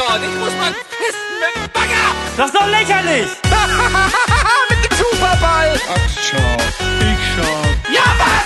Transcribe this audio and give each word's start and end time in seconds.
dort. 0.00 0.22
Ich 0.22 0.34
muss 0.38 0.54
mal 0.56 0.72
pissen 0.72 1.34
mit 1.42 1.52
dem 1.56 1.68
Bagger. 1.72 2.06
Das 2.36 2.46
ist 2.46 2.56
doch 2.56 2.68
lächerlich! 2.68 3.28
mit 4.70 4.80
dem 4.84 4.96
Superball. 4.96 5.78
Ach, 5.88 6.08
schau. 6.26 6.56
Ich 7.10 7.20
schau. 7.34 7.56
Ja, 7.92 8.06
was, 8.20 8.44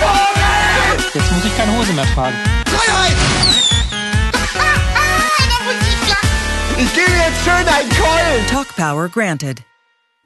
Vogel? 0.00 0.98
Jetzt 1.14 1.32
muss 1.32 1.44
ich 1.44 1.56
keine 1.56 1.72
Hose 1.76 1.92
mehr 1.92 2.06
tragen. 2.14 2.36
Freiheit. 2.66 3.16
ich 6.78 6.94
gebe 6.94 7.12
jetzt 7.12 7.44
schön 7.44 7.68
einen 7.68 7.90
Keulen. 7.90 8.46
Talk 8.48 8.68
Power 8.76 9.08
granted. 9.08 9.62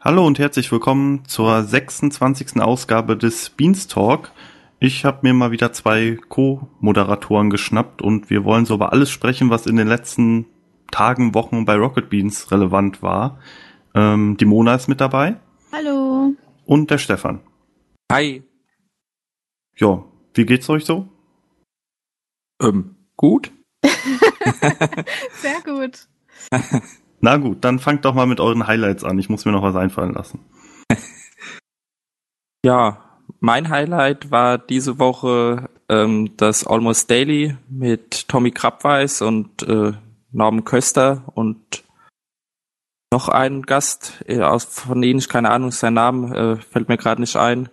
Hallo 0.01 0.25
und 0.27 0.39
herzlich 0.39 0.71
willkommen 0.71 1.25
zur 1.27 1.65
26. 1.65 2.61
Ausgabe 2.61 3.17
des 3.17 3.51
Beanstalk. 3.51 4.31
Ich 4.79 5.05
habe 5.05 5.19
mir 5.23 5.35
mal 5.35 5.51
wieder 5.51 5.73
zwei 5.73 6.17
Co-Moderatoren 6.29 7.51
geschnappt 7.51 8.01
und 8.01 8.31
wir 8.31 8.45
wollen 8.45 8.65
so 8.65 8.75
über 8.75 8.93
alles 8.93 9.11
sprechen, 9.11 9.51
was 9.51 9.67
in 9.67 9.75
den 9.75 9.89
letzten 9.89 10.47
Tagen, 10.91 11.35
Wochen 11.35 11.65
bei 11.65 11.77
Rocket 11.77 12.11
Beans 12.11 12.51
relevant 12.51 13.03
war. 13.03 13.39
Ähm, 13.95 14.37
die 14.37 14.45
Mona 14.45 14.75
ist 14.75 14.89
mit 14.89 15.01
dabei 15.01 15.37
Hallo. 15.73 16.35
und 16.67 16.91
der 16.91 16.99
Stefan. 16.99 17.41
Hi. 18.11 18.43
Ja, 19.77 20.05
wie 20.35 20.47
geht's 20.47 20.69
euch 20.69 20.85
so? 20.85 21.09
Ähm, 22.61 22.97
gut? 23.17 23.53
Sehr 25.33 25.61
gut. 25.65 26.09
Na 27.21 27.37
gut, 27.37 27.65
dann 27.65 27.79
fangt 27.79 28.05
doch 28.05 28.15
mal 28.15 28.27
mit 28.27 28.41
euren 28.41 28.67
Highlights 28.67 29.05
an. 29.05 29.19
Ich 29.19 29.29
muss 29.29 29.45
mir 29.45 29.53
noch 29.53 29.63
was 29.63 29.77
einfallen 29.77 30.15
lassen. 30.15 30.41
Ja, 32.65 33.21
mein 33.39 33.69
Highlight 33.69 34.33
war 34.33 34.59
diese 34.59 34.99
Woche 34.99 35.71
ähm, 35.89 36.37
das 36.37 36.67
Almost 36.67 37.09
Daily 37.09 37.57
mit 37.71 38.29
Tommy 38.29 38.51
Krabweis 38.51 39.23
und 39.23 39.63
äh, 39.63 39.93
Norman 40.33 40.65
Köster 40.65 41.25
und 41.35 41.85
noch 43.13 43.29
ein 43.29 43.63
Gast, 43.63 44.23
äh, 44.27 44.59
von 44.59 45.01
denen 45.01 45.19
ich 45.19 45.29
keine 45.29 45.51
Ahnung, 45.51 45.71
sein 45.71 45.95
Name 45.95 46.37
äh, 46.37 46.57
fällt 46.57 46.89
mir 46.89 46.99
gerade 46.99 47.21
nicht 47.21 47.37
ein. 47.37 47.69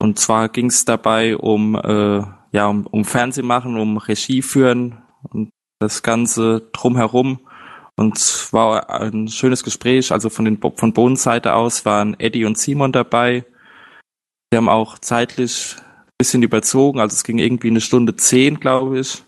Und 0.00 0.18
zwar 0.18 0.48
ging 0.48 0.66
es 0.66 0.84
dabei 0.84 1.36
um 1.36 1.74
äh, 1.76 2.22
ja 2.52 2.66
um, 2.66 2.86
um 2.86 3.04
Fernsehmachen, 3.04 3.78
um 3.78 3.96
Regie 3.96 4.42
führen 4.42 5.02
und 5.30 5.50
das 5.80 6.02
Ganze 6.02 6.68
drumherum. 6.72 7.40
Und 7.96 8.16
es 8.16 8.52
war 8.52 8.90
ein 8.90 9.28
schönes 9.28 9.64
Gespräch. 9.64 10.12
Also 10.12 10.30
von 10.30 10.44
den 10.44 10.60
von 10.76 10.92
Bodens 10.92 11.26
aus 11.26 11.84
waren 11.84 12.18
Eddie 12.18 12.44
und 12.44 12.58
Simon 12.58 12.92
dabei. 12.92 13.44
Wir 14.50 14.58
haben 14.58 14.68
auch 14.68 14.98
zeitlich 14.98 15.76
ein 15.78 16.12
bisschen 16.18 16.42
überzogen, 16.42 17.00
also 17.00 17.14
es 17.14 17.24
ging 17.24 17.38
irgendwie 17.38 17.68
eine 17.68 17.80
Stunde 17.80 18.16
zehn, 18.16 18.60
glaube 18.60 19.00
ich. 19.00 19.24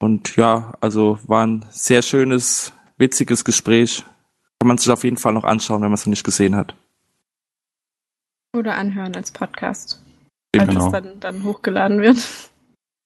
Und 0.00 0.36
ja, 0.36 0.74
also 0.80 1.18
war 1.26 1.46
ein 1.46 1.64
sehr 1.70 2.02
schönes, 2.02 2.72
witziges 2.96 3.44
Gespräch. 3.44 4.04
Kann 4.60 4.68
man 4.68 4.78
sich 4.78 4.90
auf 4.90 5.04
jeden 5.04 5.16
Fall 5.16 5.32
noch 5.32 5.44
anschauen, 5.44 5.82
wenn 5.82 5.88
man 5.88 5.94
es 5.94 6.06
noch 6.06 6.10
nicht 6.10 6.24
gesehen 6.24 6.54
hat. 6.56 6.74
Oder 8.56 8.76
anhören 8.76 9.14
als 9.14 9.30
Podcast. 9.30 10.02
Falls 10.56 10.68
Genau. 10.68 10.86
es 10.86 10.92
dann, 10.92 11.20
dann 11.20 11.44
hochgeladen 11.44 12.00
wird. 12.00 12.16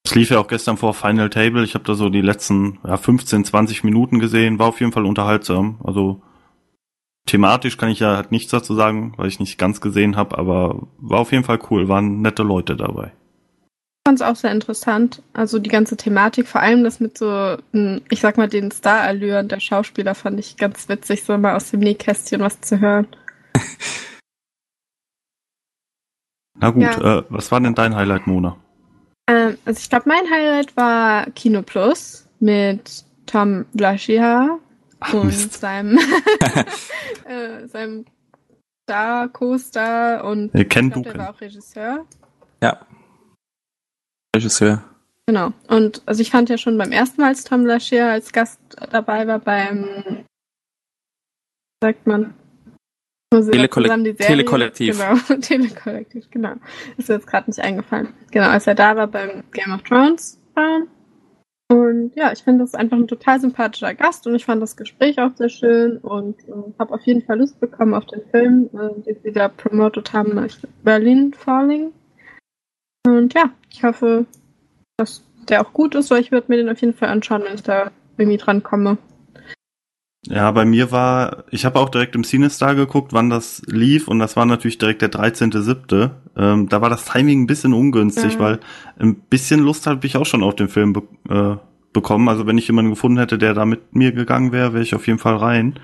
Es 0.04 0.14
lief 0.14 0.30
ja 0.30 0.38
auch 0.38 0.48
gestern 0.48 0.76
vor 0.76 0.94
Final 0.94 1.30
Table. 1.30 1.64
Ich 1.64 1.74
habe 1.74 1.84
da 1.84 1.94
so 1.94 2.08
die 2.08 2.20
letzten 2.20 2.78
ja, 2.84 2.96
15, 2.96 3.44
20 3.44 3.84
Minuten 3.84 4.18
gesehen. 4.18 4.58
War 4.58 4.68
auf 4.68 4.80
jeden 4.80 4.92
Fall 4.92 5.06
unterhaltsam. 5.06 5.80
Also 5.84 6.22
thematisch 7.26 7.76
kann 7.76 7.88
ich 7.90 8.00
ja 8.00 8.16
halt 8.16 8.32
nichts 8.32 8.50
dazu 8.50 8.74
sagen, 8.74 9.14
weil 9.16 9.28
ich 9.28 9.40
nicht 9.40 9.58
ganz 9.58 9.80
gesehen 9.80 10.16
habe, 10.16 10.36
aber 10.38 10.88
war 10.98 11.20
auf 11.20 11.32
jeden 11.32 11.44
Fall 11.44 11.60
cool. 11.70 11.88
Waren 11.88 12.20
nette 12.20 12.42
Leute 12.42 12.76
dabei. 12.76 13.12
Ich 14.04 14.08
fand 14.10 14.20
es 14.20 14.26
auch 14.26 14.34
sehr 14.34 14.50
interessant. 14.50 15.22
Also 15.32 15.60
die 15.60 15.70
ganze 15.70 15.96
Thematik, 15.96 16.48
vor 16.48 16.60
allem 16.60 16.82
das 16.82 16.98
mit 16.98 17.16
so, 17.16 17.56
ich 18.10 18.20
sag 18.20 18.36
mal, 18.36 18.48
den 18.48 18.72
Star-Allüren 18.72 19.46
der 19.46 19.60
Schauspieler 19.60 20.16
fand 20.16 20.40
ich 20.40 20.56
ganz 20.56 20.88
witzig, 20.88 21.22
so 21.22 21.38
mal 21.38 21.54
aus 21.54 21.70
dem 21.70 21.78
Nähkästchen 21.78 22.40
was 22.40 22.60
zu 22.60 22.80
hören. 22.80 23.06
Na 26.58 26.70
gut, 26.70 26.82
Ja. 26.82 27.18
äh, 27.18 27.24
was 27.28 27.52
war 27.52 27.60
denn 27.60 27.76
dein 27.76 27.94
Highlight, 27.94 28.26
Mona? 28.26 28.56
Ähm, 29.28 29.56
also 29.64 29.78
ich 29.80 29.88
glaube, 29.88 30.08
mein 30.08 30.28
Highlight 30.28 30.76
war 30.76 31.26
Kino 31.30 31.62
Plus 31.62 32.26
mit 32.40 33.04
Tom 33.26 33.66
Blaschiha 33.72 34.58
Ach, 34.98 35.14
und 35.14 35.26
Mist. 35.26 35.52
seinem, 35.60 35.96
äh, 37.24 37.68
seinem 37.68 38.04
Star, 38.82 39.28
Co-Star 39.28 40.24
und 40.24 40.52
Äh, 40.56 40.64
Ken 40.64 40.88
ich 40.88 40.92
glaub, 40.92 41.04
der 41.04 41.18
war 41.18 41.30
auch 41.30 41.40
Regisseur. 41.40 42.04
Ja. 42.60 42.80
Regisseur. 44.34 44.82
Genau. 45.26 45.52
Und 45.68 46.02
also 46.06 46.20
ich 46.20 46.30
fand 46.30 46.48
ja 46.48 46.58
schon 46.58 46.76
beim 46.78 46.92
ersten 46.92 47.20
Mal, 47.20 47.28
als 47.28 47.44
Tom 47.44 47.64
Blaschier 47.64 48.06
als 48.10 48.32
Gast 48.32 48.60
dabei 48.90 49.26
war, 49.26 49.38
beim 49.38 50.24
sagt 51.82 52.06
man 52.06 52.34
wo 53.32 53.40
sie 53.40 53.50
da 53.50 53.58
Telekollek- 53.58 53.82
zusammen 53.84 54.04
die 54.04 54.10
Serie- 54.12 54.26
Telekollektiv. 54.26 54.98
Genau, 54.98 55.40
Telekollektiv, 55.40 56.30
genau. 56.30 56.52
Ist 56.98 57.08
mir 57.08 57.14
jetzt 57.14 57.26
gerade 57.26 57.48
nicht 57.50 57.60
eingefallen. 57.60 58.08
Genau, 58.30 58.48
als 58.50 58.66
er 58.66 58.74
da 58.74 58.94
war 58.96 59.06
beim 59.06 59.42
Game 59.52 59.72
of 59.72 59.82
Thrones 59.82 60.38
war. 60.54 60.82
Und 61.70 62.14
ja, 62.14 62.30
ich 62.32 62.42
finde 62.42 62.64
das 62.64 62.74
einfach 62.74 62.98
ein 62.98 63.08
total 63.08 63.40
sympathischer 63.40 63.94
Gast 63.94 64.26
und 64.26 64.34
ich 64.34 64.44
fand 64.44 64.60
das 64.60 64.76
Gespräch 64.76 65.18
auch 65.18 65.34
sehr 65.34 65.48
schön 65.48 65.96
und 65.98 66.38
äh, 66.46 66.52
habe 66.78 66.92
auf 66.92 67.00
jeden 67.06 67.22
Fall 67.22 67.38
Lust 67.38 67.58
bekommen 67.60 67.94
auf 67.94 68.04
den 68.04 68.20
Film, 68.30 68.68
äh, 68.74 69.00
den 69.00 69.16
sie 69.22 69.32
da 69.32 69.48
promotet 69.48 70.12
haben, 70.12 70.38
Berlin 70.82 71.32
Falling. 71.32 71.92
Und 73.06 73.34
ja, 73.34 73.50
ich 73.70 73.82
hoffe, 73.82 74.26
dass 74.96 75.24
der 75.48 75.66
auch 75.66 75.72
gut 75.72 75.94
ist, 75.94 76.10
weil 76.10 76.20
ich 76.20 76.30
würde 76.30 76.46
mir 76.48 76.56
den 76.56 76.68
auf 76.68 76.80
jeden 76.80 76.94
Fall 76.94 77.08
anschauen, 77.08 77.42
wenn 77.44 77.54
ich 77.54 77.62
da 77.62 77.90
irgendwie 78.16 78.38
dran 78.38 78.62
komme. 78.62 78.98
Ja, 80.24 80.52
bei 80.52 80.64
mir 80.64 80.92
war, 80.92 81.44
ich 81.50 81.64
habe 81.64 81.80
auch 81.80 81.88
direkt 81.88 82.14
im 82.14 82.22
Cinestar 82.22 82.76
geguckt, 82.76 83.12
wann 83.12 83.28
das 83.28 83.60
lief 83.66 84.06
und 84.06 84.20
das 84.20 84.36
war 84.36 84.46
natürlich 84.46 84.78
direkt 84.78 85.02
der 85.02 85.10
13.7. 85.10 86.10
Ähm, 86.36 86.68
da 86.68 86.80
war 86.80 86.90
das 86.90 87.04
Timing 87.06 87.42
ein 87.42 87.46
bisschen 87.48 87.72
ungünstig, 87.72 88.34
Ja. 88.34 88.38
weil 88.38 88.60
ein 89.00 89.16
bisschen 89.16 89.60
Lust 89.60 89.88
habe 89.88 90.06
ich 90.06 90.16
auch 90.16 90.26
schon 90.26 90.44
auf 90.44 90.54
den 90.54 90.68
Film 90.68 90.92
be 90.92 91.02
äh, 91.28 91.56
bekommen. 91.92 92.28
Also 92.28 92.46
wenn 92.46 92.56
ich 92.56 92.68
jemanden 92.68 92.92
gefunden 92.92 93.18
hätte, 93.18 93.36
der 93.36 93.52
da 93.52 93.66
mit 93.66 93.96
mir 93.96 94.12
gegangen 94.12 94.52
wäre, 94.52 94.72
wäre 94.72 94.82
ich 94.84 94.94
auf 94.94 95.08
jeden 95.08 95.18
Fall 95.18 95.36
rein. 95.36 95.74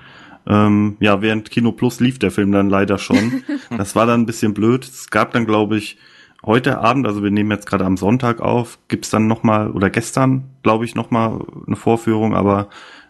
Ähm, 0.47 0.95
ja, 1.01 1.21
während 1.21 1.51
Kino 1.51 1.73
Plus 1.73 1.99
lief 1.99 2.17
der 2.17 2.31
Film 2.31 2.53
dann 2.53 2.69
leider 2.69 2.97
schon. 2.97 3.43
das 3.77 3.93
war 3.97 4.05
dann 4.05 4.21
ein 4.21 4.25
bisschen 4.25 4.53
blöd. 4.53 4.85
Es 4.85 5.09
gab 5.09 5.33
dann, 5.33 5.45
glaube 5.45 5.77
ich, 5.77 5.97
heute 6.45 6.79
Abend, 6.79 7.05
also 7.07 7.23
wir 7.23 7.31
nehmen 7.31 7.51
jetzt 7.51 7.65
gerade 7.67 7.85
am 7.85 7.97
Sonntag 7.97 8.41
auf, 8.41 8.79
gibt's 8.87 9.09
dann 9.09 9.27
noch 9.27 9.43
mal 9.43 9.71
oder 9.71 9.89
gestern, 9.89 10.49
glaube 10.63 10.85
ich, 10.85 10.95
noch 10.95 11.11
mal 11.11 11.45
eine 11.67 11.75
Vorführung, 11.75 12.35
aber 12.35 12.69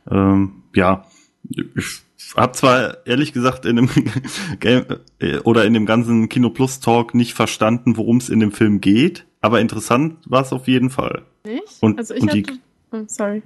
ähm, 0.09 0.63
ja, 0.75 1.05
ich 1.49 2.01
habe 2.35 2.51
zwar 2.53 3.05
ehrlich 3.07 3.33
gesagt 3.33 3.65
in 3.65 3.75
dem 3.77 3.89
Game 4.59 4.85
äh, 5.19 5.37
oder 5.39 5.65
in 5.65 5.73
dem 5.73 5.85
ganzen 5.85 6.29
Kino 6.29 6.49
Plus 6.49 6.79
Talk 6.79 7.13
nicht 7.15 7.33
verstanden, 7.33 7.97
worum 7.97 8.17
es 8.17 8.29
in 8.29 8.39
dem 8.39 8.51
Film 8.51 8.81
geht, 8.81 9.25
aber 9.41 9.61
interessant 9.61 10.17
war 10.25 10.41
es 10.41 10.51
auf 10.53 10.67
jeden 10.67 10.89
Fall. 10.89 11.23
Nicht? 11.45 11.63
Und- 11.81 11.97
also 11.97 12.13
ich 12.13 12.21
und 12.23 12.33
die- 12.33 12.43
hatte, 12.43 12.59
oh, 12.91 13.03
sorry. 13.07 13.43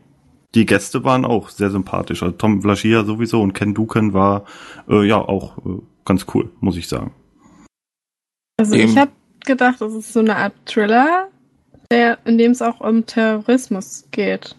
Die 0.56 0.68
Gäste 0.68 1.04
waren 1.04 1.26
auch 1.26 1.50
sehr 1.50 1.72
sympathisch. 1.72 2.22
Also 2.22 2.36
Tom 2.38 2.62
Vlaschia 2.62 3.04
sowieso 3.06 3.42
und 3.42 3.54
Ken 3.54 3.74
Duken 3.74 4.14
war 4.14 4.46
äh, 4.88 5.04
ja 5.04 5.18
auch 5.18 5.58
äh, 5.66 5.80
ganz 6.06 6.28
cool, 6.36 6.52
muss 6.60 6.78
ich 6.78 6.88
sagen. 6.88 7.12
Also 8.60 8.76
Eben. 8.76 8.92
ich 8.92 8.98
habe 9.00 9.12
gedacht, 9.46 9.82
das 9.82 9.94
ist 9.94 10.14
so 10.14 10.20
eine 10.20 10.36
Art 10.36 10.54
Thriller, 10.66 11.30
der, 11.92 12.18
in 12.26 12.38
dem 12.38 12.52
es 12.52 12.62
auch 12.62 12.80
um 12.80 13.06
Terrorismus 13.06 14.06
geht. 14.12 14.56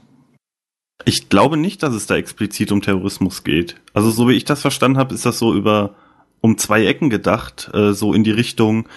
Ich 1.05 1.29
glaube 1.29 1.57
nicht, 1.57 1.83
dass 1.83 1.95
es 1.95 2.07
da 2.07 2.17
explizit 2.17 2.73
um 2.73 2.81
Terrorismus 2.81 3.45
geht. 3.45 3.77
Also 3.93 4.11
so 4.11 4.29
wie 4.29 4.35
ich 4.35 4.45
das 4.45 4.63
verstanden 4.63 4.99
habe, 4.99 5.15
ist 5.15 5.27
das 5.27 5.39
so 5.39 5.55
über 5.55 5.95
um 6.41 6.57
zwei 6.59 6.87
Ecken 6.87 7.11
gedacht, 7.11 7.71
äh, 7.75 7.93
so 7.93 8.13
in 8.13 8.23
die 8.23 8.31
Richtung, 8.31 8.89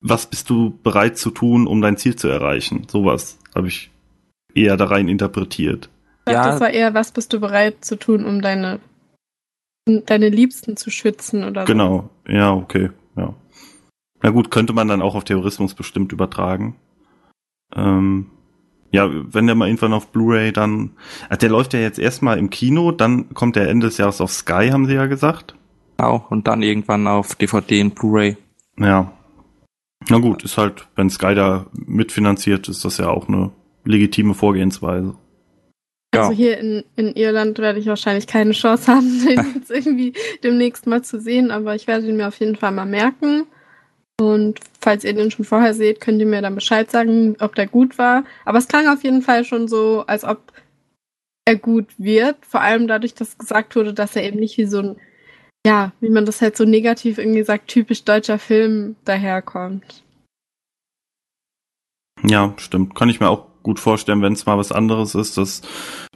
was 0.00 0.26
bist 0.26 0.50
du 0.50 0.78
bereit 0.82 1.18
zu 1.18 1.30
tun, 1.30 1.66
um 1.66 1.80
dein 1.80 1.96
Ziel 1.96 2.16
zu 2.16 2.28
erreichen? 2.28 2.86
Sowas 2.90 3.38
habe 3.54 3.68
ich 3.68 3.90
eher 4.54 4.76
da 4.76 4.84
rein 4.86 5.08
interpretiert. 5.08 5.88
Ich 6.26 6.32
dachte, 6.32 6.46
Ja. 6.46 6.52
das 6.52 6.60
war 6.60 6.70
eher, 6.70 6.94
was 6.94 7.10
bist 7.12 7.32
du 7.32 7.40
bereit 7.40 7.84
zu 7.84 7.96
tun, 7.96 8.24
um 8.24 8.42
deine, 8.42 8.78
deine 9.86 10.28
Liebsten 10.28 10.76
zu 10.76 10.90
schützen 10.90 11.44
oder 11.44 11.62
so. 11.62 11.72
Genau, 11.72 12.10
ja, 12.28 12.52
okay, 12.52 12.90
ja. 13.16 13.34
Na 14.22 14.30
gut, 14.30 14.50
könnte 14.50 14.72
man 14.72 14.88
dann 14.88 15.02
auch 15.02 15.14
auf 15.14 15.24
Terrorismus 15.24 15.74
bestimmt 15.74 16.12
übertragen. 16.12 16.76
Ähm, 17.74 18.26
ja, 18.92 19.08
wenn 19.10 19.46
der 19.46 19.56
mal 19.56 19.66
irgendwann 19.66 19.94
auf 19.94 20.08
Blu-ray 20.08 20.52
dann, 20.52 20.92
äh, 21.30 21.36
der 21.36 21.48
läuft 21.48 21.74
ja 21.74 21.80
jetzt 21.80 21.98
erstmal 21.98 22.38
im 22.38 22.50
Kino, 22.50 22.92
dann 22.92 23.32
kommt 23.34 23.56
der 23.56 23.68
Ende 23.68 23.86
des 23.86 23.98
Jahres 23.98 24.20
auf 24.20 24.30
Sky, 24.30 24.68
haben 24.70 24.86
sie 24.86 24.94
ja 24.94 25.06
gesagt. 25.06 25.54
Genau. 25.96 26.26
Und 26.30 26.46
dann 26.46 26.62
irgendwann 26.62 27.06
auf 27.06 27.34
DVD 27.34 27.80
und 27.82 27.94
Blu-ray. 27.94 28.36
Ja. 28.78 29.12
Na 30.08 30.18
gut, 30.18 30.44
ist 30.44 30.58
halt, 30.58 30.88
wenn 30.96 31.10
Sky 31.10 31.34
da 31.34 31.66
mitfinanziert, 31.72 32.68
ist 32.68 32.84
das 32.84 32.98
ja 32.98 33.08
auch 33.08 33.28
eine 33.28 33.50
legitime 33.84 34.34
Vorgehensweise. 34.34 35.14
Ja. 36.14 36.22
Also 36.22 36.32
hier 36.32 36.58
in, 36.58 36.84
in 36.96 37.14
Irland 37.14 37.58
werde 37.58 37.78
ich 37.78 37.86
wahrscheinlich 37.86 38.26
keine 38.26 38.52
Chance 38.52 38.92
haben, 38.92 39.24
den 39.26 39.54
jetzt 39.54 39.70
irgendwie 39.70 40.12
demnächst 40.42 40.86
mal 40.86 41.02
zu 41.02 41.20
sehen, 41.20 41.50
aber 41.50 41.74
ich 41.74 41.86
werde 41.86 42.06
ihn 42.06 42.16
mir 42.16 42.28
auf 42.28 42.38
jeden 42.40 42.56
Fall 42.56 42.72
mal 42.72 42.84
merken. 42.84 43.46
Und 44.20 44.60
falls 44.80 45.04
ihr 45.04 45.14
den 45.14 45.30
schon 45.30 45.44
vorher 45.44 45.74
seht, 45.74 46.00
könnt 46.00 46.20
ihr 46.20 46.26
mir 46.26 46.42
dann 46.42 46.54
Bescheid 46.54 46.90
sagen, 46.90 47.36
ob 47.40 47.54
der 47.54 47.66
gut 47.66 47.98
war. 47.98 48.24
Aber 48.44 48.58
es 48.58 48.68
klang 48.68 48.88
auf 48.88 49.02
jeden 49.02 49.22
Fall 49.22 49.44
schon 49.44 49.68
so, 49.68 50.04
als 50.06 50.24
ob 50.24 50.52
er 51.44 51.56
gut 51.56 51.88
wird. 51.98 52.36
Vor 52.46 52.60
allem 52.60 52.86
dadurch, 52.86 53.14
dass 53.14 53.38
gesagt 53.38 53.74
wurde, 53.76 53.94
dass 53.94 54.16
er 54.16 54.24
eben 54.24 54.38
nicht 54.38 54.58
wie 54.58 54.66
so 54.66 54.78
ein, 54.78 54.96
ja, 55.66 55.92
wie 56.00 56.10
man 56.10 56.26
das 56.26 56.40
halt 56.40 56.56
so 56.56 56.64
negativ 56.64 57.18
irgendwie 57.18 57.42
sagt, 57.42 57.68
typisch 57.68 58.04
deutscher 58.04 58.38
Film 58.38 58.96
daherkommt. 59.04 60.04
Ja, 62.22 62.54
stimmt. 62.56 62.94
Kann 62.94 63.08
ich 63.08 63.20
mir 63.20 63.28
auch 63.28 63.46
gut 63.62 63.80
vorstellen, 63.80 64.22
wenn 64.22 64.32
es 64.32 64.46
mal 64.46 64.58
was 64.58 64.72
anderes 64.72 65.14
ist. 65.14 65.36
Das 65.38 65.62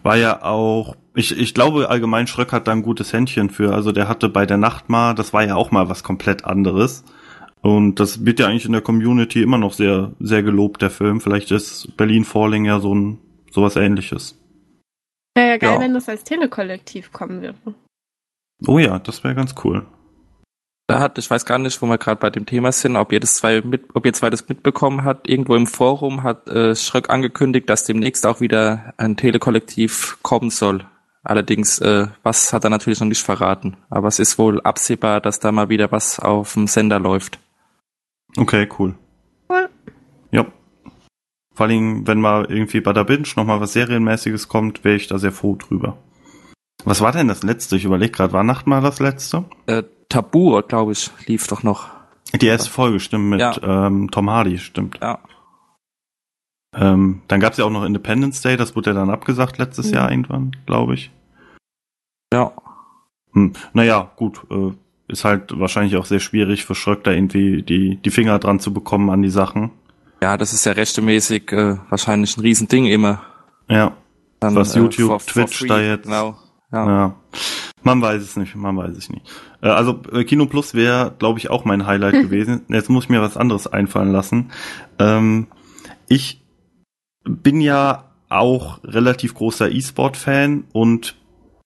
war 0.03 0.17
ja 0.17 0.43
auch, 0.43 0.97
ich, 1.15 1.37
ich 1.37 1.55
glaube 1.55 1.89
allgemein 1.89 2.27
Schröck 2.27 2.53
hat 2.53 2.67
da 2.67 2.73
ein 2.73 2.83
gutes 2.83 3.13
Händchen 3.13 3.51
für. 3.51 3.73
Also 3.73 3.93
der 3.93 4.09
hatte 4.09 4.29
bei 4.29 4.47
der 4.47 4.57
Nacht 4.57 4.89
mal, 4.89 5.15
das 5.15 5.33
war 5.33 5.45
ja 5.45 5.57
auch 5.57 5.71
mal 5.71 5.89
was 5.89 6.03
komplett 6.03 6.45
anderes. 6.45 7.05
Und 7.67 7.99
das 7.99 8.25
wird 8.25 8.39
ja 8.39 8.47
eigentlich 8.47 8.65
in 8.65 8.71
der 8.71 8.81
Community 8.81 9.43
immer 9.43 9.59
noch 9.59 9.73
sehr, 9.73 10.13
sehr 10.21 10.45
gelobt, 10.45 10.83
der 10.83 10.91
Film. 10.91 11.21
Vielleicht 11.21 11.51
ist 11.51 11.97
Berlin 11.97 12.25
Falling 12.25 12.65
ja 12.65 12.79
so 12.79 12.95
ein, 12.95 13.19
sowas 13.51 13.75
ähnliches. 13.75 14.39
Wäre 15.35 15.49
ja 15.49 15.57
geil, 15.57 15.73
Ja. 15.75 15.81
wenn 15.81 15.93
das 15.93 16.09
als 16.09 16.23
Telekollektiv 16.23 17.11
kommen 17.11 17.43
würde. 17.43 17.59
Oh 18.69 18.79
ja, 18.79 19.01
das 19.01 19.25
wäre 19.25 19.35
ganz 19.35 19.57
cool. 19.65 19.85
Da 20.87 21.01
hat, 21.01 21.19
ich 21.19 21.29
weiß 21.29 21.45
gar 21.45 21.59
nicht, 21.59 21.83
wo 21.83 21.87
wir 21.87 21.99
gerade 21.99 22.21
bei 22.21 22.31
dem 22.31 22.47
Thema 22.47 22.71
sind, 22.71 22.95
ob 22.95 23.11
ihr 23.11 23.19
das 23.19 23.35
zwei 23.35 23.61
mit, 23.63 23.83
ob 23.95 24.07
ihr 24.07 24.13
zwei 24.13 24.31
das 24.31 24.49
mitbekommen 24.49 25.03
habt. 25.03 25.29
Irgendwo 25.29 25.57
im 25.57 25.67
Forum 25.67 26.23
hat 26.23 26.47
äh, 26.47 26.77
Schröck 26.77 27.11
angekündigt, 27.11 27.69
dass 27.69 27.83
demnächst 27.83 28.25
auch 28.27 28.41
wieder 28.41 28.95
ein 28.97 29.17
Telekollektiv 29.17 30.19
kommen 30.23 30.51
soll. 30.51 30.85
Allerdings, 31.25 31.81
äh, 31.81 32.07
was 32.23 32.53
hat 32.53 32.63
er 32.63 32.71
natürlich 32.71 33.01
noch 33.01 33.09
nicht 33.09 33.25
verraten. 33.25 33.77
Aber 33.91 34.07
es 34.07 34.21
ist 34.21 34.39
wohl 34.39 34.61
absehbar, 34.61 35.21
dass 35.21 35.41
da 35.41 35.51
mal 35.51 35.69
wieder 35.69 35.91
was 35.91 36.21
auf 36.21 36.55
dem 36.55 36.69
Sender 36.69 37.01
läuft. 37.01 37.41
Okay, 38.37 38.69
cool. 38.79 38.95
Cool. 39.49 39.69
Ja. 40.31 40.47
Vor 41.55 41.67
allem, 41.67 42.07
wenn 42.07 42.21
mal 42.21 42.45
irgendwie 42.47 42.81
bei 42.81 42.93
der 42.93 43.05
Binge 43.05 43.27
nochmal 43.37 43.61
was 43.61 43.73
Serienmäßiges 43.73 44.49
kommt, 44.49 44.85
wäre 44.85 44.97
ich 44.97 45.07
da 45.07 45.19
sehr 45.19 45.33
froh 45.33 45.57
drüber. 45.57 45.97
Was 46.85 47.01
war 47.01 47.13
denn 47.13 47.29
das 47.29 47.43
letzte? 47.43 47.77
Ich 47.77 47.85
überlege 47.85 48.13
gerade, 48.13 48.33
war 48.33 48.45
Nacht 48.45 48.67
mal 48.67 48.83
das 48.83 49.01
letzte? 49.01 49.45
Äh, 49.67 49.83
Tabu, 50.09 50.61
glaube 50.69 50.93
ich, 50.93 51.11
lief 51.27 51.47
doch 51.47 51.63
noch. 51.63 51.89
Die 52.41 52.47
erste 52.47 52.71
Folge, 52.71 53.01
stimmt, 53.01 53.31
mit 53.31 53.41
Ja. 53.41 53.57
ähm, 53.87 54.11
Tom 54.11 54.29
Hardy, 54.31 54.59
stimmt. 54.59 54.99
Ja. 55.01 55.19
Ähm, 56.77 57.23
dann 57.29 57.41
gab 57.41 57.53
es 57.53 57.59
ja 57.59 57.65
auch 57.65 57.71
noch 57.71 57.85
Independence 57.85 58.43
Day, 58.43 58.57
das 58.59 58.77
wurde 58.77 58.91
ja 58.91 58.95
dann 58.97 59.09
abgesagt 59.11 59.57
letztes 59.59 59.89
Mhm. 59.89 59.95
Jahr 59.95 60.11
irgendwann, 60.11 60.57
glaube 60.67 60.95
ich. 60.95 61.11
Ja. 62.35 62.53
Hm. 63.33 63.53
Naja, 63.73 64.13
gut, 64.17 64.43
äh, 64.51 64.73
ist 65.09 65.25
halt 65.25 65.59
wahrscheinlich 65.59 65.97
auch 65.97 66.07
sehr 66.07 66.21
schwierig 66.21 66.65
für 66.65 66.75
Schröck 66.75 67.05
da 67.05 67.13
irgendwie 67.13 67.63
die, 67.63 67.97
die 67.97 68.11
Finger 68.11 68.39
dran 68.39 68.61
zu 68.61 68.73
bekommen 68.73 69.11
an 69.11 69.23
die 69.23 69.31
Sachen. 69.31 69.71
Ja, 70.23 70.37
das 70.37 70.53
ist 70.53 70.65
ja 70.67 70.73
rechtemäßig 70.73 71.53
äh, 71.53 71.77
wahrscheinlich 71.91 72.37
ein 72.37 72.41
Riesending 72.41 72.87
immer. 72.87 73.23
Ja, 73.69 73.93
Dann, 74.41 74.55
Was 74.55 74.75
YouTube, 74.75 75.25
Twitch 75.27 75.59
free, 75.59 75.69
da 75.69 75.81
jetzt- 75.81 76.05
Genau. 76.05 76.37
Ja. 76.73 76.87
ja. 76.87 77.15
Man 77.83 78.03
weiß 78.03 78.21
es 78.23 78.37
nicht, 78.37 78.57
man 78.57 78.77
weiß 78.77 78.97
es 78.97 79.09
nicht. 79.11 79.25
Äh, 79.63 79.69
also 79.69 80.01
äh, 80.13 80.25
Kino 80.25 80.47
Plus 80.47 80.75
wäre, 80.75 81.15
glaube 81.19 81.39
ich, 81.39 81.51
auch 81.51 81.65
mein 81.65 81.87
Highlight 81.87 82.15
gewesen. 82.23 82.63
Jetzt 82.69 82.91
muss 82.91 83.05
ich 83.05 83.11
mir 83.11 83.21
was 83.23 83.37
anderes 83.37 83.67
einfallen 83.69 84.11
lassen. 84.11 84.51
Ähm, 84.99 85.47
ich 86.09 86.43
bin 87.25 87.61
ja 87.61 88.05
auch 88.29 88.83
relativ 88.83 89.35
großer 89.35 89.71
E-Sport-Fan 89.71 90.65
und 90.73 91.15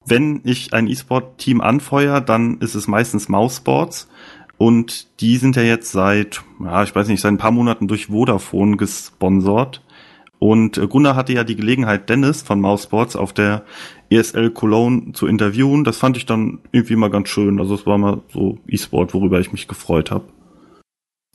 wenn 0.06 0.40
ich 0.44 0.72
ein 0.72 0.88
E-Sport-Team 0.88 1.60
anfeuere, 1.60 2.20
dann 2.20 2.58
ist 2.58 2.74
es 2.74 2.88
meistens 2.88 3.28
Mouseboards. 3.28 4.08
Und 4.56 5.20
die 5.20 5.36
sind 5.38 5.56
ja 5.56 5.62
jetzt 5.62 5.90
seit, 5.92 6.42
ja, 6.62 6.82
ich 6.82 6.94
weiß 6.94 7.08
nicht, 7.08 7.20
seit 7.20 7.32
ein 7.32 7.38
paar 7.38 7.50
Monaten 7.50 7.88
durch 7.88 8.06
Vodafone 8.06 8.76
gesponsert. 8.76 9.82
Und 10.38 10.78
äh, 10.78 10.86
Gunnar 10.86 11.16
hatte 11.16 11.32
ja 11.32 11.44
die 11.44 11.56
Gelegenheit, 11.56 12.08
Dennis 12.08 12.42
von 12.42 12.60
Mouseboards 12.60 13.14
auf 13.14 13.32
der 13.32 13.64
ESL 14.10 14.50
Cologne 14.50 15.12
zu 15.12 15.26
interviewen. 15.26 15.84
Das 15.84 15.98
fand 15.98 16.16
ich 16.16 16.26
dann 16.26 16.58
irgendwie 16.72 16.96
mal 16.96 17.10
ganz 17.10 17.28
schön. 17.28 17.60
Also 17.60 17.74
es 17.74 17.86
war 17.86 17.98
mal 17.98 18.20
so 18.32 18.58
E-Sport, 18.66 19.14
worüber 19.14 19.38
ich 19.38 19.52
mich 19.52 19.68
gefreut 19.68 20.10
habe. 20.10 20.24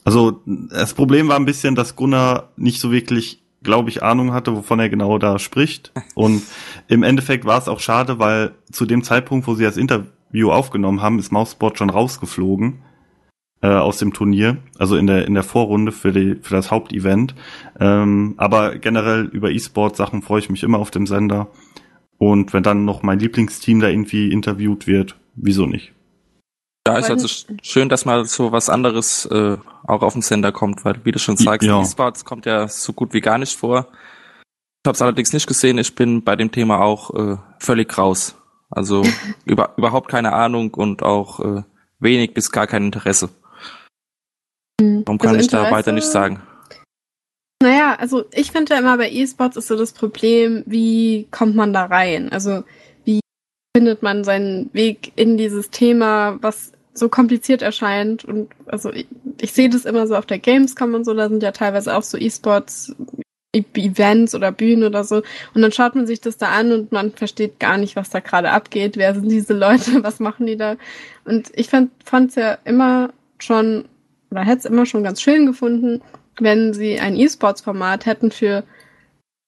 Also 0.03 0.41
das 0.45 0.93
Problem 0.93 1.27
war 1.27 1.35
ein 1.35 1.45
bisschen, 1.45 1.75
dass 1.75 1.95
Gunnar 1.95 2.49
nicht 2.57 2.79
so 2.79 2.91
wirklich, 2.91 3.41
glaube 3.65 3.89
ich, 3.89 4.01
Ahnung 4.01 4.31
hatte, 4.31 4.55
wovon 4.55 4.79
er 4.79 4.89
genau 4.89 5.17
da 5.17 5.39
spricht. 5.39 5.91
Und 6.13 6.43
im 6.87 7.03
Endeffekt 7.03 7.43
war 7.43 7.59
es 7.59 7.67
auch 7.67 7.81
schade, 7.81 8.19
weil 8.19 8.51
zu 8.71 8.85
dem 8.85 9.03
Zeitpunkt, 9.03 9.47
wo 9.47 9.55
sie 9.55 9.65
das 9.65 9.75
Interview 9.75 10.51
aufgenommen 10.51 11.01
haben, 11.01 11.19
ist 11.19 11.31
Mouseboard 11.31 11.77
schon 11.77 11.89
rausgeflogen 11.89 12.81
äh, 13.61 13.67
aus 13.67 13.97
dem 13.97 14.13
Turnier, 14.13 14.57
also 14.77 14.95
in 14.95 15.07
der 15.07 15.25
in 15.25 15.33
der 15.33 15.43
Vorrunde 15.43 15.91
für 15.91 16.11
die 16.11 16.35
für 16.41 16.53
das 16.53 16.71
Hauptevent. 16.71 17.35
Ähm, 17.79 18.35
aber 18.37 18.77
generell 18.77 19.25
über 19.25 19.51
E-Sport 19.51 19.95
Sachen 19.95 20.21
freue 20.21 20.39
ich 20.39 20.49
mich 20.49 20.63
immer 20.63 20.79
auf 20.79 20.91
dem 20.91 21.07
Sender. 21.07 21.47
Und 22.17 22.53
wenn 22.53 22.63
dann 22.63 22.85
noch 22.85 23.03
mein 23.03 23.19
Lieblingsteam 23.19 23.81
da 23.81 23.89
irgendwie 23.89 24.31
interviewt 24.31 24.87
wird, 24.87 25.17
wieso 25.35 25.65
nicht? 25.65 25.94
Ja, 26.87 26.97
ist 26.99 27.09
also 27.09 27.25
sch- 27.27 27.47
schön, 27.63 27.89
dass 27.89 28.05
mal 28.05 28.25
so 28.25 28.51
was 28.51 28.69
anderes 28.69 29.25
äh, 29.25 29.57
auch 29.87 30.01
auf 30.03 30.13
den 30.13 30.21
Sender 30.21 30.51
kommt, 30.51 30.85
weil 30.85 31.03
wie 31.03 31.11
du 31.11 31.19
schon 31.19 31.35
sagst, 31.37 31.67
Ja. 31.67 31.81
E-Sports 31.81 32.25
kommt 32.25 32.45
ja 32.45 32.67
so 32.67 32.93
gut 32.93 33.13
wie 33.13 33.21
gar 33.21 33.37
nicht 33.39 33.57
vor. 33.57 33.87
Ich 33.91 34.87
habe 34.87 34.93
es 34.95 35.01
allerdings 35.01 35.33
nicht 35.33 35.47
gesehen. 35.47 35.79
Ich 35.79 35.95
bin 35.95 36.23
bei 36.23 36.35
dem 36.35 36.51
Thema 36.51 36.81
auch 36.81 37.11
äh, 37.15 37.37
völlig 37.59 37.97
raus. 37.97 38.35
Also 38.69 39.01
über, 39.45 39.73
überhaupt 39.77 40.09
keine 40.11 40.33
Ahnung 40.33 40.73
und 40.75 41.01
auch 41.01 41.39
äh, 41.39 41.63
wenig 41.99 42.33
bis 42.35 42.51
gar 42.51 42.67
kein 42.67 42.83
Interesse. 42.85 43.29
Warum 44.79 45.17
kann 45.17 45.29
Also 45.29 45.39
ich 45.41 45.47
da 45.47 45.59
Interesse- 45.59 45.75
weiter 45.75 45.91
nicht 45.91 46.07
sagen? 46.07 46.41
Naja, 47.63 47.95
also 47.95 48.25
ich 48.31 48.51
finde 48.51 48.73
ja 48.75 48.79
immer 48.79 48.97
bei 48.97 49.09
E-Sports 49.09 49.57
ist 49.57 49.67
so 49.67 49.75
das 49.77 49.93
Problem, 49.93 50.61
wie 50.67 51.27
kommt 51.31 51.55
man 51.55 51.73
da 51.73 51.85
rein? 51.85 52.31
Also 52.31 52.63
wie 53.05 53.21
findet 53.75 54.03
man 54.03 54.23
seinen 54.23 54.71
Weg 54.73 55.13
in 55.15 55.37
dieses 55.37 55.71
Thema, 55.71 56.37
was 56.41 56.73
so 56.95 57.09
kompliziert 57.09 57.61
erscheint? 57.61 58.25
Und 58.25 58.49
also 58.65 58.91
ich, 58.91 59.07
ich 59.39 59.53
sehe 59.53 59.69
das 59.69 59.85
immer 59.85 60.07
so 60.07 60.15
auf 60.15 60.25
der 60.25 60.39
Gamescom 60.39 60.93
und 60.95 61.03
so, 61.05 61.13
da 61.13 61.29
sind 61.29 61.43
ja 61.43 61.51
teilweise 61.51 61.95
auch 61.95 62.03
so 62.03 62.17
E-Sports 62.17 62.95
Events 63.53 64.35
oder 64.35 64.51
Bühnen 64.51 64.83
oder 64.83 65.03
so. 65.03 65.17
Und 65.53 65.61
dann 65.61 65.71
schaut 65.71 65.95
man 65.95 66.07
sich 66.07 66.21
das 66.21 66.37
da 66.37 66.49
an 66.49 66.71
und 66.71 66.91
man 66.91 67.11
versteht 67.11 67.59
gar 67.59 67.77
nicht, 67.77 67.95
was 67.95 68.09
da 68.09 68.19
gerade 68.19 68.51
abgeht. 68.51 68.97
Wer 68.97 69.13
sind 69.13 69.29
diese 69.29 69.53
Leute? 69.53 70.03
Was 70.03 70.19
machen 70.19 70.45
die 70.45 70.57
da? 70.57 70.75
Und 71.23 71.51
ich 71.53 71.69
fand 71.69 71.91
es 72.11 72.35
ja 72.35 72.57
immer 72.65 73.11
schon, 73.39 73.85
oder 74.31 74.41
hätte 74.41 74.59
es 74.59 74.65
immer 74.65 74.85
schon 74.85 75.03
ganz 75.03 75.21
schön 75.21 75.45
gefunden, 75.45 76.01
wenn 76.39 76.73
sie 76.73 76.99
ein 76.99 77.15
E-Sports-Format 77.15 78.05
hätten 78.05 78.31
für 78.31 78.63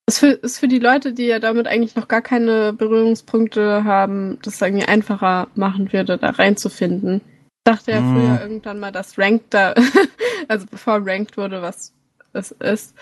ist 0.10 0.20
für, 0.20 0.28
ist 0.28 0.60
für 0.60 0.70
die 0.70 0.80
Leute, 0.80 1.12
die 1.12 1.26
ja 1.26 1.40
damit 1.40 1.68
eigentlich 1.68 1.98
noch 1.98 2.08
gar 2.08 2.22
keine 2.22 2.72
Berührungspunkte 2.72 3.84
haben, 3.84 4.40
das 4.42 4.62
irgendwie 4.62 4.86
einfacher 4.86 5.50
machen 5.56 5.92
würde, 5.92 6.18
da 6.18 6.30
reinzufinden. 6.30 7.20
Ich 7.68 7.74
dachte 7.74 7.92
ja 7.92 8.02
früher 8.02 8.42
irgendwann 8.42 8.80
mal, 8.80 8.94
dass 8.94 9.20
Ranked 9.20 9.54
da, 9.54 9.74
also 10.48 10.66
bevor 10.72 11.06
Ranked 11.06 11.36
wurde, 11.36 11.62
was 11.62 11.92
es 12.32 12.52
ist, 12.52 12.96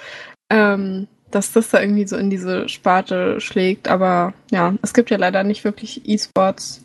ähm, 0.50 1.07
dass 1.29 1.51
das 1.51 1.69
da 1.69 1.81
irgendwie 1.81 2.07
so 2.07 2.17
in 2.17 2.31
diese 2.31 2.67
Sparte 2.67 3.39
schlägt. 3.39 3.88
Aber 3.88 4.34
ja, 4.50 4.74
es 4.81 4.95
gibt 4.95 5.12
ja 5.12 5.17
leider 5.17 5.43
nicht 5.43 5.63
wirklich 5.65 6.10
E-Sports 6.10 6.84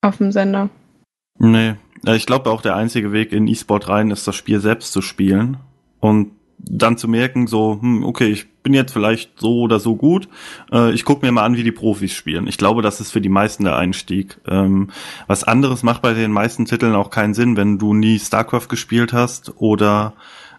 auf 0.00 0.18
dem 0.18 0.30
Sender. 0.30 0.68
Nee, 1.40 1.74
ich 2.04 2.24
glaube 2.24 2.50
auch 2.50 2.62
der 2.62 2.76
einzige 2.76 3.10
Weg 3.10 3.32
in 3.32 3.48
E-Sport 3.48 3.88
rein 3.88 4.12
ist, 4.12 4.28
das 4.28 4.36
Spiel 4.36 4.60
selbst 4.60 4.92
zu 4.92 5.02
spielen 5.02 5.56
und 5.98 6.36
dann 6.58 6.98
zu 6.98 7.08
merken, 7.08 7.48
so, 7.48 7.80
hm, 7.80 8.04
okay, 8.04 8.28
ich 8.28 8.46
bin 8.66 8.74
jetzt 8.74 8.92
vielleicht 8.92 9.38
so 9.38 9.60
oder 9.60 9.78
so 9.78 9.94
gut, 9.94 10.28
äh, 10.72 10.90
ich 10.90 11.04
gucke 11.04 11.24
mir 11.24 11.30
mal 11.30 11.44
an, 11.44 11.56
wie 11.56 11.62
die 11.62 11.70
Profis 11.70 12.12
spielen. 12.12 12.48
Ich 12.48 12.58
glaube, 12.58 12.82
das 12.82 13.00
ist 13.00 13.12
für 13.12 13.20
die 13.20 13.28
meisten 13.28 13.62
der 13.62 13.76
Einstieg. 13.76 14.38
Ähm, 14.48 14.88
was 15.28 15.44
anderes 15.44 15.84
macht 15.84 16.02
bei 16.02 16.14
den 16.14 16.32
meisten 16.32 16.64
Titeln 16.64 16.96
auch 16.96 17.10
keinen 17.10 17.32
Sinn, 17.32 17.56
wenn 17.56 17.78
du 17.78 17.94
nie 17.94 18.18
StarCraft 18.18 18.66
gespielt 18.68 19.12
hast 19.12 19.52
oder 19.58 20.14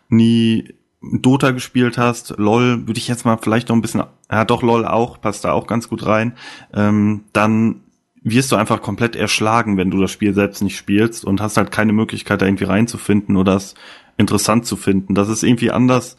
nie 0.07 0.73
Dota 1.01 1.51
gespielt 1.51 1.97
hast. 1.97 2.35
LOL 2.37 2.87
würde 2.87 2.97
ich 2.97 3.09
jetzt 3.09 3.25
mal 3.25 3.37
vielleicht 3.41 3.67
noch 3.67 3.75
ein 3.75 3.81
bisschen, 3.81 4.03
ja 4.31 4.45
doch, 4.45 4.61
LOL 4.61 4.85
auch, 4.85 5.19
passt 5.19 5.43
da 5.43 5.51
auch 5.51 5.67
ganz 5.67 5.89
gut 5.89 6.05
rein. 6.05 6.37
Ähm, 6.73 7.25
dann 7.33 7.81
wirst 8.23 8.53
du 8.53 8.55
einfach 8.55 8.81
komplett 8.81 9.17
erschlagen, 9.17 9.75
wenn 9.75 9.91
du 9.91 9.99
das 9.99 10.11
Spiel 10.11 10.33
selbst 10.33 10.63
nicht 10.63 10.77
spielst 10.77 11.25
und 11.25 11.41
hast 11.41 11.57
halt 11.57 11.71
keine 11.71 11.91
Möglichkeit, 11.91 12.41
da 12.41 12.45
irgendwie 12.45 12.63
reinzufinden 12.63 13.35
oder 13.35 13.57
es 13.57 13.75
interessant 14.15 14.65
zu 14.65 14.77
finden. 14.77 15.13
Das 15.13 15.27
ist 15.27 15.43
irgendwie 15.43 15.71
anders. 15.71 16.15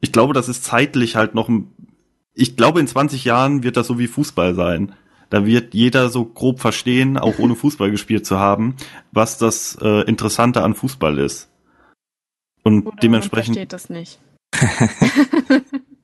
Ich 0.00 0.12
glaube, 0.12 0.34
das 0.34 0.48
ist 0.48 0.64
zeitlich 0.64 1.16
halt 1.16 1.34
noch 1.34 1.48
ein, 1.48 1.72
ich 2.34 2.56
glaube, 2.56 2.80
in 2.80 2.86
20 2.86 3.24
Jahren 3.24 3.62
wird 3.62 3.76
das 3.76 3.86
so 3.86 3.98
wie 3.98 4.06
Fußball 4.06 4.54
sein. 4.54 4.94
Da 5.30 5.44
wird 5.44 5.74
jeder 5.74 6.08
so 6.08 6.24
grob 6.24 6.60
verstehen, 6.60 7.18
auch 7.18 7.38
ohne 7.38 7.54
Fußball 7.54 7.90
gespielt 7.90 8.24
zu 8.24 8.38
haben, 8.38 8.76
was 9.12 9.36
das 9.38 9.76
äh, 9.82 10.02
Interessante 10.02 10.62
an 10.62 10.74
Fußball 10.74 11.18
ist. 11.18 11.50
Und 12.62 12.86
Oder 12.86 12.96
dementsprechend. 13.02 13.56
Man 13.56 13.66
versteht 13.68 13.72
das 13.72 13.90
nicht. 13.90 14.18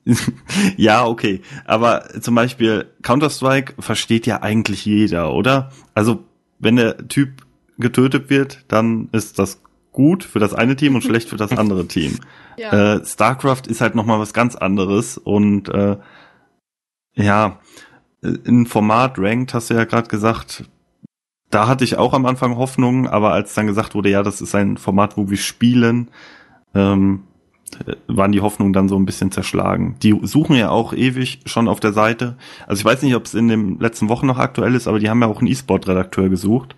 ja, 0.76 1.06
okay. 1.06 1.40
Aber 1.64 2.20
zum 2.20 2.34
Beispiel 2.34 2.86
Counter-Strike 3.02 3.74
versteht 3.80 4.26
ja 4.26 4.42
eigentlich 4.42 4.84
jeder, 4.84 5.32
oder? 5.32 5.72
Also, 5.94 6.24
wenn 6.58 6.76
der 6.76 7.08
Typ 7.08 7.46
getötet 7.78 8.30
wird, 8.30 8.64
dann 8.68 9.08
ist 9.12 9.38
das 9.38 9.62
gut 9.94 10.24
für 10.24 10.38
das 10.38 10.52
eine 10.52 10.76
Team 10.76 10.94
und 10.94 11.02
schlecht 11.04 11.30
für 11.30 11.36
das 11.36 11.52
andere 11.52 11.88
Team. 11.88 12.18
Ja. 12.58 12.96
Äh, 12.96 13.06
StarCraft 13.06 13.62
ist 13.68 13.80
halt 13.80 13.94
nochmal 13.94 14.20
was 14.20 14.34
ganz 14.34 14.54
anderes 14.54 15.16
und 15.16 15.70
äh, 15.70 15.96
ja, 17.14 17.60
ein 18.22 18.66
Format 18.66 19.18
rankt, 19.18 19.54
hast 19.54 19.70
du 19.70 19.74
ja 19.74 19.84
gerade 19.84 20.08
gesagt, 20.08 20.64
da 21.50 21.68
hatte 21.68 21.84
ich 21.84 21.96
auch 21.96 22.14
am 22.14 22.26
Anfang 22.26 22.56
Hoffnung, 22.56 23.06
aber 23.06 23.32
als 23.32 23.54
dann 23.54 23.66
gesagt 23.66 23.94
wurde, 23.94 24.10
ja, 24.10 24.22
das 24.22 24.40
ist 24.40 24.54
ein 24.54 24.76
Format, 24.76 25.16
wo 25.16 25.30
wir 25.30 25.36
spielen, 25.36 26.08
ähm, 26.74 27.22
waren 28.06 28.32
die 28.32 28.40
Hoffnungen 28.40 28.72
dann 28.72 28.88
so 28.88 28.96
ein 28.96 29.06
bisschen 29.06 29.30
zerschlagen. 29.30 29.96
Die 30.02 30.18
suchen 30.22 30.56
ja 30.56 30.70
auch 30.70 30.92
ewig 30.92 31.40
schon 31.44 31.68
auf 31.68 31.80
der 31.80 31.92
Seite. 31.92 32.36
Also 32.66 32.80
ich 32.80 32.84
weiß 32.84 33.02
nicht, 33.02 33.14
ob 33.14 33.26
es 33.26 33.34
in 33.34 33.48
den 33.48 33.78
letzten 33.78 34.08
Wochen 34.08 34.26
noch 34.26 34.38
aktuell 34.38 34.74
ist, 34.74 34.88
aber 34.88 34.98
die 34.98 35.08
haben 35.08 35.20
ja 35.22 35.28
auch 35.28 35.38
einen 35.38 35.48
E-Sport-Redakteur 35.48 36.28
gesucht. 36.28 36.76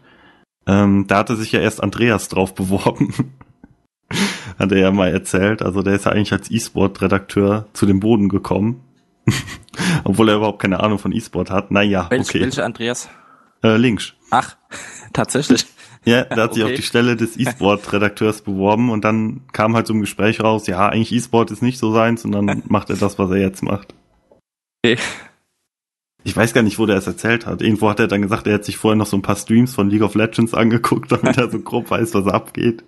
Ähm, 0.67 1.07
da 1.07 1.19
hatte 1.19 1.37
sich 1.37 1.53
ja 1.53 1.61
erst 1.61 1.83
Andreas 1.83 2.29
drauf 2.29 2.55
beworben. 2.55 3.15
Hat 4.59 4.73
er 4.73 4.79
ja 4.79 4.91
mal 4.91 5.11
erzählt. 5.11 5.63
Also 5.63 5.83
der 5.83 5.95
ist 5.95 6.07
ja 6.07 6.13
eigentlich 6.13 6.33
als 6.33 6.51
E-Sport-Redakteur 6.51 7.67
zu 7.73 7.87
dem 7.87 8.01
Boden 8.01 8.29
gekommen. 8.29 8.81
Obwohl 10.05 10.29
er 10.29 10.37
überhaupt 10.37 10.61
keine 10.63 10.81
Ahnung 10.81 10.99
von 10.99 11.13
E-Sport 11.13 11.51
hat. 11.51 11.71
Naja, 11.71 12.07
Welch, 12.11 12.29
okay. 12.29 12.41
Welcher 12.43 12.65
Andreas? 12.65 13.09
Äh, 13.63 13.77
Links. 13.77 14.15
Ach, 14.31 14.57
tatsächlich. 15.13 15.67
Ja, 16.05 16.23
der 16.23 16.45
hat 16.45 16.55
sich 16.55 16.63
Okay. 16.63 16.73
auf 16.73 16.77
die 16.77 16.85
Stelle 16.87 17.17
des 17.17 17.37
E-Sport-Redakteurs 17.37 18.43
beworben 18.43 18.91
und 18.91 19.05
dann 19.05 19.41
kam 19.53 19.75
halt 19.75 19.89
so 19.89 19.93
im 19.93 20.01
Gespräch 20.01 20.41
raus, 20.41 20.69
ja, 20.69 20.89
eigentlich 20.89 21.13
E-Sport 21.13 21.51
ist 21.51 21.63
nicht 21.63 21.79
so 21.79 21.93
seins 21.93 22.25
und 22.25 22.31
dann 22.31 22.63
macht 22.69 22.91
er 22.91 22.97
das, 22.97 23.19
was 23.19 23.29
er 23.31 23.39
jetzt 23.39 23.63
macht. 23.65 23.93
Okay. 24.85 24.99
Ich 26.27 26.37
weiß 26.37 26.53
gar 26.55 26.63
nicht, 26.63 26.81
wo 26.81 26.87
der 26.87 26.97
es 26.97 27.07
erzählt 27.07 27.47
hat. 27.47 27.63
Irgendwo 27.63 27.89
hat 27.89 28.01
er 28.01 28.09
dann 28.09 28.21
gesagt, 28.21 28.49
er 28.49 28.55
hat 28.55 28.65
sich 28.65 28.79
vorher 28.79 28.97
noch 28.97 29.07
so 29.07 29.17
ein 29.17 29.23
paar 29.23 29.37
Streams 29.37 29.77
von 29.77 29.89
League 29.89 30.03
of 30.03 30.17
Legends 30.17 30.55
angeguckt, 30.55 31.13
damit 31.13 31.39
er 31.39 31.49
so 31.49 31.61
grob 31.63 31.89
weiß, 31.89 32.15
was 32.15 32.27
abgeht. 32.27 32.83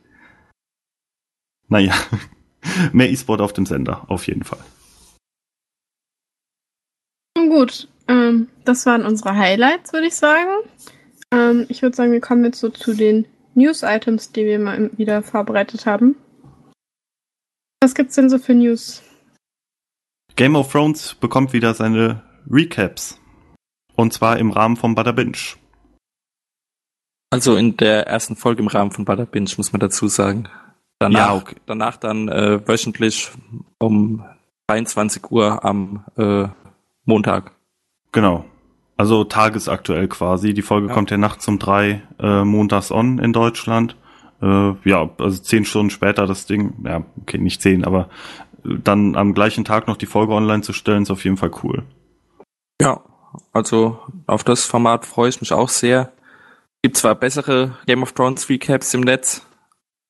Naja, 1.68 1.94
mehr 2.92 3.08
E-Sport 3.08 3.40
auf 3.40 3.52
dem 3.52 3.64
Sender, 3.64 4.04
auf 4.08 4.26
jeden 4.26 4.42
Fall. 4.42 4.58
Gut, 7.36 7.86
ähm, 8.08 8.48
das 8.64 8.86
waren 8.86 9.06
unsere 9.06 9.36
Highlights, 9.36 9.92
würde 9.92 10.08
ich 10.08 10.16
sagen. 10.16 10.50
Ähm, 11.30 11.66
ich 11.68 11.82
würde 11.82 11.94
sagen, 11.94 12.10
wir 12.10 12.20
kommen 12.20 12.44
jetzt 12.44 12.58
so 12.58 12.70
zu 12.70 12.92
den 12.92 13.24
News-Items, 13.54 14.32
die 14.32 14.46
wir 14.46 14.58
mal 14.58 14.90
wieder 14.96 15.22
vorbereitet 15.22 15.86
haben. 15.86 16.16
Was 17.80 17.94
gibt's 17.94 18.16
denn 18.16 18.30
so 18.30 18.38
für 18.38 18.54
News? 18.54 19.00
Game 20.34 20.56
of 20.56 20.72
Thrones 20.72 21.14
bekommt 21.14 21.52
wieder 21.52 21.72
seine 21.74 22.24
Recaps. 22.50 23.20
Und 23.98 24.12
zwar 24.12 24.38
im 24.38 24.52
Rahmen 24.52 24.76
von 24.76 24.94
Bada 24.94 25.10
Binge. 25.10 25.36
Also 27.30 27.56
in 27.56 27.76
der 27.76 28.06
ersten 28.06 28.36
Folge 28.36 28.62
im 28.62 28.68
Rahmen 28.68 28.92
von 28.92 29.04
Bada 29.04 29.24
Binge, 29.24 29.50
muss 29.56 29.72
man 29.72 29.80
dazu 29.80 30.06
sagen. 30.06 30.48
Danach, 31.00 31.18
Ja, 31.18 31.34
okay. 31.34 31.56
danach 31.66 31.96
dann 31.96 32.28
äh, 32.28 32.66
wöchentlich 32.66 33.30
um 33.78 34.24
23 34.68 35.30
Uhr 35.32 35.64
am 35.64 36.04
äh, 36.16 36.46
Montag. 37.06 37.52
Genau. 38.12 38.44
Also 38.96 39.24
tagesaktuell 39.24 40.06
quasi. 40.06 40.54
Die 40.54 40.62
Folge 40.62 40.88
Ja. 40.88 40.94
kommt 40.94 41.10
ja 41.10 41.16
nachts 41.16 41.46
um 41.48 41.58
drei 41.58 42.02
äh, 42.20 42.44
montags 42.44 42.92
on 42.92 43.18
in 43.18 43.32
Deutschland. 43.32 43.96
Äh, 44.40 44.74
ja, 44.88 45.10
also 45.18 45.42
zehn 45.42 45.64
Stunden 45.64 45.90
später 45.90 46.26
das 46.26 46.46
Ding, 46.46 46.74
ja, 46.84 47.02
okay, 47.20 47.38
nicht 47.38 47.60
zehn, 47.60 47.84
aber 47.84 48.08
dann 48.62 49.16
am 49.16 49.34
gleichen 49.34 49.64
Tag 49.64 49.88
noch 49.88 49.96
die 49.96 50.06
Folge 50.06 50.34
online 50.34 50.62
zu 50.62 50.72
stellen, 50.72 51.02
ist 51.02 51.10
auf 51.10 51.24
jeden 51.24 51.36
Fall 51.36 51.50
cool. 51.64 51.82
Ja, 52.80 53.00
also 53.52 53.98
auf 54.26 54.44
das 54.44 54.64
Format 54.64 55.06
freue 55.06 55.28
ich 55.28 55.40
mich 55.40 55.52
auch 55.52 55.68
sehr. 55.68 56.12
Gibt 56.82 56.96
zwar 56.96 57.14
bessere 57.14 57.76
Game 57.86 58.02
of 58.02 58.12
Thrones 58.12 58.48
Recaps 58.48 58.94
im 58.94 59.00
Netz, 59.02 59.42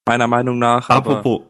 meiner 0.06 0.26
Meinung 0.26 0.58
nach. 0.58 0.90
aber- 0.90 1.18
Apropos, 1.18 1.42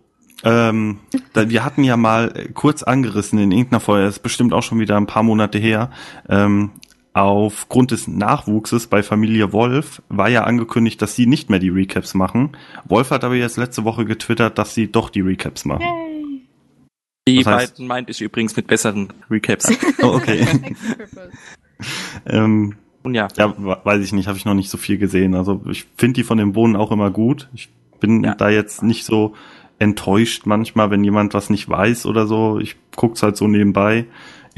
ähm, 0.44 0.98
da, 1.32 1.48
wir 1.50 1.64
hatten 1.64 1.82
ja 1.82 1.96
mal 1.96 2.32
äh, 2.36 2.48
kurz 2.52 2.82
angerissen 2.84 3.38
in 3.40 3.50
irgendeiner 3.50 3.80
Folge, 3.80 4.06
das 4.06 4.16
ist 4.18 4.22
bestimmt 4.22 4.52
auch 4.52 4.62
schon 4.62 4.78
wieder 4.78 4.96
ein 4.96 5.06
paar 5.06 5.24
Monate 5.24 5.58
her, 5.58 5.90
ähm, 6.28 6.70
aufgrund 7.14 7.90
des 7.90 8.06
Nachwuchses 8.06 8.86
bei 8.86 9.02
Familie 9.02 9.52
Wolf 9.52 10.00
war 10.08 10.28
ja 10.28 10.44
angekündigt, 10.44 11.02
dass 11.02 11.16
sie 11.16 11.26
nicht 11.26 11.50
mehr 11.50 11.58
die 11.58 11.70
Recaps 11.70 12.14
machen. 12.14 12.56
Wolf 12.84 13.10
hat 13.10 13.24
aber 13.24 13.34
jetzt 13.34 13.56
letzte 13.56 13.82
Woche 13.82 14.04
getwittert, 14.04 14.56
dass 14.58 14.74
sie 14.74 14.92
doch 14.92 15.10
die 15.10 15.22
Recaps 15.22 15.64
machen. 15.64 15.82
Yay! 15.82 16.07
Die 17.30 17.42
Das 17.42 17.46
heißt- 17.46 17.56
beiden 17.72 17.86
meinte 17.86 18.10
ich 18.12 18.20
übrigens 18.20 18.56
mit 18.56 18.66
besseren 18.66 19.08
Recaps. 19.30 19.70
Oh, 20.02 20.14
okay. 20.14 20.46
ähm, 22.26 22.76
Und 23.02 23.14
ja, 23.14 23.28
ja, 23.36 23.54
we- 23.56 23.78
weiß 23.84 24.04
ich 24.04 24.12
nicht, 24.12 24.26
habe 24.28 24.38
ich 24.38 24.44
noch 24.44 24.54
nicht 24.54 24.70
so 24.70 24.78
viel 24.78 24.98
gesehen. 24.98 25.34
Also 25.34 25.62
ich 25.70 25.86
finde 25.96 26.14
die 26.14 26.24
von 26.24 26.38
den 26.38 26.52
Bohnen 26.52 26.76
auch 26.76 26.90
immer 26.92 27.10
gut. 27.10 27.48
Ich 27.54 27.68
bin 28.00 28.24
Ja. 28.24 28.34
da 28.34 28.48
jetzt 28.48 28.82
nicht 28.82 29.04
so 29.04 29.34
enttäuscht 29.78 30.42
manchmal, 30.46 30.90
wenn 30.90 31.04
jemand 31.04 31.34
was 31.34 31.50
nicht 31.50 31.68
weiß 31.68 32.06
oder 32.06 32.26
so. 32.26 32.58
Ich 32.58 32.76
guck's 32.96 33.22
halt 33.22 33.36
so 33.36 33.46
nebenbei. 33.46 34.06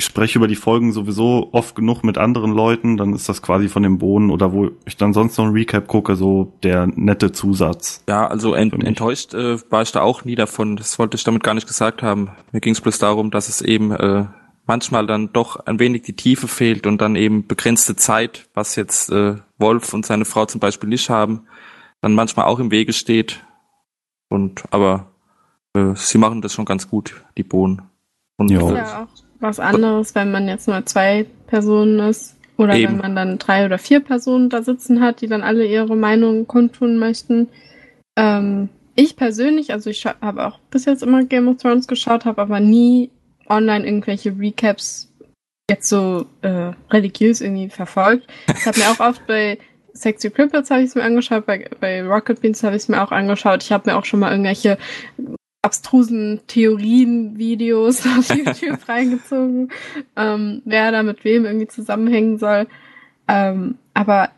Ich 0.01 0.07
spreche 0.07 0.39
über 0.39 0.49
die 0.49 0.57
Folgen 0.57 0.95
sowieso 0.95 1.51
oft 1.53 1.75
genug 1.75 2.05
mit 2.05 2.17
anderen 2.17 2.53
Leuten, 2.53 2.97
dann 2.97 3.13
ist 3.13 3.29
das 3.29 3.43
quasi 3.43 3.69
von 3.69 3.83
den 3.83 3.99
Bohnen 3.99 4.31
oder 4.31 4.51
wo 4.55 4.71
ich 4.87 4.97
dann 4.97 5.13
sonst 5.13 5.37
noch 5.37 5.45
ein 5.45 5.53
Recap 5.53 5.89
gucke, 5.89 6.17
so 6.17 6.55
der 6.63 6.87
nette 6.87 7.33
Zusatz. 7.33 8.03
ja, 8.09 8.27
also 8.27 8.55
ent 8.55 8.73
enttäuscht 8.83 9.35
äh, 9.35 9.59
war 9.71 9.83
ich 9.83 9.93
da 9.93 10.01
auch 10.01 10.25
nie 10.25 10.37
davon. 10.37 10.77
Das 10.77 10.99
wollte 10.99 11.19
ich 11.19 11.25
damit 11.25 11.43
gar 11.43 11.53
nicht 11.53 11.67
gesagt 11.67 12.03
haben. 12.03 12.31
Mir 12.51 12.61
ging 12.61 12.73
es 12.73 12.81
bloß 12.81 12.99
darum, 12.99 13.31
dass 13.31 13.51
es 13.51 13.61
eben 13.61 13.93
äh, 13.93 14.25
manchmal 14.65 15.07
dann 15.07 15.35
doch 15.35 15.57
ein 15.67 15.79
wenig 15.79 16.01
die 16.01 16.17
Tiefe 16.17 16.49
fehlt 16.49 16.87
und 16.87 16.99
dann 17.03 17.15
eben 17.15 17.47
begrenzte 17.47 17.95
Zeit, 17.95 18.49
was 18.55 18.77
jetzt 18.77 19.11
äh, 19.11 19.37
Wolf 19.59 19.93
und 19.93 20.07
seine 20.07 20.25
Frau 20.25 20.47
zum 20.47 20.61
Beispiel 20.61 20.89
nicht 20.89 21.11
haben, 21.11 21.43
dann 22.01 22.15
manchmal 22.15 22.47
auch 22.47 22.59
im 22.59 22.71
Wege 22.71 22.95
steht. 22.95 23.45
Und 24.31 24.63
aber 24.71 25.11
äh, 25.75 25.93
sie 25.95 26.17
machen 26.17 26.41
das 26.41 26.55
schon 26.55 26.65
ganz 26.65 26.89
gut, 26.89 27.23
die 27.37 27.43
Bohnen. 27.43 27.83
Und. 28.39 28.51
Ist 28.51 28.63
äh, 28.63 28.75
ja 28.77 29.03
auch 29.03 29.20
was 29.41 29.59
anderes, 29.59 30.15
wenn 30.15 30.31
man 30.31 30.49
jetzt 30.49 30.69
nur 30.69 30.85
zwei 30.87 31.27
Personen 31.47 31.99
ist. 31.99 32.37
Oder 32.57 32.75
Eben. 32.75 32.93
wenn 32.93 32.99
man 32.99 33.17
dann 33.17 33.39
drei 33.39 33.65
oder 33.65 33.79
vier 33.79 34.01
Personen 34.01 34.51
da 34.51 34.63
sitzen 34.63 35.01
hat, 35.01 35.23
die 35.23 35.29
dann 35.29 35.43
alle 35.43 35.65
ihre 35.65 35.97
Meinung 35.97 36.47
kundtun 36.47 36.99
möchten. 36.99 37.49
Ähm, 38.17 38.69
ich 38.95 39.17
persönlich, 39.17 39.73
also 39.73 39.89
ich 39.89 40.05
habe 40.05 40.47
auch 40.47 40.59
bis 40.71 40.85
jetzt 40.85 41.03
immer 41.03 41.25
Game 41.25 41.49
of 41.49 41.57
Thrones 41.57 41.87
geschaut, 41.87 42.27
habe 42.27 42.43
aber 42.43 42.61
nie 42.61 43.11
online 43.49 43.87
irgendwelche 43.87 44.39
Recaps 44.39 45.11
jetzt 45.71 45.89
so 45.89 46.27
äh, 46.43 46.73
religiös 46.91 47.41
irgendwie 47.41 47.71
verfolgt. 47.71 48.27
Ich 48.55 48.67
habe 48.67 48.79
mir 48.79 48.91
auch 48.91 49.01
oft 49.01 49.27
bei 49.27 49.59
Sexy 49.95 50.31
Crippets 50.31 50.71
habe 50.71 50.83
ich 50.83 50.89
es 50.89 50.95
mir 50.95 51.03
angeschaut, 51.03 51.47
bei, 51.47 51.69
bei 51.81 52.03
Rocket 52.03 52.41
Beans 52.41 52.63
habe 52.63 52.77
ich 52.77 52.83
es 52.83 52.89
mir 52.89 53.03
auch 53.03 53.11
angeschaut. 53.11 53.63
Ich 53.63 53.73
habe 53.73 53.91
mir 53.91 53.97
auch 53.97 54.05
schon 54.05 54.21
mal 54.21 54.31
irgendwelche 54.33 54.79
abstrusen 55.63 56.41
Theorien-Videos 56.47 58.07
auf 58.19 58.29
YouTube 58.35 58.89
reingezogen, 58.89 59.71
ähm, 60.17 60.63
wer 60.65 60.93
da 60.93 61.03
mit 61.03 61.25
wem 61.25 61.45
irgendwie 61.45 61.69
zusammenhängen 61.69 62.39
soll. 62.39 62.67
Ähm, 63.29 63.77
aber 63.95 64.31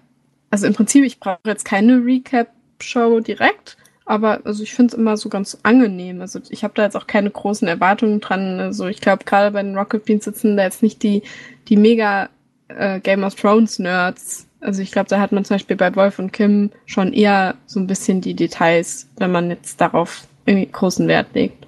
also 0.50 0.66
im 0.66 0.74
Prinzip, 0.74 1.04
ich 1.04 1.18
brauche 1.18 1.38
jetzt 1.46 1.64
keine 1.64 2.04
Recap-Show 2.04 3.20
direkt, 3.20 3.76
aber 4.04 4.40
also 4.44 4.62
ich 4.62 4.74
finde 4.74 4.94
es 4.94 4.98
immer 4.98 5.16
so 5.16 5.28
ganz 5.28 5.56
angenehm. 5.62 6.20
Also 6.20 6.40
ich 6.50 6.64
habe 6.64 6.74
da 6.74 6.82
jetzt 6.82 6.96
auch 6.96 7.06
keine 7.06 7.30
großen 7.30 7.66
Erwartungen 7.68 8.20
dran. 8.20 8.60
Also 8.60 8.86
ich 8.86 9.00
glaube, 9.00 9.24
gerade 9.24 9.52
bei 9.52 9.62
den 9.62 9.76
Rocket 9.76 10.04
Beans 10.04 10.24
sitzen 10.24 10.56
da 10.56 10.64
jetzt 10.64 10.82
nicht 10.82 11.02
die, 11.02 11.22
die 11.68 11.76
mega 11.76 12.28
äh, 12.68 13.00
Game 13.00 13.24
of 13.24 13.34
Thrones 13.36 13.78
Nerds. 13.78 14.46
Also 14.60 14.82
ich 14.82 14.92
glaube, 14.92 15.08
da 15.08 15.20
hat 15.20 15.32
man 15.32 15.44
zum 15.44 15.54
Beispiel 15.54 15.76
bei 15.76 15.94
Wolf 15.96 16.18
und 16.18 16.32
Kim 16.32 16.70
schon 16.84 17.12
eher 17.12 17.56
so 17.66 17.80
ein 17.80 17.86
bisschen 17.86 18.20
die 18.20 18.34
Details, 18.34 19.08
wenn 19.16 19.32
man 19.32 19.48
jetzt 19.50 19.80
darauf 19.80 20.26
irgendwie 20.46 20.70
großen 20.70 21.08
Wert 21.08 21.28
legt. 21.34 21.66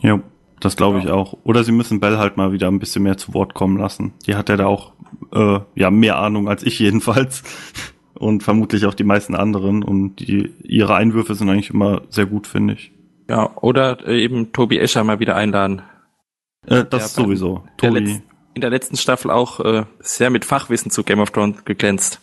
Ja, 0.00 0.20
das 0.60 0.76
glaube 0.76 0.98
ich 0.98 1.08
auch. 1.08 1.36
Oder 1.44 1.64
sie 1.64 1.72
müssen 1.72 2.00
Bell 2.00 2.18
halt 2.18 2.36
mal 2.36 2.52
wieder 2.52 2.68
ein 2.68 2.78
bisschen 2.78 3.02
mehr 3.02 3.16
zu 3.16 3.34
Wort 3.34 3.54
kommen 3.54 3.76
lassen. 3.78 4.12
Die 4.26 4.34
hat 4.36 4.48
ja 4.48 4.56
da 4.56 4.66
auch 4.66 4.92
äh, 5.32 5.60
ja 5.74 5.90
mehr 5.90 6.18
Ahnung 6.18 6.48
als 6.48 6.62
ich 6.62 6.78
jedenfalls 6.78 7.42
und 8.14 8.42
vermutlich 8.42 8.86
auch 8.86 8.94
die 8.94 9.04
meisten 9.04 9.34
anderen 9.34 9.82
und 9.82 10.16
die 10.16 10.52
ihre 10.62 10.94
Einwürfe 10.94 11.34
sind 11.34 11.48
eigentlich 11.50 11.70
immer 11.70 12.02
sehr 12.10 12.26
gut, 12.26 12.46
finde 12.46 12.74
ich. 12.74 12.92
ja, 13.28 13.50
oder 13.56 14.06
äh, 14.06 14.22
eben 14.22 14.52
Tobi 14.52 14.78
Escher 14.78 15.02
mal 15.04 15.18
wieder 15.20 15.34
einladen. 15.36 15.82
Äh, 16.66 16.84
das 16.84 17.16
Ja, 17.16 17.22
sowieso. 17.24 17.64
Der 17.80 17.90
Tobi, 17.90 18.00
letz- 18.00 18.20
in 18.54 18.60
der 18.60 18.70
letzten 18.70 18.96
Staffel 18.96 19.30
auch 19.30 19.58
äh, 19.60 19.84
sehr 20.00 20.30
mit 20.30 20.44
Fachwissen 20.44 20.90
zu 20.90 21.02
Game 21.02 21.20
of 21.20 21.30
Thrones 21.30 21.64
geglänzt. 21.64 22.20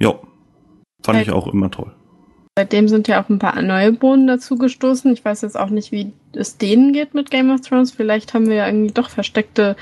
ja, 0.00 0.14
fand 1.02 1.18
Äh, 1.18 1.22
ich 1.22 1.30
auch 1.32 1.48
immer 1.48 1.70
toll. 1.70 1.94
Seitdem 2.58 2.88
sind 2.88 3.06
ja 3.06 3.22
auch 3.22 3.28
ein 3.28 3.38
paar 3.38 3.62
neue 3.62 3.92
Bohnen 3.92 4.26
dazugestoßen. 4.26 5.12
Ich 5.12 5.24
weiß 5.24 5.42
jetzt 5.42 5.56
auch 5.56 5.70
nicht, 5.70 5.92
wie 5.92 6.12
es 6.32 6.58
denen 6.58 6.92
geht 6.92 7.14
mit 7.14 7.30
Game 7.30 7.50
of 7.50 7.60
Thrones. 7.60 7.92
Vielleicht 7.92 8.34
haben 8.34 8.48
wir 8.48 8.56
ja 8.56 8.66
irgendwie 8.66 8.90
doch 8.90 9.10
versteckte 9.10 9.76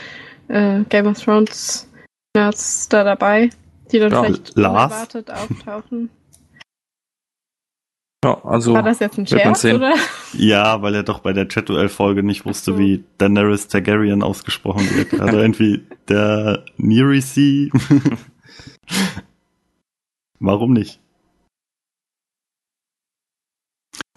äh, 0.48 0.82
Game 0.90 1.06
of 1.06 1.18
Thrones 1.18 1.90
Nerds 2.36 2.90
da 2.90 3.02
dabei, 3.02 3.48
die 3.90 3.98
dann 3.98 4.12
Ja, 4.12 4.22
vielleicht 4.24 4.58
Lars. 4.58 4.92
unerwartet 4.92 5.30
auftauchen. 5.30 6.10
Ja, 8.24 8.44
also 8.44 8.74
War 8.74 8.82
das 8.82 8.98
jetzt 8.98 9.16
ein 9.18 9.26
Scherz, 9.26 9.64
oder? 9.64 9.94
Ja, 10.34 10.82
weil 10.82 10.94
er 10.96 11.02
doch 11.02 11.20
bei 11.20 11.32
der 11.32 11.48
Chat-Duell-Folge 11.48 12.22
nicht 12.22 12.44
wusste, 12.44 12.76
wie 12.76 13.04
Daenerys 13.16 13.68
Targaryen 13.68 14.22
ausgesprochen 14.22 14.86
wird. 14.96 15.18
Also 15.20 15.38
irgendwie 15.38 15.86
der 16.08 16.64
Nerisi. 16.76 17.70
Warum 20.40 20.72
nicht? 20.74 21.00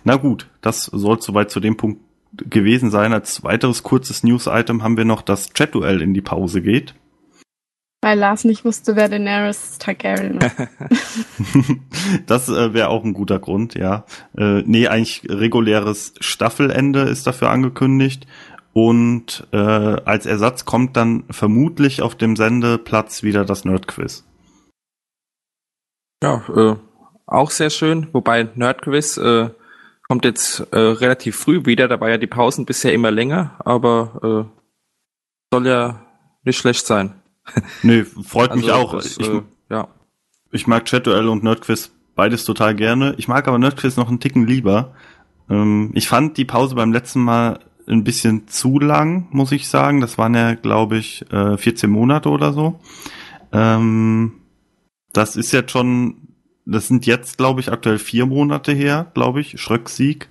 Na 0.03 0.15
gut, 0.15 0.49
das 0.61 0.85
soll 0.85 1.21
soweit 1.21 1.51
zu 1.51 1.59
dem 1.59 1.77
Punkt 1.77 2.01
gewesen 2.33 2.91
sein. 2.91 3.13
Als 3.13 3.43
weiteres 3.43 3.83
kurzes 3.83 4.23
News-Item 4.23 4.83
haben 4.83 4.97
wir 4.97 5.05
noch, 5.05 5.21
dass 5.21 5.51
Chat-Duell 5.53 6.01
in 6.01 6.13
die 6.13 6.21
Pause 6.21 6.61
geht. 6.61 6.95
weil 8.01 8.17
Lars 8.17 8.45
nicht 8.45 8.63
wusste, 8.63 8.95
wer 8.95 9.09
Daenerys 9.09 9.77
Targaryen 9.77 10.39
ist. 10.39 10.55
das 12.27 12.47
äh, 12.49 12.73
wäre 12.73 12.89
auch 12.89 13.03
ein 13.03 13.13
guter 13.13 13.39
Grund, 13.39 13.75
ja. 13.75 14.05
Äh, 14.37 14.63
nee, 14.65 14.87
eigentlich 14.87 15.23
reguläres 15.27 16.13
Staffelende 16.19 17.01
ist 17.01 17.27
dafür 17.27 17.49
angekündigt. 17.49 18.25
Und 18.71 19.47
äh, 19.51 19.57
als 19.57 20.25
Ersatz 20.25 20.63
kommt 20.63 20.95
dann 20.95 21.25
vermutlich 21.29 22.01
auf 22.01 22.15
dem 22.15 22.35
Sendeplatz 22.35 23.23
wieder 23.23 23.43
das 23.43 23.65
Nerdquiz. 23.65 24.23
Ja, 26.23 26.43
äh, 26.55 26.75
auch 27.25 27.51
sehr 27.51 27.69
schön. 27.69 28.07
Wobei 28.13 28.47
Nerdquiz 28.55 29.17
äh, 29.17 29.49
kommt 30.09 30.25
jetzt 30.25 30.59
äh, 30.71 30.77
relativ 30.77 31.37
früh 31.37 31.65
wieder. 31.65 31.87
Da 31.87 32.01
war 32.01 32.09
ja 32.09 32.17
die 32.17 32.27
Pausen 32.27 32.65
bisher 32.65 32.93
immer 32.93 33.11
länger, 33.11 33.55
aber 33.59 34.47
äh, 34.51 35.55
soll 35.55 35.67
ja 35.67 36.01
nicht 36.43 36.57
schlecht 36.57 36.85
sein. 36.85 37.13
Nee, 37.81 38.03
freut 38.03 38.55
mich 38.55 38.71
Also 38.71 38.75
auch. 38.75 38.93
das, 38.93 39.17
ich, 39.17 39.27
äh, 39.27 39.41
ja. 39.69 39.87
ich 40.51 40.67
mag 40.67 40.85
Chat-Duell 40.85 41.27
und 41.27 41.43
Nerdquiz 41.43 41.91
beides 42.15 42.43
total 42.43 42.75
gerne. 42.75 43.15
Ich 43.17 43.27
mag 43.27 43.47
aber 43.47 43.57
Nerdquiz 43.57 43.95
noch 43.95 44.09
einen 44.09 44.19
Ticken 44.19 44.45
lieber. 44.45 44.93
Ähm, 45.49 45.91
ich 45.93 46.07
fand 46.07 46.37
die 46.37 46.45
Pause 46.45 46.75
beim 46.75 46.91
letzten 46.91 47.21
Mal 47.21 47.59
ein 47.87 48.03
bisschen 48.03 48.47
zu 48.47 48.77
lang, 48.79 49.27
muss 49.31 49.51
ich 49.51 49.67
sagen. 49.67 50.01
Das 50.01 50.17
waren 50.17 50.35
ja, 50.35 50.53
glaube 50.55 50.97
ich, 50.97 51.25
äh, 51.31 51.57
14 51.57 51.89
Monate 51.89 52.29
oder 52.29 52.53
so. 52.53 52.79
Ähm, 53.51 54.33
das 55.13 55.35
ist 55.35 55.51
jetzt 55.53 55.71
schon, 55.71 56.28
das 56.71 56.87
sind 56.87 57.05
jetzt, 57.05 57.37
glaube 57.37 57.59
ich, 57.61 57.71
aktuell 57.71 57.99
vier 57.99 58.25
Monate 58.25 58.71
her, 58.71 59.07
glaube 59.13 59.41
ich, 59.41 59.59
Schröcks 59.61 59.95
Sieg. 59.95 60.29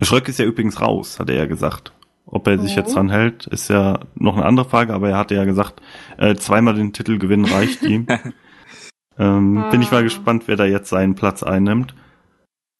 Schröck 0.00 0.28
ist 0.28 0.38
ja 0.38 0.44
übrigens 0.44 0.80
raus, 0.80 1.18
hat 1.20 1.30
er 1.30 1.36
ja 1.36 1.46
gesagt. 1.46 1.92
Ob 2.26 2.46
er 2.46 2.58
sich 2.58 2.72
Oh. 2.72 2.80
jetzt 2.80 2.94
dran 2.94 3.10
hält, 3.10 3.46
ist 3.48 3.68
ja 3.68 4.00
noch 4.14 4.36
eine 4.36 4.46
andere 4.46 4.68
Frage, 4.68 4.94
aber 4.94 5.10
er 5.10 5.18
hatte 5.18 5.34
ja 5.34 5.44
gesagt, 5.44 5.80
äh, 6.18 6.34
zweimal 6.34 6.74
den 6.74 6.92
Titel 6.92 7.18
gewinnen 7.18 7.44
reicht 7.44 7.82
ihm. 7.82 8.06
ähm, 9.18 9.64
Bin 9.70 9.82
ich 9.82 9.90
mal 9.90 9.98
Ah. 9.98 10.02
gespannt, 10.02 10.44
wer 10.46 10.56
da 10.56 10.64
jetzt 10.64 10.88
seinen 10.88 11.14
Platz 11.14 11.42
einnimmt. 11.42 11.94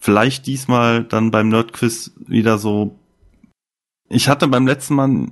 Vielleicht 0.00 0.46
diesmal 0.46 1.04
dann 1.04 1.30
beim 1.30 1.49
Nerdquiz 1.49 2.12
wieder 2.26 2.58
so. 2.58 2.99
Ich 4.08 4.28
hatte 4.28 4.49
beim 4.49 4.66
letzten 4.66 4.94
Mal 4.94 5.26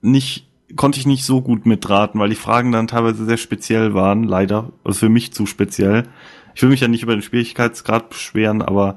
nicht, 0.00 0.48
konnte 0.74 0.98
ich 0.98 1.06
nicht 1.06 1.24
so 1.24 1.42
gut 1.42 1.66
mitraten, 1.66 2.18
weil 2.20 2.30
die 2.30 2.34
Fragen 2.34 2.72
dann 2.72 2.86
teilweise 2.88 3.24
sehr 3.26 3.36
speziell 3.36 3.94
waren, 3.94 4.24
leider. 4.24 4.72
Also 4.84 5.00
für 5.00 5.08
mich 5.08 5.32
zu 5.32 5.44
speziell. 5.46 6.08
Ich 6.56 6.62
will 6.62 6.70
mich 6.70 6.80
ja 6.80 6.88
nicht 6.88 7.02
über 7.02 7.14
den 7.14 7.20
Schwierigkeitsgrad 7.20 8.08
beschweren, 8.08 8.62
aber 8.62 8.96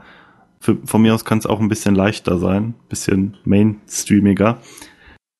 für, 0.61 0.77
von 0.85 1.01
mir 1.01 1.13
aus 1.13 1.25
kann 1.25 1.39
es 1.39 1.45
auch 1.45 1.59
ein 1.59 1.67
bisschen 1.67 1.93
leichter 1.93 2.39
sein, 2.39 2.73
bisschen 2.87 3.35
mainstreamiger. 3.43 4.59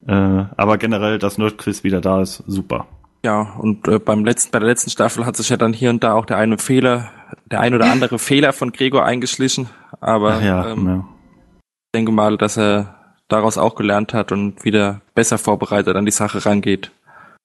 Äh, 0.06 0.12
aber 0.12 0.78
generell, 0.78 1.18
dass 1.18 1.38
Nerdquiz 1.38 1.86
wieder 1.86 2.02
da 2.02 2.22
ist, 2.22 2.44
super. 2.46 2.88
Ja, 3.24 3.54
und 3.58 3.88
äh, 3.88 4.00
beim 4.00 4.26
letzten, 4.26 4.52
bei 4.52 4.60
der 4.60 4.68
letzten 4.68 4.90
Staffel 4.90 5.26
hat 5.26 5.38
sich 5.38 5.48
ja 5.48 5.56
dann 5.56 5.72
hier 5.72 5.90
und 5.92 6.04
da 6.04 6.14
auch 6.14 6.26
der 6.26 6.36
eine 6.36 6.58
Fehler, 6.58 7.10
der 7.50 7.62
ein 7.62 7.74
oder 7.74 7.90
andere 7.90 8.20
Fehler 8.20 8.52
von 8.52 8.74
Gregor 8.74 9.06
eingeschlichen. 9.06 9.70
Aber 10.02 10.42
ja, 10.42 10.72
ähm, 10.72 10.88
ja. 10.88 10.96
ich 10.98 11.92
denke 11.96 12.12
mal, 12.12 12.38
dass 12.38 12.58
er 12.58 12.96
daraus 13.30 13.58
auch 13.58 13.76
gelernt 13.76 14.14
hat 14.14 14.34
und 14.34 14.66
wieder 14.66 15.00
besser 15.16 15.38
vorbereitet 15.38 15.96
an 15.96 16.06
die 16.06 16.12
Sache 16.12 16.46
rangeht. 16.46 16.92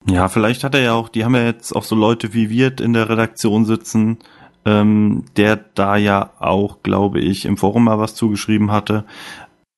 Ja, 0.07 0.29
vielleicht 0.29 0.65
hat 0.65 0.75
er 0.75 0.81
ja 0.83 0.93
auch, 0.95 1.09
die 1.09 1.25
haben 1.25 1.37
ja 1.37 1.45
jetzt 1.45 1.75
auch 1.77 1.85
so 1.85 1.95
Leute 1.95 2.35
wie 2.35 2.51
Wirt 2.51 2.81
in 2.81 2.93
der 2.93 3.09
Redaktion 3.09 3.65
sitzen, 3.65 4.19
ähm, 4.65 5.25
der 5.37 5.57
da 5.57 5.97
ja 5.97 6.33
auch, 6.39 6.83
glaube 6.83 7.21
ich, 7.21 7.45
im 7.45 7.57
Forum 7.57 7.85
mal 7.85 7.99
was 7.99 8.15
zugeschrieben 8.15 8.71
hatte. 8.73 9.05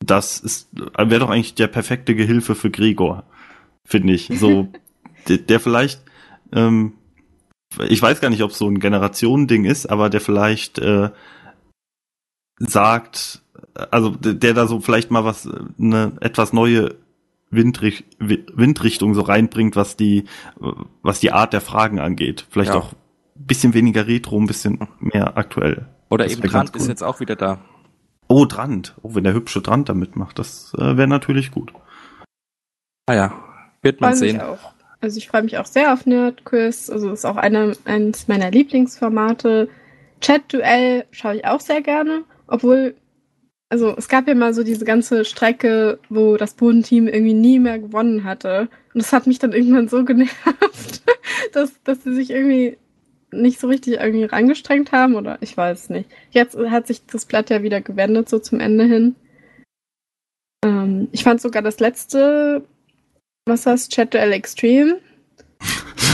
Das 0.04 0.38
ist, 0.40 0.68
wäre 0.74 1.20
doch 1.20 1.30
eigentlich 1.30 1.54
der 1.54 1.68
perfekte 1.68 2.14
Gehilfe 2.14 2.54
für 2.54 2.70
Gregor, 2.70 3.24
finde 3.84 4.12
ich. 4.12 4.30
So, 4.34 4.68
der, 5.28 5.38
der 5.38 5.60
vielleicht, 5.60 6.02
ähm, 6.52 6.92
ich 7.88 8.00
weiß 8.00 8.20
gar 8.20 8.30
nicht, 8.30 8.42
ob 8.42 8.50
es 8.52 8.58
so 8.58 8.68
ein 8.68 8.78
Generationending 8.80 9.64
ist, 9.64 9.86
aber 9.86 10.08
der 10.10 10.20
vielleicht 10.20 10.78
äh, 10.78 11.10
sagt, 12.58 13.42
also 13.90 14.10
der, 14.10 14.54
da 14.54 14.66
so 14.66 14.80
vielleicht 14.80 15.10
mal 15.10 15.24
was, 15.24 15.48
eine 15.78 16.12
etwas 16.20 16.52
neue 16.52 16.94
Windrich 17.50 18.04
Wi- 18.18 18.44
Windrichtung 18.54 19.14
so 19.14 19.20
reinbringt, 19.22 19.76
was 19.76 19.96
die, 19.96 20.24
was 21.02 21.20
die 21.20 21.32
Art 21.32 21.52
der 21.52 21.60
Fragen 21.60 21.98
angeht. 22.00 22.46
Vielleicht 22.50 22.72
Ja. 22.72 22.78
auch 22.80 22.92
bisschen 23.46 23.74
weniger 23.74 24.06
retro, 24.06 24.38
ein 24.38 24.46
bisschen 24.46 24.86
mehr 24.98 25.36
aktuell. 25.36 25.86
Oder 26.10 26.24
Das 26.24 26.32
eben 26.34 26.42
Trant 26.48 26.74
ist 26.74 26.82
cool. 26.82 26.88
jetzt 26.88 27.02
auch 27.02 27.20
wieder 27.20 27.36
da. 27.36 27.58
Oh, 28.28 28.44
Drand. 28.44 28.94
Oh, 29.02 29.14
wenn 29.14 29.24
der 29.24 29.34
hübsche 29.34 29.60
Drand 29.62 29.88
da 29.88 29.94
mitmacht, 29.94 30.38
das 30.38 30.72
äh, 30.78 30.96
wäre 30.96 31.08
natürlich 31.08 31.50
gut. 31.50 31.72
Ah 33.06 33.14
ja, 33.14 33.32
wird 33.82 34.00
man 34.00 34.16
sehen. 34.16 34.40
auch. 34.40 34.72
Also 35.00 35.18
ich 35.18 35.28
freue 35.28 35.42
mich 35.42 35.58
auch 35.58 35.66
sehr 35.66 35.92
auf 35.92 36.06
Nerdquiz. 36.06 36.90
Also 36.90 37.12
ist 37.12 37.24
auch 37.24 37.36
eine, 37.36 37.76
eines 37.84 38.26
meiner 38.28 38.50
Lieblingsformate. 38.50 39.68
Chat-Duell 40.20 41.04
schaue 41.12 41.36
ich 41.36 41.44
auch 41.44 41.60
sehr 41.60 41.82
gerne. 41.82 42.24
Obwohl, 42.48 42.96
also 43.68 43.94
es 43.96 44.08
gab 44.08 44.26
ja 44.26 44.34
mal 44.34 44.54
so 44.54 44.64
diese 44.64 44.84
ganze 44.84 45.24
Strecke, 45.24 46.00
wo 46.08 46.36
das 46.36 46.54
Bodenteam 46.54 47.06
irgendwie 47.06 47.34
nie 47.34 47.58
mehr 47.60 47.78
gewonnen 47.78 48.24
hatte. 48.24 48.68
Und 48.94 49.02
das 49.02 49.12
hat 49.12 49.26
mich 49.26 49.38
dann 49.38 49.52
irgendwann 49.52 49.88
so 49.88 50.04
genervt, 50.04 51.02
dass, 51.52 51.80
dass 51.84 52.02
sie 52.02 52.14
sich 52.14 52.30
irgendwie 52.30 52.78
nicht 53.32 53.60
so 53.60 53.68
richtig 53.68 53.94
irgendwie 53.94 54.24
rangestrengt 54.24 54.92
haben 54.92 55.14
oder 55.14 55.38
ich 55.40 55.56
weiß 55.56 55.90
nicht. 55.90 56.10
Jetzt 56.30 56.56
hat 56.56 56.86
sich 56.86 57.04
das 57.06 57.24
Blatt 57.24 57.50
ja 57.50 57.62
wieder 57.62 57.80
gewendet, 57.80 58.28
so 58.28 58.38
zum 58.38 58.60
Ende 58.60 58.84
hin. 58.84 59.16
Ähm, 60.64 61.08
ich 61.12 61.24
fand 61.24 61.40
sogar 61.40 61.62
das 61.62 61.80
letzte, 61.80 62.64
was 63.46 63.66
heißt 63.66 63.92
Chat 63.92 64.14
Duell 64.14 64.32
Extreme. 64.32 65.00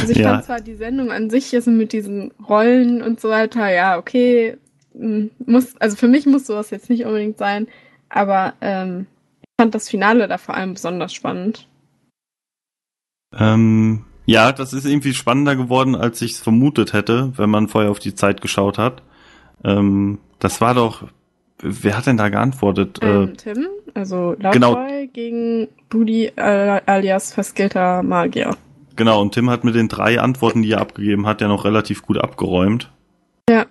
Also 0.01 0.13
ich 0.13 0.19
Ja. 0.23 0.33
fand 0.33 0.45
zwar 0.45 0.61
die 0.61 0.75
Sendung 0.75 1.11
an 1.11 1.31
sich 1.31 1.55
also 1.55 1.71
mit 1.71 1.93
diesen 1.93 2.33
Rollen 2.49 3.03
und 3.03 3.21
so 3.21 3.29
weiter, 3.29 3.73
ja, 3.73 3.99
okay, 3.99 4.57
m, 4.95 5.31
muss, 5.47 5.77
also 5.81 5.97
für 5.97 6.09
mich 6.09 6.27
muss 6.27 6.47
sowas 6.47 6.71
jetzt 6.71 6.91
nicht 6.91 7.05
unbedingt 7.05 7.39
sein, 7.39 7.69
aber 8.09 8.55
ähm, 8.61 9.07
ich 9.41 9.49
fand 9.61 9.75
das 9.75 9.89
Finale 9.89 10.29
da 10.29 10.39
vor 10.39 10.55
allem 10.55 10.75
besonders 10.75 11.13
spannend. 11.13 11.69
Ähm, 13.35 14.05
ja, 14.27 14.53
das 14.53 14.73
ist 14.73 14.85
irgendwie 14.87 15.15
spannender 15.15 15.57
geworden, 15.57 15.95
als 15.95 16.23
ich 16.23 16.33
es 16.33 16.41
vermutet 16.41 16.93
hätte, 16.93 17.33
wenn 17.37 17.51
man 17.51 17.69
vorher 17.69 17.91
auf 17.91 17.99
die 17.99 18.15
Zeit 18.15 18.41
geschaut 18.41 18.79
hat. 18.79 19.03
Ähm, 19.65 20.19
das 20.39 20.61
war 20.61 20.75
doch, 20.75 21.05
wer 21.61 21.97
hat 21.97 22.07
denn 22.07 22.17
da 22.17 22.29
geantwortet? 22.29 22.99
Ähm, 23.03 23.29
Äh, 23.31 23.37
Tim, 23.37 23.67
also 23.95 24.35
Loudboy 24.39 24.53
genau. 24.53 24.79
gegen 25.13 25.69
Budi 25.89 26.27
äh, 26.37 26.81
alias 26.87 27.33
verskillter 27.33 28.03
Magier. 28.03 28.57
genau, 28.97 29.21
und 29.21 29.35
Tim 29.35 29.51
hat 29.51 29.65
mit 29.65 29.75
den 29.75 29.89
drei 29.89 30.21
Antworten, 30.21 30.63
die 30.63 30.73
er 30.73 30.81
abgegeben 30.81 31.27
hat, 31.27 31.41
ja 31.41 31.49
noch 31.49 31.65
relativ 31.65 32.03
gut 32.03 32.19
abgeräumt. 32.19 32.91
Ja. 33.49 33.67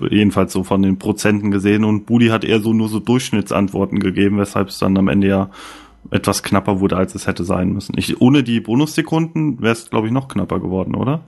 Jedenfalls 0.00 0.52
so 0.52 0.64
von 0.64 0.82
den 0.82 0.98
Prozenten 0.98 1.50
gesehen. 1.50 1.84
Und 1.84 2.06
Budi 2.06 2.28
hat 2.28 2.44
eher 2.44 2.60
so 2.60 2.72
nur 2.72 2.88
so 2.88 2.98
Durchschnittsantworten 2.98 4.00
gegeben, 4.00 4.38
weshalb 4.38 4.68
es 4.68 4.78
dann 4.78 4.96
am 4.96 5.08
Ende 5.08 5.28
ja 5.28 5.50
etwas 6.10 6.42
knapper 6.42 6.80
wurde, 6.80 6.96
als 6.96 7.14
es 7.14 7.26
hätte 7.26 7.44
sein 7.44 7.72
müssen. 7.72 7.96
Ich, 7.96 8.20
ohne 8.20 8.42
die 8.42 8.60
Bonussekunden 8.60 9.60
wäre 9.62 9.72
es, 9.72 9.88
glaube 9.90 10.06
ich, 10.08 10.12
noch 10.12 10.28
knapper 10.28 10.60
geworden, 10.60 10.94
oder? 10.94 11.20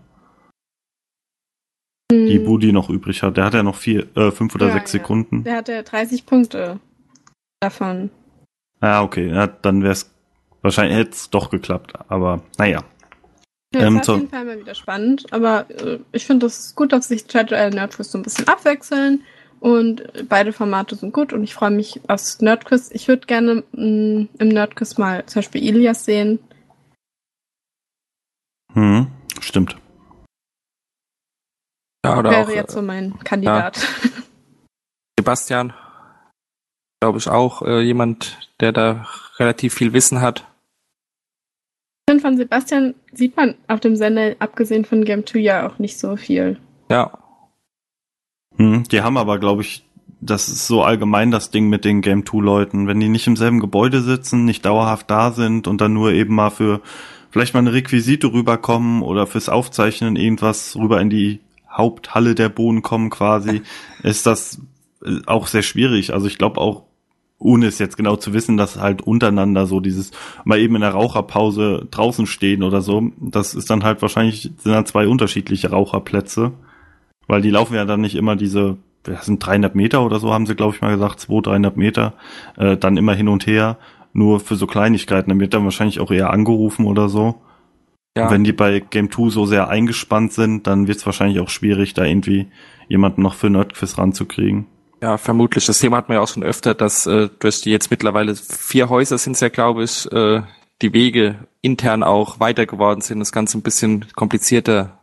Die 2.13 2.39
Hm, 2.39 2.45
Budi 2.45 2.73
noch 2.73 2.91
übrig 2.91 3.23
hat. 3.23 3.37
Der 3.37 3.45
hat 3.45 3.55
ja 3.55 3.63
noch 3.63 3.77
vier, 3.77 4.07
äh, 4.17 4.31
fünf 4.31 4.55
oder 4.55 4.69
Ja, 4.69 4.73
sechs 4.75 4.93
ja. 4.93 4.99
Sekunden. 5.01 5.45
Der 5.45 5.57
hatte 5.57 5.83
30 5.83 6.27
Punkte 6.27 6.79
davon. 7.61 8.11
Ja, 8.83 9.03
okay. 9.03 9.29
Ja, 9.31 9.47
dann 9.47 9.83
wäre 9.83 9.93
es 9.93 10.11
wahrscheinlich 10.63 10.99
hätte 10.99 11.11
es 11.13 11.31
doch 11.31 11.51
geklappt. 11.51 11.95
Aber 12.09 12.43
naja. 12.59 12.83
Ja, 13.75 13.87
Ähm, 13.87 13.97
ist 13.99 14.09
auf 14.09 14.19
jeden 14.19 14.31
Fall 14.31 14.45
mal 14.45 14.59
wieder 14.61 14.75
spannend, 14.75 15.33
aber 15.33 15.69
äh, 15.71 15.99
ich 16.13 16.27
finde 16.27 16.47
es 16.47 16.75
gut, 16.77 16.93
dass 16.93 17.09
sich 17.09 17.27
und 17.27 17.75
Nerdquiz 17.75 18.11
so 18.13 18.19
ein 18.19 18.23
bisschen 18.23 18.47
abwechseln 18.47 19.23
und 19.65 20.03
beide 20.29 20.53
Formate 20.53 20.95
sind 20.95 21.15
gut 21.15 21.33
und 21.33 21.43
ich 21.43 21.55
freue 21.55 21.71
mich 21.71 21.99
aufs 22.07 22.43
Nerdquiz. 22.43 22.91
Ich 22.93 23.09
würde 23.09 23.27
gerne 23.27 23.65
mh, 23.73 24.27
im 24.39 24.49
Nerdquiz 24.49 24.99
mal 24.99 25.25
zum 25.25 25.41
Beispiel 25.41 25.65
Ilias 25.65 26.05
sehen. 26.05 26.39
Hm, 28.75 29.07
stimmt. 29.41 29.79
Ja, 32.05 32.19
oder 32.19 32.31
Wäre 32.31 32.43
auch 32.45 32.51
jetzt 32.51 32.73
äh, 32.73 32.75
so 32.75 32.83
mein 32.83 33.19
Kandidat. 33.21 33.89
Sebastian, 35.19 35.73
glaube 37.01 37.17
ich 37.17 37.31
auch 37.31 37.63
äh, 37.63 37.81
jemand, 37.81 38.51
der 38.61 38.73
da 38.73 39.09
relativ 39.39 39.73
viel 39.73 39.95
Wissen 39.95 40.21
hat. 40.21 40.41
Ich 42.07 42.13
finde, 42.13 42.21
von 42.21 42.37
Sebastian 42.37 42.95
sieht 43.15 43.35
man 43.39 43.55
auf 43.69 43.81
dem 43.81 43.97
Sender, 43.97 44.37
abgesehen 44.41 44.85
von 44.85 45.07
Game 45.07 45.27
2, 45.27 45.39
ja 45.39 45.67
auch 45.67 45.79
nicht 45.79 45.99
so 45.99 46.17
viel. 46.17 46.61
Ja, 46.91 47.24
Hm, 48.57 48.85
die 48.85 49.03
haben 49.03 49.17
aber, 49.17 49.39
glaube 49.39 49.63
ich, 49.63 49.85
das 50.21 50.49
ist 50.49 50.67
so 50.67 50.83
allgemein 50.83 51.31
das 51.31 51.51
Ding 51.51 51.69
mit 51.69 51.85
den 51.85 52.01
Game 52.01 52.25
2 52.25 52.39
Leuten. 52.39 52.87
Wenn 52.87 53.01
die 53.01 53.09
nicht 53.09 53.27
im 53.27 53.37
selben 53.37 53.61
Gebäude 53.61 54.01
sitzen, 54.01 54.45
nicht 54.45 54.65
dauerhaft 54.65 55.11
da 55.11 55.33
sind 55.33 55.67
und 55.67 55.81
dann 55.81 55.93
nur 55.93 56.13
eben 56.13 56.35
mal 56.35 56.51
für 56.51 56.81
vielleicht 57.31 57.53
mal 57.53 57.61
eine 57.61 57.73
Requisite 57.73 58.33
rüberkommen 58.33 59.03
oder 59.03 59.27
fürs 59.27 59.49
Aufzeichnen 59.49 60.17
irgendwas 60.17 60.77
rüber 60.77 61.01
in 61.01 61.11
die 61.11 61.41
Haupthalle 61.71 62.35
der 62.35 62.49
Bohnen 62.49 62.83
kommen 62.83 63.11
quasi, 63.11 63.63
ist 64.03 64.27
das 64.27 64.61
äh, 65.05 65.19
auch 65.27 65.47
sehr 65.47 65.63
schwierig. 65.63 66.15
Also 66.15 66.27
ich 66.27 66.39
glaube 66.39 66.61
auch, 66.61 66.85
ohne 67.39 67.67
es 67.67 67.79
jetzt 67.79 67.97
genau 67.97 68.17
zu 68.17 68.33
wissen, 68.33 68.57
dass 68.57 68.79
halt 68.79 69.03
untereinander 69.03 69.67
so 69.67 69.81
dieses 69.81 70.13
mal 70.45 70.59
eben 70.59 70.77
in 70.77 70.81
der 70.81 70.93
Raucherpause 70.93 71.87
draußen 71.91 72.27
stehen 72.27 72.63
oder 72.63 72.81
so, 72.81 73.11
das 73.19 73.55
ist 73.55 73.69
dann 73.69 73.85
halt 73.85 74.01
wahrscheinlich 74.01 74.43
sind 74.43 74.73
dann 74.73 74.87
zwei 74.87 75.07
unterschiedliche 75.09 75.71
Raucherplätze, 75.71 76.53
weil 77.27 77.43
die 77.43 77.51
laufen 77.51 77.75
ja 77.75 77.85
dann 77.85 78.01
nicht 78.01 78.15
immer 78.15 78.37
diese, 78.37 78.77
das 79.03 79.27
sind 79.27 79.45
300 79.45 79.75
Meter 79.75 80.05
oder 80.05 80.19
so, 80.19 80.33
haben 80.33 80.47
sie 80.47 80.55
glaube 80.55 80.75
ich 80.75 80.83
mal 80.83 80.93
gesagt, 80.93 81.21
200, 81.21 81.47
300 81.47 81.77
Meter, 81.77 82.15
äh, 82.57 82.77
dann 82.77 82.97
immer 82.97 83.15
hin 83.15 83.29
und 83.29 83.47
her, 83.47 83.79
nur 84.13 84.41
für 84.41 84.57
so 84.57 84.67
Kleinigkeiten, 84.67 85.31
dann 85.31 85.41
wird 85.41 85.55
dann 85.55 85.65
wahrscheinlich 85.65 86.01
auch 86.01 86.11
eher 86.11 86.31
angerufen 86.31 86.87
oder 86.87 87.09
so. 87.09 87.37
Ja. 88.17 88.27
Und 88.27 88.33
wenn 88.33 88.45
die 88.45 88.53
bei 88.53 88.79
Game 88.79 89.11
2 89.11 89.31
so 89.31 89.45
sehr 89.45 89.69
eingespannt 89.69 90.33
sind, 90.33 90.67
dann 90.67 90.87
wird 90.87 90.99
es 90.99 91.07
wahrscheinlich 91.07 91.41
auch 91.41 91.49
schwierig, 91.49 91.95
da 91.95 92.05
irgendwie 92.05 92.47
jemanden 92.89 93.23
noch 93.23 93.35
für 93.35 93.51
Nerdquiz 93.51 93.99
ranzukriegen. 93.99 94.67
Ja, 95.03 95.19
vermutlich. 95.19 95.67
Das 95.67 95.81
Thema 95.81 95.99
hatten 95.99 96.09
wir 96.09 96.15
ja 96.15 96.21
auch 96.23 96.29
schon 96.29 96.45
öfter, 96.45 96.75
dass 96.75 97.07
äh, 97.07 97.29
durch 97.41 97.61
die 97.61 97.71
jetzt 97.71 97.91
mittlerweile 97.91 98.35
vier 98.37 98.89
Häuser 98.89 99.19
sind 99.19 99.33
es 99.33 99.41
ja, 99.41 99.49
glaube 99.49 99.85
ich, 99.85 100.11
äh, 100.13 100.43
die 100.81 100.93
Wege 100.93 101.47
intern 101.61 102.03
auch 102.03 102.41
weiter 102.41 102.67
geworden 102.67 103.01
sind, 103.01 103.19
das 103.19 103.33
Ganze 103.33 103.59
ein 103.59 103.63
bisschen 103.63 104.07
komplizierter, 104.15 104.99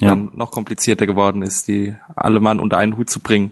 Ja. 0.00 0.10
dann 0.10 0.30
noch 0.34 0.50
komplizierter 0.50 1.06
geworden 1.06 1.42
ist, 1.42 1.68
die 1.68 1.94
alle 2.14 2.40
Mann 2.40 2.60
unter 2.60 2.76
einen 2.78 2.96
Hut 2.96 3.08
zu 3.10 3.20
bringen. 3.20 3.50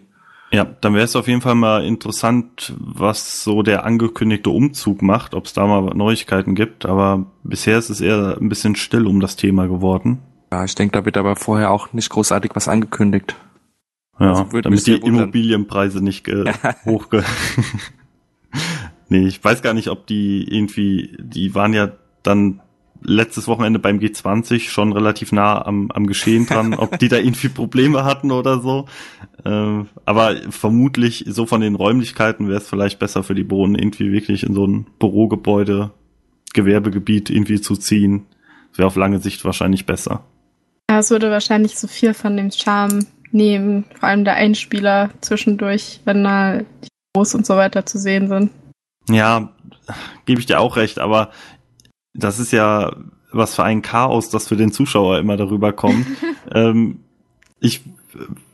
Ja, 0.53 0.65
dann 0.81 0.95
wäre 0.95 1.05
es 1.05 1.17
auf 1.17 1.27
jeden 1.27 1.41
Fall 1.41 1.55
mal 1.57 1.85
interessant, 1.85 2.75
was 2.79 3.43
so 3.43 3.63
der 3.63 3.85
angekündigte 3.85 4.51
Umzug 4.51 5.03
macht, 5.03 5.35
ob 5.35 5.47
es 5.47 5.53
da 5.53 5.67
mal 5.67 5.81
Neuigkeiten 5.95 6.55
gibt. 6.55 6.87
Aber 6.87 7.27
bisher 7.43 7.77
ist 7.79 7.91
es 7.91 8.01
eher 8.01 8.37
ein 8.41 8.49
bisschen 8.49 8.77
still 8.77 9.07
um 9.07 9.19
das 9.21 9.35
Thema 9.37 9.67
geworden. 9.67 10.19
Ja, 10.53 10.65
ich 10.65 10.75
denke, 10.77 10.97
da 10.99 11.05
wird 11.05 11.17
aber 11.17 11.35
vorher 11.35 11.71
auch 11.73 11.93
nicht 11.93 12.09
großartig 12.11 12.53
was 12.55 12.69
angekündigt. 12.69 13.35
Ja, 14.21 14.29
Also 14.31 14.61
damit 14.61 14.87
die 14.87 15.03
wundern. 15.03 15.23
Immobilienpreise 15.25 16.05
nicht 16.05 16.29
äh, 16.29 16.53
hochge... 16.85 17.25
nee, 19.09 19.27
ich 19.27 19.43
weiß 19.43 19.63
gar 19.63 19.75
nicht, 19.75 19.89
ob 19.89 20.07
die 20.07 20.45
irgendwie, 20.49 21.17
die 21.19 21.55
waren 21.57 21.73
ja 21.73 21.91
dann 22.23 22.61
letztes 23.05 23.47
Wochenende 23.47 23.79
beim 23.79 23.99
G20 23.99 24.71
schon 24.71 24.93
relativ 24.93 25.31
nah 25.31 25.65
am, 25.65 25.91
am 25.91 26.07
Geschehen 26.07 26.47
dran, 26.47 26.75
ob 26.75 26.99
die 26.99 27.09
da 27.09 27.17
irgendwie 27.17 27.49
Probleme 27.49 28.05
hatten 28.05 28.33
oder 28.33 28.61
so. 28.61 28.87
Ähm, 29.45 29.89
aber 30.05 30.37
vermutlich, 30.51 31.25
so 31.29 31.47
von 31.47 31.61
den 31.61 31.75
Räumlichkeiten 31.75 32.49
wäre 32.49 32.59
es 32.59 32.69
vielleicht 32.69 32.99
besser 32.99 33.23
für 33.23 33.35
die 33.35 33.45
Bohnen, 33.45 33.75
irgendwie 33.75 34.11
wirklich 34.11 34.43
in 34.43 34.55
so 34.55 34.67
ein 34.67 34.87
Bürogebäude, 34.99 35.93
Gewerbegebiet 36.55 37.31
irgendwie 37.31 37.61
zu 37.61 37.77
ziehen. 37.77 38.27
Wäre 38.75 38.89
auf 38.89 38.97
lange 38.97 39.21
Sicht 39.21 39.45
wahrscheinlich 39.45 39.87
besser. 39.87 40.25
Ja, 40.91 40.99
es 40.99 41.11
würde 41.11 41.31
wahrscheinlich 41.31 41.79
so 41.79 41.87
viel 41.87 42.15
von 42.15 42.37
dem 42.37 42.51
Charme 42.51 43.07
nehmen, 43.31 43.85
vor 43.99 44.09
allem 44.09 44.25
der 44.25 44.35
Einspieler 44.35 45.11
zwischendurch, 45.21 46.01
wenn 46.05 46.25
da 46.25 46.59
die 46.59 46.89
Büros 47.13 47.35
und 47.35 47.47
so 47.47 47.57
weiter 47.57 47.85
zu 47.85 47.99
sehen 47.99 48.29
sind. 48.29 48.51
Ja, 49.09 49.51
gebe 50.25 50.41
ich 50.41 50.47
dir 50.47 50.61
auch 50.61 50.77
recht, 50.77 50.99
aber 50.99 51.31
das 52.15 52.39
ist 52.39 52.53
ja 52.53 52.97
was 53.33 53.55
für 53.57 53.65
ein 53.65 53.83
Chaos, 53.83 54.31
das 54.31 54.49
für 54.49 54.57
den 54.57 54.73
Zuschauer 54.73 55.19
immer 55.19 55.37
darüber 55.37 55.73
kommt. 55.73 56.07
ähm, 56.53 57.01
ich 57.61 57.83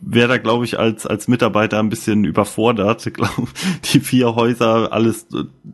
wäre 0.00 0.28
da, 0.28 0.38
glaube 0.38 0.64
ich, 0.64 0.78
als, 0.78 1.06
als 1.06 1.28
Mitarbeiter 1.28 1.78
ein 1.78 1.90
bisschen 1.90 2.24
überfordert. 2.24 3.06
Ich 3.06 3.14
glaub, 3.14 3.48
die 3.92 4.00
vier 4.00 4.34
Häuser, 4.34 4.92
alles, 4.92 5.26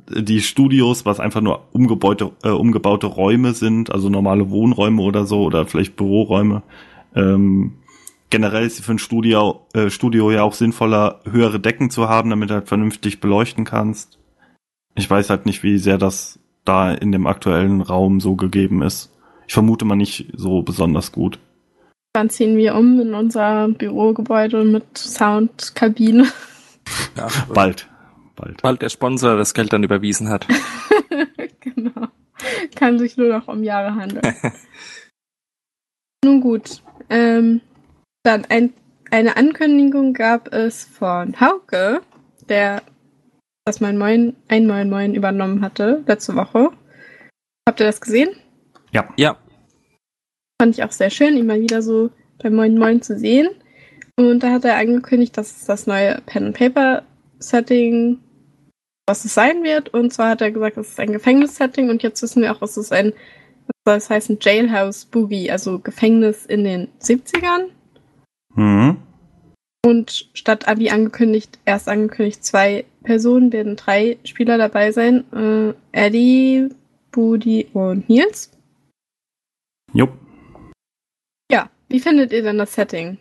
die 0.08 0.40
Studios, 0.40 1.06
was 1.06 1.20
einfach 1.20 1.40
nur 1.40 1.68
umgebaute, 1.72 2.32
äh, 2.42 2.50
umgebaute 2.50 3.06
Räume 3.06 3.54
sind, 3.54 3.92
also 3.92 4.08
normale 4.08 4.50
Wohnräume 4.50 5.02
oder 5.02 5.26
so, 5.26 5.42
oder 5.42 5.66
vielleicht 5.66 5.96
Büroräume. 5.96 6.62
Ähm, 7.14 7.74
generell 8.30 8.66
ist 8.66 8.84
für 8.84 8.92
ein 8.92 8.98
Studio, 8.98 9.66
äh, 9.72 9.90
Studio 9.90 10.30
ja 10.30 10.42
auch 10.42 10.54
sinnvoller, 10.54 11.20
höhere 11.24 11.60
Decken 11.60 11.90
zu 11.90 12.08
haben, 12.08 12.30
damit 12.30 12.50
du 12.50 12.54
halt 12.54 12.68
vernünftig 12.68 13.20
beleuchten 13.20 13.64
kannst. 13.64 14.18
Ich 14.96 15.08
weiß 15.08 15.30
halt 15.30 15.46
nicht, 15.46 15.62
wie 15.62 15.78
sehr 15.78 15.98
das 15.98 16.40
da 16.68 16.92
in 16.92 17.12
dem 17.12 17.26
aktuellen 17.26 17.80
Raum 17.80 18.20
so 18.20 18.36
gegeben 18.36 18.82
ist. 18.82 19.12
Ich 19.46 19.54
vermute 19.54 19.84
mal 19.84 19.96
nicht 19.96 20.32
so 20.34 20.62
besonders 20.62 21.12
gut. 21.12 21.38
Dann 22.12 22.30
ziehen 22.30 22.56
wir 22.56 22.74
um 22.74 23.00
in 23.00 23.14
unser 23.14 23.68
Bürogebäude 23.68 24.64
mit 24.64 24.96
Soundkabine. 24.96 26.26
Ja, 27.16 27.28
Bald. 27.54 27.88
Bald. 28.34 28.62
Bald 28.62 28.82
der 28.82 28.88
Sponsor 28.88 29.36
das 29.36 29.54
Geld 29.54 29.72
dann 29.72 29.82
überwiesen 29.82 30.28
hat. 30.28 30.46
genau. 31.60 32.08
Kann 32.74 32.98
sich 32.98 33.16
nur 33.16 33.28
noch 33.28 33.48
um 33.48 33.62
Jahre 33.62 33.94
handeln. 33.94 34.34
Nun 36.24 36.40
gut. 36.40 36.82
Ähm, 37.08 37.60
dann 38.22 38.44
ein, 38.46 38.72
eine 39.10 39.36
Ankündigung 39.36 40.12
gab 40.12 40.52
es 40.52 40.84
von 40.84 41.40
Hauke, 41.40 42.00
der 42.48 42.82
das 43.66 43.80
Moin 43.80 43.98
Moin, 43.98 44.36
ein 44.48 44.66
Moin 44.66 44.88
Moin 44.88 45.14
übernommen 45.14 45.60
hatte 45.60 46.02
letzte 46.06 46.34
Woche. 46.36 46.70
Habt 47.68 47.80
ihr 47.80 47.86
das 47.86 48.00
gesehen? 48.00 48.30
Ja. 48.92 49.08
Ja, 49.16 49.36
Fand 50.60 50.74
ich 50.74 50.84
auch 50.84 50.92
sehr 50.92 51.10
schön, 51.10 51.36
ihn 51.36 51.46
mal 51.46 51.60
wieder 51.60 51.82
so 51.82 52.10
beim 52.42 52.54
Moin 52.54 52.78
Moin 52.78 53.02
zu 53.02 53.18
sehen. 53.18 53.48
Und 54.16 54.40
da 54.42 54.52
hat 54.52 54.64
er 54.64 54.76
angekündigt, 54.76 55.36
dass 55.36 55.54
es 55.54 55.64
das 55.66 55.86
neue 55.86 56.22
Pen 56.24 56.46
and 56.46 56.56
Paper 56.56 57.02
Setting, 57.38 58.20
was 59.06 59.26
es 59.26 59.34
sein 59.34 59.62
wird. 59.62 59.90
Und 59.92 60.14
zwar 60.14 60.30
hat 60.30 60.40
er 60.40 60.50
gesagt, 60.50 60.78
es 60.78 60.90
ist 60.90 61.00
ein 61.00 61.12
Gefängnis-Setting 61.12 61.90
und 61.90 62.02
jetzt 62.02 62.22
wissen 62.22 62.42
wir 62.42 62.52
auch, 62.52 62.62
es 62.62 62.78
ist 62.78 62.92
ein, 62.92 63.12
was 63.84 63.84
soll 63.84 63.96
es 63.96 64.10
heißen, 64.10 64.38
Jailhouse 64.40 65.04
Boogie, 65.06 65.50
also 65.50 65.78
Gefängnis 65.78 66.46
in 66.46 66.64
den 66.64 66.88
70ern. 67.02 67.66
Mhm. 68.54 68.96
Und 69.86 70.28
statt 70.34 70.66
wie 70.78 70.90
angekündigt, 70.90 71.60
erst 71.64 71.88
angekündigt, 71.88 72.44
zwei 72.44 72.86
Personen 73.04 73.52
werden 73.52 73.76
drei 73.76 74.18
Spieler 74.24 74.58
dabei 74.58 74.90
sein. 74.90 75.22
Äh, 75.32 75.74
Eddie, 75.92 76.70
Budi 77.12 77.68
und 77.72 78.08
Nils. 78.08 78.50
Jupp. 79.92 80.10
Ja, 81.52 81.70
wie 81.88 82.00
findet 82.00 82.32
ihr 82.32 82.42
denn 82.42 82.58
das 82.58 82.74
Setting? 82.74 83.18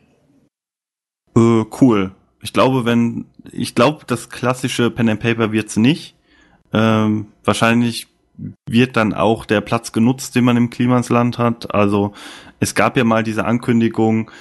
Äh, 1.38 1.66
cool. 1.82 2.16
Ich 2.42 2.52
glaube, 2.52 2.84
wenn, 2.84 3.26
ich 3.52 3.76
glaube, 3.76 4.04
das 4.08 4.32
klassische 4.32 4.90
Pen 4.90 5.10
and 5.10 5.20
Paper 5.20 5.52
wird's 5.52 5.78
nicht. 5.78 6.16
Ähm, 6.74 7.28
wahrscheinlich 7.44 8.08
wird 8.68 8.98
dann 8.98 9.14
auch 9.14 9.46
der 9.46 9.62
Platz 9.62 9.92
genutzt, 9.92 10.36
den 10.36 10.46
man 10.46 10.58
im 10.58 10.72
Klimansland 10.72 11.38
hat. 11.38 11.76
Also 11.76 12.14
es 12.60 12.74
gab 12.74 12.98
ja 12.98 13.04
mal 13.04 13.22
diese 13.22 13.46
Ankündigung 13.46 14.32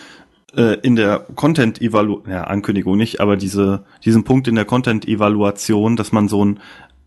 äh, 0.57 0.79
in 0.83 0.97
der 0.97 1.21
Content-Evaluation, 1.35 2.33
ja, 2.33 2.45
Ankündigung 2.45 2.97
nicht, 2.97 3.21
aber 3.21 3.37
diese, 3.37 3.85
diesen 4.05 4.25
Punkt 4.25 4.49
in 4.49 4.55
der 4.55 4.65
Content-Evaluation, 4.65 5.97
dass 5.97 6.13
man 6.13 6.29
so 6.29 6.45
ein 6.45 6.61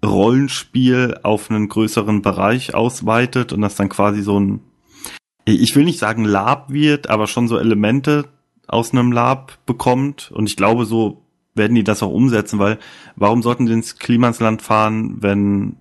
Rollenspiel 0.06 1.20
auf 1.24 1.50
einen 1.50 1.70
größeren 1.70 2.22
Bereich 2.22 2.76
ausweitet 2.76 3.54
und 3.54 3.62
das 3.62 3.76
dann 3.76 3.90
quasi 3.90 4.22
so 4.22 4.40
ein, 4.40 4.62
ich 5.46 5.76
will 5.76 5.86
nicht 5.86 6.00
sagen 6.00 6.24
Lab 6.24 6.72
wird, 6.72 7.10
aber 7.10 7.28
schon 7.28 7.48
so 7.48 7.58
Elemente 7.58 8.26
aus 8.68 8.92
einem 8.92 9.12
Lab 9.12 9.66
bekommt. 9.66 10.32
Und 10.32 10.48
ich 10.48 10.58
glaube, 10.58 10.86
so 10.86 11.24
werden 11.56 11.76
die 11.76 11.84
das 11.84 12.04
auch 12.04 12.12
umsetzen, 12.12 12.60
weil 12.60 12.78
warum 13.16 13.42
sollten 13.42 13.66
die 13.66 13.74
ins 13.74 13.98
Klimansland 13.98 14.62
fahren, 14.62 15.18
wenn 15.22 15.78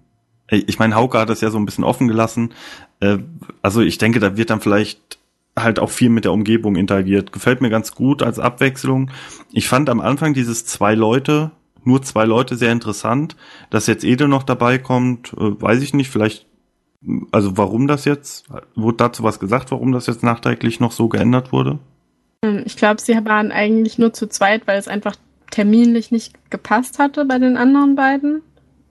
ich 0.48 0.78
meine, 0.78 0.94
Hauke 0.94 1.18
hat 1.18 1.28
das 1.28 1.40
ja 1.40 1.50
so 1.50 1.58
ein 1.58 1.66
bisschen 1.66 1.84
offen 1.84 2.08
gelassen. 2.08 2.54
Äh, 3.00 3.18
Also 3.62 3.80
ich 3.80 3.98
denke, 3.98 4.20
da 4.20 4.36
wird 4.36 4.50
dann 4.50 4.60
vielleicht 4.60 5.18
halt 5.58 5.78
auch 5.78 5.90
viel 5.90 6.10
mit 6.10 6.24
der 6.24 6.32
Umgebung 6.32 6.76
interagiert. 6.76 7.32
Gefällt 7.32 7.60
mir 7.60 7.70
ganz 7.70 7.94
gut 7.94 8.22
als 8.22 8.38
Abwechslung. 8.38 9.10
Ich 9.52 9.68
fand 9.68 9.88
am 9.88 10.00
Anfang 10.00 10.34
dieses 10.34 10.66
zwei 10.66 10.94
Leute, 10.94 11.50
nur 11.84 12.02
zwei 12.02 12.24
Leute 12.24 12.56
sehr 12.56 12.72
interessant. 12.72 13.36
Dass 13.70 13.86
jetzt 13.86 14.04
Ede 14.04 14.28
noch 14.28 14.42
dabei 14.42 14.78
kommt, 14.78 15.32
äh, 15.32 15.60
weiß 15.60 15.82
ich 15.82 15.94
nicht. 15.94 16.10
Vielleicht, 16.10 16.46
also 17.32 17.56
warum 17.56 17.86
das 17.86 18.04
jetzt? 18.04 18.46
Wurde 18.74 18.98
dazu 18.98 19.22
was 19.22 19.40
gesagt, 19.40 19.70
warum 19.70 19.92
das 19.92 20.06
jetzt 20.06 20.22
nachträglich 20.22 20.80
noch 20.80 20.92
so 20.92 21.08
geändert 21.08 21.52
wurde? 21.52 21.78
Ähm, 22.42 22.62
Ich 22.66 22.76
glaube, 22.76 23.00
sie 23.00 23.14
waren 23.24 23.50
eigentlich 23.50 23.98
nur 23.98 24.12
zu 24.12 24.28
zweit, 24.28 24.66
weil 24.66 24.78
es 24.78 24.88
einfach 24.88 25.16
terminlich 25.50 26.10
nicht 26.10 26.34
gepasst 26.50 26.98
hatte 26.98 27.24
bei 27.24 27.38
den 27.38 27.56
anderen 27.56 27.94
beiden. 27.94 28.42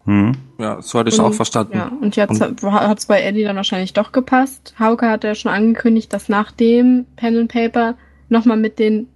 Hm. 0.06 0.34
ja, 0.60 0.82
so 0.82 1.00
hatte 1.00 1.10
ich 1.10 1.20
Und- 1.20 1.26
auch 1.26 1.34
verstanden. 1.34 1.78
Ja, 1.78 1.92
und 2.02 2.16
jetzt 2.16 2.40
hat 2.40 2.98
es 3.00 3.06
bei 3.08 3.22
Eddie 3.24 3.44
dann 3.44 3.56
wahrscheinlich 3.56 3.94
doch 3.94 4.12
gepasst. 4.12 4.76
Hauke 4.80 5.10
hat 5.10 5.24
ja 5.24 5.34
schon 5.36 5.52
angekündigt, 5.52 6.14
dass 6.14 6.30
nach 6.30 6.52
dem 6.52 7.06
Pen 7.16 7.38
and 7.38 7.52
Paper 7.52 7.96
nochmal 8.30 8.58
mit 8.58 8.78
den, 8.78 9.08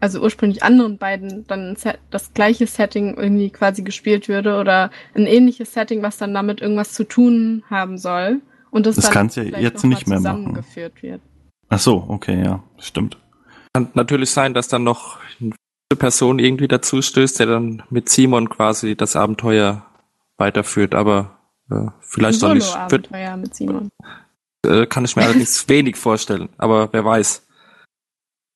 also 0.00 0.20
ursprünglich 0.20 0.62
anderen 0.62 0.98
beiden, 0.98 1.46
dann 1.46 1.76
das 2.10 2.34
gleiche 2.34 2.66
Setting 2.66 3.14
irgendwie 3.16 3.48
quasi 3.50 3.82
gespielt 3.82 4.28
würde 4.28 4.58
oder 4.60 4.90
ein 5.14 5.26
ähnliches 5.26 5.72
Setting, 5.72 6.02
was 6.02 6.18
dann 6.18 6.34
damit 6.34 6.60
irgendwas 6.60 6.92
zu 6.92 7.04
tun 7.04 7.62
haben 7.70 7.96
soll. 7.96 8.40
Und 8.70 8.86
das, 8.86 8.96
Das 8.96 9.06
dann 9.06 9.14
kann's 9.14 9.36
ja 9.36 9.44
jetzt 9.44 9.76
noch 9.76 9.84
mal 9.84 9.88
nicht 9.90 10.08
mehr 10.08 10.20
machen. 10.20 10.36
zusammengeführt 10.38 11.02
wird. 11.02 11.20
Ach 11.70 11.78
so, 11.78 12.04
okay, 12.08 12.42
ja, 12.44 12.62
stimmt. 12.78 13.16
Kann 13.72 13.88
natürlich 13.94 14.30
sein, 14.30 14.52
dass 14.52 14.68
dann 14.68 14.84
noch 14.84 15.18
eine 15.40 15.54
Person 15.98 16.38
irgendwie 16.38 16.68
dazu 16.68 17.00
stößt, 17.00 17.38
der 17.40 17.46
dann 17.46 17.82
mit 17.88 18.08
Simon 18.10 18.48
quasi 18.50 18.94
das 18.96 19.16
Abenteuer 19.16 19.86
weiterführt, 20.36 20.94
aber 20.94 21.38
äh, 21.70 21.86
vielleicht 22.00 22.42
noch 22.42 22.54
nicht. 22.54 22.76
Wird, 22.90 23.10
mit 23.10 23.54
Simon. 23.54 23.90
äh, 24.66 24.86
kann 24.86 25.04
ich 25.04 25.16
mir 25.16 25.22
allerdings 25.24 25.68
wenig 25.68 25.96
vorstellen, 25.96 26.48
aber 26.58 26.92
wer 26.92 27.04
weiß. 27.04 27.46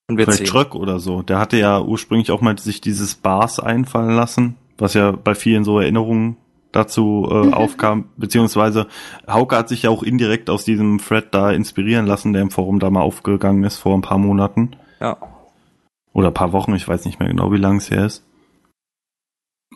Wird 0.07 0.21
Vielleicht 0.21 0.37
sehen. 0.39 0.47
Schröck 0.47 0.73
oder 0.73 0.99
so. 0.99 1.21
Der 1.21 1.37
hatte 1.37 1.57
ja 1.57 1.79
ursprünglich 1.81 2.31
auch 2.31 2.41
mal 2.41 2.57
sich 2.57 2.81
dieses 2.81 3.13
Bars 3.13 3.59
einfallen 3.59 4.15
lassen, 4.15 4.55
was 4.77 4.95
ja 4.95 5.11
bei 5.11 5.35
vielen 5.35 5.63
so 5.63 5.79
Erinnerungen 5.79 6.37
dazu 6.71 7.27
äh, 7.29 7.51
aufkam, 7.53 8.09
beziehungsweise 8.17 8.87
Hauke 9.27 9.55
hat 9.55 9.69
sich 9.69 9.83
ja 9.83 9.89
auch 9.89 10.03
indirekt 10.03 10.49
aus 10.49 10.65
diesem 10.65 10.99
Thread 10.99 11.33
da 11.33 11.51
inspirieren 11.51 12.05
lassen, 12.05 12.33
der 12.33 12.41
im 12.43 12.51
Forum 12.51 12.79
da 12.79 12.89
mal 12.89 13.01
aufgegangen 13.01 13.63
ist 13.63 13.77
vor 13.77 13.95
ein 13.95 14.01
paar 14.01 14.19
Monaten. 14.19 14.75
Ja. 14.99 15.17
Oder 16.13 16.27
ein 16.27 16.33
paar 16.33 16.53
Wochen, 16.53 16.75
ich 16.75 16.87
weiß 16.87 17.05
nicht 17.05 17.19
mehr 17.19 17.29
genau, 17.29 17.51
wie 17.51 17.57
lang 17.57 17.77
es 17.77 17.89
her 17.89 18.05
ist. 18.05 18.23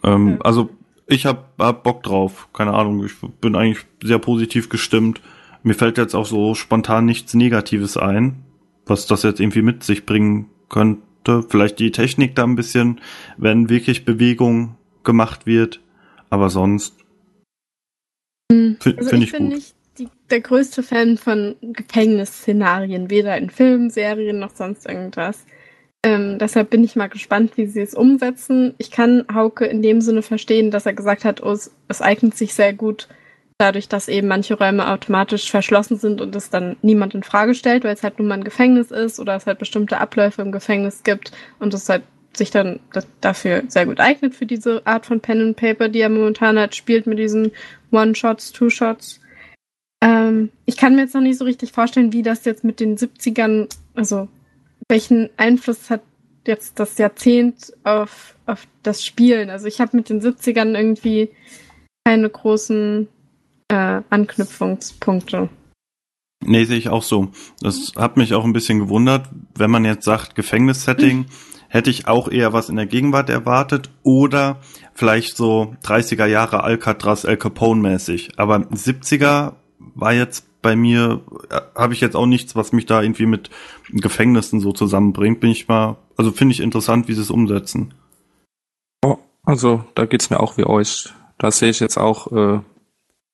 Ähm, 0.03 0.33
Ja. 0.33 0.41
Also 0.41 0.69
ich 1.13 1.25
hab, 1.25 1.59
hab 1.59 1.83
Bock 1.83 2.03
drauf, 2.03 2.49
keine 2.53 2.73
Ahnung, 2.73 3.05
ich 3.05 3.13
bin 3.41 3.55
eigentlich 3.55 3.85
sehr 4.01 4.19
positiv 4.19 4.69
gestimmt. 4.69 5.21
Mir 5.63 5.75
fällt 5.75 5.97
jetzt 5.97 6.15
auch 6.15 6.25
so 6.25 6.55
spontan 6.55 7.05
nichts 7.05 7.33
Negatives 7.33 7.97
ein, 7.97 8.43
was 8.85 9.07
das 9.07 9.23
jetzt 9.23 9.39
irgendwie 9.39 9.61
mit 9.61 9.83
sich 9.83 10.05
bringen 10.05 10.49
könnte. 10.69 11.43
Vielleicht 11.47 11.79
die 11.79 11.91
Technik 11.91 12.35
da 12.35 12.43
ein 12.43 12.55
bisschen, 12.55 12.99
wenn 13.37 13.69
wirklich 13.69 14.05
Bewegung 14.05 14.75
gemacht 15.03 15.45
wird, 15.45 15.79
aber 16.29 16.49
sonst 16.49 17.03
Hm. 18.51 18.77
Also 18.83 19.09
finde 19.09 19.25
ich 19.25 19.31
ich 19.31 19.31
bin 19.31 19.45
gut. 19.45 19.55
nicht 19.55 19.75
die, 19.97 20.09
der 20.29 20.41
größte 20.41 20.83
Fan 20.83 21.17
von 21.17 21.55
Gefängnisszenarien, 21.61 23.09
weder 23.09 23.37
in 23.37 23.49
Filmen, 23.49 23.89
Serien 23.89 24.39
noch 24.39 24.55
sonst 24.55 24.85
irgendwas. 24.87 25.45
Ähm, 26.05 26.37
deshalb 26.37 26.69
bin 26.69 26.83
ich 26.83 26.97
mal 26.97 27.07
gespannt, 27.07 27.55
wie 27.55 27.65
sie 27.65 27.81
es 27.81 27.93
umsetzen. 27.93 28.73
Ich 28.77 28.91
kann 28.91 29.25
Hauke 29.33 29.65
in 29.65 29.81
dem 29.81 30.01
Sinne 30.01 30.21
verstehen, 30.21 30.69
dass 30.69 30.85
er 30.85 30.93
gesagt 30.93 31.23
hat, 31.23 31.41
oh, 31.41 31.51
es, 31.51 31.71
es 31.87 32.01
eignet 32.01 32.35
sich 32.35 32.53
sehr 32.53 32.73
gut, 32.73 33.07
dadurch, 33.57 33.87
dass 33.87 34.09
eben 34.09 34.27
manche 34.27 34.57
Räume 34.57 34.89
automatisch 34.89 35.49
verschlossen 35.49 35.97
sind 35.97 36.19
und 36.19 36.35
es 36.35 36.49
dann 36.49 36.75
niemand 36.81 37.15
in 37.15 37.23
Frage 37.23 37.55
stellt, 37.55 37.85
weil 37.85 37.93
es 37.93 38.03
halt 38.03 38.19
nun 38.19 38.27
mal 38.27 38.35
ein 38.35 38.43
Gefängnis 38.43 38.91
ist 38.91 39.19
oder 39.19 39.35
es 39.35 39.45
halt 39.45 39.59
bestimmte 39.59 39.99
Abläufe 39.99 40.41
im 40.41 40.51
Gefängnis 40.51 41.03
gibt 41.03 41.31
und 41.59 41.73
es 41.73 41.87
halt 41.87 42.03
sich 42.35 42.51
dann 42.51 42.79
dafür 43.21 43.63
sehr 43.67 43.85
gut 43.85 43.99
eignet 43.99 44.33
für 44.33 44.45
diese 44.47 44.85
Art 44.85 45.05
von 45.05 45.21
Pen 45.21 45.41
and 45.41 45.55
Paper, 45.55 45.87
die 45.87 46.01
er 46.01 46.09
momentan 46.09 46.57
halt 46.57 46.75
spielt 46.75 47.05
mit 47.07 47.19
diesen 47.19 47.51
One-Shots, 47.91 48.51
Two-Shots. 48.51 49.21
Ähm, 50.01 50.49
ich 50.65 50.75
kann 50.75 50.95
mir 50.95 51.03
jetzt 51.03 51.13
noch 51.13 51.21
nicht 51.21 51.37
so 51.37 51.45
richtig 51.45 51.71
vorstellen, 51.71 52.11
wie 52.11 52.23
das 52.23 52.43
jetzt 52.43 52.63
mit 52.63 52.79
den 52.79 52.97
70ern, 52.97 53.69
also 53.93 54.27
welchen 54.89 55.29
Einfluss 55.37 55.89
hat 55.89 56.01
jetzt 56.45 56.79
das 56.79 56.97
Jahrzehnt 56.97 57.73
auf, 57.83 58.35
auf 58.45 58.67
das 58.83 59.05
Spielen. 59.05 59.49
Also 59.49 59.67
ich 59.67 59.79
habe 59.79 59.95
mit 59.95 60.09
den 60.09 60.21
70ern 60.21 60.75
irgendwie 60.77 61.29
keine 62.05 62.29
großen 62.29 63.07
äh, 63.69 64.01
Anknüpfungspunkte. 64.09 65.49
Nee, 66.45 66.65
sehe 66.65 66.77
ich 66.77 66.89
auch 66.89 67.03
so. 67.03 67.29
Das 67.61 67.93
hat 67.95 68.17
mich 68.17 68.33
auch 68.33 68.43
ein 68.43 68.53
bisschen 68.53 68.79
gewundert, 68.79 69.29
wenn 69.55 69.71
man 69.71 69.85
jetzt 69.85 70.03
sagt 70.03 70.35
Gefängnissetting, 70.35 71.27
hätte 71.69 71.89
ich 71.89 72.07
auch 72.07 72.29
eher 72.29 72.53
was 72.53 72.69
in 72.69 72.75
der 72.75 72.85
Gegenwart 72.85 73.29
erwartet 73.29 73.89
oder 74.03 74.59
vielleicht 74.93 75.37
so 75.37 75.75
30er 75.83 76.25
Jahre 76.25 76.63
Alcatraz, 76.63 77.23
El 77.23 77.37
Capone 77.37 77.81
mäßig. 77.81 78.37
Aber 78.37 78.57
70er 78.57 79.53
war 79.79 80.13
jetzt 80.13 80.45
bei 80.63 80.75
mir, 80.75 81.21
äh, 81.51 81.61
habe 81.75 81.93
ich 81.93 82.01
jetzt 82.01 82.15
auch 82.15 82.25
nichts, 82.25 82.55
was 82.55 82.71
mich 82.71 82.87
da 82.87 83.03
irgendwie 83.03 83.27
mit 83.27 83.51
Gefängnissen 83.89 84.59
so 84.59 84.71
zusammenbringt. 84.71 85.39
Bin 85.39 85.51
ich 85.51 85.67
mal, 85.67 85.97
also 86.17 86.31
finde 86.31 86.53
ich 86.53 86.61
interessant, 86.61 87.07
wie 87.07 87.13
sie 87.13 87.21
es 87.21 87.29
umsetzen. 87.29 87.93
Oh, 89.05 89.19
also 89.43 89.83
da 89.93 90.07
geht's 90.07 90.31
mir 90.31 90.39
auch 90.39 90.57
wie 90.57 90.65
euch. 90.65 91.09
Da 91.37 91.51
sehe 91.51 91.69
ich 91.69 91.79
jetzt 91.79 91.97
auch 91.97 92.31
äh, 92.31 92.61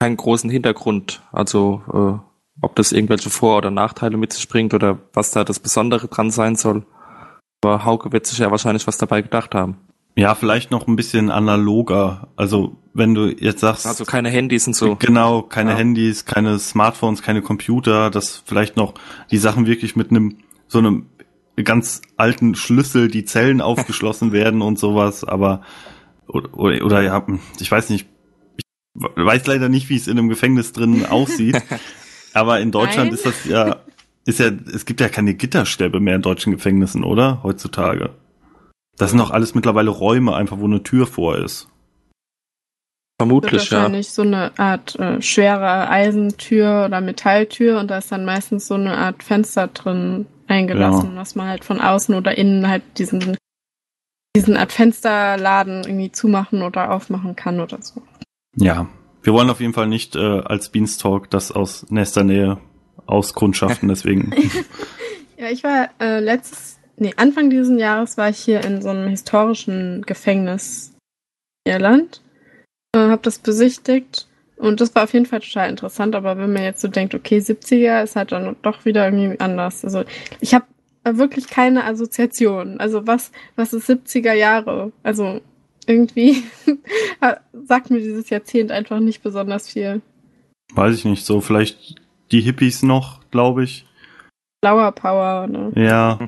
keinen 0.02 0.18
großen 0.18 0.50
Hintergrund. 0.50 1.22
Also 1.32 1.82
äh, 1.94 2.30
ob 2.62 2.76
das 2.76 2.92
irgendwelche 2.92 3.30
Vor- 3.30 3.60
oder 3.60 3.72
Nachteile 3.72 4.18
mit 4.18 4.34
sich 4.34 4.50
bringt 4.50 4.74
oder 4.74 5.00
was 5.14 5.32
da 5.32 5.46
das 5.46 5.60
Besondere 5.60 6.08
dran 6.08 6.32
sein 6.32 6.56
soll. 6.56 6.86
Aber 7.64 7.86
Hauke 7.86 8.12
wird 8.12 8.26
sich 8.26 8.40
ja 8.40 8.52
wahrscheinlich 8.52 8.88
was 8.88 8.98
dabei 8.98 9.22
gedacht 9.22 9.56
haben. 9.56 9.78
Ja, 10.20 10.36
vielleicht 10.36 10.70
noch 10.70 10.86
ein 10.86 10.98
bisschen 10.98 11.32
analoger. 11.32 12.28
Also 12.36 12.76
wenn 12.94 13.16
du 13.16 13.28
jetzt 13.28 13.62
sagst, 13.62 13.88
Also 13.88 14.04
keine 14.04 14.30
Handys 14.30 14.68
und 14.68 14.76
so. 14.76 14.98
Genau, 14.98 15.44
keine 15.44 15.72
Ja. 15.72 15.78
Handys, 15.78 16.26
keine 16.26 16.60
Smartphones, 16.60 17.22
keine 17.22 17.42
Computer, 17.42 18.10
dass 18.10 18.44
vielleicht 18.46 18.76
noch 18.76 18.96
die 19.32 19.38
Sachen 19.38 19.66
wirklich 19.66 19.96
mit 19.96 20.12
einem 20.12 20.40
so 20.68 20.80
einem 20.80 21.06
ganz 21.64 22.02
alten 22.18 22.54
Schlüssel 22.56 23.08
die 23.08 23.24
Zellen 23.24 23.62
aufgeschlossen 23.62 24.32
werden 24.34 24.62
und 24.62 24.78
sowas, 24.78 25.24
aber 25.24 25.62
oder, 26.28 26.54
oder, 26.58 26.86
oder 26.86 27.02
ja, 27.02 27.26
ich 27.58 27.72
weiß 27.72 27.90
nicht, 27.90 28.08
ich 28.96 29.04
weiß 29.16 29.48
leider 29.48 29.70
nicht, 29.70 29.88
wie 29.90 29.96
es 29.96 30.08
in 30.08 30.18
einem 30.18 30.28
Gefängnis 30.28 30.74
drin 30.74 31.06
aussieht, 31.06 31.62
aber 32.34 32.60
in 32.60 32.72
Deutschland 32.72 33.12
Nein. 33.12 33.14
ist 33.14 33.26
das 33.26 33.46
ja 33.46 33.78
ist 34.26 34.40
ja 34.40 34.48
es 34.74 34.86
gibt 34.86 35.00
ja 35.00 35.08
keine 35.08 35.34
Gitterstäbe 35.34 36.02
mehr 36.02 36.16
in 36.18 36.22
deutschen 36.22 36.52
Gefängnissen, 36.52 37.06
oder? 37.06 37.42
Heutzutage. 37.44 38.12
Das 39.00 39.10
sind 39.10 39.20
doch 39.20 39.32
alles 39.32 39.56
mittlerweile 39.56 39.90
Räume, 39.90 40.36
einfach 40.36 40.60
wo 40.60 40.66
eine 40.66 40.84
Tür 40.84 41.08
vor 41.08 41.38
ist. 41.38 41.68
Vermutlich, 43.18 43.70
ja. 43.70 43.78
wahrscheinlich 43.78 44.12
so 44.12 44.22
eine 44.22 44.58
Art 44.60 44.98
äh, 45.00 45.22
schwere 45.22 45.90
Eisentür 45.90 46.86
oder 46.86 47.02
Metalltür 47.02 47.80
und 47.80 47.90
da 47.90 47.98
ist 47.98 48.12
dann 48.12 48.26
meistens 48.26 48.68
so 48.68 48.76
eine 48.76 48.98
Art 48.98 49.24
Fenster 49.24 49.68
drin 49.68 50.26
eingelassen, 50.48 51.16
was 51.16 51.36
man 51.36 51.48
halt 51.48 51.66
von 51.66 51.82
außen 51.82 52.14
oder 52.16 52.38
innen 52.38 52.68
halt 52.68 52.84
diesen 52.98 53.36
diesen 54.36 54.56
Art 54.56 54.72
Fensterladen 54.72 55.84
irgendwie 55.84 56.12
zumachen 56.12 56.62
oder 56.62 56.92
aufmachen 56.92 57.36
kann 57.36 57.60
oder 57.60 57.82
so. 57.82 58.02
Ja, 58.56 58.88
wir 59.22 59.34
wollen 59.34 59.50
auf 59.50 59.60
jeden 59.60 59.74
Fall 59.74 59.88
nicht 59.88 60.16
äh, 60.16 60.42
als 60.42 60.70
Beanstalk 60.70 61.30
das 61.30 61.52
aus 61.52 61.86
nächster 61.90 62.24
Nähe 62.24 62.58
auskundschaften, 63.06 63.88
deswegen. 63.90 64.34
Ja, 65.40 65.50
ich 65.50 65.64
war 65.64 65.90
äh, 66.02 66.20
letztes, 66.20 66.79
nee, 67.00 67.14
Anfang 67.18 67.50
dieses 67.50 67.80
Jahres 67.80 68.18
war 68.18 68.30
ich 68.30 68.38
hier 68.38 68.64
in 68.64 68.82
so 68.82 68.90
einem 68.90 69.10
historischen 69.10 70.04
Gefängnis 70.06 70.94
in 71.66 71.74
Irland, 71.74 72.22
äh, 72.96 73.00
habe 73.00 73.22
das 73.22 73.40
besichtigt 73.40 74.28
und 74.60 74.82
das 74.82 74.94
war 74.94 75.06
auf 75.06 75.14
jeden 75.14 75.26
Fall 75.26 75.40
total 75.40 75.70
interessant, 75.70 76.16
aber 76.16 76.38
wenn 76.38 76.52
man 76.52 76.64
jetzt 76.64 76.82
so 76.82 76.90
denkt, 76.90 77.16
okay, 77.16 77.38
70er 77.38 78.04
ist 78.04 78.18
halt 78.18 78.34
dann 78.34 78.58
doch 78.62 78.84
wieder 78.84 79.06
irgendwie 79.06 79.40
anders. 79.40 79.86
Also 79.86 80.04
ich 80.42 80.54
habe 80.54 80.66
wirklich 81.06 81.48
keine 81.48 81.86
Assoziation. 81.86 82.78
Also 82.80 83.08
was, 83.08 83.32
was 83.56 83.72
ist 83.72 83.90
70er 83.90 84.34
Jahre? 84.34 84.92
Also 85.02 85.40
irgendwie 85.86 86.44
sagt 87.68 87.90
mir 87.90 88.00
dieses 88.00 88.30
Jahrzehnt 88.30 88.72
einfach 88.72 89.00
nicht 89.00 89.24
besonders 89.24 89.70
viel. 89.70 90.02
Weiß 90.74 90.98
ich 90.98 91.06
nicht, 91.06 91.26
so 91.26 91.40
vielleicht 91.40 91.96
die 92.32 92.42
Hippies 92.42 92.84
noch, 92.84 93.22
glaube 93.32 93.64
ich. 93.64 93.86
Flower 94.62 94.92
Power, 94.92 95.48
ne? 95.48 95.72
Ja. 95.76 96.20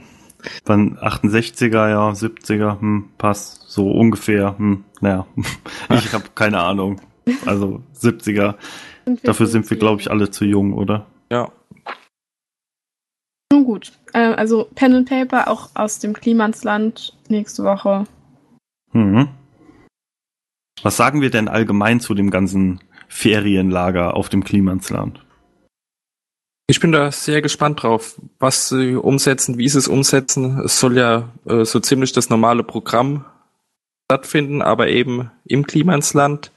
Dann 0.65 0.97
68er, 0.97 1.89
ja, 1.89 2.09
70er, 2.09 2.79
hm, 2.79 3.09
passt. 3.17 3.63
So 3.67 3.91
ungefähr, 3.91 4.57
hm, 4.57 4.83
naja. 4.99 5.25
Ich 5.89 6.13
habe 6.13 6.25
keine 6.35 6.59
Ahnung. 6.59 7.01
Also 7.45 7.81
70er. 7.95 8.55
Sind 9.05 9.23
wir 9.23 9.27
Dafür 9.27 9.47
sind 9.47 9.69
wir, 9.69 9.77
glaube 9.77 10.01
ich, 10.01 10.09
alle 10.11 10.31
zu 10.31 10.45
jung, 10.45 10.73
oder? 10.73 11.07
Ja. 11.31 11.51
Nun 13.51 13.65
gut. 13.65 13.91
Äh, 14.13 14.19
also 14.19 14.67
Pen 14.75 14.93
and 14.93 15.09
Paper 15.09 15.47
auch 15.47 15.69
aus 15.73 15.99
dem 15.99 16.13
Klimansland 16.13 17.17
nächste 17.27 17.63
Woche. 17.63 18.05
Mhm. 18.93 19.27
Was 20.83 20.97
sagen 20.97 21.21
wir 21.21 21.29
denn 21.29 21.47
allgemein 21.47 21.99
zu 21.99 22.13
dem 22.13 22.31
ganzen 22.31 22.79
Ferienlager 23.07 24.15
auf 24.15 24.29
dem 24.29 24.43
Klimansland? 24.43 25.23
Ich 26.71 26.79
bin 26.79 26.93
da 26.93 27.11
sehr 27.11 27.41
gespannt 27.41 27.83
drauf, 27.83 28.15
was 28.39 28.69
sie 28.69 28.95
umsetzen, 28.95 29.57
wie 29.57 29.67
sie 29.67 29.77
es 29.77 29.89
umsetzen. 29.89 30.57
Es 30.63 30.79
soll 30.79 30.95
ja 30.95 31.27
äh, 31.45 31.65
so 31.65 31.81
ziemlich 31.81 32.13
das 32.13 32.29
normale 32.29 32.63
Programm 32.63 33.25
stattfinden, 34.09 34.61
aber 34.61 34.87
eben 34.87 35.29
im 35.43 35.67
Klimansland 35.67 36.53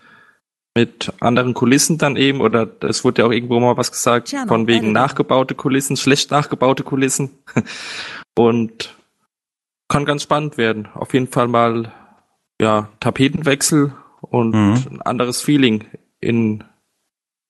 mit 0.76 1.12
anderen 1.18 1.52
Kulissen 1.52 1.98
dann 1.98 2.14
eben, 2.14 2.42
oder 2.42 2.68
es 2.82 3.02
wurde 3.02 3.22
ja 3.22 3.26
auch 3.26 3.32
irgendwo 3.32 3.58
mal 3.58 3.76
was 3.76 3.90
gesagt, 3.90 4.28
Channel 4.28 4.46
von 4.46 4.68
wegen 4.68 4.92
nachgebaute 4.92 5.56
Kulissen, 5.56 5.96
schlecht 5.96 6.30
nachgebaute 6.30 6.84
Kulissen. 6.84 7.30
Und 8.38 8.94
kann 9.88 10.04
ganz 10.04 10.22
spannend 10.22 10.56
werden. 10.58 10.86
Auf 10.94 11.12
jeden 11.12 11.26
Fall 11.26 11.48
mal, 11.48 11.92
ja, 12.60 12.88
Tapetenwechsel 13.00 13.92
und 14.20 14.54
Mhm. 14.54 14.84
ein 14.92 15.02
anderes 15.02 15.42
Feeling 15.42 15.86
in 16.20 16.62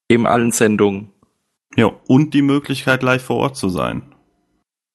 eben 0.09 0.27
allen 0.27 0.51
Sendungen. 0.51 1.11
Ja, 1.77 1.91
und 2.07 2.35
die 2.35 2.43
Möglichkeit, 2.43 3.03
live 3.03 3.25
vor 3.25 3.37
Ort 3.37 3.57
zu 3.57 3.69
sein. 3.69 4.03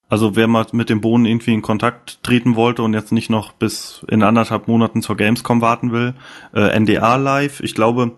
Also 0.10 0.36
wer 0.36 0.48
mal 0.48 0.66
mit 0.72 0.90
dem 0.90 1.02
Bohnen 1.02 1.26
irgendwie 1.26 1.54
in 1.54 1.62
Kontakt 1.62 2.24
treten 2.24 2.56
wollte 2.56 2.82
und 2.82 2.94
jetzt 2.94 3.12
nicht 3.12 3.30
noch 3.30 3.54
bis 3.54 4.04
in 4.08 4.24
anderthalb 4.24 4.68
Monaten 4.68 5.04
zur 5.04 5.16
Gamescom 5.16 5.62
warten 5.62 5.92
will, 5.92 6.16
äh, 6.54 6.80
NDA 6.80 7.18
live. 7.18 7.60
Ich 7.60 7.76
glaube, 7.76 8.14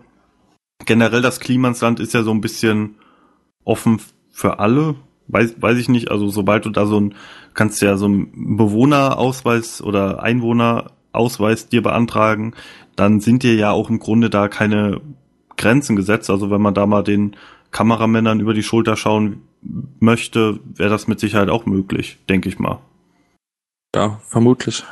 generell 0.86 1.20
das 1.20 1.38
Klimansland 1.38 2.00
ist 2.00 2.14
ja 2.14 2.22
so 2.22 2.30
ein 2.30 2.40
bisschen 2.40 2.96
offen 3.64 4.00
für 4.30 4.58
alle. 4.58 4.94
Weiß, 5.28 5.60
weiß 5.60 5.76
ich 5.76 5.90
nicht. 5.90 6.10
Also 6.10 6.28
sobald 6.28 6.64
du 6.64 6.70
da 6.70 6.86
so 6.86 6.98
ein, 6.98 7.14
kannst 7.52 7.82
ja 7.82 7.98
so 7.98 8.06
einen 8.06 8.56
Bewohnerausweis 8.56 9.82
oder 9.82 10.22
Einwohnerausweis 10.22 11.68
dir 11.68 11.82
beantragen, 11.82 12.54
dann 12.96 13.20
sind 13.20 13.42
dir 13.42 13.54
ja 13.54 13.70
auch 13.70 13.90
im 13.90 13.98
Grunde 13.98 14.30
da 14.30 14.48
keine 14.48 15.02
Grenzen 15.58 15.94
gesetzt. 15.94 16.30
Also 16.30 16.50
wenn 16.50 16.62
man 16.62 16.74
da 16.74 16.86
mal 16.86 17.04
den 17.04 17.36
Kameramännern 17.72 18.40
über 18.40 18.54
die 18.54 18.62
Schulter 18.62 18.96
schauen 18.96 19.42
möchte, 19.98 20.60
wäre 20.74 20.90
das 20.90 21.08
mit 21.08 21.20
Sicherheit 21.20 21.48
auch 21.48 21.66
möglich, 21.66 22.18
denke 22.28 22.48
ich 22.48 22.58
mal. 22.58 22.78
Ja, 23.94 24.20
vermutlich. 24.24 24.84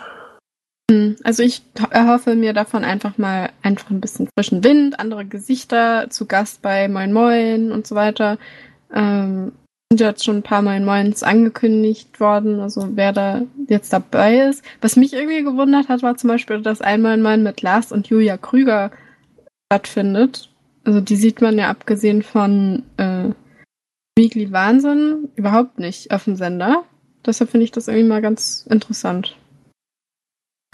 Hm, 0.90 1.16
Also 1.22 1.42
ich 1.42 1.62
erhoffe 1.90 2.34
mir 2.34 2.52
davon 2.52 2.84
einfach 2.84 3.16
mal 3.18 3.50
einfach 3.62 3.90
ein 3.90 4.00
bisschen 4.00 4.28
frischen 4.36 4.64
Wind, 4.64 4.98
andere 4.98 5.24
Gesichter, 5.24 6.10
zu 6.10 6.26
Gast 6.26 6.62
bei 6.62 6.88
Moin 6.88 7.12
Moin 7.12 7.72
und 7.72 7.86
so 7.86 7.94
weiter. 7.94 8.38
Ähm, 8.92 9.52
sind 9.92 10.00
jetzt 10.00 10.24
schon 10.24 10.36
ein 10.36 10.42
paar 10.42 10.62
Moin 10.62 10.84
Moins 10.84 11.22
angekündigt 11.22 12.20
worden, 12.20 12.60
also 12.60 12.90
wer 12.94 13.12
da 13.12 13.42
jetzt 13.68 13.92
dabei 13.92 14.48
ist. 14.48 14.64
Was 14.80 14.96
mich 14.96 15.12
irgendwie 15.12 15.42
gewundert 15.42 15.88
hat, 15.88 16.02
war 16.02 16.16
zum 16.16 16.28
Beispiel, 16.28 16.62
dass 16.62 16.80
ein 16.80 17.02
Moin 17.02 17.22
Moin 17.22 17.42
mit 17.42 17.62
Lars 17.62 17.90
und 17.90 18.08
Julia 18.08 18.36
Krüger 18.36 18.92
stattfindet. 19.72 20.49
Also 20.84 21.00
die 21.00 21.16
sieht 21.16 21.40
man 21.40 21.58
ja 21.58 21.68
abgesehen 21.68 22.22
von 22.22 22.84
äh, 22.96 23.30
Weekly 24.16 24.50
Wahnsinn 24.52 25.28
überhaupt 25.36 25.78
nicht 25.78 26.10
auf 26.10 26.24
dem 26.24 26.36
Sender. 26.36 26.84
Deshalb 27.24 27.50
finde 27.50 27.64
ich 27.64 27.70
das 27.72 27.88
irgendwie 27.88 28.08
mal 28.08 28.22
ganz 28.22 28.66
interessant. 28.70 29.36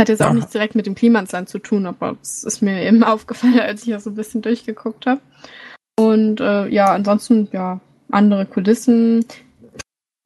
Hat 0.00 0.08
jetzt 0.08 0.22
auch 0.22 0.26
Ja. 0.28 0.34
nichts 0.34 0.52
direkt 0.52 0.74
mit 0.74 0.86
dem 0.86 0.94
Klimansland 0.94 1.48
zu 1.48 1.58
tun, 1.58 1.86
aber 1.86 2.16
es 2.22 2.44
ist 2.44 2.62
mir 2.62 2.82
eben 2.82 3.02
aufgefallen, 3.04 3.58
als 3.60 3.82
ich 3.82 3.88
ja 3.88 3.98
so 4.00 4.10
ein 4.10 4.16
bisschen 4.16 4.42
durchgeguckt 4.42 5.06
habe. 5.06 5.20
Und 5.98 6.40
äh, 6.40 6.68
ja, 6.68 6.92
ansonsten, 6.92 7.48
ja, 7.52 7.80
andere 8.10 8.46
Kulissen. 8.46 9.24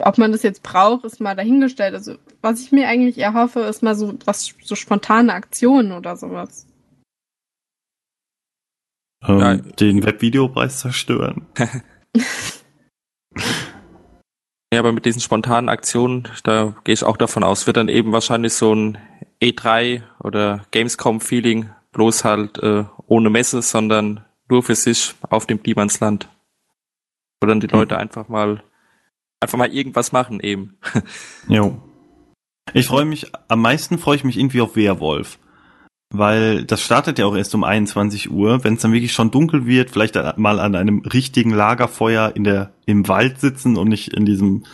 Ob 0.02 0.18
man 0.18 0.32
das 0.32 0.42
jetzt 0.42 0.62
braucht, 0.62 1.04
ist 1.04 1.20
mal 1.20 1.36
dahingestellt. 1.36 1.94
Also, 1.94 2.16
was 2.40 2.60
ich 2.62 2.72
mir 2.72 2.88
eigentlich 2.88 3.18
erhoffe, 3.18 3.60
ist 3.60 3.82
mal 3.82 3.94
so 3.94 4.14
was 4.24 4.54
so 4.62 4.74
spontane 4.74 5.32
Aktionen 5.34 5.92
oder 5.92 6.16
sowas. 6.16 6.66
Ähm, 9.26 9.38
Ja. 9.38 9.56
Den 9.56 10.04
Webvideopreis 10.04 10.80
zerstören. 10.80 11.46
Ja, 14.72 14.78
aber 14.78 14.92
mit 14.92 15.04
diesen 15.04 15.20
spontanen 15.20 15.68
Aktionen, 15.68 16.28
da 16.44 16.76
gehe 16.84 16.92
ich 16.92 17.02
auch 17.02 17.16
davon 17.16 17.42
aus, 17.42 17.66
wird 17.66 17.76
dann 17.76 17.88
eben 17.88 18.12
wahrscheinlich 18.12 18.52
so 18.52 18.72
ein 18.72 18.98
E3 19.42 20.02
oder 20.22 20.64
Gamescom-Feeling, 20.70 21.70
bloß 21.90 22.24
halt 22.24 22.58
äh, 22.58 22.84
ohne 23.06 23.30
Messe, 23.30 23.62
sondern 23.62 24.24
nur 24.48 24.62
für 24.62 24.76
sich 24.76 25.14
auf 25.28 25.46
dem 25.46 25.58
Niemandsland. 25.64 26.28
Wo 27.40 27.48
dann 27.48 27.58
die 27.58 27.66
Leute 27.66 27.98
einfach 27.98 28.28
mal 28.28 28.62
einfach 29.40 29.58
mal 29.58 29.72
irgendwas 29.72 30.12
machen 30.12 30.38
eben. 30.40 30.78
Jo. 31.48 31.82
Ich 32.72 32.86
freue 32.86 33.06
mich, 33.06 33.32
am 33.48 33.62
meisten 33.62 33.98
freue 33.98 34.16
ich 34.16 34.24
mich 34.24 34.38
irgendwie 34.38 34.60
auf 34.60 34.76
Werwolf. 34.76 35.40
Weil 36.12 36.64
das 36.64 36.82
startet 36.82 37.18
ja 37.18 37.26
auch 37.26 37.36
erst 37.36 37.54
um 37.54 37.62
21 37.62 38.30
Uhr. 38.30 38.64
Wenn 38.64 38.74
es 38.74 38.82
dann 38.82 38.92
wirklich 38.92 39.12
schon 39.12 39.30
dunkel 39.30 39.66
wird, 39.66 39.90
vielleicht 39.90 40.16
mal 40.36 40.58
an 40.58 40.74
einem 40.74 41.00
richtigen 41.00 41.50
Lagerfeuer 41.50 42.32
in 42.34 42.44
der, 42.44 42.72
im 42.84 43.06
Wald 43.06 43.40
sitzen 43.40 43.76
und 43.76 43.88
nicht 43.88 44.12
in 44.12 44.26
diesem 44.26 44.64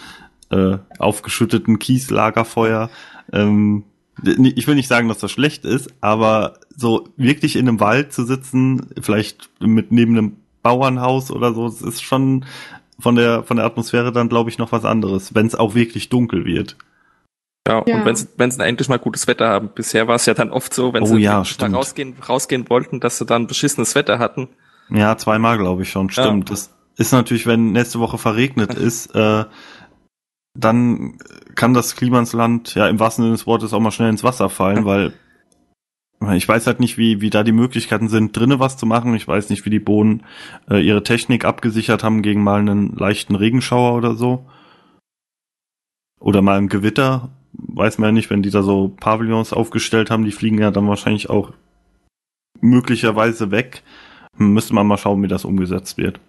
äh, 0.50 0.78
aufgeschütteten 0.98 1.78
Kieslagerfeuer. 1.78 2.90
Ähm, 3.32 3.84
ich 4.24 4.66
will 4.66 4.76
nicht 4.76 4.88
sagen, 4.88 5.08
dass 5.08 5.18
das 5.18 5.30
schlecht 5.30 5.64
ist, 5.64 5.92
aber 6.00 6.54
so 6.74 7.08
wirklich 7.16 7.56
in 7.56 7.68
einem 7.68 7.80
Wald 7.80 8.12
zu 8.12 8.24
sitzen, 8.24 8.86
vielleicht 9.00 9.50
mit 9.60 9.92
neben 9.92 10.16
einem 10.16 10.36
Bauernhaus 10.62 11.30
oder 11.30 11.52
so, 11.52 11.68
das 11.68 11.82
ist 11.82 12.02
schon 12.02 12.46
von 12.98 13.14
der 13.14 13.42
von 13.42 13.58
der 13.58 13.66
Atmosphäre 13.66 14.10
dann 14.10 14.30
glaube 14.30 14.48
ich 14.48 14.56
noch 14.56 14.72
was 14.72 14.86
anderes, 14.86 15.34
wenn 15.34 15.46
es 15.46 15.54
auch 15.54 15.74
wirklich 15.74 16.08
dunkel 16.08 16.46
wird. 16.46 16.76
Ja, 17.66 17.82
Ja. 17.86 17.96
und 17.96 18.04
wenn 18.04 18.16
sie 18.16 18.28
wenn 18.36 18.50
sie 18.50 18.58
dann 18.58 18.68
endlich 18.68 18.88
mal 18.88 18.98
gutes 18.98 19.26
Wetter 19.26 19.48
haben. 19.48 19.70
Bisher 19.74 20.06
war 20.08 20.14
es 20.16 20.26
ja 20.26 20.34
dann 20.34 20.50
oft 20.50 20.72
so, 20.72 20.92
wenn 20.92 21.02
Oh 21.02 21.06
sie 21.06 21.18
ja, 21.22 21.42
rausgehen, 21.60 22.14
rausgehen 22.28 22.68
wollten, 22.70 23.00
dass 23.00 23.18
sie 23.18 23.26
dann 23.26 23.46
beschissenes 23.46 23.94
Wetter 23.94 24.18
hatten. 24.18 24.48
Ja, 24.90 25.16
zweimal 25.16 25.58
glaube 25.58 25.82
ich 25.82 25.90
schon, 25.90 26.10
stimmt. 26.10 26.50
Das 26.50 26.72
ist 26.96 27.12
natürlich, 27.12 27.46
wenn 27.46 27.72
nächste 27.72 27.98
Woche 28.00 28.18
verregnet 28.18 28.74
ist, 28.74 29.14
äh, 29.14 29.44
dann 30.54 31.18
kann 31.54 31.74
das 31.74 31.96
Klimansland 31.96 32.74
ja 32.74 32.86
im 32.88 32.98
wahrsten 33.00 33.24
Sinne 33.24 33.34
des 33.36 33.46
Wortes 33.46 33.72
auch 33.72 33.80
mal 33.80 33.90
schnell 33.90 34.08
ins 34.10 34.24
Wasser 34.24 34.48
fallen, 34.48 34.84
weil 34.86 35.12
ich 36.32 36.48
weiß 36.48 36.66
halt 36.66 36.80
nicht, 36.80 36.96
wie, 36.96 37.20
wie 37.20 37.28
da 37.28 37.42
die 37.42 37.52
Möglichkeiten 37.52 38.08
sind, 38.08 38.34
drinnen 38.34 38.58
was 38.58 38.78
zu 38.78 38.86
machen. 38.86 39.14
Ich 39.14 39.28
weiß 39.28 39.50
nicht, 39.50 39.66
wie 39.66 39.70
die 39.70 39.80
Bohnen 39.80 40.24
äh, 40.70 40.80
ihre 40.80 41.02
Technik 41.02 41.44
abgesichert 41.44 42.02
haben 42.02 42.22
gegen 42.22 42.42
mal 42.42 42.60
einen 42.60 42.96
leichten 42.96 43.34
Regenschauer 43.34 43.94
oder 43.94 44.14
so. 44.14 44.46
Oder 46.18 46.40
mal 46.40 46.56
ein 46.56 46.68
Gewitter. 46.68 47.35
Weiß 47.58 47.98
man 47.98 48.08
ja 48.08 48.12
nicht, 48.12 48.30
wenn 48.30 48.42
die 48.42 48.50
da 48.50 48.62
so 48.62 48.88
Pavillons 48.88 49.52
aufgestellt 49.52 50.10
haben, 50.10 50.24
die 50.24 50.32
fliegen 50.32 50.58
ja 50.58 50.70
dann 50.70 50.88
wahrscheinlich 50.88 51.30
auch 51.30 51.52
möglicherweise 52.60 53.50
weg. 53.50 53.82
Hm, 54.36 54.52
Müsste 54.52 54.74
man 54.74 54.86
mal 54.86 54.98
schauen, 54.98 55.22
wie 55.22 55.28
das 55.28 55.44
umgesetzt 55.44 55.96
wird. 55.98 56.20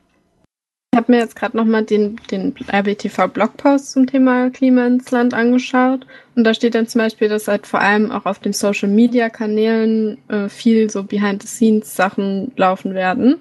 Ich 0.93 0.97
habe 0.97 1.11
mir 1.11 1.19
jetzt 1.19 1.35
gerade 1.35 1.55
nochmal 1.55 1.83
den, 1.83 2.19
den 2.31 2.55
RBTV-Blogpost 2.71 3.91
zum 3.91 4.07
Thema 4.07 4.49
Klima 4.49 4.87
ins 4.87 5.11
Land 5.11 5.33
angeschaut. 5.33 6.07
Und 6.35 6.43
da 6.43 6.53
steht 6.53 6.73
dann 6.73 6.87
zum 6.87 6.99
Beispiel, 6.99 7.29
dass 7.29 7.47
halt 7.47 7.67
vor 7.67 7.81
allem 7.81 8.11
auch 8.11 8.25
auf 8.25 8.39
den 8.39 8.53
Social-Media-Kanälen 8.53 10.17
äh, 10.29 10.49
viel 10.49 10.89
so 10.89 11.03
Behind-the-Scenes-Sachen 11.03 12.53
laufen 12.55 12.93
werden. 12.95 13.35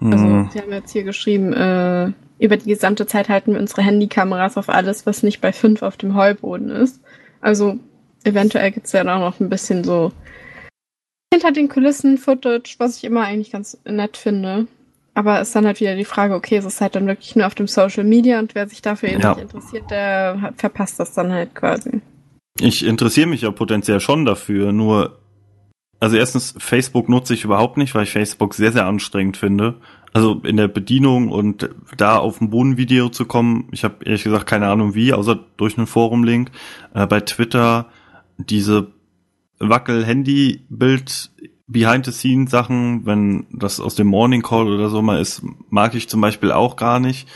Also, 0.00 0.24
Hm, 0.24 0.48
sie 0.52 0.60
haben 0.60 0.72
jetzt 0.72 0.92
hier 0.92 1.04
geschrieben, 1.04 1.52
äh, 1.52 2.12
über 2.40 2.56
die 2.56 2.70
gesamte 2.70 3.06
Zeit 3.06 3.28
halten 3.28 3.52
wir 3.52 3.60
unsere 3.60 3.82
Handykameras 3.82 4.56
auf 4.56 4.68
alles, 4.68 5.06
was 5.06 5.22
nicht 5.22 5.40
bei 5.40 5.52
5 5.52 5.82
auf 5.82 5.96
dem 5.96 6.14
Heuboden 6.14 6.70
ist. 6.70 7.00
Also, 7.40 7.78
eventuell 8.24 8.70
gibt's 8.70 8.92
ja 8.92 9.04
da 9.04 9.18
noch 9.18 9.40
ein 9.40 9.48
bisschen 9.48 9.84
so 9.84 10.12
hinter 11.32 11.52
den 11.52 11.68
Kulissen 11.68 12.18
Footage, 12.18 12.76
was 12.78 12.96
ich 12.96 13.04
immer 13.04 13.22
eigentlich 13.22 13.50
ganz 13.52 13.78
nett 13.84 14.16
finde. 14.16 14.66
Aber 15.14 15.40
ist 15.40 15.54
dann 15.54 15.66
halt 15.66 15.80
wieder 15.80 15.96
die 15.96 16.04
Frage, 16.04 16.34
okay, 16.34 16.56
es 16.56 16.64
ist 16.64 16.80
halt 16.80 16.94
dann 16.94 17.06
wirklich 17.06 17.34
nur 17.34 17.46
auf 17.46 17.54
dem 17.54 17.66
Social 17.66 18.04
Media 18.04 18.38
und 18.38 18.54
wer 18.54 18.68
sich 18.68 18.82
dafür 18.82 19.08
eben 19.10 19.20
Ja. 19.20 19.30
nicht 19.30 19.42
interessiert, 19.42 19.90
der 19.90 20.52
verpasst 20.56 21.00
das 21.00 21.12
dann 21.12 21.32
halt 21.32 21.54
quasi. 21.54 22.00
Ich 22.60 22.84
interessiere 22.84 23.26
mich 23.26 23.42
ja 23.42 23.50
potenziell 23.50 24.00
schon 24.00 24.24
dafür, 24.24 24.72
nur, 24.72 25.18
also 26.00 26.16
erstens, 26.16 26.54
Facebook 26.58 27.08
nutze 27.08 27.34
ich 27.34 27.44
überhaupt 27.44 27.76
nicht, 27.76 27.94
weil 27.94 28.04
ich 28.04 28.10
Facebook 28.10 28.54
sehr, 28.54 28.72
sehr 28.72 28.86
anstrengend 28.86 29.36
finde. 29.36 29.74
Also 30.12 30.40
in 30.44 30.56
der 30.56 30.68
Bedienung 30.68 31.28
und 31.28 31.68
da 31.96 32.18
auf 32.18 32.40
ein 32.40 32.50
Bodenvideo 32.50 33.08
zu 33.10 33.26
kommen, 33.26 33.68
ich 33.72 33.84
habe 33.84 34.04
ehrlich 34.04 34.24
gesagt 34.24 34.46
keine 34.46 34.68
Ahnung 34.68 34.94
wie, 34.94 35.12
außer 35.12 35.38
durch 35.56 35.76
einen 35.76 35.86
Forum-Link. 35.86 36.50
Äh, 36.94 37.06
bei 37.06 37.20
Twitter 37.20 37.86
diese 38.38 38.88
Wackel-Handy-Bild 39.58 41.30
Behind-the-Scenes-Sachen, 41.66 43.04
wenn 43.04 43.46
das 43.52 43.80
aus 43.80 43.94
dem 43.94 44.06
Morning 44.06 44.42
Call 44.42 44.68
oder 44.68 44.88
so 44.88 45.02
mal 45.02 45.20
ist, 45.20 45.42
mag 45.68 45.94
ich 45.94 46.08
zum 46.08 46.20
Beispiel 46.20 46.50
auch 46.50 46.76
gar 46.76 46.98
nicht. 46.98 47.28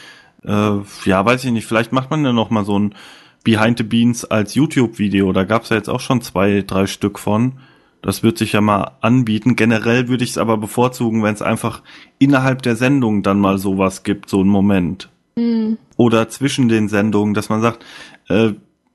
Äh, 0.42 0.78
ja, 1.04 1.24
weiß 1.24 1.44
ich 1.44 1.52
nicht, 1.52 1.66
vielleicht 1.66 1.92
macht 1.92 2.10
man 2.10 2.24
ja 2.24 2.32
noch 2.32 2.50
mal 2.50 2.64
so 2.64 2.78
ein 2.78 2.94
Behind 3.44 3.76
the 3.76 3.84
Beans 3.84 4.24
als 4.24 4.54
YouTube-Video. 4.54 5.32
Da 5.32 5.44
gab's 5.44 5.68
ja 5.68 5.76
jetzt 5.76 5.90
auch 5.90 6.00
schon 6.00 6.22
zwei, 6.22 6.62
drei 6.66 6.86
Stück 6.86 7.18
von. 7.18 7.54
Das 8.02 8.22
wird 8.22 8.36
sich 8.36 8.52
ja 8.52 8.60
mal 8.60 8.96
anbieten. 9.00 9.56
Generell 9.56 10.08
würde 10.08 10.24
ich 10.24 10.30
es 10.30 10.38
aber 10.38 10.58
bevorzugen, 10.58 11.22
wenn 11.22 11.34
es 11.34 11.42
einfach 11.42 11.82
innerhalb 12.18 12.62
der 12.62 12.76
Sendung 12.76 13.22
dann 13.22 13.40
mal 13.40 13.58
sowas 13.58 14.02
gibt, 14.02 14.28
so 14.28 14.40
einen 14.40 14.50
Moment. 14.50 15.08
Oder 15.96 16.28
zwischen 16.28 16.68
den 16.68 16.88
Sendungen, 16.88 17.32
dass 17.32 17.48
man 17.48 17.60
sagt, 17.60 17.84
äh, 18.28 18.52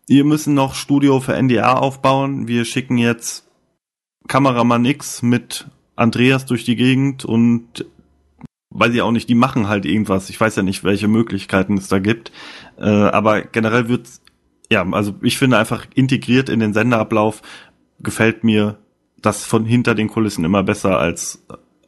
ihr 0.08 0.24
müssen 0.24 0.54
noch 0.54 0.76
Studio 0.76 1.20
für 1.20 1.36
NDR 1.36 1.82
aufbauen. 1.82 2.48
Wir 2.48 2.66
schicken 2.66 2.98
jetzt 2.98 3.50
Kameramann 4.28 4.86
X 4.86 5.22
mit 5.22 5.68
Andreas 5.96 6.46
durch 6.46 6.66
die 6.66 6.76
Gegend 6.76 7.26
und 7.26 7.86
weiß 8.70 8.94
ich 8.94 9.02
auch 9.02 9.12
nicht, 9.12 9.30
die 9.30 9.36
machen 9.36 9.68
halt 9.68 9.86
irgendwas. 9.86 10.30
Ich 10.30 10.40
weiß 10.40 10.58
ja 10.58 10.64
nicht, 10.64 10.84
welche 10.84 11.08
Möglichkeiten 11.08 11.78
es 11.78 11.88
da 11.88 12.00
gibt. 12.00 12.32
Äh, 12.78 12.90
aber 12.90 13.42
generell 13.42 13.88
wird's, 13.88 14.22
ja, 14.70 14.88
also 14.92 15.16
ich 15.22 15.38
finde 15.38 15.58
einfach 15.58 15.88
integriert 15.96 16.50
in 16.50 16.60
den 16.60 16.74
Senderablauf 16.74 17.42
gefällt 18.00 18.44
mir 18.44 18.78
das 19.22 19.46
von 19.46 19.66
hinter 19.66 19.96
den 19.96 20.08
Kulissen 20.08 20.46
immer 20.46 20.64
besser 20.64 21.00
als 21.00 21.44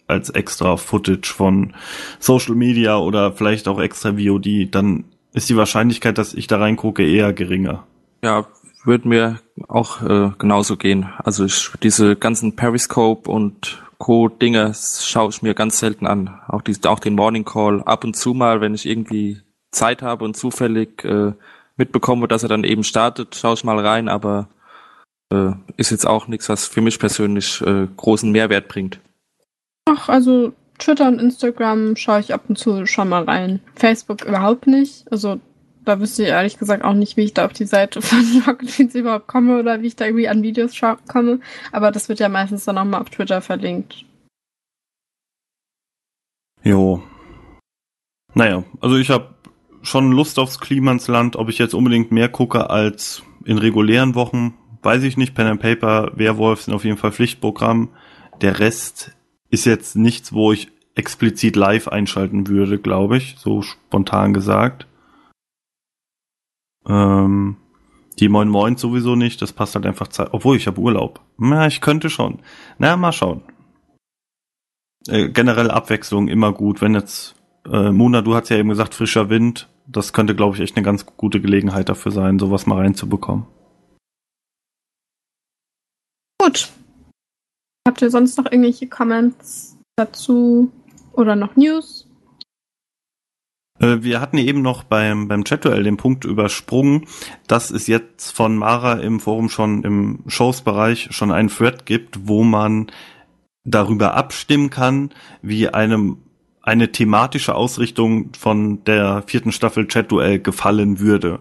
als 0.08 0.32
extra 0.32 0.76
Footage 0.78 1.32
von 1.32 1.76
Social 2.20 2.56
Media 2.56 2.98
oder 2.98 3.32
vielleicht 3.32 3.68
auch 3.68 3.80
extra 3.80 4.14
VOD, 4.14 4.68
dann 4.74 5.06
ist 5.34 5.50
die 5.50 5.56
Wahrscheinlichkeit, 5.56 6.18
dass 6.18 6.34
ich 6.34 6.48
da 6.48 6.58
reingucke, 6.58 7.08
eher 7.08 7.32
geringer. 7.32 7.86
Ja, 8.24 8.48
würde 8.84 9.08
mir 9.08 9.40
auch 9.68 10.02
äh, 10.02 10.32
genauso 10.40 10.78
gehen. 10.78 11.10
Also 11.24 11.46
ich, 11.46 11.70
diese 11.84 12.16
ganzen 12.16 12.56
Periscope 12.56 13.30
und 13.30 13.84
Co-Dinge 14.00 14.74
schaue 14.74 15.30
ich 15.30 15.42
mir 15.42 15.54
ganz 15.54 15.80
selten 15.80 16.08
an. 16.08 16.40
Auch, 16.48 16.62
die, 16.62 16.76
auch 16.88 17.00
den 17.00 17.16
Morning 17.16 17.46
Call 17.46 17.84
ab 17.84 18.04
und 18.04 18.16
zu 18.16 18.34
mal, 18.34 18.62
wenn 18.62 18.74
ich 18.74 18.88
irgendwie 18.88 19.42
Zeit 19.72 20.02
habe 20.02 20.26
und 20.26 20.36
zufällig 20.36 21.04
äh, 21.04 21.34
mitbekomme, 21.78 22.28
dass 22.28 22.44
er 22.44 22.50
dann 22.50 22.64
eben 22.64 22.84
startet, 22.84 23.36
schaue 23.36 23.54
ich 23.54 23.64
mal 23.64 23.80
rein, 23.80 24.10
aber 24.10 24.48
äh, 25.32 25.52
ist 25.78 25.92
jetzt 25.92 26.06
auch 26.06 26.28
nichts, 26.28 26.50
was 26.50 26.66
für 26.66 26.82
mich 26.82 27.00
persönlich 27.00 27.62
äh, 27.62 27.88
großen 27.96 28.32
Mehrwert 28.32 28.68
bringt. 28.68 29.00
Ach, 29.86 30.10
also 30.10 30.54
Twitter 30.78 31.08
und 31.08 31.20
Instagram 31.20 31.96
schaue 31.96 32.22
ich 32.22 32.34
ab 32.34 32.44
und 32.48 32.58
zu 32.58 32.86
schon 32.86 33.10
mal 33.10 33.24
rein. 33.24 33.60
Facebook 33.76 34.24
überhaupt 34.24 34.68
nicht. 34.68 35.12
Also 35.12 35.40
da 35.86 36.00
wüsste 36.00 36.24
ich 36.24 36.30
ehrlich 36.30 36.58
gesagt 36.58 36.84
auch 36.84 36.94
nicht, 36.94 37.18
wie 37.18 37.24
ich 37.24 37.34
da 37.34 37.46
auf 37.46 37.54
die 37.54 37.66
Seite 37.66 38.02
von 38.04 38.44
Rocket 38.48 38.78
Beans 38.78 38.96
überhaupt 38.96 39.28
komme 39.28 39.60
oder 39.60 39.82
wie 39.82 39.88
ich 39.88 39.96
da 39.96 40.06
irgendwie 40.06 40.28
an 40.28 40.44
Videos 40.44 40.80
komme. 41.08 41.40
Aber 41.72 41.92
das 41.92 42.10
wird 42.10 42.20
ja 42.20 42.30
meistens 42.30 42.66
dann 42.66 42.76
nochmal 42.76 43.02
auf 43.02 43.10
Twitter 43.10 43.42
verlinkt. 43.42 44.06
Jo. 46.64 47.02
Naja, 48.34 48.64
also 48.82 48.98
ich 48.98 49.10
habe 49.10 49.34
schon 49.82 50.12
Lust 50.12 50.40
aufs 50.40 50.60
Klimansland, 50.60 51.36
ob 51.36 51.50
ich 51.50 51.58
jetzt 51.58 51.74
unbedingt 51.74 52.12
mehr 52.12 52.30
gucke 52.30 52.70
als 52.70 53.24
in 53.46 53.58
regulären 53.58 54.14
Wochen, 54.14 54.54
weiß 54.82 55.04
ich 55.04 55.18
nicht. 55.18 55.36
Pen 55.36 55.48
and 55.48 55.62
Paper, 55.62 56.12
Werwolf 56.16 56.62
sind 56.62 56.74
auf 56.74 56.86
jeden 56.86 56.98
Fall 56.98 57.12
Pflichtprogramm. 57.12 57.90
Der 58.42 58.60
Rest 58.60 59.16
ist 59.50 59.66
jetzt 59.66 59.96
nichts, 59.96 60.34
wo 60.34 60.52
ich 60.52 60.72
explizit 60.96 61.56
live 61.56 61.88
einschalten 61.88 62.48
würde, 62.48 62.78
glaube 62.78 63.18
ich, 63.18 63.36
so 63.38 63.62
spontan 63.62 64.34
gesagt. 64.34 64.88
Ähm, 66.88 67.58
die 68.20 68.30
Moin 68.30 68.50
Moin 68.50 68.76
sowieso 68.76 69.16
nicht, 69.16 69.42
das 69.42 69.54
passt 69.54 69.76
halt 69.76 69.86
einfach 69.86 70.10
Zeit. 70.10 70.30
Obwohl, 70.32 70.58
ich 70.58 70.68
habe 70.68 70.80
Urlaub. 70.80 71.22
Na, 71.38 71.68
ich 71.68 71.80
könnte 71.80 72.10
schon. 72.10 72.40
Na, 72.78 72.98
mal 72.98 73.14
schauen. 73.14 73.42
Äh, 75.08 75.30
generell 75.30 75.72
Abwechslung 75.72 76.28
immer 76.28 76.52
gut. 76.52 76.82
Wenn 76.82 76.94
jetzt, 76.94 77.36
äh, 77.72 77.92
Mona, 77.92 78.22
du 78.22 78.36
hast 78.36 78.50
ja 78.50 78.58
eben 78.58 78.70
gesagt, 78.70 78.94
frischer 78.94 79.30
Wind, 79.30 79.70
das 79.88 80.12
könnte, 80.12 80.36
glaube 80.36 80.56
ich, 80.56 80.62
echt 80.62 80.76
eine 80.76 80.84
ganz 80.84 81.06
gute 81.06 81.40
Gelegenheit 81.40 81.88
dafür 81.88 82.12
sein, 82.12 82.40
sowas 82.40 82.66
mal 82.66 82.80
reinzubekommen. 82.80 83.46
Gut. 86.40 86.70
Habt 87.88 88.02
ihr 88.02 88.10
sonst 88.10 88.38
noch 88.38 88.46
irgendwelche 88.46 88.88
Comments 88.88 89.78
dazu 89.98 90.72
oder 91.14 91.36
noch 91.36 91.56
News? 91.56 92.08
Äh, 93.80 93.98
Wir 94.02 94.22
hatten 94.22 94.38
eben 94.38 94.62
noch 94.62 94.84
beim, 94.84 95.28
beim 95.28 95.44
Chat-Duell 95.44 95.84
den 95.84 95.98
Punkt 95.98 96.26
übersprungen, 96.26 97.08
dass 97.48 97.72
es 97.72 97.88
jetzt 97.88 98.32
von 98.32 98.56
Mara 98.56 98.94
im 98.94 99.20
Forum 99.20 99.50
schon 99.50 99.84
im 99.84 100.24
Shows-Bereich 100.28 101.10
schon 101.12 101.32
einen 101.32 101.50
Thread 101.50 101.86
gibt, 101.86 102.28
wo 102.28 102.44
man 102.44 102.88
darüber 103.66 104.16
abstimmen 104.16 104.70
kann, 104.70 105.12
wie 105.42 105.70
einem 105.70 106.18
eine 106.62 106.92
thematische 106.92 107.56
Ausrichtung 107.56 108.32
von 108.38 108.84
der 108.84 109.24
vierten 109.26 109.52
Staffel 109.52 109.88
Chat-Duell 109.88 110.40
gefallen 110.40 111.00
würde. 111.00 111.40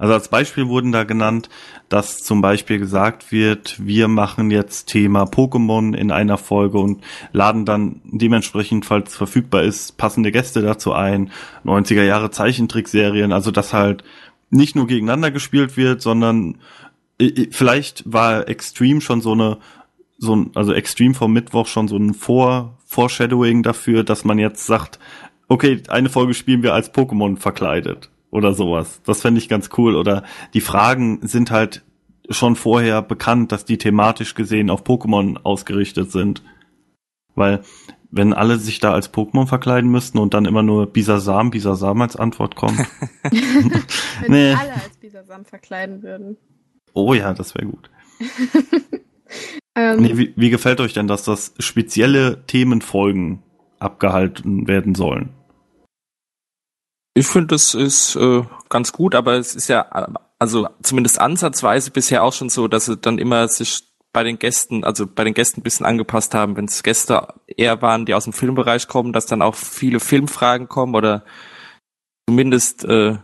Also 0.00 0.14
als 0.14 0.28
Beispiel 0.28 0.66
wurden 0.68 0.92
da 0.92 1.04
genannt, 1.04 1.50
dass 1.90 2.22
zum 2.22 2.40
Beispiel 2.40 2.78
gesagt 2.78 3.32
wird, 3.32 3.76
wir 3.84 4.08
machen 4.08 4.50
jetzt 4.50 4.86
Thema 4.86 5.24
Pokémon 5.24 5.94
in 5.94 6.10
einer 6.10 6.38
Folge 6.38 6.78
und 6.78 7.04
laden 7.32 7.66
dann 7.66 8.00
dementsprechend, 8.04 8.86
falls 8.86 9.14
verfügbar 9.14 9.62
ist, 9.62 9.98
passende 9.98 10.32
Gäste 10.32 10.62
dazu 10.62 10.94
ein. 10.94 11.30
90er 11.66 12.02
Jahre 12.02 12.30
Zeichentrickserien, 12.30 13.30
also 13.30 13.50
dass 13.50 13.74
halt 13.74 14.02
nicht 14.48 14.74
nur 14.74 14.86
gegeneinander 14.86 15.30
gespielt 15.30 15.76
wird, 15.76 16.00
sondern 16.00 16.56
äh, 17.20 17.26
äh, 17.26 17.48
vielleicht 17.50 18.02
war 18.10 18.48
Extreme 18.48 19.02
schon 19.02 19.20
so 19.20 19.32
eine, 19.32 19.58
so 20.16 20.34
ein, 20.34 20.50
also 20.54 20.72
Extreme 20.72 21.12
vom 21.12 21.34
Mittwoch 21.34 21.66
schon 21.66 21.88
so 21.88 21.98
ein 21.98 22.14
Vor, 22.14 22.78
Foreshadowing 22.86 23.62
dafür, 23.62 24.02
dass 24.02 24.24
man 24.24 24.38
jetzt 24.38 24.64
sagt, 24.64 24.98
okay, 25.46 25.82
eine 25.88 26.08
Folge 26.08 26.32
spielen 26.32 26.62
wir 26.62 26.72
als 26.72 26.94
Pokémon 26.94 27.36
verkleidet 27.36 28.09
oder 28.30 28.54
sowas. 28.54 29.00
Das 29.04 29.22
fände 29.22 29.38
ich 29.38 29.48
ganz 29.48 29.70
cool. 29.78 29.96
Oder 29.96 30.24
die 30.54 30.60
Fragen 30.60 31.20
sind 31.26 31.50
halt 31.50 31.82
schon 32.28 32.54
vorher 32.56 33.02
bekannt, 33.02 33.50
dass 33.52 33.64
die 33.64 33.78
thematisch 33.78 34.34
gesehen 34.34 34.70
auf 34.70 34.84
Pokémon 34.84 35.38
ausgerichtet 35.42 36.12
sind. 36.12 36.42
Weil 37.34 37.60
wenn 38.12 38.32
alle 38.32 38.58
sich 38.58 38.80
da 38.80 38.92
als 38.92 39.12
Pokémon 39.12 39.46
verkleiden 39.46 39.90
müssten 39.90 40.18
und 40.18 40.34
dann 40.34 40.44
immer 40.44 40.62
nur 40.62 40.86
Bisasam, 40.86 41.50
Bisasam 41.50 42.00
als 42.02 42.16
Antwort 42.16 42.56
kommt. 42.56 42.78
Wenn 43.22 44.32
Nee. 44.32 44.52
alle 44.54 44.74
als 44.74 44.96
Bisasam 45.00 45.44
verkleiden 45.44 46.02
würden. 46.02 46.36
oh 46.92 47.14
ja, 47.14 47.32
das 47.34 47.54
wäre 47.54 47.66
gut. 47.66 47.90
Ähm, 49.76 50.00
Nee, 50.02 50.18
wie, 50.18 50.32
wie 50.34 50.50
gefällt 50.50 50.80
euch 50.80 50.92
denn, 50.94 51.06
dass 51.06 51.22
das 51.22 51.54
spezielle 51.60 52.44
Themenfolgen 52.48 53.40
abgehalten 53.78 54.66
werden 54.66 54.96
sollen? 54.96 55.28
Ich 57.14 57.26
finde, 57.26 57.48
das 57.48 57.74
ist 57.74 58.16
äh, 58.16 58.42
ganz 58.68 58.92
gut, 58.92 59.14
aber 59.14 59.34
es 59.34 59.54
ist 59.54 59.68
ja, 59.68 59.82
also 60.38 60.68
zumindest 60.82 61.20
ansatzweise 61.20 61.90
bisher 61.90 62.22
auch 62.22 62.32
schon 62.32 62.48
so, 62.48 62.68
dass 62.68 62.86
sie 62.86 62.96
dann 62.96 63.18
immer 63.18 63.48
sich 63.48 63.82
bei 64.12 64.24
den 64.24 64.38
Gästen, 64.38 64.84
also 64.84 65.06
bei 65.06 65.24
den 65.24 65.34
Gästen 65.34 65.60
ein 65.60 65.64
bisschen 65.64 65.86
angepasst 65.86 66.34
haben, 66.34 66.56
wenn 66.56 66.64
es 66.64 66.82
Gäste 66.82 67.28
eher 67.46 67.80
waren, 67.82 68.06
die 68.06 68.14
aus 68.14 68.24
dem 68.24 68.32
Filmbereich 68.32 68.88
kommen, 68.88 69.12
dass 69.12 69.26
dann 69.26 69.42
auch 69.42 69.54
viele 69.54 70.00
Filmfragen 70.00 70.68
kommen 70.68 70.94
oder 70.94 71.24
zumindest 72.28 72.84
äh, 72.84 73.18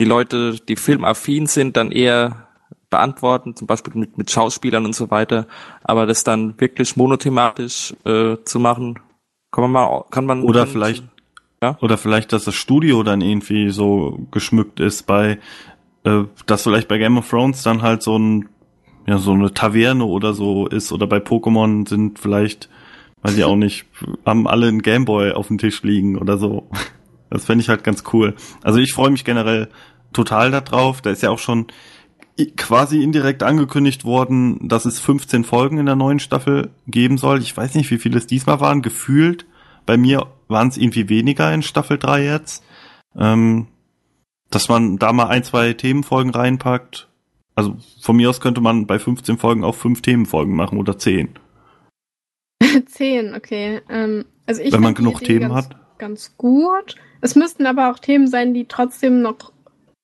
die 0.00 0.04
Leute, 0.04 0.56
die 0.56 0.76
filmaffin 0.76 1.46
sind, 1.46 1.76
dann 1.76 1.92
eher 1.92 2.48
beantworten, 2.90 3.56
zum 3.56 3.66
Beispiel 3.66 3.94
mit, 3.94 4.18
mit 4.18 4.30
Schauspielern 4.30 4.84
und 4.84 4.94
so 4.94 5.10
weiter. 5.10 5.46
Aber 5.82 6.06
das 6.06 6.24
dann 6.24 6.60
wirklich 6.60 6.96
monothematisch 6.96 7.94
äh, 8.04 8.36
zu 8.44 8.58
machen, 8.58 8.98
kann 9.50 9.62
man 9.62 9.70
mal, 9.72 10.04
kann 10.10 10.26
man 10.26 10.42
Oder 10.42 10.64
kann, 10.64 10.72
vielleicht, 10.72 11.04
Ja? 11.62 11.78
oder 11.80 11.96
vielleicht, 11.96 12.32
dass 12.32 12.44
das 12.44 12.56
Studio 12.56 13.04
dann 13.04 13.20
irgendwie 13.20 13.70
so 13.70 14.18
geschmückt 14.32 14.80
ist 14.80 15.06
bei, 15.06 15.38
äh, 16.02 16.24
dass 16.46 16.64
vielleicht 16.64 16.88
bei 16.88 16.98
Game 16.98 17.16
of 17.16 17.30
Thrones 17.30 17.62
dann 17.62 17.82
halt 17.82 18.02
so 18.02 18.18
ein, 18.18 18.48
ja, 19.06 19.18
so 19.18 19.32
eine 19.32 19.54
Taverne 19.54 20.04
oder 20.04 20.34
so 20.34 20.66
ist, 20.66 20.90
oder 20.92 21.06
bei 21.06 21.18
Pokémon 21.18 21.88
sind 21.88 22.18
vielleicht, 22.18 22.68
weiß 23.22 23.36
ich 23.36 23.44
auch 23.44 23.54
nicht, 23.54 23.86
haben 24.26 24.48
alle 24.48 24.66
einen 24.66 24.82
Gameboy 24.82 25.32
auf 25.32 25.46
dem 25.46 25.58
Tisch 25.58 25.84
liegen 25.84 26.18
oder 26.18 26.36
so. 26.36 26.68
Das 27.30 27.46
fände 27.46 27.62
ich 27.62 27.68
halt 27.68 27.84
ganz 27.84 28.02
cool. 28.12 28.34
Also 28.62 28.78
ich 28.78 28.92
freue 28.92 29.10
mich 29.10 29.24
generell 29.24 29.68
total 30.12 30.50
darauf. 30.50 31.00
Da 31.00 31.10
ist 31.10 31.22
ja 31.22 31.30
auch 31.30 31.38
schon 31.38 31.68
quasi 32.56 33.02
indirekt 33.02 33.42
angekündigt 33.42 34.04
worden, 34.04 34.68
dass 34.68 34.84
es 34.84 34.98
15 34.98 35.44
Folgen 35.44 35.78
in 35.78 35.86
der 35.86 35.96
neuen 35.96 36.18
Staffel 36.18 36.70
geben 36.86 37.16
soll. 37.18 37.40
Ich 37.40 37.56
weiß 37.56 37.74
nicht, 37.74 37.90
wie 37.90 37.98
viele 37.98 38.18
es 38.18 38.26
diesmal 38.26 38.60
waren. 38.60 38.82
Gefühlt 38.82 39.46
bei 39.86 39.96
mir 39.96 40.26
waren 40.52 40.68
es 40.68 40.76
irgendwie 40.76 41.08
weniger 41.08 41.52
in 41.52 41.62
Staffel 41.62 41.98
3 41.98 42.24
jetzt. 42.24 42.62
Ähm, 43.16 43.68
dass 44.50 44.68
man 44.68 44.98
da 44.98 45.12
mal 45.12 45.28
ein, 45.28 45.44
zwei 45.44 45.72
Themenfolgen 45.72 46.30
reinpackt. 46.30 47.08
Also 47.54 47.76
von 48.00 48.16
mir 48.16 48.30
aus 48.30 48.40
könnte 48.40 48.60
man 48.60 48.86
bei 48.86 48.98
15 48.98 49.38
Folgen 49.38 49.64
auch 49.64 49.74
fünf 49.74 50.02
Themenfolgen 50.02 50.54
machen 50.54 50.78
oder 50.78 50.98
zehn. 50.98 51.38
Zehn, 52.86 53.34
okay. 53.34 53.80
Ähm, 53.88 54.24
also 54.46 54.62
ich 54.62 54.72
Wenn 54.72 54.82
man 54.82 54.94
genug 54.94 55.20
Themen 55.20 55.50
ganz, 55.50 55.54
hat. 55.54 55.76
Ganz 55.98 56.36
gut. 56.36 56.96
Es 57.20 57.34
müssten 57.34 57.66
aber 57.66 57.90
auch 57.90 57.98
Themen 57.98 58.26
sein, 58.26 58.54
die 58.54 58.66
trotzdem 58.66 59.20
noch 59.20 59.52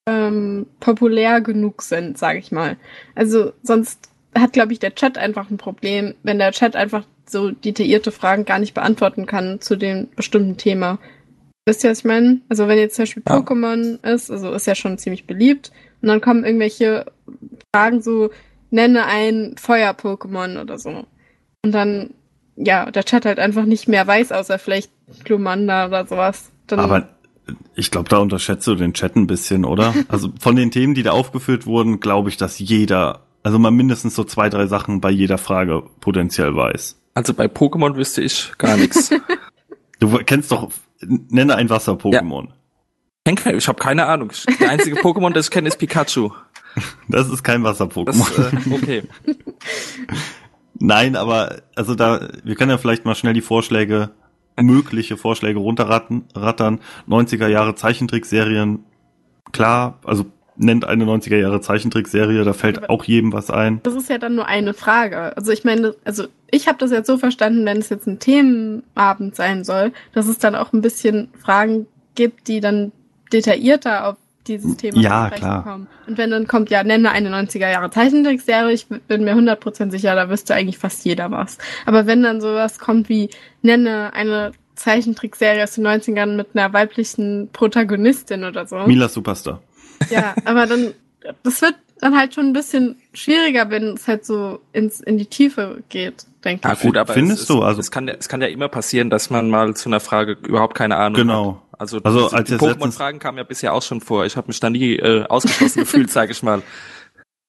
ähm, 0.07 0.66
populär 0.80 1.40
genug 1.40 1.82
sind, 1.82 2.18
sage 2.18 2.38
ich 2.38 2.53
mal. 2.53 2.76
Also 3.14 3.53
sonst 3.62 4.11
hat, 4.34 4.53
glaube 4.53 4.72
ich, 4.72 4.78
der 4.78 4.94
Chat 4.94 5.18
einfach 5.18 5.51
ein 5.51 5.59
Problem, 5.59 6.14
wenn 6.22 6.38
der 6.38 6.53
Chat 6.53 6.76
einfach 6.76 7.05
so 7.31 7.51
detaillierte 7.51 8.12
Fragen 8.12 8.45
gar 8.45 8.59
nicht 8.59 8.74
beantworten 8.74 9.26
kann 9.26 9.61
zu 9.61 9.76
dem 9.76 10.09
bestimmten 10.16 10.57
Thema. 10.57 10.99
Wisst 11.66 11.85
ihr, 11.85 11.91
was 11.91 11.99
ich 11.99 12.05
meine? 12.05 12.41
Also 12.49 12.66
wenn 12.68 12.79
jetzt 12.79 12.97
zum 12.97 13.03
Beispiel 13.03 13.22
Ja. 13.29 13.37
Pokémon 13.37 14.05
ist, 14.07 14.31
also 14.31 14.53
ist 14.53 14.66
ja 14.66 14.74
schon 14.74 14.99
ziemlich 14.99 15.26
beliebt, 15.26 15.70
und 16.01 16.09
dann 16.09 16.20
kommen 16.20 16.45
irgendwelche 16.45 17.07
Fragen 17.74 18.03
so, 18.03 18.31
nenne 18.70 19.07
ein 19.07 19.55
Feuer-Pokémon 19.59 20.61
oder 20.61 20.79
so. 20.79 21.05
Und 21.64 21.72
dann, 21.72 22.11
ja, 22.57 22.91
der 22.91 23.05
Chat 23.05 23.24
halt 23.26 23.39
einfach 23.39 23.64
nicht 23.64 23.89
mehr 23.89 24.07
weiß, 24.07 24.33
außer 24.33 24.59
vielleicht 24.59 24.91
Glumanda 25.24 25.87
oder 25.87 26.07
sowas. 26.07 26.51
Dann, 26.66 26.79
Aber 26.81 27.09
ich 27.74 27.91
glaube, 27.91 28.09
da 28.09 28.18
unterschätzt 28.18 28.66
du 28.66 28.74
den 28.74 28.95
Chat 28.95 29.16
ein 29.16 29.26
bisschen, 29.26 29.64
oder? 29.64 29.95
Also 30.09 30.31
von 30.39 30.57
den 30.57 30.70
Themen, 30.70 30.95
die 30.95 31.03
da 31.03 31.12
aufgeführt 31.12 31.66
wurden, 31.66 32.01
glaube 32.01 32.29
ich, 32.29 32.37
dass 32.37 32.59
jeder, 32.59 33.22
also 33.43 33.59
mal 33.59 33.70
mindestens 33.70 34.14
so 34.14 34.24
zwei, 34.24 34.49
drei 34.49 34.66
Sachen 34.66 35.01
bei 35.01 35.11
jeder 35.11 35.39
Frage 35.39 35.83
potenziell 36.01 36.55
weiß. 36.55 37.01
Also 37.19 37.35
bei 37.35 37.47
Pokémon 37.47 37.97
wüsste 37.97 38.23
ich 38.23 38.53
gar 38.59 38.77
nichts. 38.77 39.11
Du 40.01 40.16
kennst 40.19 40.53
doch, 40.53 40.71
nenne 41.01 41.57
ein 41.57 41.69
Wasser-Pokémon. 41.69 42.51
Henkel, 43.27 43.57
ich 43.57 43.66
habe 43.66 43.81
keine 43.83 44.07
Ahnung. 44.07 44.31
Der 44.61 44.71
einzige 44.71 45.01
Pokémon, 45.01 45.33
das 45.33 45.47
ich 45.47 45.51
kenne, 45.51 45.66
ist 45.66 45.79
Pikachu. 45.79 46.31
Das 47.09 47.29
ist 47.29 47.43
kein 47.43 47.64
Wasser-Pokémon. 47.64 48.71
äh, 48.71 48.73
okay. 48.73 49.03
Nein, 50.75 51.16
aber 51.16 51.62
also 51.75 51.97
da, 51.97 52.29
wir 52.45 52.55
können 52.55 52.71
ja 52.71 52.79
vielleicht 52.79 53.05
mal 53.05 53.16
schnell 53.16 53.35
die 53.35 53.41
Vorschläge, 53.41 54.11
mögliche 54.57 55.16
Vorschläge 55.16 55.59
runterrattern. 55.59 56.27
rattern. 56.37 56.79
90er 57.09 57.49
Jahre 57.49 57.75
Zeichentrickserien, 57.75 58.85
klar, 59.51 59.99
also 60.05 60.27
nennt 60.59 60.85
eine 60.85 61.05
90er 61.05 61.37
Jahre 61.37 61.61
Zeichentrickserie, 61.61 62.45
da 62.45 62.53
fällt 62.53 62.79
Aber- 62.79 62.91
auch 62.91 63.05
jedem 63.05 63.33
was 63.33 63.51
ein. 63.51 63.81
das 63.85 63.95
ist 63.95 64.11
ja 64.11 64.19
dann 64.19 64.35
nur 64.35 64.47
eine 64.47 64.75
Frage. 64.75 65.37
Also 65.37 65.53
ich 65.53 65.65
meine, 65.65 65.95
also 66.05 66.25
ich 66.51 66.67
habe 66.69 66.79
das 66.79 66.91
jetzt 66.91 67.07
so 67.07 67.17
verstanden, 67.19 67.65
wenn 67.65 67.79
es 67.79 67.89
jetzt 67.89 68.07
ein 68.07 68.19
Themenabend 68.19 69.37
sein 69.37 69.65
soll, 69.65 69.93
dass 70.13 70.27
es 70.29 70.39
dann 70.39 70.55
auch 70.55 70.73
ein 70.73 70.81
bisschen 70.83 71.29
Fragen 71.41 71.87
gibt, 72.15 72.49
die 72.49 72.61
dann 72.61 72.93
detaillierter 73.33 74.09
auf 74.09 74.17
dieses 74.47 74.79
Thema 74.79 74.99
Ja, 74.99 75.29
klar. 75.31 75.63
kommen. 75.63 75.87
Und 76.07 76.17
wenn 76.17 76.31
dann 76.31 76.47
kommt, 76.47 76.71
ja, 76.71 76.83
nenne 76.83 77.11
eine 77.11 77.29
90er 77.29 77.71
Jahre 77.71 77.91
Zeichentrickserie, 77.91 78.73
ich 78.73 78.87
bin 78.89 79.23
mir 79.25 79.35
100% 79.35 79.91
sicher, 79.91 80.15
da 80.15 80.31
wüsste 80.31 80.55
eigentlich 80.55 80.79
fast 80.79 81.05
jeder 81.05 81.31
was. 81.31 81.59
Aber 81.85 82.07
wenn 82.07 82.23
dann 82.23 82.41
sowas 82.41 82.79
kommt 82.79 83.11
wie, 83.11 83.29
nenne 83.61 84.13
eine 84.15 84.53
Zeichentrickserie 84.75 85.63
aus 85.65 85.75
den 85.75 85.87
90ern 85.87 86.37
mit 86.37 86.49
einer 86.55 86.73
weiblichen 86.73 87.51
Protagonistin 87.53 88.45
oder 88.45 88.67
so. 88.67 88.77
Mila 88.87 89.09
Superstar. 89.09 89.61
Ja, 90.11 90.34
aber 90.44 90.66
dann, 90.66 90.94
das 91.42 91.61
wird 91.62 91.74
dann 92.01 92.16
halt 92.16 92.34
schon 92.34 92.46
ein 92.46 92.53
bisschen 92.53 92.96
schwieriger, 93.12 93.70
wenn 93.70 93.94
es 93.94 94.07
halt 94.07 94.24
so 94.24 94.61
ins, 94.72 95.01
in 95.01 95.18
die 95.18 95.26
Tiefe 95.26 95.82
geht, 95.88 96.26
denke 96.44 96.66
Ja, 96.68 96.74
ich. 96.74 96.80
gut, 96.80 96.96
aber 96.96 97.12
Findest 97.12 97.42
es, 97.42 97.46
du? 97.49 97.59
Es, 97.59 97.64
Also- 97.64 97.80
es, 97.80 97.90
kann, 97.90 98.07
ja- 98.09 98.14
es 98.18 98.28
kann 98.28 98.40
ja 98.40 98.46
immer 98.49 98.68
passieren, 98.68 99.11
dass 99.11 99.30
man 99.30 99.51
mal 99.51 99.74
zu 99.74 99.88
einer 99.88 100.01
Frage 100.01 100.32
überhaupt 100.46 100.74
keine 100.76 100.96
Ahnung 100.96 101.20
Genau. 101.22 101.62
hat. 101.72 101.80
Also, 101.80 102.01
Also, 102.03 102.24
diese- 102.24 102.36
als 102.36 102.49
die 102.49 102.55
Pokémon-Fragen 102.57 103.18
kamen 103.18 103.38
ja 103.38 103.44
bisher 103.44 103.72
auch 103.74 103.82
schon 103.82 104.01
vor. 104.01 104.24
Ich 104.26 104.36
habe 104.36 104.49
mich 104.49 104.59
da 104.61 104.70
nie 104.70 104.96
äh, 104.96 105.24
ausgeschlossen 105.28 105.80
gefühlt, 105.80 106.11
sage 106.11 106.32
ich 106.32 106.42
mal. 106.42 106.62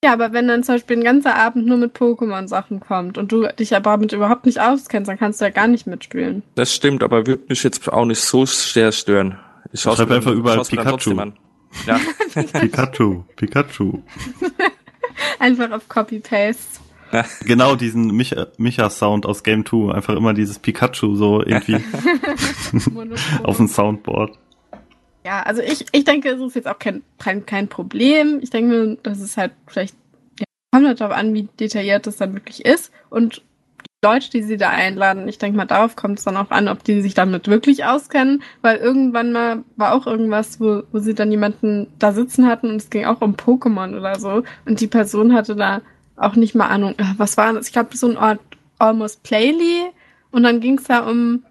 Ja, 0.04 0.14
aber 0.14 0.32
wenn 0.34 0.48
dann 0.48 0.64
zum 0.64 0.76
Beispiel 0.76 0.98
ein 0.98 1.04
ganzer 1.04 1.36
Abend 1.36 1.66
nur 1.68 1.78
mit 1.78 1.94
Pokémon-Sachen 1.98 2.80
kommt 2.80 3.18
und 3.18 3.32
du 3.32 3.48
dich 3.60 3.76
aber 3.76 3.92
damit 3.92 4.14
überhaupt 4.14 4.46
nicht 4.46 4.60
auskennst, 4.62 5.10
dann 5.10 5.18
kannst 5.18 5.42
du 5.42 5.46
ja 5.46 5.52
gar 5.52 5.68
nicht 5.68 5.88
mitspielen. 5.88 6.42
Das 6.56 6.74
stimmt, 6.74 7.04
aber 7.04 7.28
würde 7.28 7.44
mich 7.50 7.62
jetzt 7.64 7.92
auch 7.92 8.06
nicht 8.06 8.22
so 8.22 8.46
sehr 8.46 8.92
stören. 8.94 9.38
Ich 9.74 9.82
schaue 9.82 9.98
Schreib 9.98 10.12
einfach 10.12 10.32
überall 10.32 10.62
Pikachu. 10.64 11.16
Ja, 11.86 12.00
Pikachu, 12.60 13.24
Pikachu. 13.36 14.00
Einfach 15.40 15.72
auf 15.72 15.88
Copy-Paste. 15.90 16.80
Genau 17.46 17.76
diesen 17.76 18.12
Micha- 18.12 18.48
Micha-Sound 18.58 19.26
aus 19.26 19.44
Game 19.44 19.66
2. 19.66 19.94
Einfach 19.94 20.16
immer 20.16 20.34
dieses 20.34 20.60
Pikachu 20.60 21.16
so 21.16 21.42
irgendwie 21.44 21.76
auf 23.44 23.58
dem 23.58 23.68
Soundboard. 23.68 24.38
Ja, 25.26 25.42
also 25.44 25.62
ich, 25.62 25.86
ich 25.92 26.04
denke, 26.06 26.30
es 26.30 26.40
ist 26.40 26.56
jetzt 26.56 26.68
auch 26.68 26.80
kein, 26.80 27.02
kein, 27.18 27.46
kein 27.46 27.68
Problem. 27.68 28.40
Ich 28.42 28.52
denke, 28.52 28.98
das 29.04 29.20
ist 29.20 29.38
halt 29.38 29.52
vielleicht, 29.68 29.96
ja, 30.40 30.46
kommt 30.72 30.88
halt 30.88 31.02
darauf 31.02 31.16
an, 31.16 31.34
wie 31.34 31.48
detailliert 31.60 32.06
das 32.08 32.18
dann 32.18 32.34
wirklich 32.34 32.64
ist. 32.66 32.92
Und 33.10 33.42
Leute, 34.04 34.30
die 34.30 34.44
sie 34.44 34.56
da 34.56 34.70
einladen, 34.70 35.28
ich 35.28 35.40
denke 35.40 35.58
mal, 35.58 35.66
darauf 35.66 35.98
kommt 35.98 36.20
es 36.20 36.26
dann 36.26 36.38
auch 36.38 36.52
an, 36.52 36.70
ob 36.70 36.84
die 36.86 37.02
sich 37.02 37.14
damit 37.14 37.50
wirklich 37.50 37.84
auskennen, 37.84 38.44
weil 38.62 38.78
irgendwann 38.78 39.34
mal 39.34 39.64
war 39.76 39.94
auch 39.94 40.08
irgendwas, 40.08 40.62
wo, 40.62 40.84
wo 40.94 41.00
sie 41.00 41.14
dann 41.14 41.32
jemanden 41.32 41.88
da 42.00 42.14
sitzen 42.14 42.48
hatten 42.48 42.70
und 42.70 42.78
es 42.78 42.90
ging 42.90 43.06
auch 43.06 43.20
um 43.20 43.36
Pokémon 43.36 43.98
oder 43.98 44.18
so. 44.18 44.44
Und 44.66 44.80
die 44.80 44.88
Person 44.88 45.34
hatte 45.34 45.56
da 45.56 45.82
auch 46.16 46.36
nicht 46.36 46.56
mal 46.56 46.68
Ahnung, 46.68 46.94
äh, 46.98 47.04
was 47.18 47.36
war 47.36 47.52
das? 47.52 47.68
Ich 47.68 47.74
glaube, 47.74 47.98
so 47.98 48.08
ein 48.08 48.18
Ort 48.18 48.40
Almost 48.78 49.24
Playly. 49.24 49.92
Und 50.32 50.44
dann 50.44 50.62
ging 50.62 50.78
es 50.78 50.86
da 50.86 51.00
um 51.00 51.44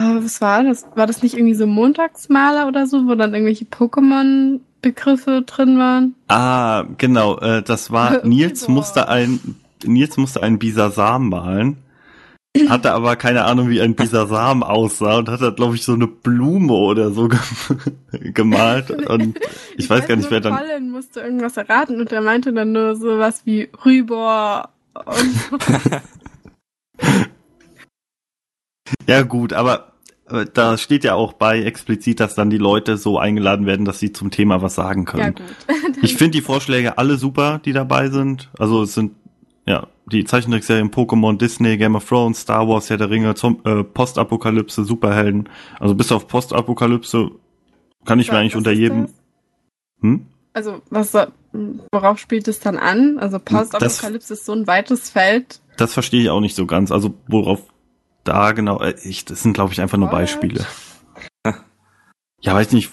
äh, 0.00 0.24
was 0.24 0.40
war 0.40 0.64
das? 0.64 0.86
War 0.94 1.06
das 1.06 1.22
nicht 1.22 1.34
irgendwie 1.34 1.54
so 1.54 1.66
Montagsmaler 1.66 2.66
oder 2.66 2.86
so, 2.86 3.06
wo 3.06 3.14
dann 3.14 3.34
irgendwelche 3.34 3.66
Pokémon-Begriffe 3.66 5.42
drin 5.42 5.78
waren? 5.78 6.14
Ah, 6.28 6.84
genau. 6.96 7.38
Äh, 7.38 7.62
das 7.62 7.90
war 7.92 8.24
Nils 8.26 8.66
musste 8.66 9.08
ein 9.08 9.59
Nils 9.84 10.16
musste 10.16 10.42
einen 10.42 10.58
Bisasam 10.58 11.28
malen. 11.28 11.78
Hatte 12.68 12.92
aber 12.92 13.14
keine 13.14 13.44
Ahnung, 13.44 13.68
wie 13.68 13.80
ein 13.80 13.94
Bisasam 13.94 14.64
aussah 14.64 15.18
und 15.18 15.28
hat 15.28 15.40
da, 15.40 15.50
glaube 15.50 15.76
ich, 15.76 15.84
so 15.84 15.92
eine 15.94 16.08
Blume 16.08 16.72
oder 16.72 17.12
so 17.12 17.28
ge- 17.28 17.38
gemalt. 18.34 18.90
Und 19.08 19.38
ich, 19.76 19.88
weiß 19.88 20.08
gar 20.08 20.16
nicht, 20.16 20.32
wer 20.32 20.40
dann. 20.40 20.56
Colin 20.56 20.90
musste 20.90 21.20
irgendwas 21.20 21.56
erraten 21.56 22.00
und 22.00 22.10
er 22.10 22.22
meinte 22.22 22.52
dann 22.52 22.72
nur 22.72 22.96
sowas 22.96 23.42
wie 23.44 23.68
Rüber 23.84 24.70
und 25.06 25.38
Ja, 29.08 29.22
gut, 29.22 29.52
aber 29.52 29.92
da 30.54 30.78
steht 30.78 31.04
ja 31.04 31.14
auch 31.14 31.32
bei 31.32 31.62
explizit, 31.62 32.20
dass 32.20 32.34
dann 32.34 32.50
die 32.50 32.58
Leute 32.58 32.96
so 32.96 33.18
eingeladen 33.18 33.66
werden, 33.66 33.84
dass 33.84 33.98
sie 33.98 34.12
zum 34.12 34.30
Thema 34.30 34.62
was 34.62 34.74
sagen 34.76 35.04
können. 35.04 35.34
ja 35.68 35.76
gut. 35.76 35.96
Ich 36.02 36.16
finde 36.16 36.32
die 36.38 36.42
Vorschläge 36.42 36.98
alle 36.98 37.16
super, 37.16 37.60
die 37.64 37.72
dabei 37.72 38.08
sind. 38.10 38.48
Also 38.58 38.82
es 38.82 38.94
sind 38.94 39.12
ja 39.70 39.86
die 40.10 40.24
Zeichentrickserien 40.24 40.90
Pokémon, 40.90 41.38
Disney, 41.38 41.76
Game 41.76 41.94
of 41.94 42.06
Thrones, 42.06 42.40
Star 42.40 42.68
Wars, 42.68 42.90
Herr 42.90 42.96
der 42.96 43.10
Ringe, 43.10 43.34
Zom 43.34 43.60
äh, 43.64 43.84
Postapokalypse, 43.84 44.84
Superhelden. 44.84 45.48
Also 45.78 45.94
bis 45.94 46.12
auf 46.12 46.26
Postapokalypse 46.26 47.30
kann 48.04 48.18
ich 48.18 48.30
mir 48.30 48.38
eigentlich 48.38 48.54
Was 48.54 48.58
unter 48.58 48.72
jedem. 48.72 49.08
Hm? 50.00 50.26
Also 50.52 50.82
was 50.90 51.16
worauf 51.92 52.18
spielt 52.18 52.48
es 52.48 52.60
dann 52.60 52.76
an? 52.76 53.18
Also 53.18 53.38
Postapokalypse 53.38 54.34
ist 54.34 54.44
so 54.44 54.52
ein 54.52 54.66
weites 54.66 55.10
Feld. 55.10 55.60
Das 55.76 55.94
verstehe 55.94 56.22
ich 56.22 56.30
auch 56.30 56.40
nicht 56.40 56.56
so 56.56 56.66
ganz. 56.66 56.90
Also 56.90 57.14
worauf 57.28 57.62
da 58.24 58.52
genau. 58.52 58.80
Äh, 58.80 58.94
ich, 59.04 59.24
das 59.24 59.42
sind 59.42 59.52
glaube 59.52 59.72
ich 59.72 59.80
einfach 59.80 59.98
nur 59.98 60.08
What? 60.08 60.16
Beispiele. 60.16 60.66
Ja, 62.42 62.54
weiß 62.54 62.72
nicht, 62.72 62.90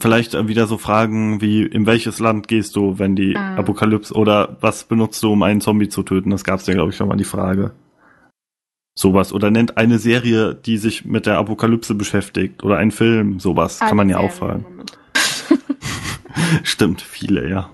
vielleicht 0.00 0.32
wieder 0.48 0.66
so 0.66 0.78
Fragen 0.78 1.42
wie, 1.42 1.62
in 1.62 1.84
welches 1.84 2.18
Land 2.18 2.48
gehst 2.48 2.76
du, 2.76 2.98
wenn 2.98 3.14
die 3.14 3.36
Ah. 3.36 3.56
Apokalypse 3.56 4.14
oder 4.14 4.56
was 4.60 4.84
benutzt 4.84 5.22
du, 5.22 5.32
um 5.32 5.42
einen 5.42 5.60
Zombie 5.60 5.90
zu 5.90 6.02
töten? 6.02 6.30
Das 6.30 6.44
gab's 6.44 6.66
ja, 6.66 6.72
glaube 6.72 6.90
ich, 6.90 6.96
schon 6.96 7.08
mal 7.08 7.16
die 7.16 7.24
Frage. 7.24 7.72
Sowas. 8.98 9.34
Oder 9.34 9.50
nennt 9.50 9.76
eine 9.76 9.98
Serie, 9.98 10.54
die 10.54 10.78
sich 10.78 11.04
mit 11.04 11.26
der 11.26 11.36
Apokalypse 11.36 11.94
beschäftigt. 11.94 12.64
Oder 12.64 12.78
ein 12.78 12.90
Film, 12.90 13.38
sowas. 13.38 13.80
Kann 13.80 13.98
man 13.98 14.08
ja 14.08 14.16
auch 14.16 14.30
fragen. 14.32 14.64
Stimmt, 16.62 17.02
viele, 17.02 17.50
ja. 17.50 17.70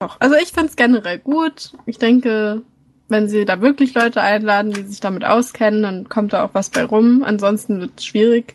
Doch. 0.00 0.16
Also 0.20 0.36
ich 0.36 0.52
find's 0.52 0.76
generell 0.76 1.18
gut. 1.18 1.72
Ich 1.86 1.96
denke, 1.96 2.60
wenn 3.08 3.28
sie 3.30 3.46
da 3.46 3.62
wirklich 3.62 3.94
Leute 3.94 4.20
einladen, 4.20 4.72
die 4.72 4.82
sich 4.82 5.00
damit 5.00 5.24
auskennen, 5.24 5.82
dann 5.82 6.08
kommt 6.10 6.34
da 6.34 6.44
auch 6.44 6.50
was 6.52 6.68
bei 6.68 6.84
rum. 6.84 7.22
Ansonsten 7.24 7.80
wird's 7.80 8.04
schwierig. 8.04 8.54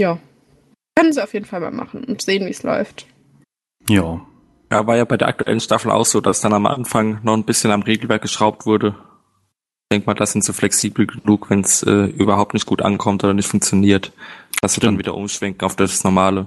Ja. 0.00 0.18
Können 0.96 1.12
sie 1.12 1.22
auf 1.22 1.34
jeden 1.34 1.44
Fall 1.44 1.60
mal 1.60 1.70
machen 1.70 2.04
und 2.04 2.22
sehen, 2.22 2.46
wie 2.46 2.50
es 2.50 2.62
läuft. 2.62 3.06
Ja. 3.86 4.20
Ja, 4.72 4.86
war 4.86 4.96
ja 4.96 5.04
bei 5.04 5.18
der 5.18 5.28
aktuellen 5.28 5.60
Staffel 5.60 5.90
auch 5.90 6.06
so, 6.06 6.20
dass 6.22 6.40
dann 6.40 6.54
am 6.54 6.64
Anfang 6.64 7.20
noch 7.22 7.34
ein 7.34 7.44
bisschen 7.44 7.70
am 7.70 7.82
Regelwerk 7.82 8.22
geschraubt 8.22 8.64
wurde. 8.64 8.94
Ich 9.82 9.92
denke 9.92 10.06
mal, 10.06 10.14
das 10.14 10.32
sind 10.32 10.42
sie 10.42 10.54
flexibel 10.54 11.06
genug, 11.06 11.50
wenn 11.50 11.60
es 11.60 11.82
äh, 11.82 12.04
überhaupt 12.04 12.54
nicht 12.54 12.64
gut 12.64 12.80
ankommt 12.80 13.24
oder 13.24 13.34
nicht 13.34 13.48
funktioniert, 13.48 14.12
dass 14.62 14.74
sie 14.74 14.80
dann 14.80 14.98
wieder 14.98 15.14
umschwenken 15.14 15.66
auf 15.66 15.76
das 15.76 16.02
Normale. 16.02 16.46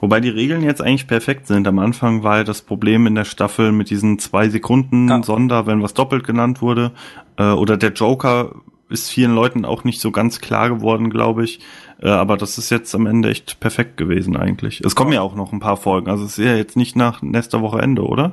Wobei 0.00 0.18
die 0.18 0.30
Regeln 0.30 0.64
jetzt 0.64 0.80
eigentlich 0.80 1.06
perfekt 1.06 1.46
sind. 1.46 1.68
Am 1.68 1.78
Anfang 1.78 2.24
war 2.24 2.38
ja 2.38 2.44
das 2.44 2.62
Problem 2.62 3.06
in 3.06 3.14
der 3.14 3.24
Staffel 3.24 3.70
mit 3.70 3.88
diesen 3.88 4.18
zwei 4.18 4.48
Sekunden 4.48 5.08
Ja. 5.08 5.22
Sonder, 5.22 5.66
wenn 5.66 5.82
was 5.82 5.94
doppelt 5.94 6.24
genannt 6.24 6.60
wurde. 6.60 6.90
Äh, 7.36 7.52
oder 7.52 7.76
der 7.76 7.92
Joker 7.92 8.52
ist 8.88 9.10
vielen 9.10 9.34
Leuten 9.34 9.64
auch 9.64 9.84
nicht 9.84 10.00
so 10.00 10.10
ganz 10.10 10.40
klar 10.40 10.68
geworden, 10.68 11.10
glaube 11.10 11.44
ich. 11.44 11.60
Äh, 12.02 12.08
aber 12.08 12.36
das 12.36 12.58
ist 12.58 12.70
jetzt 12.70 12.94
am 12.94 13.06
Ende 13.06 13.30
echt 13.30 13.60
perfekt 13.60 13.96
gewesen 13.96 14.36
eigentlich. 14.36 14.80
Es 14.84 14.94
kommen 14.96 15.12
ja 15.12 15.20
auch 15.22 15.34
noch 15.34 15.52
ein 15.52 15.60
paar 15.60 15.76
Folgen. 15.76 16.10
Also 16.10 16.24
es 16.24 16.36
ist 16.38 16.44
ja 16.44 16.56
jetzt 16.56 16.76
nicht 16.76 16.96
nach 16.96 17.22
nächster 17.22 17.62
Woche 17.62 17.80
Ende, 17.80 18.02
oder? 18.02 18.32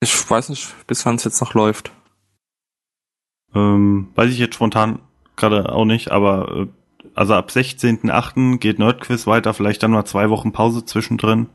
Ich 0.00 0.30
weiß 0.30 0.48
nicht, 0.48 0.74
bis 0.86 1.04
wann 1.04 1.16
es 1.16 1.24
jetzt 1.24 1.40
noch 1.40 1.54
läuft. 1.54 1.92
Ähm, 3.54 4.08
weiß 4.14 4.30
ich 4.30 4.38
jetzt 4.38 4.54
spontan 4.54 5.00
gerade 5.36 5.72
auch 5.72 5.84
nicht, 5.84 6.10
aber 6.10 6.56
äh, 6.56 6.66
also 7.14 7.34
ab 7.34 7.50
16.8. 7.50 8.58
geht 8.58 8.78
Nerdquiz 8.78 9.26
weiter, 9.26 9.52
vielleicht 9.54 9.82
dann 9.82 9.90
mal 9.90 10.04
zwei 10.04 10.30
Wochen 10.30 10.52
Pause 10.52 10.84
zwischendrin. 10.84 11.48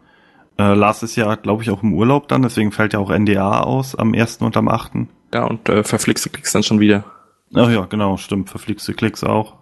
Äh, 0.58 0.74
Lars 0.74 1.04
ist 1.04 1.16
ja, 1.16 1.36
glaube 1.36 1.64
ich, 1.64 1.70
auch 1.70 1.84
im 1.84 1.94
Urlaub 1.94 2.28
dann, 2.28 2.42
deswegen 2.42 2.72
fällt 2.72 2.94
ja 2.94 3.00
auch 3.00 3.10
NDA 3.10 3.62
aus 3.62 3.96
am 3.96 4.14
1. 4.14 4.38
und 4.38 4.58
am 4.58 4.68
8. 4.68 4.92
Ja, 5.34 5.46
und 5.46 5.68
äh, 5.70 5.84
verflixte 5.84 6.30
Klicks 6.30 6.52
dann 6.52 6.64
schon 6.64 6.80
wieder. 6.80 7.06
Ach 7.54 7.70
ja, 7.70 7.86
genau, 7.86 8.18
stimmt, 8.18 8.50
verflixte 8.50 8.94
Klicks 8.94 9.24
auch. 9.24 9.56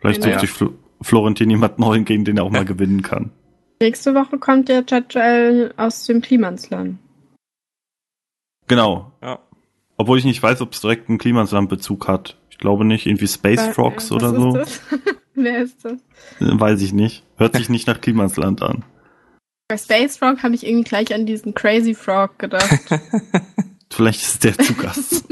Vielleicht 0.00 0.22
sucht 0.22 0.32
Ja. 0.34 0.38
sich 0.40 0.50
Fl 0.50 0.70
Florentin 1.00 1.50
jemand 1.50 1.78
neuen, 1.78 2.04
gegen 2.04 2.24
den 2.24 2.38
er 2.38 2.44
auch 2.44 2.50
mal 2.50 2.64
gewinnen 2.64 3.02
kann. 3.02 3.30
Nächste 3.80 4.14
Woche 4.14 4.38
kommt 4.38 4.68
der 4.68 4.86
Chat-Duell 4.86 5.74
aus 5.76 6.06
dem 6.06 6.22
Klimansland. 6.22 6.98
Genau. 8.68 9.12
Ja. 9.22 9.38
Obwohl 9.96 10.18
ich 10.18 10.24
nicht 10.24 10.42
weiß, 10.42 10.60
ob 10.60 10.72
es 10.72 10.80
direkt 10.80 11.08
einen 11.08 11.18
Klimasland-Bezug 11.18 12.08
hat. 12.08 12.36
Ich 12.50 12.58
glaube 12.58 12.84
nicht, 12.84 13.06
irgendwie 13.06 13.28
Space 13.28 13.68
Frogs 13.68 14.10
äh, 14.10 14.14
oder 14.14 14.32
was 14.32 14.40
so. 14.40 14.58
Ist 14.58 14.82
das? 14.90 15.00
Wer 15.34 15.58
ist 15.58 15.84
das? 15.84 16.00
Äh, 16.40 16.58
Weiß 16.60 16.80
ich 16.82 16.92
nicht. 16.92 17.22
Hört 17.36 17.54
sich 17.54 17.68
nicht 17.68 17.86
nach 17.86 18.00
Klimasland 18.00 18.62
an. 18.62 18.84
Bei 19.68 19.76
Space 19.76 20.16
Frog 20.16 20.42
habe 20.42 20.54
ich 20.54 20.66
irgendwie 20.66 20.88
gleich 20.88 21.12
an 21.14 21.26
diesen 21.26 21.52
Crazy 21.54 21.94
Frog 21.94 22.38
gedacht. 22.38 22.80
Vielleicht 23.92 24.22
ist 24.22 24.44
der 24.44 24.56
zu 24.56 24.74
Gast. 24.74 25.26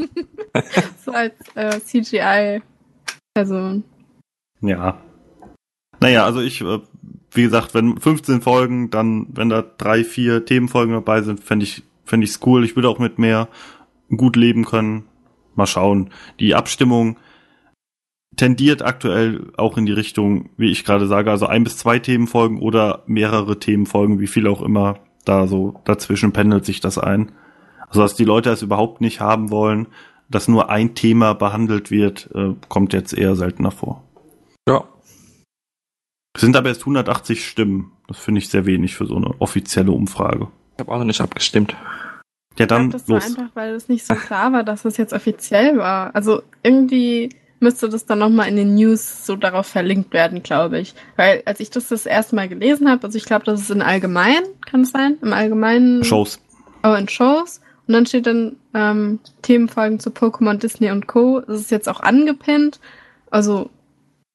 so 1.04 1.12
als 1.12 1.34
äh, 1.54 1.80
CGI-Person. 1.80 2.64
Ja. 4.60 5.00
Naja, 6.04 6.26
also 6.26 6.42
ich, 6.42 6.60
äh, 6.60 6.80
wie 7.30 7.44
gesagt, 7.44 7.72
wenn 7.72 7.96
15 7.96 8.42
Folgen, 8.42 8.90
dann, 8.90 9.26
wenn 9.32 9.48
da 9.48 9.62
drei, 9.62 10.04
vier 10.04 10.44
Themenfolgen 10.44 10.92
dabei 10.92 11.22
sind, 11.22 11.40
fände 11.40 11.64
ich, 11.64 11.82
fände 12.04 12.26
ich's 12.26 12.40
cool. 12.44 12.62
Ich 12.62 12.76
würde 12.76 12.90
auch 12.90 12.98
mit 12.98 13.18
mehr 13.18 13.48
gut 14.14 14.36
leben 14.36 14.66
können. 14.66 15.04
Mal 15.54 15.66
schauen. 15.66 16.10
Die 16.40 16.54
Abstimmung 16.54 17.16
tendiert 18.36 18.82
aktuell 18.82 19.50
auch 19.56 19.78
in 19.78 19.86
die 19.86 19.94
Richtung, 19.94 20.50
wie 20.58 20.70
ich 20.70 20.84
gerade 20.84 21.06
sage, 21.06 21.30
also 21.30 21.46
ein 21.46 21.64
bis 21.64 21.78
zwei 21.78 21.98
Themenfolgen 21.98 22.58
oder 22.58 23.02
mehrere 23.06 23.58
Themenfolgen, 23.58 24.20
wie 24.20 24.26
viel 24.26 24.46
auch 24.46 24.60
immer 24.60 24.98
da 25.24 25.46
so 25.46 25.80
dazwischen 25.86 26.32
pendelt 26.32 26.66
sich 26.66 26.80
das 26.80 26.98
ein. 26.98 27.32
Also 27.88 28.02
dass 28.02 28.14
die 28.14 28.24
Leute 28.24 28.50
es 28.50 28.60
überhaupt 28.60 29.00
nicht 29.00 29.20
haben 29.20 29.50
wollen, 29.50 29.86
dass 30.28 30.48
nur 30.48 30.68
ein 30.68 30.94
Thema 30.94 31.32
behandelt 31.32 31.90
wird, 31.90 32.28
äh, 32.34 32.52
kommt 32.68 32.92
jetzt 32.92 33.14
eher 33.14 33.36
seltener 33.36 33.70
vor. 33.70 34.02
Ja. 34.68 34.84
Es 36.34 36.40
sind 36.40 36.56
aber 36.56 36.68
erst 36.68 36.82
180 36.82 37.46
Stimmen. 37.46 37.92
Das 38.08 38.18
finde 38.18 38.40
ich 38.40 38.48
sehr 38.48 38.66
wenig 38.66 38.96
für 38.96 39.06
so 39.06 39.16
eine 39.16 39.40
offizielle 39.40 39.92
Umfrage. 39.92 40.48
Ich 40.74 40.80
habe 40.80 40.92
auch 40.92 40.98
noch 40.98 41.04
nicht 41.04 41.20
abgestimmt. 41.20 41.74
Ja, 42.58 42.64
Ich 42.64 42.66
dann 42.66 42.90
glaube, 42.90 42.92
das 42.92 43.08
war 43.08 43.14
los. 43.16 43.26
einfach, 43.26 43.50
weil 43.56 43.74
es 43.74 43.88
nicht 43.88 44.04
so 44.06 44.14
klar 44.14 44.52
war, 44.52 44.64
dass 44.64 44.84
es 44.84 44.96
jetzt 44.96 45.12
offiziell 45.12 45.78
war. 45.78 46.14
Also 46.14 46.42
irgendwie 46.62 47.30
müsste 47.60 47.88
das 47.88 48.04
dann 48.04 48.18
nochmal 48.18 48.48
in 48.48 48.56
den 48.56 48.74
News 48.74 49.24
so 49.26 49.36
darauf 49.36 49.66
verlinkt 49.66 50.12
werden, 50.12 50.42
glaube 50.42 50.78
ich. 50.80 50.94
Weil 51.16 51.42
als 51.46 51.60
ich 51.60 51.70
das 51.70 51.88
das 51.88 52.04
erste 52.04 52.34
Mal 52.36 52.48
gelesen 52.48 52.90
habe, 52.90 53.04
also 53.04 53.16
ich 53.16 53.24
glaube, 53.24 53.44
das 53.44 53.60
ist 53.60 53.70
in 53.70 53.80
allgemein, 53.80 54.42
kann 54.66 54.82
es 54.82 54.90
sein? 54.90 55.16
Im 55.22 55.32
allgemeinen 55.32 56.04
Shows. 56.04 56.40
Oh, 56.82 56.92
in 56.94 57.08
Shows. 57.08 57.60
Und 57.86 57.94
dann 57.94 58.06
steht 58.06 58.26
dann 58.26 58.56
ähm, 58.74 59.20
Themenfolgen 59.42 60.00
zu 60.00 60.10
Pokémon, 60.10 60.54
Disney 60.58 60.90
und 60.90 61.06
Co. 61.06 61.40
Das 61.40 61.60
ist 61.60 61.70
jetzt 61.70 61.88
auch 61.88 62.00
angepinnt. 62.00 62.80
Also, 63.30 63.70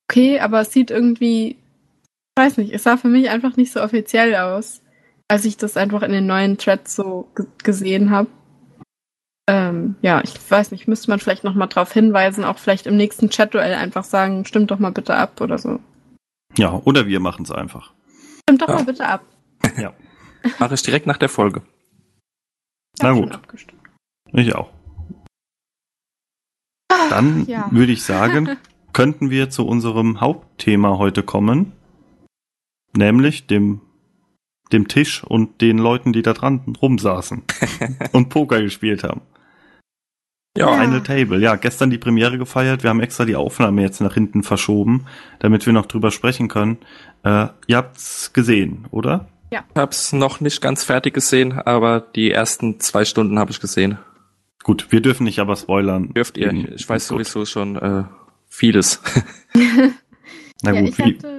okay, 0.10 0.40
aber 0.40 0.62
es 0.62 0.72
sieht 0.72 0.92
irgendwie, 0.92 1.52
ich 1.52 1.58
weiß 2.40 2.58
nicht, 2.58 2.74
es 2.74 2.84
sah 2.84 2.98
für 2.98 3.10
mich 3.10 3.30
einfach 3.30 3.58
nicht 3.58 3.72
so 3.72 3.82
offiziell 3.82 4.36
aus. 4.36 4.82
als 5.28 5.46
ich 5.46 5.58
das 5.58 5.78
einfach 5.78 6.02
in 6.02 6.12
den 6.12 6.26
neuen 6.26 6.58
Threads 6.58 6.96
so 6.96 7.30
gesehen 7.64 8.10
habe. 8.10 8.30
Ähm, 9.48 9.96
ja, 10.02 10.22
ich 10.24 10.34
weiß 10.50 10.72
nicht, 10.72 10.88
müsste 10.88 11.12
man 11.12 11.20
vielleicht 11.20 11.44
nochmal 11.44 11.68
drauf 11.68 11.94
hinweisen, 11.94 12.44
auch 12.44 12.58
vielleicht 12.58 12.88
im 12.88 12.98
nächsten 12.98 13.30
Chat-Duell 13.30 13.76
einfach 13.76 14.04
sagen, 14.04 14.46
stimmt 14.46 14.72
doch 14.72 14.80
mal 14.80 14.92
bitte 14.92 15.16
ab 15.16 15.40
oder 15.40 15.60
so. 15.60 15.80
Ja, 16.58 16.82
oder 16.84 17.06
wir 17.06 17.20
machen 17.20 17.44
es 17.44 17.52
einfach. 17.52 17.94
Stimmt 18.44 18.64
doch 18.64 18.70
ja. 18.70 18.76
mal 18.76 18.86
bitte 18.86 19.06
ab. 19.06 19.22
Ja. 19.78 19.94
Mache 20.60 20.74
ich 20.74 20.82
direkt 20.82 21.06
nach 21.06 21.18
der 21.18 21.30
Folge. 21.30 21.62
Na 23.00 23.12
gut. 23.12 23.40
Ich 24.34 24.56
auch. 24.56 24.72
Dann 27.10 27.46
ja. 27.46 27.68
würde 27.72 27.92
ich 27.92 28.04
sagen, 28.04 28.58
könnten 28.94 29.30
wir 29.30 29.50
zu 29.50 29.68
unserem 29.68 30.22
Hauptthema 30.22 30.98
heute 30.98 31.24
kommen, 31.24 31.74
nämlich 32.94 33.48
dem 33.48 33.82
dem 34.72 34.88
Tisch 34.88 35.24
und 35.24 35.62
den 35.62 35.78
Leuten, 35.78 36.14
die 36.14 36.22
da 36.22 36.34
dran 36.34 36.62
rumsaßen 36.82 37.44
und 38.12 38.30
Poker 38.30 38.62
gespielt 38.62 39.04
haben. 39.04 39.22
Ja. 40.58 40.74
Final 40.74 41.02
Table. 41.02 41.40
Ja, 41.40 41.56
gestern 41.56 41.90
die 41.90 41.98
Premiere 41.98 42.38
gefeiert. 42.38 42.84
Wir 42.84 42.90
haben 42.90 43.00
extra 43.00 43.26
die 43.26 43.36
Aufnahme 43.36 43.82
jetzt 43.82 44.02
nach 44.02 44.14
hinten 44.14 44.44
verschoben, 44.44 45.06
damit 45.40 45.66
wir 45.66 45.74
noch 45.74 45.86
drüber 45.86 46.12
sprechen 46.12 46.48
können. 46.48 46.78
Äh, 47.24 47.48
ihr 47.68 47.78
habt's 47.78 48.34
gesehen, 48.34 48.88
oder? 48.92 49.30
Ja. 49.52 49.64
Ich 49.74 49.80
hab's 49.80 50.12
noch 50.12 50.42
nicht 50.42 50.62
ganz 50.62 50.84
fertig 50.84 51.14
gesehen, 51.14 51.54
aber 51.54 52.02
die 52.02 52.32
ersten 52.32 52.80
zwei 52.80 53.06
Stunden 53.06 53.40
habe 53.40 53.52
ich 53.52 53.60
gesehen. 53.60 54.00
Gut, 54.64 54.92
wir 54.92 55.02
dürfen 55.02 55.24
nicht 55.24 55.40
aber 55.40 55.56
spoilern. 55.56 56.14
Dürft 56.14 56.38
ihr. 56.38 56.52
Ich 56.76 56.88
weiß 56.88 57.08
sowieso 57.08 57.46
schon 57.46 57.76
äh, 57.78 58.04
vieles. 58.48 59.02
Na 60.62 60.72
gut, 60.72 60.98
ja, 60.98 61.06
ich 61.06 61.16
hatte 61.16 61.39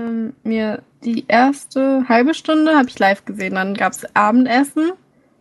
ähm, 0.00 0.32
mir 0.42 0.82
die 1.04 1.24
erste 1.28 2.08
halbe 2.08 2.34
Stunde 2.34 2.76
habe 2.76 2.88
ich 2.88 2.98
live 2.98 3.24
gesehen. 3.24 3.54
Dann 3.54 3.74
gab's 3.74 4.04
Abendessen. 4.14 4.92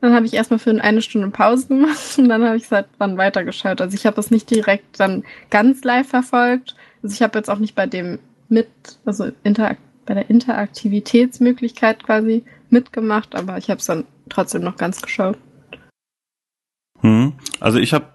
Dann 0.02 0.14
habe 0.14 0.26
ich 0.26 0.34
erstmal 0.34 0.60
für 0.60 0.72
eine 0.72 1.02
Stunde 1.02 1.30
Pause 1.30 1.68
gemacht 1.68 1.98
und 2.18 2.30
dann 2.30 2.44
habe 2.44 2.58
ich 2.58 2.68
seit 2.68 2.88
dann 3.00 3.18
weitergeschaut. 3.18 3.82
Also 3.82 3.96
ich 3.96 4.06
habe 4.06 4.16
das 4.16 4.32
nicht 4.32 4.50
direkt 4.50 5.00
dann 5.00 5.24
ganz 5.50 5.84
live 5.84 6.08
verfolgt. 6.08 6.76
Also 7.04 7.14
ich 7.14 7.22
habe 7.22 7.38
jetzt 7.38 7.50
auch 7.50 7.60
nicht 7.60 7.76
bei 7.76 7.86
dem 7.86 8.20
mit, 8.48 8.68
also 9.06 9.30
Interakt 9.44 9.82
bei 10.06 10.16
der 10.16 10.30
Interaktivitätsmöglichkeit 10.30 12.04
quasi 12.04 12.44
mitgemacht, 12.72 13.36
aber 13.36 13.60
ich 13.60 13.70
habe 13.70 13.80
es 13.80 13.86
dann 13.86 14.06
trotzdem 14.28 14.64
noch 14.64 14.76
ganz 14.76 15.04
geschaut. 15.04 15.38
Hm. 17.02 17.34
Also 17.60 17.78
ich 17.78 17.94
habe 17.94 18.08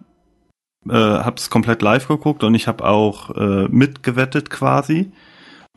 äh, 0.88 0.92
hab's 0.92 1.50
komplett 1.50 1.82
live 1.82 2.08
geguckt 2.08 2.42
und 2.42 2.54
ich 2.54 2.66
habe 2.66 2.84
auch 2.84 3.30
äh, 3.36 3.68
mitgewettet 3.68 4.50
quasi. 4.50 5.12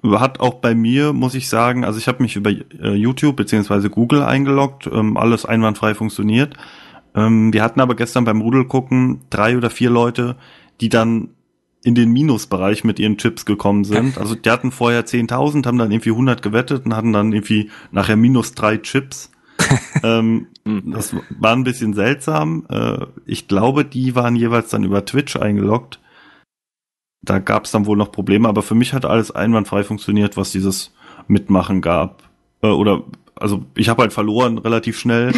Hat 0.04 0.40
auch 0.40 0.56
bei 0.56 0.76
mir, 0.76 1.12
muss 1.12 1.34
ich 1.34 1.50
sagen, 1.50 1.84
also 1.84 1.98
ich 1.98 2.08
habe 2.08 2.22
mich 2.22 2.36
über 2.36 2.52
äh, 2.52 2.94
YouTube 2.94 3.36
beziehungsweise 3.36 3.90
Google 3.90 4.22
eingeloggt, 4.22 4.88
ähm, 4.92 5.18
alles 5.18 5.46
einwandfrei 5.46 5.96
funktioniert. 5.96 6.56
Ähm, 7.16 7.52
wir 7.52 7.64
hatten 7.64 7.82
aber 7.82 7.96
gestern 7.96 8.24
beim 8.24 8.42
Rudel 8.42 8.66
gucken 8.66 9.22
drei 9.30 9.58
oder 9.58 9.72
vier 9.72 9.90
Leute, 9.90 10.36
die 10.82 10.90
dann 10.90 11.30
in 11.84 11.96
den 11.96 12.12
Minusbereich 12.12 12.84
mit 12.84 13.00
ihren 13.00 13.18
Chips 13.18 13.46
gekommen 13.46 13.86
sind. 13.86 14.18
Also 14.18 14.36
die 14.36 14.50
hatten 14.50 14.72
vorher 14.72 15.06
10.000, 15.06 15.66
haben 15.66 15.78
dann 15.78 15.92
irgendwie 15.92 16.12
100 16.12 16.42
gewettet 16.42 16.86
und 16.86 16.96
hatten 16.96 17.14
dann 17.14 17.32
irgendwie 17.32 17.72
nachher 17.92 18.18
minus 18.18 18.54
drei 18.54 18.78
Chips. 18.78 19.32
ähm, 20.04 20.48
hm. 20.66 20.92
das 20.92 21.16
war 21.40 21.54
ein 21.54 21.64
bisschen 21.64 21.94
seltsam. 21.94 22.66
Äh, 22.70 23.06
ich 23.26 23.48
glaube, 23.48 23.86
die 23.86 24.16
waren 24.16 24.36
jeweils 24.36 24.70
dann 24.70 24.84
über 24.84 25.06
Twitch 25.06 25.36
eingeloggt. 25.38 26.00
Da 27.28 27.40
gab 27.40 27.66
es 27.66 27.72
dann 27.72 27.86
wohl 27.86 27.98
noch 27.98 28.12
Probleme, 28.12 28.48
aber 28.48 28.64
für 28.64 28.74
mich 28.74 28.94
hat 28.94 29.06
alles 29.06 29.32
einwandfrei 29.32 29.84
funktioniert, 29.84 30.38
was 30.38 30.52
dieses 30.52 30.94
Mitmachen 31.28 31.82
gab. 31.82 32.24
Äh, 32.62 32.68
oder 32.68 33.04
also 33.36 33.66
ich 33.76 33.90
habe 33.90 34.02
halt 34.02 34.14
verloren 34.14 34.58
relativ 34.58 34.98
schnell. 34.98 35.34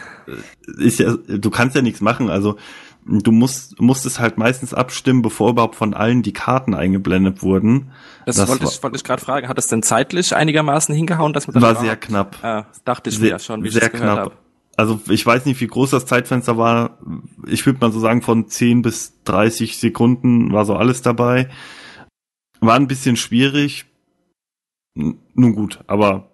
ist 0.78 1.00
ja, 1.00 1.16
du 1.16 1.50
kannst 1.50 1.74
ja 1.74 1.82
nichts 1.82 2.00
machen. 2.00 2.30
Also 2.30 2.56
du 3.04 3.32
musst, 3.32 3.80
musstest 3.80 4.20
halt 4.20 4.38
meistens 4.38 4.72
abstimmen, 4.72 5.20
bevor 5.20 5.50
überhaupt 5.50 5.74
von 5.74 5.94
allen 5.94 6.22
die 6.22 6.32
Karten 6.32 6.74
eingeblendet 6.74 7.42
wurden. 7.42 7.90
Das, 8.24 8.36
das 8.36 8.48
wollte 8.48 8.64
ich, 8.64 8.82
wollte 8.82 8.96
ich 8.96 9.04
gerade 9.04 9.20
fragen. 9.20 9.48
Hat 9.48 9.58
es 9.58 9.66
denn 9.66 9.82
zeitlich 9.82 10.34
einigermaßen 10.34 10.94
hingehauen? 10.94 11.32
Dass 11.32 11.48
man 11.48 11.60
war 11.60 11.74
sehr 11.76 11.96
knapp. 11.96 12.36
Ah, 12.42 12.66
dachte 12.84 13.10
ich 13.10 13.16
sehr, 13.16 13.24
mir 13.24 13.30
ja 13.30 13.38
schon, 13.40 13.64
wie 13.64 13.70
sehr 13.70 13.82
ich 13.82 13.90
das 13.90 14.00
knapp. 14.00 14.18
Hab. 14.18 14.45
Also 14.76 15.00
ich 15.08 15.24
weiß 15.24 15.46
nicht, 15.46 15.60
wie 15.60 15.66
groß 15.66 15.90
das 15.90 16.06
Zeitfenster 16.06 16.58
war. 16.58 16.98
Ich 17.46 17.64
würde 17.64 17.80
mal 17.80 17.92
so 17.92 18.00
sagen, 18.00 18.22
von 18.22 18.48
10 18.48 18.82
bis 18.82 19.22
30 19.24 19.78
Sekunden 19.78 20.52
war 20.52 20.64
so 20.64 20.76
alles 20.76 21.02
dabei. 21.02 21.48
War 22.60 22.76
ein 22.76 22.88
bisschen 22.88 23.16
schwierig. 23.16 23.86
Nun 24.94 25.54
gut, 25.54 25.80
aber 25.86 26.30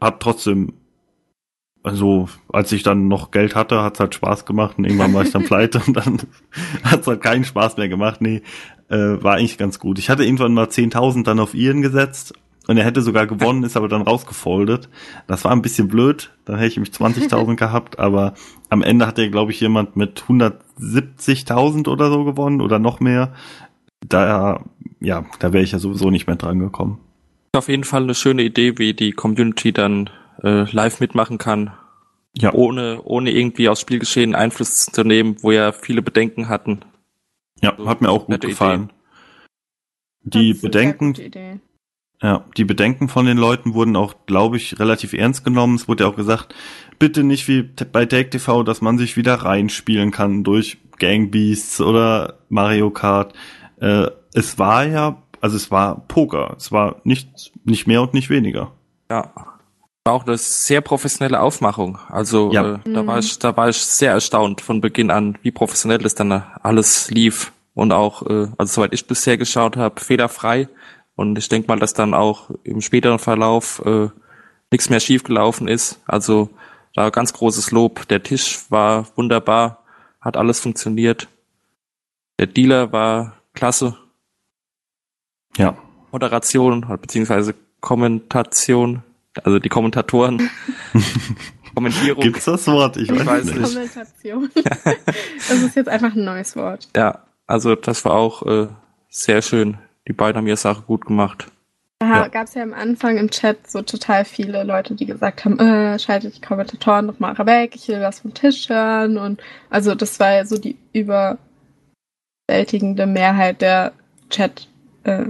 hat 0.00 0.20
trotzdem 0.20 0.74
also 1.86 2.28
als 2.52 2.72
ich 2.72 2.82
dann 2.82 3.06
noch 3.06 3.30
Geld 3.30 3.54
hatte, 3.54 3.80
hat's 3.80 4.00
halt 4.00 4.12
Spaß 4.12 4.44
gemacht 4.44 4.76
und 4.76 4.86
irgendwann 4.86 5.14
war 5.14 5.22
ich 5.22 5.30
dann 5.30 5.44
pleite 5.46 5.80
und 5.86 5.96
dann 5.96 6.18
hat's 6.82 7.06
halt 7.06 7.22
keinen 7.22 7.44
Spaß 7.44 7.76
mehr 7.76 7.88
gemacht. 7.88 8.20
Nee, 8.20 8.42
äh, 8.88 9.22
war 9.22 9.34
eigentlich 9.36 9.56
ganz 9.56 9.78
gut. 9.78 10.00
Ich 10.00 10.10
hatte 10.10 10.24
irgendwann 10.24 10.52
mal 10.52 10.66
10.000 10.66 11.22
dann 11.22 11.38
auf 11.38 11.54
Ian 11.54 11.82
gesetzt 11.82 12.34
und 12.66 12.76
er 12.76 12.84
hätte 12.84 13.02
sogar 13.02 13.26
gewonnen, 13.26 13.62
ist 13.62 13.76
aber 13.76 13.88
dann 13.88 14.02
rausgefoldet. 14.02 14.88
Das 15.26 15.44
war 15.44 15.52
ein 15.52 15.62
bisschen 15.62 15.88
blöd, 15.88 16.32
dann 16.44 16.58
hätte 16.58 16.72
ich 16.72 16.80
mich 16.80 16.88
20.000 16.92 17.56
gehabt, 17.56 17.98
aber 17.98 18.34
am 18.68 18.82
Ende 18.82 19.06
hat 19.06 19.18
er, 19.18 19.28
glaube 19.28 19.52
ich, 19.52 19.60
jemand 19.60 19.96
mit 19.96 20.24
170.000 20.28 21.88
oder 21.88 22.10
so 22.10 22.24
gewonnen 22.24 22.60
oder 22.60 22.78
noch 22.78 23.00
mehr. 23.00 23.32
Da, 24.06 24.64
ja, 25.00 25.24
da 25.38 25.52
wäre 25.52 25.64
ich 25.64 25.72
ja 25.72 25.78
sowieso 25.78 26.10
nicht 26.10 26.26
mehr 26.26 26.36
dran 26.36 26.58
gekommen. 26.58 27.00
Auf 27.52 27.68
jeden 27.68 27.84
Fall 27.84 28.02
eine 28.02 28.14
schöne 28.14 28.42
Idee, 28.42 28.78
wie 28.78 28.92
die 28.92 29.12
Community 29.12 29.72
dann 29.72 30.10
äh, 30.42 30.70
live 30.70 31.00
mitmachen 31.00 31.38
kann. 31.38 31.72
Ja. 32.36 32.52
Ohne, 32.52 33.00
ohne 33.02 33.30
irgendwie 33.30 33.68
aufs 33.70 33.80
Spielgeschehen 33.80 34.34
Einfluss 34.34 34.86
zu 34.86 35.04
nehmen, 35.04 35.36
wo 35.40 35.52
ja 35.52 35.72
viele 35.72 36.02
Bedenken 36.02 36.50
hatten. 36.50 36.80
Ja, 37.62 37.74
so, 37.78 37.88
hat 37.88 38.02
mir 38.02 38.10
auch 38.10 38.26
gut 38.26 38.42
gefallen. 38.42 38.92
Idee. 40.22 40.52
Die 40.52 40.54
Bedenken, 40.54 41.14
ja, 42.22 42.44
die 42.56 42.64
Bedenken 42.64 43.08
von 43.08 43.26
den 43.26 43.36
Leuten 43.36 43.74
wurden 43.74 43.96
auch, 43.96 44.14
glaube 44.26 44.56
ich, 44.56 44.78
relativ 44.78 45.12
ernst 45.12 45.44
genommen. 45.44 45.74
Es 45.74 45.86
wurde 45.86 46.04
ja 46.04 46.10
auch 46.10 46.16
gesagt, 46.16 46.54
bitte 46.98 47.22
nicht 47.22 47.46
wie 47.48 47.62
bei 47.62 48.06
Take 48.06 48.30
TV, 48.30 48.62
dass 48.62 48.80
man 48.80 48.98
sich 48.98 49.16
wieder 49.16 49.34
reinspielen 49.34 50.10
kann 50.10 50.42
durch 50.42 50.78
Gang 50.98 51.30
Beasts 51.30 51.80
oder 51.80 52.38
Mario 52.48 52.90
Kart. 52.90 53.34
Äh, 53.80 54.08
es 54.32 54.58
war 54.58 54.86
ja, 54.86 55.22
also 55.40 55.56
es 55.56 55.70
war 55.70 56.06
Poker. 56.08 56.54
Es 56.56 56.72
war 56.72 56.96
nicht, 57.04 57.52
nicht 57.64 57.86
mehr 57.86 58.00
und 58.00 58.14
nicht 58.14 58.30
weniger. 58.30 58.72
Ja, 59.10 59.30
war 60.06 60.14
auch 60.14 60.26
eine 60.26 60.38
sehr 60.38 60.80
professionelle 60.80 61.40
Aufmachung. 61.40 61.98
Also 62.08 62.50
ja. 62.52 62.76
äh, 62.76 62.78
da 62.86 63.06
war 63.06 63.18
ich, 63.18 63.38
da 63.38 63.56
war 63.56 63.68
ich 63.68 63.78
sehr 63.78 64.12
erstaunt 64.12 64.62
von 64.62 64.80
Beginn 64.80 65.10
an, 65.10 65.36
wie 65.42 65.50
professionell 65.50 65.98
das 65.98 66.14
dann 66.14 66.32
alles 66.62 67.10
lief 67.10 67.52
und 67.74 67.92
auch, 67.92 68.22
äh, 68.22 68.48
also 68.56 68.72
soweit 68.72 68.94
ich 68.94 69.06
bisher 69.06 69.36
geschaut 69.36 69.76
habe, 69.76 70.00
fehlerfrei. 70.00 70.68
Und 71.16 71.36
ich 71.38 71.48
denke 71.48 71.68
mal, 71.68 71.78
dass 71.78 71.94
dann 71.94 72.14
auch 72.14 72.50
im 72.62 72.80
späteren 72.80 73.18
Verlauf 73.18 73.82
äh, 73.84 74.08
nichts 74.70 74.90
mehr 74.90 75.00
schiefgelaufen 75.00 75.66
ist. 75.66 76.00
Also 76.06 76.50
da 76.94 77.10
ganz 77.10 77.32
großes 77.32 77.72
Lob. 77.72 78.06
Der 78.08 78.22
Tisch 78.22 78.70
war 78.70 79.06
wunderbar, 79.16 79.82
hat 80.20 80.36
alles 80.36 80.60
funktioniert. 80.60 81.28
Der 82.38 82.46
Dealer 82.46 82.92
war 82.92 83.34
klasse. 83.54 83.96
Ja. 85.56 85.76
Moderation 86.12 86.86
beziehungsweise 87.00 87.54
Kommentation 87.80 89.02
also 89.44 89.58
die 89.58 89.68
Kommentatoren. 89.68 90.50
Kommentierung. 91.74 92.22
Gibt's 92.22 92.46
das 92.46 92.66
Wort? 92.68 92.96
Ich, 92.96 93.10
ich 93.10 93.26
weiß, 93.26 93.44
nicht. 93.44 93.62
Kommentation. 93.62 94.50
das 94.54 95.62
ist 95.62 95.76
jetzt 95.76 95.88
einfach 95.88 96.14
ein 96.14 96.24
neues 96.24 96.56
Wort. 96.56 96.88
Ja, 96.96 97.24
also 97.46 97.74
das 97.74 98.04
war 98.04 98.14
auch 98.14 98.42
äh, 98.46 98.68
sehr 99.08 99.42
schön. 99.42 99.78
Die 100.08 100.12
beiden 100.12 100.36
haben 100.36 100.46
ihre 100.46 100.56
Sache 100.56 100.82
gut 100.82 101.06
gemacht. 101.06 101.48
Da 101.98 102.06
ja. 102.06 102.28
gab 102.28 102.46
es 102.46 102.54
ja 102.54 102.62
am 102.62 102.74
Anfang 102.74 103.16
im 103.16 103.30
Chat 103.30 103.68
so 103.70 103.82
total 103.82 104.26
viele 104.26 104.64
Leute, 104.64 104.94
die 104.94 105.06
gesagt 105.06 105.44
haben, 105.44 105.58
äh, 105.58 105.98
schaltet 105.98 106.36
die 106.36 106.42
Kommentatoren 106.42 107.06
noch 107.06 107.18
mal 107.18 107.34
weg, 107.46 107.74
ich 107.74 107.88
will 107.88 108.00
was 108.00 108.20
vom 108.20 108.34
Tisch 108.34 108.68
hören. 108.68 109.16
Und 109.16 109.40
also 109.70 109.94
das 109.94 110.20
war 110.20 110.34
ja 110.34 110.44
so 110.44 110.58
die 110.58 110.76
überwältigende 110.92 113.06
Mehrheit 113.06 113.62
der 113.62 113.92
Chat 114.28 114.68
äh, 115.04 115.26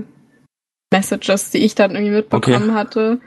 die 0.92 1.58
ich 1.58 1.74
dann 1.74 1.92
irgendwie 1.92 2.14
mitbekommen 2.14 2.70
okay. 2.70 2.78
hatte. 2.78 3.20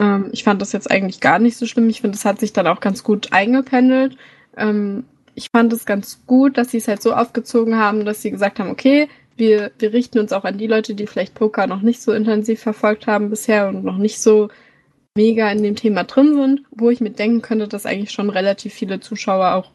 Ähm, 0.00 0.30
ich 0.32 0.44
fand 0.44 0.60
das 0.60 0.72
jetzt 0.72 0.90
eigentlich 0.90 1.20
gar 1.20 1.38
nicht 1.38 1.56
so 1.56 1.66
schlimm. 1.66 1.88
Ich 1.88 2.00
finde, 2.00 2.16
es 2.16 2.24
hat 2.24 2.40
sich 2.40 2.52
dann 2.52 2.66
auch 2.66 2.80
ganz 2.80 3.04
gut 3.04 3.32
eingependelt. 3.32 4.16
Ähm, 4.56 5.04
ich 5.34 5.48
fand 5.54 5.72
es 5.72 5.84
ganz 5.84 6.24
gut, 6.26 6.58
dass 6.58 6.70
sie 6.70 6.78
es 6.78 6.88
halt 6.88 7.02
so 7.02 7.14
aufgezogen 7.14 7.76
haben, 7.76 8.04
dass 8.04 8.22
sie 8.22 8.30
gesagt 8.30 8.58
haben, 8.58 8.70
okay, 8.70 9.08
wir, 9.36 9.72
wir 9.78 9.92
richten 9.92 10.18
uns 10.18 10.32
auch 10.32 10.44
an 10.44 10.58
die 10.58 10.66
Leute, 10.66 10.94
die 10.94 11.06
vielleicht 11.06 11.34
Poker 11.34 11.66
noch 11.66 11.82
nicht 11.82 12.02
so 12.02 12.12
intensiv 12.12 12.60
verfolgt 12.60 13.06
haben 13.06 13.30
bisher 13.30 13.68
und 13.68 13.84
noch 13.84 13.98
nicht 13.98 14.20
so 14.20 14.48
mega 15.16 15.50
in 15.50 15.62
dem 15.62 15.76
Thema 15.76 16.04
drin 16.04 16.34
sind, 16.34 16.62
wo 16.70 16.90
ich 16.90 17.00
mir 17.00 17.10
denken 17.10 17.42
könnte, 17.42 17.68
dass 17.68 17.86
eigentlich 17.86 18.12
schon 18.12 18.30
relativ 18.30 18.74
viele 18.74 19.00
Zuschauer 19.00 19.54
auch 19.54 19.70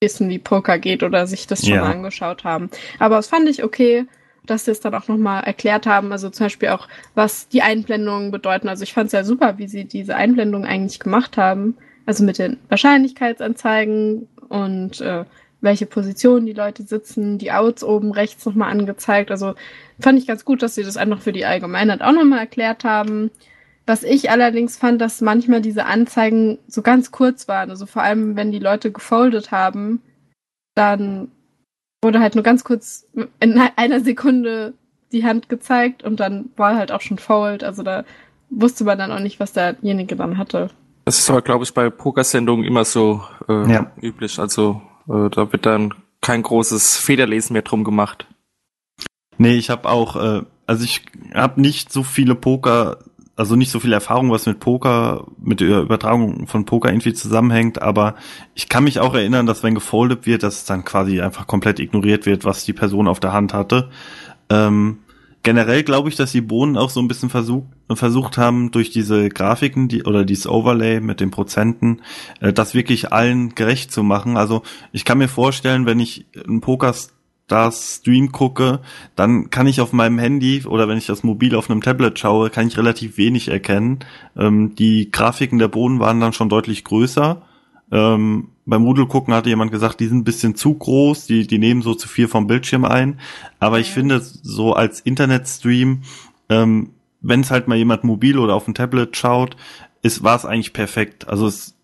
wissen, 0.00 0.28
wie 0.28 0.38
Poker 0.38 0.78
geht 0.78 1.02
oder 1.02 1.26
sich 1.26 1.46
das 1.46 1.60
schon 1.60 1.74
ja. 1.74 1.82
mal 1.82 1.92
angeschaut 1.92 2.44
haben. 2.44 2.70
Aber 2.98 3.16
das 3.16 3.26
fand 3.26 3.48
ich 3.48 3.64
okay. 3.64 4.06
dass 4.46 4.64
sie 4.64 4.70
es 4.70 4.80
dann 4.80 4.94
auch 4.94 5.08
nochmal 5.08 5.44
erklärt 5.44 5.86
haben. 5.86 6.10
Also 6.12 6.30
zum 6.30 6.46
Beispiel 6.46 6.70
auch, 6.70 6.88
was 7.14 7.48
die 7.48 7.62
Einblendungen 7.62 8.30
bedeuten. 8.30 8.68
Also 8.68 8.82
ich 8.82 8.94
fand 8.94 9.08
es 9.08 9.12
ja 9.12 9.24
super, 9.24 9.58
wie 9.58 9.68
sie 9.68 9.84
diese 9.84 10.16
Einblendungen 10.16 10.66
eigentlich 10.66 11.00
gemacht 11.00 11.36
haben. 11.36 11.76
Also 12.06 12.24
mit 12.24 12.38
den 12.38 12.56
Wahrscheinlichkeitsanzeigen 12.70 14.28
und 14.48 15.00
äh, 15.02 15.24
welche 15.60 15.86
Position 15.86 16.46
die 16.46 16.52
Leute 16.52 16.82
sitzen, 16.82 17.38
die 17.38 17.52
Outs 17.52 17.82
oben 17.82 18.12
rechts 18.12 18.46
nochmal 18.46 18.70
angezeigt. 18.70 19.30
Also 19.30 19.54
fand 20.00 20.18
ich 20.18 20.26
ganz 20.26 20.44
gut, 20.44 20.62
dass 20.62 20.74
sie 20.74 20.84
das 20.84 20.96
einfach 20.96 21.20
für 21.20 21.32
die 21.32 21.44
Allgemeinheit 21.44 22.00
auch 22.00 22.12
nochmal 22.12 22.40
erklärt 22.40 22.84
haben. 22.84 23.30
Was 23.86 24.02
ich 24.02 24.30
allerdings 24.30 24.76
fand, 24.76 25.00
dass 25.00 25.20
manchmal 25.20 25.62
diese 25.62 25.86
Anzeigen 25.86 26.58
so 26.68 26.82
ganz 26.82 27.10
kurz 27.10 27.48
waren. 27.48 27.70
Also 27.70 27.86
vor 27.86 28.02
allem, 28.02 28.36
wenn 28.36 28.52
die 28.52 28.58
Leute 28.58 28.92
gefoldet 28.92 29.50
haben, 29.50 30.02
dann 30.74 31.32
wurde 32.02 32.20
halt 32.20 32.34
nur 32.34 32.44
ganz 32.44 32.62
kurz 32.64 33.08
in 33.40 33.58
einer 33.76 34.00
Sekunde 34.00 34.74
die 35.10 35.24
Hand 35.24 35.48
gezeigt 35.48 36.04
und 36.04 36.20
dann 36.20 36.50
war 36.56 36.76
halt 36.76 36.92
auch 36.92 37.00
schon 37.00 37.18
fold. 37.18 37.64
Also 37.64 37.82
da 37.82 38.04
wusste 38.50 38.84
man 38.84 38.98
dann 38.98 39.10
auch 39.10 39.20
nicht, 39.20 39.40
was 39.40 39.52
derjenige 39.52 40.16
dann 40.16 40.38
hatte. 40.38 40.70
Das 41.04 41.18
ist 41.18 41.30
aber, 41.30 41.42
glaube 41.42 41.64
ich, 41.64 41.72
bei 41.72 41.88
Pokersendungen 41.88 42.66
immer 42.66 42.84
so 42.84 43.22
äh, 43.48 43.72
ja. 43.72 43.90
üblich. 44.00 44.38
Also 44.38 44.82
da 45.08 45.52
wird 45.52 45.66
dann 45.66 45.94
kein 46.20 46.42
großes 46.42 46.96
Federlesen 46.96 47.54
mehr 47.54 47.62
drum 47.62 47.84
gemacht. 47.84 48.26
Nee, 49.38 49.56
ich 49.56 49.70
habe 49.70 49.88
auch, 49.88 50.16
äh, 50.16 50.42
also 50.66 50.84
ich 50.84 51.02
habe 51.34 51.60
nicht 51.60 51.92
so 51.92 52.02
viele 52.02 52.34
Poker, 52.34 52.98
also 53.36 53.54
nicht 53.54 53.70
so 53.70 53.78
viel 53.78 53.92
Erfahrung, 53.92 54.30
was 54.30 54.46
mit 54.46 54.58
Poker, 54.58 55.26
mit 55.40 55.60
der 55.60 55.80
Übertragung 55.80 56.48
von 56.48 56.64
Poker 56.64 56.90
irgendwie 56.90 57.14
zusammenhängt, 57.14 57.80
aber 57.80 58.16
ich 58.54 58.68
kann 58.68 58.84
mich 58.84 58.98
auch 58.98 59.14
erinnern, 59.14 59.46
dass 59.46 59.62
wenn 59.62 59.74
gefoldet 59.74 60.26
wird, 60.26 60.42
dass 60.42 60.56
es 60.56 60.64
dann 60.64 60.84
quasi 60.84 61.20
einfach 61.20 61.46
komplett 61.46 61.78
ignoriert 61.78 62.26
wird, 62.26 62.44
was 62.44 62.64
die 62.64 62.72
Person 62.72 63.06
auf 63.06 63.20
der 63.20 63.32
Hand 63.32 63.54
hatte. 63.54 63.90
Ähm, 64.50 64.98
generell 65.48 65.82
glaube 65.82 66.10
ich, 66.10 66.14
dass 66.14 66.32
die 66.32 66.42
Bohnen 66.42 66.76
auch 66.76 66.90
so 66.90 67.00
ein 67.00 67.08
bisschen 67.08 67.30
versucht, 67.30 67.68
versucht 67.94 68.36
haben, 68.36 68.70
durch 68.70 68.90
diese 68.90 69.30
Grafiken 69.30 69.88
die, 69.88 70.02
oder 70.02 70.26
dieses 70.26 70.46
Overlay 70.46 71.00
mit 71.00 71.20
den 71.20 71.30
Prozenten, 71.30 72.02
äh, 72.40 72.52
das 72.52 72.74
wirklich 72.74 73.14
allen 73.14 73.54
gerecht 73.54 73.90
zu 73.90 74.02
machen. 74.02 74.36
Also 74.36 74.62
ich 74.92 75.06
kann 75.06 75.16
mir 75.16 75.28
vorstellen, 75.28 75.86
wenn 75.86 76.00
ich 76.00 76.26
einen 76.46 76.60
Pokerstars 76.60 77.96
Stream 77.96 78.30
gucke, 78.30 78.80
dann 79.16 79.48
kann 79.48 79.66
ich 79.66 79.80
auf 79.80 79.94
meinem 79.94 80.18
Handy 80.18 80.66
oder 80.66 80.86
wenn 80.86 80.98
ich 80.98 81.06
das 81.06 81.22
mobil 81.22 81.54
auf 81.54 81.70
einem 81.70 81.80
Tablet 81.80 82.18
schaue, 82.18 82.50
kann 82.50 82.68
ich 82.68 82.76
relativ 82.76 83.16
wenig 83.16 83.48
erkennen. 83.48 84.00
Ähm, 84.36 84.74
die 84.74 85.10
Grafiken 85.10 85.58
der 85.58 85.68
Bohnen 85.68 85.98
waren 85.98 86.20
dann 86.20 86.34
schon 86.34 86.50
deutlich 86.50 86.84
größer. 86.84 87.40
Ähm, 87.90 88.48
beim 88.68 88.84
Rudel 88.84 89.06
gucken 89.06 89.32
hatte 89.32 89.48
jemand 89.48 89.72
gesagt, 89.72 89.98
die 89.98 90.06
sind 90.06 90.18
ein 90.18 90.24
bisschen 90.24 90.54
zu 90.54 90.74
groß, 90.74 91.26
die, 91.26 91.46
die 91.46 91.58
nehmen 91.58 91.80
so 91.80 91.94
zu 91.94 92.06
viel 92.06 92.28
vom 92.28 92.46
Bildschirm 92.46 92.84
ein. 92.84 93.18
Aber 93.58 93.80
ich 93.80 93.90
finde, 93.90 94.20
so 94.20 94.74
als 94.74 95.00
Internetstream, 95.00 96.02
ähm, 96.50 96.90
wenn 97.22 97.40
es 97.40 97.50
halt 97.50 97.66
mal 97.66 97.78
jemand 97.78 98.04
mobil 98.04 98.38
oder 98.38 98.54
auf 98.54 98.66
dem 98.66 98.74
Tablet 98.74 99.16
schaut, 99.16 99.56
ist, 100.02 100.22
war 100.22 100.36
es 100.36 100.44
eigentlich 100.44 100.74
perfekt. 100.74 101.28
Also 101.28 101.46
es, 101.46 101.76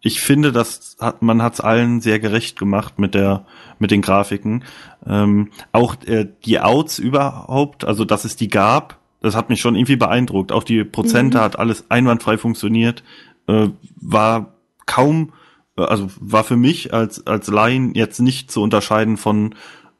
ich 0.00 0.20
finde, 0.20 0.50
das 0.50 0.96
hat, 1.00 1.22
man 1.22 1.42
hat 1.42 1.54
es 1.54 1.60
allen 1.60 2.00
sehr 2.00 2.18
gerecht 2.18 2.58
gemacht 2.58 2.98
mit 2.98 3.14
der, 3.14 3.46
mit 3.78 3.92
den 3.92 4.02
Grafiken. 4.02 4.64
Ähm, 5.06 5.50
auch 5.70 5.94
äh, 6.06 6.26
die 6.44 6.58
Outs 6.58 6.98
überhaupt, 6.98 7.84
also 7.84 8.04
dass 8.04 8.24
es 8.24 8.34
die 8.34 8.48
gab, 8.48 8.98
das 9.20 9.36
hat 9.36 9.48
mich 9.48 9.60
schon 9.60 9.76
irgendwie 9.76 9.94
beeindruckt. 9.94 10.50
Auch 10.50 10.64
die 10.64 10.82
Prozente 10.82 11.38
mhm. 11.38 11.42
hat 11.42 11.58
alles 11.60 11.88
einwandfrei 11.88 12.36
funktioniert, 12.36 13.04
äh, 13.46 13.68
war 14.00 14.54
kaum 14.86 15.32
also 15.76 16.08
war 16.20 16.44
für 16.44 16.56
mich 16.56 16.92
als, 16.92 17.26
als 17.26 17.48
Laien 17.48 17.94
jetzt 17.94 18.20
nicht 18.20 18.50
zu 18.50 18.62
unterscheiden 18.62 19.16
von 19.16 19.54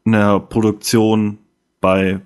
einer 0.05 0.41
Produktion 0.41 1.39
bei, 1.81 2.21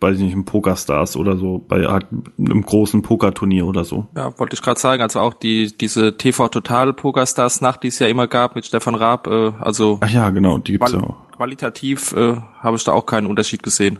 weiß 0.00 0.16
ich 0.16 0.22
nicht, 0.22 0.32
einem 0.32 0.44
Pokerstars 0.44 1.16
oder 1.16 1.36
so, 1.36 1.58
bei 1.58 1.86
halt 1.86 2.06
einem 2.38 2.62
großen 2.64 3.02
Pokerturnier 3.02 3.66
oder 3.66 3.84
so. 3.84 4.06
Ja, 4.16 4.38
wollte 4.38 4.54
ich 4.54 4.62
gerade 4.62 4.80
sagen, 4.80 5.02
also 5.02 5.20
auch 5.20 5.34
die, 5.34 5.76
diese 5.76 6.16
TV 6.16 6.48
Total 6.48 6.92
Pokerstars 6.92 7.60
Nacht, 7.60 7.82
die 7.82 7.88
es 7.88 7.98
ja 7.98 8.06
immer 8.06 8.26
gab 8.26 8.54
mit 8.54 8.66
Stefan 8.66 8.94
Raab, 8.94 9.26
äh, 9.26 9.52
also. 9.60 9.98
Ach 10.00 10.10
ja, 10.10 10.30
genau, 10.30 10.58
die 10.58 10.72
gibt's 10.72 10.92
ja 10.92 11.00
auch. 11.00 11.16
Qualitativ 11.32 12.12
äh, 12.12 12.36
habe 12.60 12.76
ich 12.76 12.84
da 12.84 12.92
auch 12.92 13.06
keinen 13.06 13.26
Unterschied 13.26 13.62
gesehen. 13.62 13.98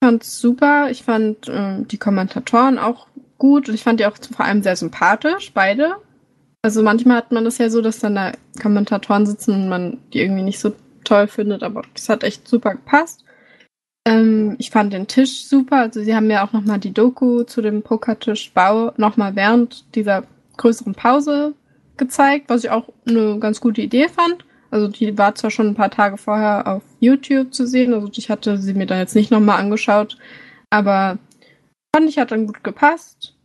Ich 0.00 0.06
fand's 0.06 0.40
super, 0.40 0.90
ich 0.90 1.04
fand 1.04 1.48
äh, 1.48 1.82
die 1.84 1.98
Kommentatoren 1.98 2.78
auch 2.78 3.06
gut 3.38 3.68
und 3.68 3.74
ich 3.74 3.82
fand 3.82 4.00
die 4.00 4.06
auch 4.06 4.16
vor 4.36 4.44
allem 4.44 4.62
sehr 4.62 4.76
sympathisch, 4.76 5.52
beide. 5.54 5.96
Also 6.66 6.82
manchmal 6.82 7.18
hat 7.18 7.30
man 7.30 7.44
das 7.44 7.58
ja 7.58 7.70
so, 7.70 7.80
dass 7.80 8.00
dann 8.00 8.16
da 8.16 8.32
Kommentatoren 8.60 9.24
sitzen 9.24 9.54
und 9.54 9.68
man 9.68 9.98
die 10.12 10.18
irgendwie 10.18 10.42
nicht 10.42 10.58
so 10.58 10.72
toll 11.04 11.28
findet, 11.28 11.62
aber 11.62 11.82
es 11.94 12.08
hat 12.08 12.24
echt 12.24 12.48
super 12.48 12.72
gepasst. 12.72 13.24
Ähm, 14.04 14.56
ich 14.58 14.70
fand 14.70 14.92
den 14.92 15.06
Tisch 15.06 15.44
super. 15.44 15.76
Also 15.76 16.02
sie 16.02 16.16
haben 16.16 16.28
ja 16.28 16.44
auch 16.44 16.52
nochmal 16.52 16.80
die 16.80 16.92
Doku 16.92 17.44
zu 17.44 17.62
dem 17.62 17.82
Pokertischbau 17.82 18.94
nochmal 18.96 19.36
während 19.36 19.94
dieser 19.94 20.24
größeren 20.56 20.96
Pause 20.96 21.54
gezeigt, 21.98 22.46
was 22.48 22.64
ich 22.64 22.70
auch 22.70 22.88
eine 23.06 23.38
ganz 23.38 23.60
gute 23.60 23.82
Idee 23.82 24.08
fand. 24.08 24.44
Also 24.72 24.88
die 24.88 25.16
war 25.16 25.36
zwar 25.36 25.52
schon 25.52 25.68
ein 25.68 25.76
paar 25.76 25.92
Tage 25.92 26.16
vorher 26.16 26.66
auf 26.66 26.82
YouTube 26.98 27.54
zu 27.54 27.64
sehen, 27.64 27.94
also 27.94 28.10
ich 28.12 28.28
hatte 28.28 28.58
sie 28.58 28.74
mir 28.74 28.86
dann 28.86 28.98
jetzt 28.98 29.14
nicht 29.14 29.30
nochmal 29.30 29.60
angeschaut, 29.60 30.18
aber 30.70 31.18
fand 31.94 32.08
ich 32.08 32.18
hat 32.18 32.32
dann 32.32 32.48
gut 32.48 32.64
gepasst. 32.64 33.35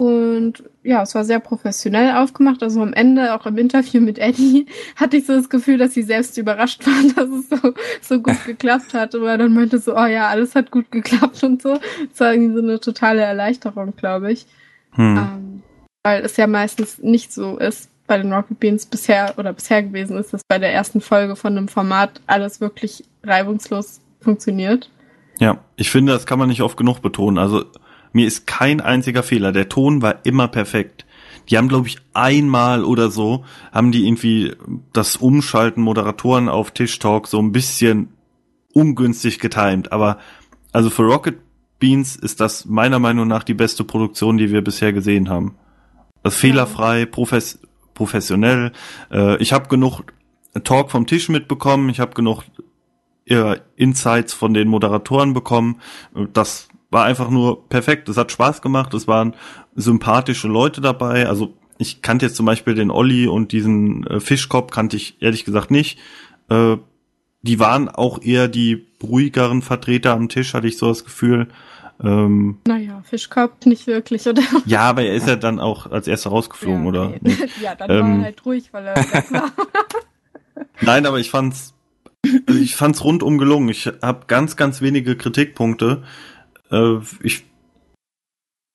Und 0.00 0.62
ja, 0.84 1.02
es 1.02 1.16
war 1.16 1.24
sehr 1.24 1.40
professionell 1.40 2.14
aufgemacht. 2.14 2.62
Also 2.62 2.80
am 2.80 2.92
Ende, 2.92 3.34
auch 3.34 3.46
im 3.46 3.58
Interview 3.58 4.00
mit 4.00 4.18
Eddie, 4.18 4.66
hatte 4.96 5.16
ich 5.16 5.26
so 5.26 5.34
das 5.34 5.50
Gefühl, 5.50 5.76
dass 5.76 5.94
sie 5.94 6.02
selbst 6.02 6.38
überrascht 6.38 6.86
waren, 6.86 7.14
dass 7.16 7.28
es 7.28 7.48
so, 7.48 7.74
so 8.00 8.22
gut 8.22 8.44
geklappt 8.46 8.94
hat. 8.94 9.16
Und 9.16 9.26
er 9.26 9.38
dann 9.38 9.52
meinte 9.52 9.78
so, 9.80 9.96
oh 9.96 10.06
ja, 10.06 10.28
alles 10.28 10.54
hat 10.54 10.70
gut 10.70 10.90
geklappt 10.92 11.42
und 11.42 11.60
so. 11.60 11.80
Das 12.10 12.20
war 12.20 12.32
irgendwie 12.32 12.54
so 12.54 12.62
eine 12.62 12.78
totale 12.78 13.22
Erleichterung, 13.22 13.96
glaube 13.96 14.32
ich. 14.32 14.46
Hm. 14.92 15.16
Ähm, 15.16 15.62
weil 16.04 16.24
es 16.24 16.36
ja 16.36 16.46
meistens 16.46 16.98
nicht 16.98 17.32
so 17.32 17.58
ist 17.58 17.90
bei 18.06 18.18
den 18.18 18.32
Rocket 18.32 18.60
Beans 18.60 18.86
bisher 18.86 19.34
oder 19.36 19.52
bisher 19.52 19.82
gewesen 19.82 20.16
ist, 20.16 20.32
dass 20.32 20.42
bei 20.48 20.58
der 20.58 20.72
ersten 20.72 21.00
Folge 21.00 21.34
von 21.34 21.56
einem 21.56 21.68
Format 21.68 22.22
alles 22.28 22.60
wirklich 22.60 23.04
reibungslos 23.24 24.00
funktioniert. 24.20 24.90
Ja, 25.40 25.58
ich 25.76 25.90
finde, 25.90 26.12
das 26.12 26.24
kann 26.24 26.38
man 26.38 26.48
nicht 26.48 26.62
oft 26.62 26.76
genug 26.76 27.02
betonen. 27.02 27.38
Also 27.38 27.64
mir 28.12 28.26
ist 28.26 28.46
kein 28.46 28.80
einziger 28.80 29.22
Fehler. 29.22 29.52
Der 29.52 29.68
Ton 29.68 30.02
war 30.02 30.24
immer 30.24 30.48
perfekt. 30.48 31.04
Die 31.48 31.56
haben, 31.56 31.68
glaube 31.68 31.88
ich, 31.88 31.98
einmal 32.12 32.84
oder 32.84 33.10
so, 33.10 33.44
haben 33.72 33.92
die 33.92 34.06
irgendwie 34.06 34.54
das 34.92 35.16
Umschalten 35.16 35.82
Moderatoren 35.82 36.48
auf 36.48 36.72
Tisch 36.72 36.98
Talk 36.98 37.26
so 37.26 37.38
ein 37.38 37.52
bisschen 37.52 38.08
ungünstig 38.74 39.38
getimt. 39.38 39.92
Aber 39.92 40.18
also 40.72 40.90
für 40.90 41.04
Rocket 41.04 41.38
Beans 41.78 42.16
ist 42.16 42.40
das 42.40 42.66
meiner 42.66 42.98
Meinung 42.98 43.28
nach 43.28 43.44
die 43.44 43.54
beste 43.54 43.84
Produktion, 43.84 44.36
die 44.36 44.50
wir 44.50 44.62
bisher 44.62 44.92
gesehen 44.92 45.28
haben. 45.28 45.56
Das 46.22 46.36
fehlerfrei, 46.36 47.06
profes 47.06 47.60
professionell. 47.94 48.72
Äh, 49.10 49.36
ich 49.42 49.52
habe 49.52 49.68
genug 49.68 50.04
Talk 50.64 50.90
vom 50.90 51.06
Tisch 51.06 51.28
mitbekommen. 51.28 51.88
Ich 51.88 51.98
habe 52.00 52.14
genug 52.14 52.44
äh, 53.26 53.56
Insights 53.76 54.32
von 54.32 54.54
den 54.54 54.68
Moderatoren 54.68 55.34
bekommen. 55.34 55.80
Das 56.32 56.68
war 56.90 57.04
einfach 57.04 57.30
nur 57.30 57.68
perfekt. 57.68 58.08
Es 58.08 58.16
hat 58.16 58.32
Spaß 58.32 58.62
gemacht. 58.62 58.94
Es 58.94 59.06
waren 59.06 59.34
sympathische 59.74 60.48
Leute 60.48 60.80
dabei. 60.80 61.26
Also 61.26 61.54
ich 61.78 62.02
kannte 62.02 62.26
jetzt 62.26 62.36
zum 62.36 62.46
Beispiel 62.46 62.74
den 62.74 62.90
Olli 62.90 63.26
und 63.26 63.52
diesen 63.52 64.06
äh, 64.06 64.20
Fischkopf 64.20 64.70
kannte 64.70 64.96
ich 64.96 65.20
ehrlich 65.20 65.44
gesagt 65.44 65.70
nicht. 65.70 65.98
Äh, 66.48 66.76
die 67.42 67.60
waren 67.60 67.88
auch 67.88 68.20
eher 68.20 68.48
die 68.48 68.86
ruhigeren 69.02 69.62
Vertreter 69.62 70.12
am 70.12 70.28
Tisch, 70.28 70.54
hatte 70.54 70.66
ich 70.66 70.76
so 70.76 70.88
das 70.88 71.04
Gefühl. 71.04 71.48
Ähm, 72.02 72.58
naja, 72.66 73.02
Fischkopf 73.04 73.64
nicht 73.66 73.86
wirklich, 73.86 74.26
oder? 74.26 74.42
Ja, 74.66 74.82
aber 74.82 75.02
er 75.02 75.14
ist 75.14 75.26
ja 75.26 75.36
dann 75.36 75.58
auch 75.58 75.90
als 75.90 76.06
erster 76.06 76.30
rausgeflogen, 76.30 76.94
ja, 76.94 77.02
okay. 77.02 77.20
oder? 77.22 77.48
ja, 77.62 77.74
dann 77.74 77.90
ähm, 77.90 78.00
war 78.00 78.18
er 78.18 78.22
halt 78.24 78.44
ruhig, 78.44 78.72
weil 78.72 78.86
er 78.86 78.96
weg 78.96 79.32
war. 79.32 79.52
Nein, 80.80 81.06
aber 81.06 81.18
ich 81.18 81.30
fand's, 81.30 81.74
also 82.46 82.60
ich 82.60 82.76
fand's 82.76 83.04
rundum 83.04 83.38
gelungen. 83.38 83.68
Ich 83.68 83.86
habe 83.86 84.26
ganz, 84.26 84.56
ganz 84.56 84.80
wenige 84.80 85.16
Kritikpunkte. 85.16 86.02
Äh, 86.70 86.98
ich 87.22 87.44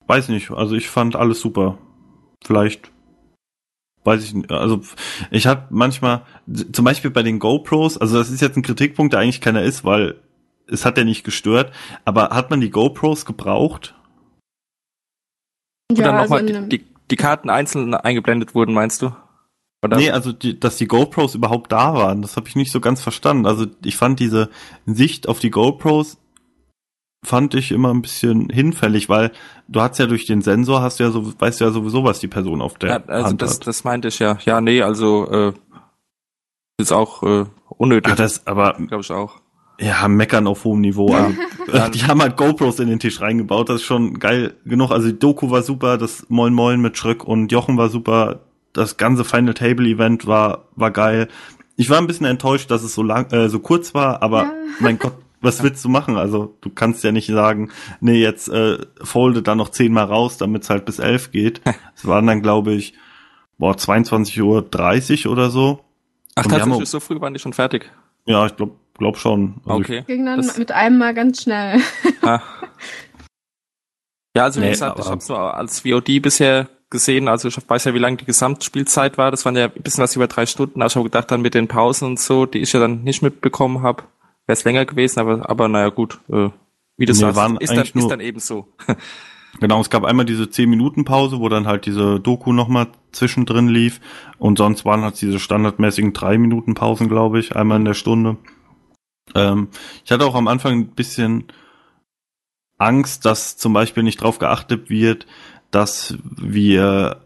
weiß 0.08 0.30
nicht, 0.30 0.52
also 0.52 0.76
ich 0.76 0.90
fand 0.90 1.16
alles 1.16 1.40
super. 1.40 1.78
Vielleicht 2.44 2.92
weiß 4.04 4.24
ich 4.24 4.34
nicht. 4.34 4.52
Also 4.52 4.82
ich 5.32 5.48
habe 5.48 5.68
manchmal, 5.70 6.24
zum 6.72 6.86
Beispiel 6.86 7.12
bei 7.12 7.24
den 7.24 7.40
GoPros, 7.40 7.98
also 7.98 8.18
das 8.18 8.30
ist 8.30 8.42
jetzt 8.42 8.58
ein 8.58 8.64
Kritikpunkt, 8.64 9.14
der 9.14 9.22
eigentlich 9.22 9.42
keiner 9.42 9.64
ist, 9.64 9.86
weil 9.86 10.20
es 10.68 10.86
hat 10.86 10.98
ja 10.98 11.04
nicht 11.04 11.24
gestört, 11.24 11.74
aber 12.06 12.30
hat 12.30 12.50
man 12.50 12.62
die 12.62 12.70
GoPros 12.70 13.26
gebraucht? 13.26 13.96
Ja, 15.92 16.10
Oder 16.10 16.22
nochmal 16.22 16.42
also 16.42 16.68
die, 16.68 16.86
die 17.12 17.16
Karten 17.16 17.50
einzeln 17.50 17.94
eingeblendet 17.94 18.56
wurden, 18.56 18.74
meinst 18.74 19.02
du? 19.02 19.12
Oder? 19.84 19.98
Nee, 19.98 20.12
also 20.12 20.32
die, 20.32 20.60
dass 20.60 20.78
die 20.78 20.88
GoPros 20.88 21.36
überhaupt 21.36 21.72
da 21.72 21.94
waren, 21.94 22.22
das 22.22 22.38
habe 22.38 22.48
ich 22.48 22.56
nicht 22.56 22.72
so 22.72 22.80
ganz 22.80 23.02
verstanden. 23.02 23.46
Also 23.46 23.66
ich 23.84 23.98
fand 23.98 24.20
diese 24.20 24.50
Sicht 24.86 25.28
auf 25.28 25.40
die 25.40 25.52
GoPros 25.52 26.18
fand 27.24 27.54
ich 27.56 27.72
immer 27.72 27.94
ein 27.94 28.02
bisschen 28.02 28.50
hinfällig, 28.50 29.10
weil 29.10 29.32
du 29.68 29.82
hast 29.82 29.98
ja 30.00 30.06
durch 30.06 30.26
den 30.26 30.42
Sensor 30.42 30.82
hast 30.82 31.00
du 31.00 31.04
ja 31.06 31.12
so, 31.12 31.34
weißt 31.40 31.62
ja 31.62 31.72
sowieso, 31.72 32.04
was 32.04 32.20
die 32.20 32.28
Person 32.28 32.62
auf 32.62 32.76
der 32.78 32.90
ja, 32.90 33.04
also 33.08 33.28
Hand 33.30 33.42
das, 33.42 33.56
hat. 33.56 33.68
das 33.68 33.84
meinte 33.84 34.10
ich 34.10 34.20
ja. 34.20 34.38
Ja, 34.46 34.62
nee, 34.62 34.82
also 34.82 35.30
äh, 35.32 35.54
ist 36.78 36.92
auch 36.92 37.24
äh, 37.24 37.46
unnötig. 37.70 38.12
Ach, 38.14 38.18
das, 38.18 38.46
aber 38.48 38.74
glaube 38.88 39.02
ich 39.02 39.12
auch. 39.12 39.38
Ja, 39.80 40.08
meckern 40.08 40.48
auf 40.48 40.64
hohem 40.66 40.82
Niveau. 40.82 41.14
Also, 41.14 41.36
äh, 41.72 41.90
die 41.92 42.04
haben 42.04 42.22
halt 42.22 42.38
GoPros 42.38 42.80
in 42.80 42.90
den 42.90 43.00
Tisch 43.00 43.22
reingebaut. 43.22 43.70
Das 43.70 43.78
ist 43.78 43.84
schon 43.84 44.20
geil 44.20 44.54
genug. 44.66 44.92
Also 44.92 45.08
die 45.08 45.18
Doku 45.18 45.50
war 45.50 45.64
super, 45.64 45.98
das 45.98 46.26
Moin 46.30 46.54
Moin 46.54 46.80
mit 46.82 46.98
Schröck 46.98 47.24
und 47.24 47.52
Jochen 47.52 47.78
war 47.78 47.90
super. 47.90 48.42
Das 48.74 48.98
ganze 48.98 49.24
Final 49.24 49.54
Table 49.54 49.88
Event 49.88 50.26
war 50.28 50.66
war 50.76 50.92
geil. 50.92 51.28
Ich 51.76 51.90
war 51.90 51.98
ein 51.98 52.08
bisschen 52.08 52.28
enttäuscht, 52.28 52.70
dass 52.70 52.84
es 52.84 52.94
so 52.94 53.02
lang, 53.02 53.32
äh, 53.32 53.50
so 53.50 53.60
kurz 53.60 53.94
war, 53.96 54.22
aber 54.22 54.44
Ja. 54.44 54.54
mein 54.80 55.00
Gott, 55.00 55.14
was 55.44 55.62
willst 55.64 55.84
du 55.86 55.90
machen? 55.90 56.18
Also 56.18 56.56
du 56.62 56.70
kannst 56.70 57.04
ja 57.04 57.12
nicht 57.12 57.28
sagen, 57.28 57.70
nee, 58.02 58.20
jetzt 58.22 58.48
äh, 58.50 58.78
folde 59.04 59.42
da 59.44 59.56
noch 59.56 59.70
zehnmal 59.70 60.06
raus, 60.06 60.38
damit 60.38 60.64
es 60.64 60.70
halt 60.70 60.86
bis 60.86 61.00
elf 61.00 61.32
geht. 61.32 61.62
Es 61.96 62.08
waren 62.08 62.26
dann, 62.28 62.42
glaube 62.42 62.74
ich, 62.74 62.94
boah, 63.58 63.74
22.30 63.76 65.26
Uhr 65.28 65.32
oder 65.32 65.50
so. 65.50 65.80
Ach, 66.36 66.46
Und 66.46 66.52
haben 66.54 66.60
tatsächlich, 66.62 66.90
so 66.90 67.00
früh 67.00 67.22
waren 67.22 67.34
die 67.34 67.40
schon 67.40 67.54
fertig. 67.54 67.92
Ja, 68.26 68.46
ich 68.48 68.56
glaube 68.56 68.74
glaub 68.98 69.18
schon. 69.18 69.56
Also 69.66 69.82
ich- 69.82 69.86
Okay. 69.90 70.04
Ging 70.08 70.26
dann 70.26 70.38
Das- 70.42 70.58
mit 70.58 70.72
einem 70.72 70.98
Mal 70.98 71.14
ganz 71.14 71.44
schnell. 71.44 71.80
Ah. 72.22 72.42
Ja, 74.36 74.46
also 74.46 74.62
wie 74.62 74.66
Nee, 74.66 74.72
gesagt, 74.72 74.98
ich 75.00 75.06
habe 75.06 75.18
es 75.18 75.30
nur 75.30 75.54
als 75.54 75.82
VOD 75.82 76.20
bisher 76.20 76.68
gesehen. 76.90 77.28
Also 77.28 77.48
ich 77.50 77.58
weiß 77.70 77.84
ja, 77.86 77.94
wie 77.94 78.00
lang 78.00 78.18
die 78.18 78.26
Gesamtspielzeit 78.26 79.18
war. 79.20 79.30
Das 79.30 79.46
waren 79.46 79.56
ja 79.56 79.66
ein 79.66 79.84
bisschen 79.84 80.04
was 80.04 80.16
über 80.16 80.28
drei 80.28 80.46
Stunden. 80.48 80.82
Also 80.82 80.94
ich 80.94 80.96
habe 80.98 81.10
gedacht, 81.10 81.30
dann 81.30 81.42
mit 81.42 81.54
den 81.54 81.68
Pausen 81.68 82.06
und 82.08 82.20
so, 82.20 82.46
die 82.48 82.58
ich 82.60 82.74
ja 82.74 82.80
dann 82.80 83.04
nicht 83.04 83.22
mitbekommen 83.22 83.84
habe, 83.84 84.04
wäre 84.46 84.58
es 84.58 84.64
länger 84.64 84.86
gewesen. 84.86 85.20
Aber, 85.20 85.50
aber 85.50 85.68
naja, 85.68 85.90
gut. 85.90 86.20
Äh, 86.30 86.50
wie 86.98 87.06
du 87.06 87.14
Nee, 87.14 87.36
waren 87.36 87.58
ist 87.58 87.72
dann, 87.72 87.86
ist 87.86 88.08
dann 88.08 88.20
eben 88.20 88.40
so. 88.40 88.68
Genau, 89.60 89.80
es 89.80 89.92
gab 89.92 90.04
einmal 90.04 90.26
diese 90.26 90.50
10 90.50 90.70
Minuten 90.70 91.06
Pause, 91.06 91.40
wo 91.40 91.48
dann 91.48 91.68
halt 91.68 91.86
diese 91.86 92.20
Doku 92.20 92.54
nochmal 92.54 92.88
zwischendrin 93.12 93.68
lief 93.68 94.02
und 94.40 94.58
sonst 94.58 94.84
waren 94.84 95.04
halt 95.04 95.22
diese 95.22 95.40
standardmäßigen 95.40 96.14
3 96.14 96.40
Minuten 96.40 96.74
Pausen, 96.74 97.08
glaube 97.08 97.40
ich, 97.40 97.56
einmal 97.56 97.78
in 97.78 97.86
der 97.86 97.94
Stunde. 97.94 98.38
Ähm, 99.36 99.70
ich 100.04 100.12
hatte 100.12 100.26
auch 100.26 100.36
am 100.36 100.48
Anfang 100.48 100.74
ein 100.74 100.88
bisschen 100.88 101.46
Angst, 102.78 103.26
dass 103.26 103.56
zum 103.58 103.74
Beispiel 103.74 104.04
nicht 104.04 104.22
drauf 104.22 104.40
geachtet 104.40 104.90
wird, 104.90 105.28
dass 105.72 106.18
wir 106.24 107.22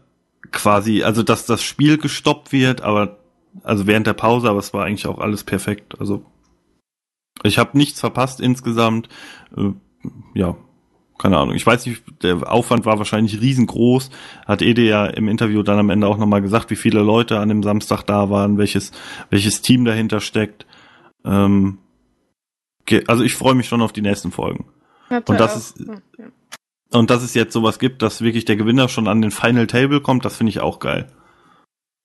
quasi, 0.52 1.02
also 1.02 1.22
dass 1.22 1.46
das 1.46 1.62
Spiel 1.62 1.98
gestoppt 1.98 2.52
wird, 2.52 2.82
aber 2.82 3.18
also 3.64 3.86
während 3.86 4.06
der 4.06 4.12
Pause, 4.12 4.48
aber 4.50 4.58
es 4.58 4.72
war 4.72 4.84
eigentlich 4.84 5.06
auch 5.06 5.18
alles 5.18 5.44
perfekt. 5.44 5.98
Also 5.98 6.24
ich 7.42 7.58
habe 7.58 7.76
nichts 7.76 8.00
verpasst 8.00 8.40
insgesamt. 8.40 9.08
Äh, 9.56 9.72
ja, 10.34 10.56
keine 11.18 11.36
Ahnung. 11.36 11.54
Ich 11.54 11.66
weiß 11.66 11.86
nicht, 11.86 12.02
der 12.22 12.50
Aufwand 12.50 12.86
war 12.86 12.98
wahrscheinlich 12.98 13.40
riesengroß. 13.40 14.10
Hat 14.46 14.62
Ede 14.62 14.82
ja 14.82 15.06
im 15.06 15.28
Interview 15.28 15.62
dann 15.62 15.78
am 15.78 15.90
Ende 15.90 16.06
auch 16.06 16.16
nochmal 16.16 16.42
gesagt, 16.42 16.70
wie 16.70 16.76
viele 16.76 17.00
Leute 17.00 17.40
an 17.40 17.48
dem 17.48 17.62
Samstag 17.62 18.02
da 18.04 18.30
waren, 18.30 18.56
welches, 18.58 18.92
welches 19.30 19.60
Team 19.60 19.84
dahinter 19.84 20.20
steckt. 20.20 20.66
Ähm, 21.24 21.78
also 23.06 23.24
ich 23.24 23.34
freue 23.34 23.54
mich 23.54 23.66
schon 23.68 23.82
auf 23.82 23.92
die 23.92 24.02
nächsten 24.02 24.30
Folgen. 24.30 24.66
Hatte 25.10 25.32
Und 25.32 25.40
das 25.40 25.56
ist-. 25.56 25.84
Und 26.90 27.10
dass 27.10 27.22
es 27.22 27.34
jetzt 27.34 27.52
sowas 27.52 27.78
gibt, 27.78 28.00
dass 28.00 28.22
wirklich 28.22 28.46
der 28.46 28.56
Gewinner 28.56 28.88
schon 28.88 29.08
an 29.08 29.20
den 29.20 29.30
Final 29.30 29.66
Table 29.66 30.00
kommt, 30.00 30.24
das 30.24 30.36
finde 30.36 30.50
ich 30.50 30.60
auch 30.60 30.78
geil. 30.78 31.12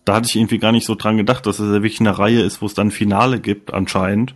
Da 0.03 0.15
hatte 0.15 0.27
ich 0.27 0.35
irgendwie 0.35 0.57
gar 0.57 0.73
nicht 0.73 0.85
so 0.85 0.95
dran 0.95 1.15
gedacht, 1.15 1.45
dass 1.45 1.59
es 1.59 1.67
ja 1.67 1.81
wirklich 1.83 2.01
eine 2.01 2.17
Reihe 2.17 2.41
ist, 2.41 2.61
wo 2.61 2.65
es 2.65 2.73
dann 2.73 2.91
Finale 2.91 3.39
gibt, 3.39 3.73
anscheinend. 3.73 4.35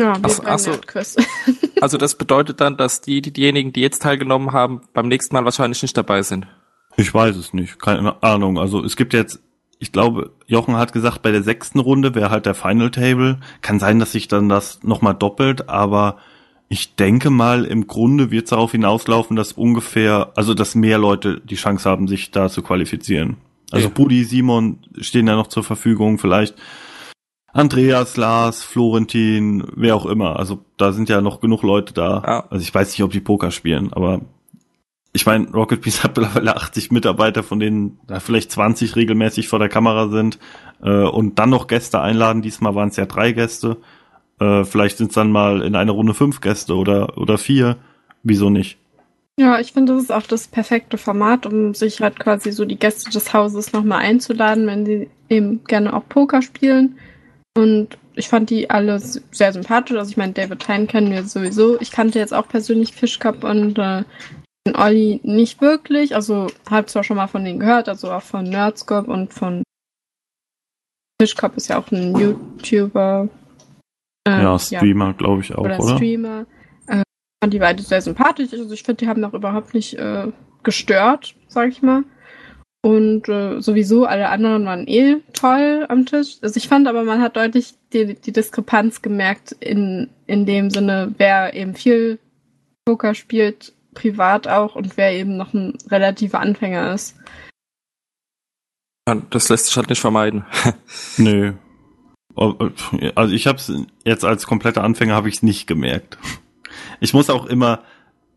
Ja, 0.00 0.16
wir 0.16 0.30
Ach 0.46 0.58
so. 0.58 0.72
Also 1.80 1.98
das 1.98 2.16
bedeutet 2.16 2.60
dann, 2.60 2.76
dass 2.76 3.00
die, 3.00 3.20
die, 3.20 3.32
diejenigen, 3.32 3.72
die 3.72 3.80
jetzt 3.80 4.02
teilgenommen 4.02 4.52
haben, 4.52 4.80
beim 4.94 5.06
nächsten 5.06 5.34
Mal 5.34 5.44
wahrscheinlich 5.44 5.82
nicht 5.82 5.96
dabei 5.96 6.22
sind. 6.22 6.46
Ich 6.96 7.12
weiß 7.12 7.36
es 7.36 7.52
nicht, 7.52 7.80
keine 7.80 8.22
Ahnung. 8.22 8.58
Also 8.58 8.82
es 8.82 8.96
gibt 8.96 9.12
jetzt, 9.12 9.40
ich 9.78 9.92
glaube, 9.92 10.32
Jochen 10.46 10.76
hat 10.76 10.92
gesagt, 10.92 11.22
bei 11.22 11.30
der 11.30 11.42
sechsten 11.42 11.78
Runde 11.78 12.14
wäre 12.14 12.30
halt 12.30 12.46
der 12.46 12.54
Final 12.54 12.90
Table. 12.90 13.38
Kann 13.60 13.78
sein, 13.78 13.98
dass 13.98 14.12
sich 14.12 14.28
dann 14.28 14.48
das 14.48 14.82
nochmal 14.82 15.14
doppelt, 15.14 15.68
aber 15.68 16.16
ich 16.68 16.96
denke 16.96 17.30
mal, 17.30 17.64
im 17.64 17.86
Grunde 17.86 18.30
wird 18.30 18.44
es 18.44 18.50
darauf 18.50 18.72
hinauslaufen, 18.72 19.36
dass 19.36 19.52
ungefähr, 19.52 20.32
also 20.34 20.54
dass 20.54 20.74
mehr 20.74 20.98
Leute 20.98 21.40
die 21.44 21.56
Chance 21.56 21.88
haben, 21.88 22.08
sich 22.08 22.30
da 22.30 22.48
zu 22.48 22.62
qualifizieren. 22.62 23.36
Also 23.70 23.88
Ja. 23.88 23.92
Budi, 23.94 24.24
Simon 24.24 24.78
stehen 25.00 25.26
ja 25.26 25.36
noch 25.36 25.48
zur 25.48 25.64
Verfügung, 25.64 26.18
vielleicht 26.18 26.54
Andreas, 27.54 28.16
Lars, 28.16 28.64
Florentin, 28.64 29.64
wer 29.76 29.94
auch 29.94 30.06
immer. 30.06 30.40
Also 30.40 30.58
da 30.76 30.92
sind 30.92 31.08
ja 31.08 31.20
noch 31.20 31.40
genug 31.40 31.62
Leute 31.62 31.94
da. 31.94 32.22
Ja. 32.26 32.46
Also 32.50 32.62
ich 32.62 32.74
weiß 32.74 32.90
nicht, 32.90 33.02
ob 33.04 33.12
die 33.12 33.20
Poker 33.20 33.52
spielen, 33.52 33.92
aber 33.92 34.22
ich 35.12 35.24
meine, 35.24 35.48
Rocket 35.52 35.80
Beans 35.80 36.02
hat 36.04 36.16
mittlerweile 36.16 36.56
80 36.56 36.90
Mitarbeiter, 36.90 37.44
von 37.44 37.60
denen 37.60 38.00
da 38.08 38.18
vielleicht 38.18 38.50
20 38.50 38.96
regelmäßig 38.96 39.46
vor 39.46 39.60
der 39.60 39.68
Kamera 39.68 40.08
sind 40.08 40.40
äh, 40.82 41.04
und 41.04 41.38
dann 41.38 41.50
noch 41.50 41.68
Gäste 41.68 42.00
einladen. 42.00 42.42
Diesmal 42.42 42.74
waren 42.74 42.88
es 42.88 42.96
ja 42.96 43.06
drei 43.06 43.30
Gäste. 43.30 43.76
Äh, 44.40 44.64
vielleicht 44.64 44.98
sind 44.98 45.08
es 45.10 45.14
dann 45.14 45.30
mal 45.30 45.62
in 45.62 45.76
einer 45.76 45.92
Runde 45.92 46.12
fünf 46.12 46.40
Gäste 46.40 46.74
oder 46.74 47.16
oder 47.16 47.38
vier. 47.38 47.76
Wieso 48.24 48.50
nicht? 48.50 48.78
Ja, 49.38 49.60
ich 49.60 49.72
finde, 49.72 49.94
das 49.94 50.02
ist 50.02 50.12
auch 50.12 50.26
das 50.26 50.48
perfekte 50.48 50.98
Format, 50.98 51.46
um 51.46 51.72
sich 51.74 52.00
halt 52.00 52.18
quasi 52.18 52.50
so 52.50 52.64
die 52.64 52.78
Gäste 52.78 53.10
des 53.10 53.32
Hauses 53.32 53.72
nochmal 53.72 54.00
einzuladen, 54.00 54.66
wenn 54.66 54.84
sie 54.84 55.08
eben 55.28 55.62
gerne 55.64 55.94
auch 55.94 56.08
Poker 56.08 56.42
spielen. 56.42 56.96
Und 57.56 57.98
ich 58.14 58.28
fand 58.28 58.50
die 58.50 58.70
alle 58.70 58.98
sehr 58.98 59.52
sympathisch. 59.52 59.96
Also 59.96 60.10
ich 60.10 60.16
meine, 60.16 60.32
David 60.32 60.66
Hein 60.68 60.86
kennen 60.86 61.12
wir 61.12 61.24
sowieso. 61.24 61.80
Ich 61.80 61.92
kannte 61.92 62.18
jetzt 62.18 62.34
auch 62.34 62.48
persönlich 62.48 62.92
Fish 62.92 63.18
Cup 63.18 63.44
und 63.44 63.78
äh, 63.78 64.04
den 64.66 64.76
Olli 64.76 65.20
nicht 65.22 65.60
wirklich. 65.60 66.14
Also 66.14 66.48
habe 66.70 66.86
zwar 66.86 67.04
schon 67.04 67.16
mal 67.16 67.26
von 67.26 67.44
denen 67.44 67.60
gehört, 67.60 67.88
also 67.88 68.10
auch 68.10 68.22
von 68.22 68.44
Nerdscope 68.44 69.10
und 69.10 69.32
von 69.32 69.62
Fish 71.20 71.34
Cup 71.34 71.56
ist 71.56 71.68
ja 71.68 71.78
auch 71.78 71.90
ein 71.92 72.16
YouTuber. 72.16 73.28
Äh, 74.26 74.42
ja, 74.42 74.58
Streamer, 74.58 75.12
glaube 75.14 75.42
ich 75.42 75.54
auch, 75.54 75.64
oder 75.64 75.78
oder? 75.78 75.96
Streamer. 75.96 76.46
Äh, 76.86 77.02
fand 77.42 77.52
die 77.52 77.58
beide 77.58 77.82
sehr 77.82 78.00
sympathisch. 78.00 78.52
Also 78.52 78.72
ich 78.72 78.82
finde, 78.82 79.04
die 79.04 79.08
haben 79.08 79.24
auch 79.24 79.34
überhaupt 79.34 79.74
nicht 79.74 79.94
äh, 79.94 80.32
gestört, 80.62 81.36
sag 81.46 81.68
ich 81.68 81.82
mal. 81.82 82.04
Und 82.84 83.30
äh, 83.30 83.62
sowieso 83.62 84.04
alle 84.04 84.28
anderen 84.28 84.66
waren 84.66 84.86
eh 84.86 85.16
toll 85.32 85.86
am 85.88 86.04
Tisch. 86.04 86.36
Also 86.42 86.58
ich 86.58 86.68
fand 86.68 86.86
aber, 86.86 87.04
man 87.04 87.22
hat 87.22 87.34
deutlich 87.34 87.72
die, 87.94 88.12
die 88.14 88.30
Diskrepanz 88.30 89.00
gemerkt 89.00 89.52
in, 89.52 90.10
in 90.26 90.44
dem 90.44 90.68
Sinne, 90.68 91.14
wer 91.16 91.54
eben 91.54 91.74
viel 91.74 92.18
Poker 92.84 93.14
spielt, 93.14 93.72
privat 93.94 94.46
auch, 94.48 94.76
und 94.76 94.98
wer 94.98 95.12
eben 95.14 95.38
noch 95.38 95.54
ein 95.54 95.78
relativer 95.90 96.40
Anfänger 96.40 96.92
ist. 96.92 97.16
Das 99.30 99.48
lässt 99.48 99.68
sich 99.68 99.76
halt 99.78 99.88
nicht 99.88 100.02
vermeiden. 100.02 100.44
Nö. 101.16 101.54
Also 103.14 103.32
ich 103.32 103.46
habe 103.46 103.56
es 103.56 103.72
jetzt 104.04 104.26
als 104.26 104.44
kompletter 104.44 104.84
Anfänger 104.84 105.14
habe 105.14 105.30
ich 105.30 105.36
es 105.36 105.42
nicht 105.42 105.66
gemerkt. 105.66 106.18
Ich 107.00 107.14
muss 107.14 107.30
auch 107.30 107.46
immer, 107.46 107.82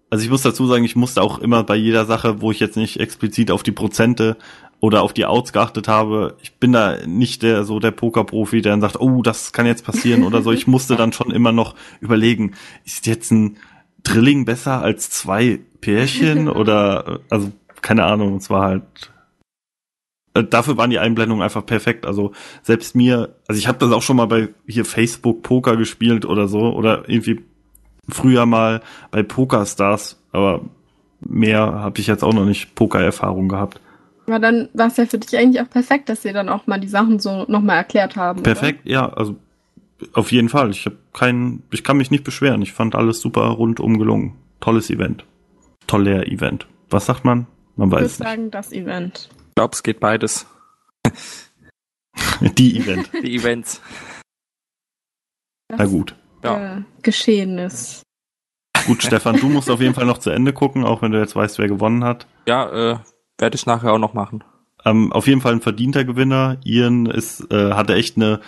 also 0.09 0.23
ich 0.23 0.29
muss 0.29 0.41
dazu 0.41 0.67
sagen, 0.67 0.85
ich 0.85 0.95
musste 0.95 1.21
auch 1.21 1.39
immer 1.39 1.63
bei 1.63 1.75
jeder 1.75 2.05
Sache, 2.05 2.41
wo 2.41 2.51
ich 2.51 2.59
jetzt 2.59 2.77
nicht 2.77 2.99
explizit 2.99 3.51
auf 3.51 3.63
die 3.63 3.71
Prozente 3.71 4.37
oder 4.79 5.01
auf 5.01 5.13
die 5.13 5.25
Outs 5.25 5.53
geachtet 5.53 5.87
habe, 5.87 6.37
ich 6.41 6.53
bin 6.55 6.71
da 6.71 6.97
nicht 7.05 7.41
der 7.41 7.63
so 7.63 7.79
der 7.79 7.91
Pokerprofi, 7.91 8.61
der 8.61 8.73
dann 8.73 8.81
sagt, 8.81 8.99
oh, 8.99 9.21
das 9.21 9.51
kann 9.51 9.65
jetzt 9.65 9.85
passieren 9.85 10.23
oder 10.23 10.41
so. 10.41 10.51
Ich 10.51 10.67
musste 10.67 10.95
dann 10.95 11.13
schon 11.13 11.31
immer 11.31 11.51
noch 11.51 11.75
überlegen, 11.99 12.53
ist 12.85 13.07
jetzt 13.07 13.31
ein 13.31 13.57
Drilling 14.03 14.45
besser 14.45 14.81
als 14.81 15.09
zwei 15.09 15.59
Pärchen 15.81 16.47
oder 16.49 17.21
also 17.29 17.51
keine 17.81 18.05
Ahnung, 18.05 18.37
es 18.37 18.49
war 18.49 18.63
halt 18.63 19.11
äh, 20.37 20.43
dafür 20.43 20.77
waren 20.77 20.89
die 20.89 20.99
Einblendungen 20.99 21.43
einfach 21.43 21.65
perfekt. 21.65 22.05
Also 22.05 22.33
selbst 22.61 22.95
mir, 22.95 23.35
also 23.47 23.57
ich 23.59 23.67
habe 23.67 23.79
das 23.79 23.91
auch 23.91 24.01
schon 24.01 24.17
mal 24.17 24.27
bei 24.27 24.49
hier 24.67 24.85
Facebook 24.85 25.41
Poker 25.41 25.75
gespielt 25.75 26.25
oder 26.25 26.47
so 26.47 26.59
oder 26.73 27.09
irgendwie 27.09 27.41
früher 28.09 28.45
mal 28.45 28.81
bei 29.11 29.23
Pokerstars, 29.23 30.21
aber 30.31 30.61
mehr 31.19 31.59
habe 31.59 31.99
ich 31.99 32.07
jetzt 32.07 32.23
auch 32.23 32.33
noch 32.33 32.45
nicht 32.45 32.75
Poker-Erfahrung 32.75 33.49
gehabt. 33.49 33.79
Aber 34.27 34.39
dann 34.39 34.69
war 34.73 34.87
es 34.87 34.97
ja 34.97 35.05
für 35.05 35.17
dich 35.17 35.37
eigentlich 35.37 35.61
auch 35.61 35.69
perfekt, 35.69 36.09
dass 36.09 36.21
sie 36.21 36.33
dann 36.33 36.49
auch 36.49 36.67
mal 36.67 36.79
die 36.79 36.87
Sachen 36.89 37.19
so 37.19 37.45
nochmal 37.47 37.77
erklärt 37.77 38.15
haben. 38.15 38.39
oder? 38.39 38.53
Perfekt, 38.53 38.81
ja, 38.85 39.07
also 39.13 39.37
auf 40.13 40.31
jeden 40.31 40.49
Fall. 40.49 40.69
Ich 40.71 40.85
habe 40.85 40.97
keinen, 41.13 41.63
ich 41.71 41.83
kann 41.83 41.97
mich 41.97 42.11
nicht 42.11 42.23
beschweren. 42.23 42.61
Ich 42.61 42.73
fand 42.73 42.93
alles 42.93 43.21
super 43.21 43.47
rundum 43.47 43.97
gelungen. 43.97 44.35
Tolles 44.59 44.89
Event. 44.89 45.25
Toller 45.87 46.27
Event. 46.27 46.67
Was 46.89 47.05
sagt 47.05 47.25
man? 47.25 47.47
Man 47.75 47.89
Ich 47.89 47.93
würde 47.93 48.05
weiß 48.05 48.17
sagen, 48.17 48.51
das 48.51 48.71
Event. 48.71 49.29
Ich 49.49 49.55
glaube, 49.55 49.73
es 49.73 49.83
geht 49.83 49.99
beides. 49.99 50.45
Die 52.41 52.77
Event. 52.77 53.09
Die 53.23 53.35
Events. 53.35 53.81
Das 55.69 55.79
Na 55.79 55.85
gut. 55.85 56.15
Ja. 56.47 56.77
äh, 56.77 56.81
geschehen 57.01 57.57
ist. 57.57 58.03
Gut, 58.85 59.03
Stefan, 59.03 59.37
du 59.37 59.49
musst 59.49 59.69
auf 59.69 59.81
jeden 59.81 59.93
Fall 59.93 60.05
noch 60.05 60.17
zu 60.17 60.29
Ende 60.29 60.53
gucken, 60.53 60.85
auch 60.85 61.01
wenn 61.01 61.11
du 61.11 61.19
jetzt 61.19 61.35
weißt, 61.35 61.59
wer 61.59 61.67
gewonnen 61.67 62.03
hat. 62.03 62.27
Ja, 62.47 62.93
äh, 62.93 62.97
werde 63.37 63.55
ich 63.55 63.65
nachher 63.65 63.91
auch 63.91 63.99
noch 63.99 64.13
machen. 64.13 64.43
Ähm, 64.85 65.11
auf 65.11 65.27
jeden 65.27 65.41
Fall 65.41 65.53
ein 65.53 65.61
verdienter 65.61 66.05
Gewinner. 66.05 66.57
Ian 66.63 67.05
ist, 67.05 67.51
äh, 67.51 67.73
hatte 67.73 67.95
echt 67.95 68.15
eine, 68.15 68.39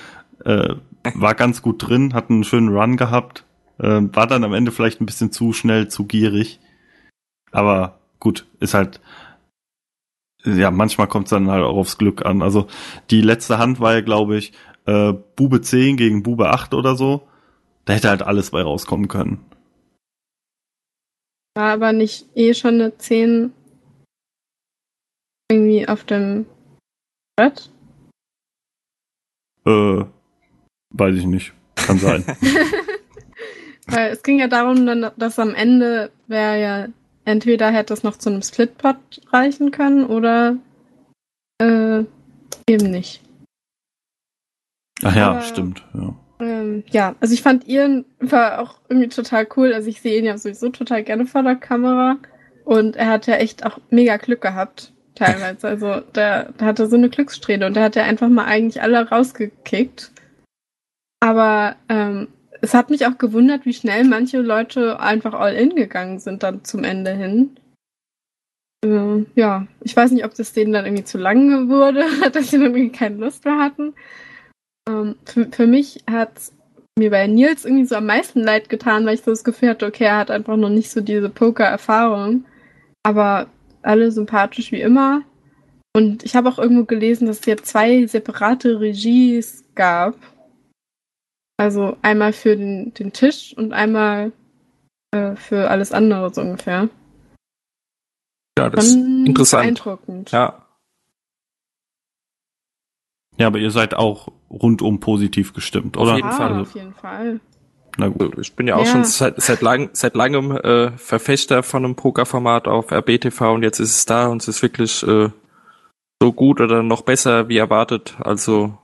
äh, 0.45 0.75
war 1.13 1.35
ganz 1.35 1.61
gut 1.61 1.87
drin, 1.87 2.13
hat 2.13 2.29
einen 2.29 2.43
schönen 2.43 2.69
Run 2.69 2.95
gehabt, 2.95 3.43
äh, 3.79 4.01
war 4.13 4.27
dann 4.27 4.43
am 4.43 4.53
Ende 4.53 4.71
vielleicht 4.71 5.01
ein 5.01 5.05
bisschen 5.05 5.31
zu 5.31 5.51
schnell, 5.53 5.89
zu 5.89 6.05
gierig. 6.05 6.59
Aber 7.51 7.99
gut, 8.19 8.45
ist 8.59 8.73
halt, 8.73 9.01
ja, 10.45 10.71
manchmal 10.71 11.07
kommt 11.07 11.25
es 11.25 11.31
dann 11.31 11.49
halt 11.49 11.63
auch 11.63 11.75
aufs 11.75 11.97
Glück 11.97 12.25
an. 12.25 12.41
Also 12.41 12.67
die 13.09 13.21
letzte 13.21 13.57
Hand 13.57 13.79
war 13.79 13.93
ja, 13.93 14.01
glaube 14.01 14.37
ich, 14.37 14.53
äh, 14.85 15.13
Bube 15.35 15.61
10 15.61 15.97
gegen 15.97 16.23
Bube 16.23 16.49
8 16.49 16.73
oder 16.73 16.95
so. 16.95 17.27
Da 17.85 17.93
hätte 17.93 18.09
halt 18.09 18.21
alles 18.21 18.51
bei 18.51 18.61
rauskommen 18.61 19.07
können. 19.07 19.43
War 21.55 21.73
aber 21.73 21.93
nicht 21.93 22.25
eh 22.35 22.53
schon 22.53 22.75
eine 22.75 22.97
10 22.97 23.51
irgendwie 25.51 25.87
auf 25.87 26.03
dem 26.05 26.45
Brett? 27.35 27.69
Äh, 29.65 30.05
weiß 30.91 31.15
ich 31.15 31.25
nicht. 31.25 31.53
Kann 31.75 31.97
sein. 31.97 32.23
Weil 33.87 34.11
es 34.11 34.21
ging 34.23 34.39
ja 34.39 34.47
darum, 34.47 34.85
dass 35.17 35.39
am 35.39 35.55
Ende 35.55 36.11
wäre 36.27 36.61
ja 36.61 36.87
entweder 37.25 37.71
hätte 37.71 37.93
es 37.93 38.03
noch 38.03 38.17
zu 38.17 38.29
einem 38.29 38.41
Splitpot 38.41 38.97
reichen 39.31 39.71
können 39.71 40.05
oder 40.05 40.57
äh, 41.59 42.03
eben 42.67 42.91
nicht. 42.91 43.21
Ach 45.03 45.15
ja, 45.15 45.31
Aber- 45.31 45.41
stimmt. 45.41 45.83
Ja. 45.93 46.15
Ähm, 46.39 46.83
ja, 46.89 47.15
also 47.19 47.33
ich 47.33 47.41
fand 47.41 47.67
Ian 47.67 48.05
war 48.19 48.59
auch 48.59 48.79
irgendwie 48.87 49.09
total 49.09 49.47
cool. 49.57 49.73
Also 49.73 49.89
ich 49.89 50.01
sehe 50.01 50.17
ihn 50.19 50.25
ja 50.25 50.37
sowieso 50.37 50.69
total 50.69 51.03
gerne 51.03 51.25
vor 51.25 51.43
der 51.43 51.55
Kamera. 51.55 52.17
Und 52.65 52.95
er 52.95 53.07
hat 53.07 53.27
ja 53.27 53.35
echt 53.35 53.65
auch 53.65 53.79
mega 53.89 54.17
Glück 54.17 54.41
gehabt, 54.41 54.93
teilweise. 55.15 55.67
Also 55.67 56.01
der, 56.01 56.51
der 56.53 56.67
hatte 56.67 56.87
so 56.87 56.95
eine 56.95 57.09
Glückssträhne 57.09 57.65
und 57.65 57.75
der 57.75 57.83
hat 57.83 57.95
ja 57.95 58.03
einfach 58.03 58.29
mal 58.29 58.45
eigentlich 58.45 58.81
alle 58.81 59.09
rausgekickt. 59.09 60.11
Aber 61.19 61.75
ähm, 61.89 62.27
es 62.61 62.73
hat 62.73 62.89
mich 62.89 63.05
auch 63.05 63.17
gewundert, 63.17 63.65
wie 63.65 63.73
schnell 63.73 64.03
manche 64.05 64.39
Leute 64.39 64.99
einfach 64.99 65.33
all 65.33 65.55
in 65.55 65.75
gegangen 65.75 66.19
sind 66.19 66.43
dann 66.43 66.63
zum 66.63 66.83
Ende 66.83 67.11
hin. 67.11 67.57
Äh, 68.85 69.25
ja, 69.35 69.67
ich 69.81 69.95
weiß 69.95 70.11
nicht, 70.11 70.25
ob 70.25 70.33
das 70.35 70.53
denen 70.53 70.71
dann 70.71 70.85
irgendwie 70.85 71.03
zu 71.03 71.17
lang 71.17 71.69
wurde, 71.69 72.05
dass 72.31 72.51
sie 72.51 72.57
dann 72.57 72.75
irgendwie 72.75 72.91
keine 72.91 73.17
Lust 73.17 73.45
mehr 73.45 73.57
hatten. 73.57 73.93
Ähm, 74.89 75.15
für, 75.25 75.45
für 75.51 75.67
mich 75.67 76.03
hat 76.09 76.31
mir 76.97 77.11
bei 77.11 77.27
Nils 77.27 77.63
irgendwie 77.63 77.85
so 77.85 77.95
am 77.95 78.07
meisten 78.07 78.41
leid 78.41 78.69
getan, 78.69 79.05
weil 79.05 79.13
ich 79.13 79.21
so 79.21 79.31
das 79.31 79.43
Gefühl 79.43 79.69
hatte, 79.69 79.85
okay, 79.85 80.05
er 80.05 80.17
hat 80.17 80.31
einfach 80.31 80.57
noch 80.57 80.69
nicht 80.69 80.89
so 80.89 80.99
diese 81.01 81.29
Poker-Erfahrung. 81.29 82.45
Aber 83.03 83.47
alle 83.81 84.11
sympathisch 84.11 84.71
wie 84.71 84.81
immer. 84.81 85.21
Und 85.95 86.23
ich 86.23 86.35
habe 86.35 86.49
auch 86.49 86.59
irgendwo 86.59 86.85
gelesen, 86.85 87.27
dass 87.27 87.39
es 87.39 87.45
hier 87.45 87.57
zwei 87.57 88.05
separate 88.05 88.79
Regies 88.79 89.63
gab. 89.75 90.15
Also 91.57 91.97
einmal 92.01 92.33
für 92.33 92.55
den, 92.57 92.93
den 92.93 93.13
Tisch 93.13 93.53
und 93.57 93.73
einmal 93.73 94.31
äh, 95.11 95.35
für 95.35 95.69
alles 95.69 95.91
andere 95.91 96.33
so 96.33 96.41
ungefähr. 96.41 96.89
Ja, 98.57 98.69
das 98.69 98.87
ist 98.87 98.93
Schon 98.93 99.25
interessant. 99.25 99.63
beeindruckend. 99.63 100.31
Ja, 100.31 100.65
ja, 103.39 103.47
aber 103.47 103.57
ihr 103.57 103.71
seid 103.71 103.93
auch 103.93 104.27
rundum 104.49 104.99
positiv 104.99 105.53
gestimmt, 105.53 105.97
oder? 105.97 106.15
jeden 106.15 106.27
Ah, 106.27 106.31
Fall. 106.31 106.59
auf 106.61 106.75
jeden 106.75 106.93
Fall. 106.93 107.39
Na 107.97 108.07
gut. 108.07 108.37
ich 108.39 108.53
bin 108.55 108.67
ja 108.67 108.75
auch 108.75 108.85
Ja. 108.85 108.91
schon 108.91 109.03
seit, 109.03 109.41
seit, 109.41 109.61
lang, 109.61 109.89
seit 109.93 110.15
langem 110.15 110.51
äh, 110.51 110.91
Verfechter 110.97 111.63
von 111.63 111.83
einem 111.83 111.95
Pokerformat 111.95 112.67
auf 112.67 112.91
RBTV 112.91 113.53
und 113.53 113.63
jetzt 113.63 113.79
ist 113.79 113.95
es 113.95 114.05
da 114.05 114.27
und 114.27 114.41
es 114.41 114.47
ist 114.47 114.61
wirklich 114.61 115.03
äh, 115.03 115.29
so 116.21 116.33
gut 116.33 116.61
oder 116.61 116.81
noch 116.83 117.01
besser 117.01 117.49
wie 117.49 117.57
erwartet. 117.57 118.15
Also 118.21 118.77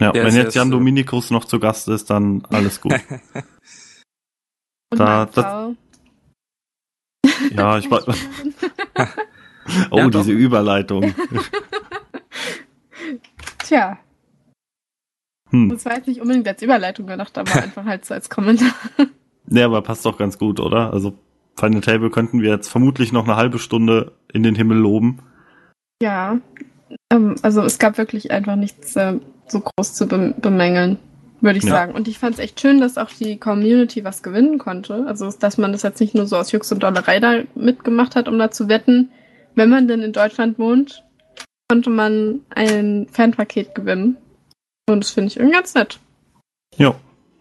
Ja, 0.00 0.12
wenn 0.14 0.34
jetzt 0.34 0.54
Jan 0.54 0.70
Dominikus 0.70 1.30
noch 1.30 1.44
zu 1.46 1.58
Gast 1.60 1.88
ist, 1.88 2.10
dann 2.10 2.42
alles 2.50 2.80
gut. 2.80 2.94
Und 4.90 4.98
Da- 5.00 5.26
das- 5.26 5.74
ja, 7.50 7.78
ich 7.78 7.90
war. 7.90 8.02
Oh, 9.90 9.98
Ja, 9.98 10.08
diese 10.08 10.32
Überleitung. 10.32 11.14
Tja, 13.58 13.98
Hm. 15.50 15.68
das 15.70 15.84
war 15.84 15.96
jetzt 15.96 16.08
nicht 16.08 16.20
unbedingt 16.20 16.46
als 16.48 16.60
Überleitung 16.62 17.06
gedacht, 17.06 17.36
aber 17.38 17.50
einfach 17.62 17.84
halt 17.84 18.04
so 18.04 18.14
als 18.14 18.28
Kommentar. 18.30 18.72
Nee, 19.46 19.62
aber 19.62 19.82
passt 19.82 20.04
doch 20.04 20.18
ganz 20.18 20.38
gut, 20.38 20.60
oder? 20.60 20.92
Also 20.92 21.14
Final 21.58 21.80
Table 21.80 22.10
könnten 22.10 22.42
wir 22.42 22.50
jetzt 22.50 22.68
vermutlich 22.68 23.12
noch 23.12 23.24
eine 23.24 23.36
halbe 23.36 23.58
Stunde 23.58 24.12
in 24.32 24.42
den 24.42 24.54
Himmel 24.54 24.78
loben. 24.78 25.20
Ja, 26.02 26.38
ähm, 27.12 27.34
also 27.42 27.62
es 27.62 27.78
gab 27.78 27.98
wirklich 27.98 28.30
einfach 28.30 28.56
nichts 28.56 28.94
äh, 28.96 29.14
so 29.48 29.60
groß 29.60 29.94
zu 29.94 30.06
bem- 30.06 30.34
bemängeln, 30.40 30.98
würde 31.40 31.58
ich 31.58 31.64
Ja. 31.64 31.70
sagen. 31.70 31.94
Und 31.94 32.06
ich 32.08 32.18
fand 32.18 32.34
es 32.34 32.38
echt 32.40 32.60
schön, 32.60 32.80
dass 32.80 32.98
auch 32.98 33.10
die 33.10 33.38
Community 33.38 34.04
was 34.04 34.22
gewinnen 34.22 34.58
konnte. 34.58 35.04
Also 35.08 35.30
dass 35.32 35.58
man 35.58 35.72
das 35.72 35.82
jetzt 35.82 36.00
nicht 36.00 36.14
nur 36.14 36.26
so 36.26 36.36
aus 36.36 36.52
Jux 36.52 36.70
und 36.70 36.82
Dollerei 36.82 37.18
da 37.18 37.40
mitgemacht 37.54 38.14
hat, 38.16 38.28
um 38.28 38.38
da 38.38 38.50
zu 38.50 38.68
wetten. 38.68 39.10
Wenn 39.54 39.70
man 39.70 39.88
denn 39.88 40.02
in 40.02 40.12
Deutschland 40.12 40.58
wohnt, 40.58 41.02
konnte 41.68 41.90
man 41.90 42.40
ein 42.50 43.08
Fanpaket 43.10 43.74
gewinnen. 43.74 44.16
Und 44.88 45.04
das 45.04 45.10
finde 45.10 45.28
ich 45.28 45.36
irgendwie 45.36 45.54
ganz 45.54 45.74
nett. 45.74 46.00
Ja, 46.76 46.94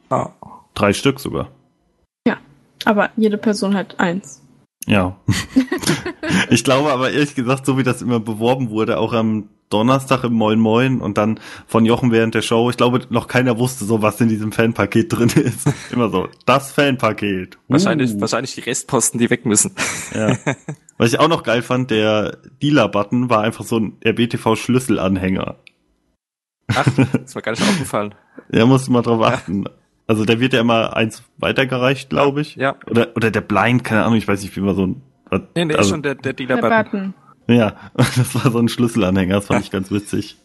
ah, 0.09 0.29
drei 0.73 0.93
Stück 0.93 1.19
sogar. 1.19 1.49
Aber 2.87 3.09
jede 3.17 3.37
Person 3.37 3.75
halt 3.75 3.99
eins. 3.99 4.41
Ja. 4.85 5.17
ich 6.49 6.63
glaube 6.63 6.91
aber 6.93 7.11
ehrlich 7.11 7.35
gesagt, 7.35 7.65
so 7.65 7.77
wie 7.77 7.83
das 7.83 8.01
immer 8.01 8.21
beworben 8.21 8.69
wurde, 8.69 8.97
auch 8.97 9.11
am 9.11 9.49
Donnerstag 9.69 10.23
im 10.23 10.31
Moin 10.31 10.57
Moin 10.57 11.01
und 11.01 11.17
dann 11.17 11.41
von 11.65 11.85
Jochen 11.85 12.13
während 12.13 12.33
der 12.33 12.41
Show, 12.41 12.69
ich 12.69 12.77
glaube, 12.77 13.01
noch 13.09 13.27
keiner 13.27 13.59
wusste 13.59 13.83
so, 13.83 14.01
was 14.01 14.21
in 14.21 14.29
diesem 14.29 14.53
Fanpaket 14.53 15.11
drin 15.11 15.29
ist. 15.35 15.69
Immer 15.91 16.09
so, 16.09 16.29
das 16.45 16.71
Fanpaket. 16.71 17.57
wahrscheinlich, 17.67 18.13
Uh. 18.13 18.21
wahrscheinlich 18.21 18.55
die 18.55 18.61
Restposten, 18.61 19.19
die 19.19 19.29
weg 19.29 19.45
müssen. 19.45 19.75
Ja. 20.15 20.37
Was 20.97 21.13
ich 21.13 21.19
auch 21.19 21.27
noch 21.27 21.43
geil 21.43 21.61
fand, 21.61 21.91
der 21.91 22.37
Dealer-Button 22.63 23.29
war 23.29 23.41
einfach 23.41 23.65
so 23.65 23.77
ein 23.77 23.97
RBTV-Schlüsselanhänger. 24.03 25.57
Ach, 26.75 26.87
ist 26.87 27.35
mir 27.35 27.41
gar 27.41 27.51
nicht 27.51 27.63
aufgefallen. 27.63 28.15
Da 28.49 28.65
musst 28.65 28.87
du 28.87 28.91
mal 28.91 29.01
drauf 29.01 29.21
achten. 29.23 29.65
Also 30.05 30.23
der 30.23 30.39
wird 30.39 30.53
ja 30.53 30.61
immer 30.61 30.95
eins 30.95 31.21
weitergereicht, 31.37 32.09
glaube 32.09 32.39
ich. 32.39 32.55
Ja. 32.55 32.77
Oder, 32.89 33.09
oder 33.15 33.29
der 33.29 33.41
Blind, 33.41 33.83
keine 33.83 34.03
Ahnung, 34.03 34.17
ich 34.17 34.27
weiß 34.27 34.41
nicht, 34.41 34.55
wie 34.55 34.61
man 34.61 34.73
so 34.73 34.87
ein... 34.87 35.01
Nee, 35.53 35.65
nee, 35.65 35.73
ist 35.73 35.79
also, 35.79 35.89
schon 35.89 36.03
der, 36.03 36.15
der 36.15 36.31
Dealer-Button. 36.31 36.69
Button. 36.69 37.13
Ja, 37.47 37.75
das 37.95 38.35
war 38.35 38.51
so 38.51 38.59
ein 38.59 38.69
Schlüsselanhänger, 38.69 39.35
das 39.35 39.47
fand 39.47 39.65
ich 39.65 39.71
ganz 39.71 39.91
witzig. 39.91 40.37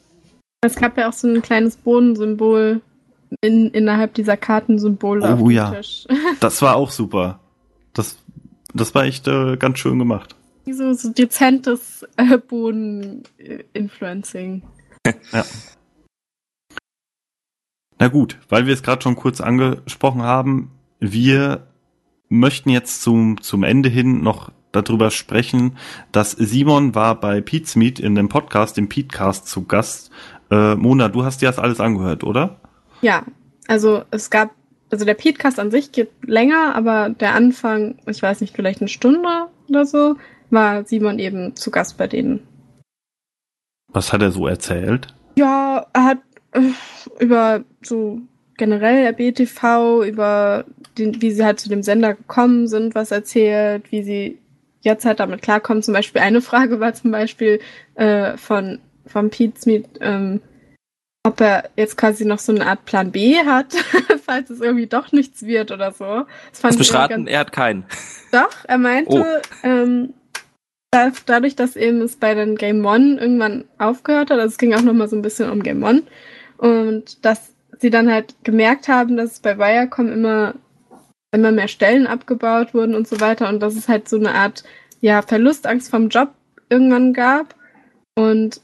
Es 0.62 0.74
gab 0.76 0.96
ja 0.96 1.08
auch 1.08 1.12
so 1.12 1.28
ein 1.28 1.42
kleines 1.42 1.76
Bodensymbol 1.76 2.80
in, 3.40 3.70
innerhalb 3.70 4.14
dieser 4.14 4.36
Kartensymbole 4.36 5.22
Oh 5.22 5.32
auf 5.32 5.38
dem 5.38 5.50
ja. 5.50 5.72
Tisch. 5.72 6.06
Das 6.40 6.62
war 6.62 6.76
auch 6.76 6.90
super. 6.90 7.40
Das, 7.94 8.18
das 8.74 8.94
war 8.94 9.04
echt 9.04 9.26
äh, 9.28 9.56
ganz 9.56 9.78
schön 9.78 9.98
gemacht. 9.98 10.36
so, 10.66 10.92
so 10.92 11.08
dezentes 11.10 12.06
äh, 12.16 12.36
Boden-Influencing. 12.38 14.62
Ja. 15.32 15.44
Na 18.02 18.08
gut, 18.08 18.36
weil 18.48 18.66
wir 18.66 18.74
es 18.74 18.82
gerade 18.82 19.00
schon 19.00 19.14
kurz 19.14 19.40
angesprochen 19.40 20.22
haben, 20.22 20.72
wir 20.98 21.68
möchten 22.28 22.68
jetzt 22.68 23.00
zum, 23.00 23.40
zum 23.40 23.62
Ende 23.62 23.88
hin 23.88 24.24
noch 24.24 24.50
darüber 24.72 25.12
sprechen, 25.12 25.76
dass 26.10 26.32
Simon 26.32 26.96
war 26.96 27.20
bei 27.20 27.40
Pete's 27.40 27.76
Meet 27.76 28.00
in 28.00 28.16
dem 28.16 28.28
Podcast, 28.28 28.76
dem 28.76 28.88
Petecast 28.88 29.46
zu 29.46 29.66
Gast. 29.66 30.10
Äh, 30.50 30.74
Mona, 30.74 31.10
du 31.10 31.24
hast 31.24 31.42
dir 31.42 31.46
das 31.46 31.60
alles 31.60 31.78
angehört, 31.78 32.24
oder? 32.24 32.56
Ja, 33.02 33.22
also 33.68 34.02
es 34.10 34.30
gab, 34.30 34.50
also 34.90 35.04
der 35.04 35.14
Podcast 35.14 35.60
an 35.60 35.70
sich 35.70 35.92
geht 35.92 36.10
länger, 36.26 36.74
aber 36.74 37.10
der 37.10 37.36
Anfang, 37.36 38.00
ich 38.08 38.20
weiß 38.20 38.40
nicht, 38.40 38.56
vielleicht 38.56 38.80
eine 38.80 38.88
Stunde 38.88 39.46
oder 39.68 39.86
so, 39.86 40.16
war 40.50 40.84
Simon 40.86 41.20
eben 41.20 41.54
zu 41.54 41.70
Gast 41.70 41.98
bei 41.98 42.08
denen. 42.08 42.40
Was 43.92 44.12
hat 44.12 44.22
er 44.22 44.32
so 44.32 44.48
erzählt? 44.48 45.14
Ja, 45.36 45.86
er 45.92 46.04
hat 46.04 46.18
über 47.18 47.64
so 47.82 48.20
generell 48.56 49.06
RBTV, 49.06 50.04
über 50.04 50.64
den, 50.98 51.20
wie 51.22 51.30
sie 51.30 51.44
halt 51.44 51.58
zu 51.60 51.68
dem 51.68 51.82
Sender 51.82 52.14
gekommen 52.14 52.68
sind, 52.68 52.94
was 52.94 53.10
erzählt, 53.10 53.90
wie 53.90 54.02
sie 54.02 54.38
jetzt 54.82 55.04
halt 55.04 55.20
damit 55.20 55.42
klarkommen. 55.42 55.82
Zum 55.82 55.94
Beispiel 55.94 56.20
eine 56.20 56.42
Frage 56.42 56.80
war 56.80 56.92
zum 56.94 57.10
Beispiel 57.10 57.60
äh, 57.94 58.36
von, 58.36 58.78
von 59.06 59.30
Pete 59.30 59.58
Smith, 59.60 59.84
ähm, 60.00 60.40
ob 61.24 61.40
er 61.40 61.70
jetzt 61.76 61.96
quasi 61.96 62.24
noch 62.24 62.40
so 62.40 62.52
eine 62.52 62.66
Art 62.66 62.84
Plan 62.84 63.12
B 63.12 63.36
hat, 63.38 63.72
falls 64.26 64.50
es 64.50 64.60
irgendwie 64.60 64.88
doch 64.88 65.12
nichts 65.12 65.44
wird 65.46 65.70
oder 65.70 65.92
so. 65.92 66.24
Das 66.50 66.60
fand 66.60 66.80
ich 66.80 66.92
ganz- 66.92 67.28
er 67.30 67.38
hat 67.38 67.52
keinen. 67.52 67.84
doch, 68.32 68.50
er 68.66 68.78
meinte, 68.78 69.12
Oh. 69.12 69.24
ähm, 69.66 70.14
da, 70.90 71.10
dadurch, 71.26 71.56
dass 71.56 71.76
eben 71.76 72.02
es 72.02 72.16
bei 72.16 72.34
den 72.34 72.56
Game 72.56 72.84
One 72.84 73.18
irgendwann 73.18 73.64
aufgehört 73.78 74.30
hat, 74.30 74.38
also 74.38 74.48
es 74.52 74.58
ging 74.58 74.74
auch 74.74 74.82
nochmal 74.82 75.08
so 75.08 75.16
ein 75.16 75.22
bisschen 75.22 75.48
um 75.48 75.62
Game 75.62 75.82
One, 75.82 76.02
und 76.62 77.24
dass 77.24 77.54
sie 77.80 77.90
dann 77.90 78.08
halt 78.08 78.36
gemerkt 78.44 78.86
haben, 78.86 79.16
dass 79.16 79.40
bei 79.40 79.58
Viacom 79.58 80.12
immer, 80.12 80.54
immer 81.32 81.50
mehr 81.50 81.66
Stellen 81.66 82.06
abgebaut 82.06 82.72
wurden 82.72 82.94
und 82.94 83.08
so 83.08 83.20
weiter 83.20 83.48
und 83.48 83.60
dass 83.60 83.74
es 83.74 83.88
halt 83.88 84.08
so 84.08 84.16
eine 84.16 84.32
Art, 84.32 84.62
ja, 85.00 85.22
Verlustangst 85.22 85.90
vom 85.90 86.08
Job 86.08 86.28
irgendwann 86.70 87.14
gab 87.14 87.56
und 88.14 88.60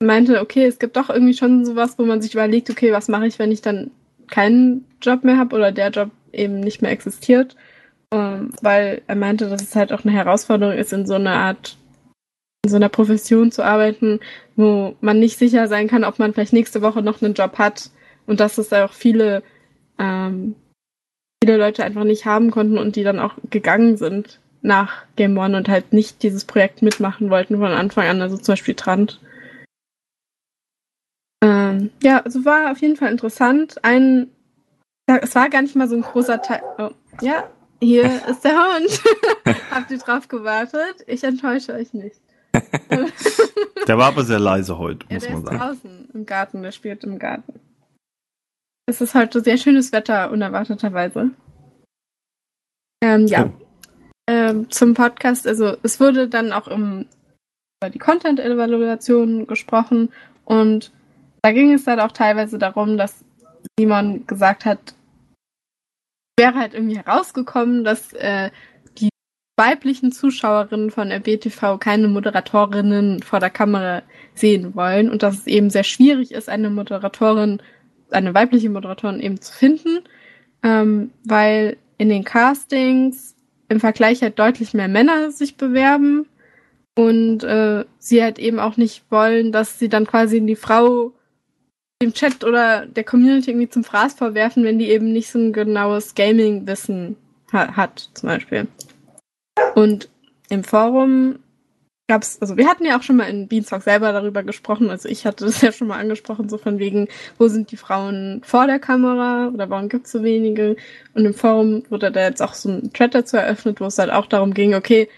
meinte, 0.00 0.42
okay, 0.42 0.66
es 0.66 0.78
gibt 0.78 0.98
doch 0.98 1.08
irgendwie 1.08 1.32
schon 1.32 1.64
sowas, 1.64 1.98
wo 1.98 2.04
man 2.04 2.20
sich 2.20 2.34
überlegt, 2.34 2.68
okay, 2.68 2.92
was 2.92 3.08
mache 3.08 3.26
ich, 3.26 3.38
wenn 3.38 3.52
ich 3.52 3.62
dann 3.62 3.90
keinen 4.28 4.84
Job 5.00 5.24
mehr 5.24 5.38
habe 5.38 5.56
oder 5.56 5.72
der 5.72 5.88
Job 5.88 6.10
eben 6.34 6.60
nicht 6.60 6.82
mehr 6.82 6.90
existiert. 6.90 7.56
Ähm, 8.12 8.52
weil 8.60 9.00
er 9.06 9.16
meinte, 9.16 9.48
dass 9.48 9.62
es 9.62 9.74
halt 9.74 9.94
auch 9.94 10.04
eine 10.04 10.12
Herausforderung 10.12 10.74
ist, 10.76 10.92
in 10.92 11.06
so 11.06 11.14
einer 11.14 11.36
Art, 11.36 11.78
in 12.64 12.70
so 12.70 12.76
einer 12.76 12.88
Profession 12.88 13.52
zu 13.52 13.62
arbeiten, 13.62 14.20
wo 14.56 14.96
man 15.00 15.18
nicht 15.18 15.38
sicher 15.38 15.68
sein 15.68 15.88
kann, 15.88 16.04
ob 16.04 16.18
man 16.18 16.32
vielleicht 16.34 16.52
nächste 16.52 16.82
Woche 16.82 17.02
noch 17.02 17.22
einen 17.22 17.34
Job 17.34 17.58
hat 17.58 17.90
und 18.26 18.40
dass 18.40 18.58
es 18.58 18.72
auch 18.72 18.92
viele 18.92 19.42
ähm, 19.98 20.54
viele 21.42 21.56
Leute 21.56 21.84
einfach 21.84 22.04
nicht 22.04 22.26
haben 22.26 22.50
konnten 22.50 22.78
und 22.78 22.96
die 22.96 23.02
dann 23.02 23.18
auch 23.18 23.34
gegangen 23.48 23.96
sind 23.96 24.40
nach 24.62 25.04
Game 25.16 25.38
One 25.38 25.56
und 25.56 25.68
halt 25.68 25.92
nicht 25.92 26.22
dieses 26.22 26.44
Projekt 26.44 26.82
mitmachen 26.82 27.30
wollten 27.30 27.56
von 27.56 27.72
Anfang 27.72 28.06
an, 28.06 28.20
also 28.20 28.36
zum 28.36 28.52
Beispiel 28.52 28.74
Trant. 28.74 29.20
Ähm, 31.42 31.90
ja, 32.02 32.20
also 32.20 32.44
war 32.44 32.70
auf 32.70 32.78
jeden 32.78 32.96
Fall 32.96 33.10
interessant. 33.10 33.82
Ein, 33.82 34.30
es 35.06 35.34
war 35.34 35.48
gar 35.48 35.62
nicht 35.62 35.76
mal 35.76 35.88
so 35.88 35.96
ein 35.96 36.02
großer 36.02 36.42
Teil. 36.42 36.62
Oh, 36.76 36.90
ja, 37.22 37.48
hier 37.80 38.04
ist 38.28 38.44
der 38.44 38.56
Hund. 38.56 39.02
Habt 39.70 39.90
ihr 39.90 39.98
drauf 39.98 40.28
gewartet? 40.28 40.96
Ich 41.06 41.24
enttäusche 41.24 41.72
euch 41.72 41.94
nicht. 41.94 42.20
Der 43.88 43.98
war 43.98 44.08
aber 44.08 44.24
sehr 44.24 44.38
leise 44.38 44.78
heute, 44.78 45.06
Ja, 45.08 45.14
muss 45.14 45.24
der 45.24 45.32
man 45.32 45.40
ist 45.42 45.46
sagen. 45.46 45.58
draußen 45.58 46.08
im 46.14 46.26
Garten, 46.26 46.62
der 46.62 46.72
spielt 46.72 47.04
im 47.04 47.18
Garten. 47.18 47.60
Es 48.86 49.00
ist 49.00 49.14
heute 49.14 49.40
sehr 49.40 49.56
schönes 49.56 49.92
Wetter, 49.92 50.30
unerwarteterweise. 50.30 51.30
Ähm, 53.02 53.26
ja. 53.26 53.46
Oh. 53.46 53.66
Ähm, 54.28 54.70
zum 54.70 54.94
Podcast, 54.94 55.46
also 55.46 55.76
es 55.82 55.98
wurde 55.98 56.28
dann 56.28 56.52
auch 56.52 56.68
im, 56.68 57.06
über 57.80 57.90
die 57.90 57.98
Content-Evaluation 57.98 59.46
gesprochen 59.46 60.12
und 60.44 60.92
da 61.42 61.52
ging 61.52 61.72
es 61.72 61.84
dann 61.84 62.00
auch 62.00 62.12
teilweise 62.12 62.58
darum, 62.58 62.96
dass 62.96 63.24
Simon 63.78 64.26
gesagt 64.26 64.64
hat, 64.66 64.94
wäre 66.38 66.54
halt 66.54 66.74
irgendwie 66.74 66.98
herausgekommen, 66.98 67.84
dass 67.84 68.12
äh, 68.12 68.50
weiblichen 69.60 70.10
Zuschauerinnen 70.10 70.90
von 70.90 71.12
RBTV 71.12 71.78
keine 71.78 72.08
Moderatorinnen 72.08 73.22
vor 73.22 73.40
der 73.40 73.50
Kamera 73.50 74.02
sehen 74.34 74.74
wollen 74.74 75.10
und 75.10 75.22
dass 75.22 75.40
es 75.40 75.46
eben 75.46 75.68
sehr 75.68 75.84
schwierig 75.84 76.32
ist, 76.32 76.48
eine 76.48 76.70
Moderatorin, 76.70 77.60
eine 78.10 78.32
weibliche 78.32 78.70
Moderatorin 78.70 79.20
eben 79.20 79.38
zu 79.38 79.52
finden, 79.52 80.00
ähm, 80.62 81.10
weil 81.24 81.76
in 81.98 82.08
den 82.08 82.24
Castings 82.24 83.36
im 83.68 83.80
Vergleich 83.80 84.22
halt 84.22 84.38
deutlich 84.38 84.72
mehr 84.72 84.88
Männer 84.88 85.30
sich 85.30 85.58
bewerben 85.58 86.26
und 86.96 87.44
äh, 87.44 87.84
sie 87.98 88.22
halt 88.22 88.38
eben 88.38 88.60
auch 88.60 88.78
nicht 88.78 89.04
wollen, 89.10 89.52
dass 89.52 89.78
sie 89.78 89.90
dann 89.90 90.06
quasi 90.06 90.40
die 90.40 90.56
Frau 90.56 91.12
dem 92.02 92.14
Chat 92.14 92.44
oder 92.44 92.86
der 92.86 93.04
Community 93.04 93.50
irgendwie 93.50 93.68
zum 93.68 93.84
Fraß 93.84 94.14
vorwerfen, 94.14 94.64
wenn 94.64 94.78
die 94.78 94.88
eben 94.88 95.12
nicht 95.12 95.30
so 95.30 95.38
ein 95.38 95.52
genaues 95.52 96.14
Gaming-Wissen 96.14 97.16
ha 97.52 97.76
hat, 97.76 98.08
zum 98.14 98.30
Beispiel. 98.30 98.66
Und 99.74 100.08
im 100.48 100.64
Forum 100.64 101.38
gab's, 102.10 102.38
also 102.40 102.56
wir 102.56 102.68
hatten 102.68 102.84
ja 102.84 102.98
auch 102.98 103.02
schon 103.02 103.16
mal 103.16 103.28
in 103.28 103.46
Beanstalk 103.46 103.84
selber 103.84 104.12
darüber 104.12 104.42
gesprochen, 104.42 104.90
also 104.90 105.08
ich 105.08 105.26
hatte 105.26 105.44
das 105.44 105.60
ja 105.62 105.70
schon 105.70 105.86
mal 105.88 105.98
angesprochen, 105.98 106.48
so 106.48 106.58
von 106.58 106.78
wegen, 106.78 107.08
wo 107.38 107.46
sind 107.48 107.70
die 107.70 107.76
Frauen 107.76 108.42
vor 108.44 108.66
der 108.66 108.80
Kamera 108.80 109.48
oder 109.54 109.70
warum 109.70 109.88
gibt's 109.88 110.10
so 110.10 110.24
wenige? 110.24 110.76
Und 111.14 111.24
im 111.24 111.34
Forum 111.34 111.84
wurde 111.88 112.10
da 112.10 112.22
jetzt 112.22 112.42
auch 112.42 112.54
so 112.54 112.68
ein 112.68 112.92
Thread 112.92 113.14
dazu 113.14 113.36
eröffnet, 113.36 113.80
wo 113.80 113.86
es 113.86 113.98
halt 113.98 114.10
auch 114.10 114.26
darum 114.26 114.54
ging, 114.54 114.74
okay, 114.74 115.08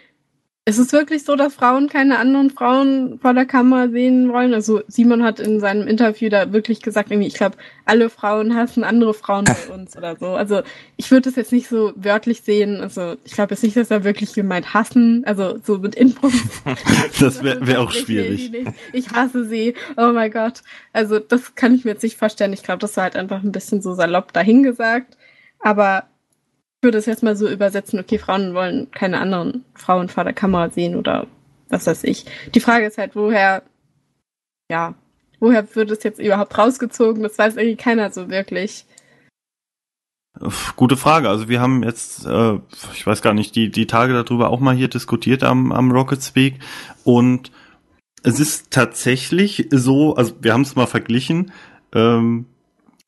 ist 0.64 0.78
es 0.78 0.92
wirklich 0.92 1.24
so, 1.24 1.34
dass 1.34 1.54
Frauen 1.54 1.88
keine 1.88 2.18
anderen 2.20 2.50
Frauen 2.50 3.18
vor 3.20 3.34
der 3.34 3.46
Kamera 3.46 3.88
sehen 3.88 4.32
wollen? 4.32 4.54
Also 4.54 4.82
Simon 4.86 5.24
hat 5.24 5.40
in 5.40 5.58
seinem 5.58 5.88
Interview 5.88 6.28
da 6.28 6.52
wirklich 6.52 6.80
gesagt, 6.80 7.10
irgendwie, 7.10 7.26
ich 7.26 7.34
glaube, 7.34 7.56
alle 7.84 8.08
Frauen 8.08 8.54
hassen 8.54 8.84
andere 8.84 9.12
Frauen 9.12 9.44
bei 9.44 9.74
uns 9.74 9.96
oder 9.96 10.14
so. 10.14 10.28
Also 10.28 10.62
ich 10.96 11.10
würde 11.10 11.22
das 11.22 11.34
jetzt 11.34 11.50
nicht 11.50 11.68
so 11.68 11.92
wörtlich 11.96 12.42
sehen. 12.42 12.80
Also 12.80 13.16
ich 13.24 13.32
glaube 13.32 13.54
jetzt 13.54 13.64
nicht, 13.64 13.76
dass 13.76 13.90
er 13.90 14.04
wirklich 14.04 14.34
gemeint 14.34 14.72
hassen, 14.72 15.24
also 15.26 15.58
so 15.64 15.78
mit 15.78 15.96
Infos. 15.96 16.32
Das 17.18 17.42
wäre 17.42 17.66
wär 17.66 17.80
auch 17.80 17.90
schwierig. 17.90 18.52
Ich 18.92 19.10
hasse 19.10 19.44
sie. 19.44 19.74
Oh 19.96 20.12
mein 20.12 20.30
Gott. 20.30 20.62
Also 20.92 21.18
das 21.18 21.54
kann 21.56 21.74
ich 21.74 21.84
mir 21.84 21.92
jetzt 21.92 22.02
nicht 22.02 22.16
vorstellen. 22.16 22.52
Ich 22.52 22.62
glaube, 22.62 22.78
das 22.78 22.96
war 22.96 23.04
halt 23.04 23.16
einfach 23.16 23.42
ein 23.42 23.52
bisschen 23.52 23.82
so 23.82 23.94
salopp 23.94 24.32
dahingesagt. 24.32 25.16
Aber 25.60 26.04
würde 26.82 26.98
es 26.98 27.06
jetzt 27.06 27.22
mal 27.22 27.36
so 27.36 27.48
übersetzen, 27.48 27.98
okay, 27.98 28.18
Frauen 28.18 28.54
wollen 28.54 28.90
keine 28.90 29.20
anderen 29.20 29.64
Frauen 29.74 30.08
vor 30.08 30.24
der 30.24 30.32
Kamera 30.32 30.68
sehen 30.70 30.96
oder 30.96 31.26
was 31.68 31.86
weiß 31.86 32.04
ich. 32.04 32.26
Die 32.54 32.60
Frage 32.60 32.86
ist 32.86 32.98
halt, 32.98 33.14
woher, 33.14 33.62
ja, 34.68 34.94
woher 35.38 35.74
wird 35.74 35.90
es 35.90 36.02
jetzt 36.02 36.18
überhaupt 36.18 36.58
rausgezogen? 36.58 37.22
Das 37.22 37.38
weiß 37.38 37.56
irgendwie 37.56 37.76
keiner 37.76 38.10
so 38.10 38.28
wirklich. 38.28 38.84
Gute 40.76 40.96
Frage. 40.96 41.28
Also 41.28 41.48
wir 41.48 41.60
haben 41.60 41.82
jetzt, 41.82 42.26
äh, 42.26 42.58
ich 42.94 43.06
weiß 43.06 43.22
gar 43.22 43.34
nicht, 43.34 43.54
die, 43.54 43.70
die 43.70 43.86
Tage 43.86 44.12
darüber 44.12 44.50
auch 44.50 44.60
mal 44.60 44.74
hier 44.74 44.88
diskutiert 44.88 45.44
am, 45.44 45.72
am 45.72 45.92
Rocket 45.92 46.22
Speak. 46.22 46.58
Und 47.04 47.52
es 48.22 48.40
ist 48.40 48.70
tatsächlich 48.70 49.68
so, 49.70 50.14
also 50.14 50.34
wir 50.40 50.52
haben 50.52 50.62
es 50.62 50.74
mal 50.74 50.86
verglichen, 50.86 51.52
ähm, 51.94 52.46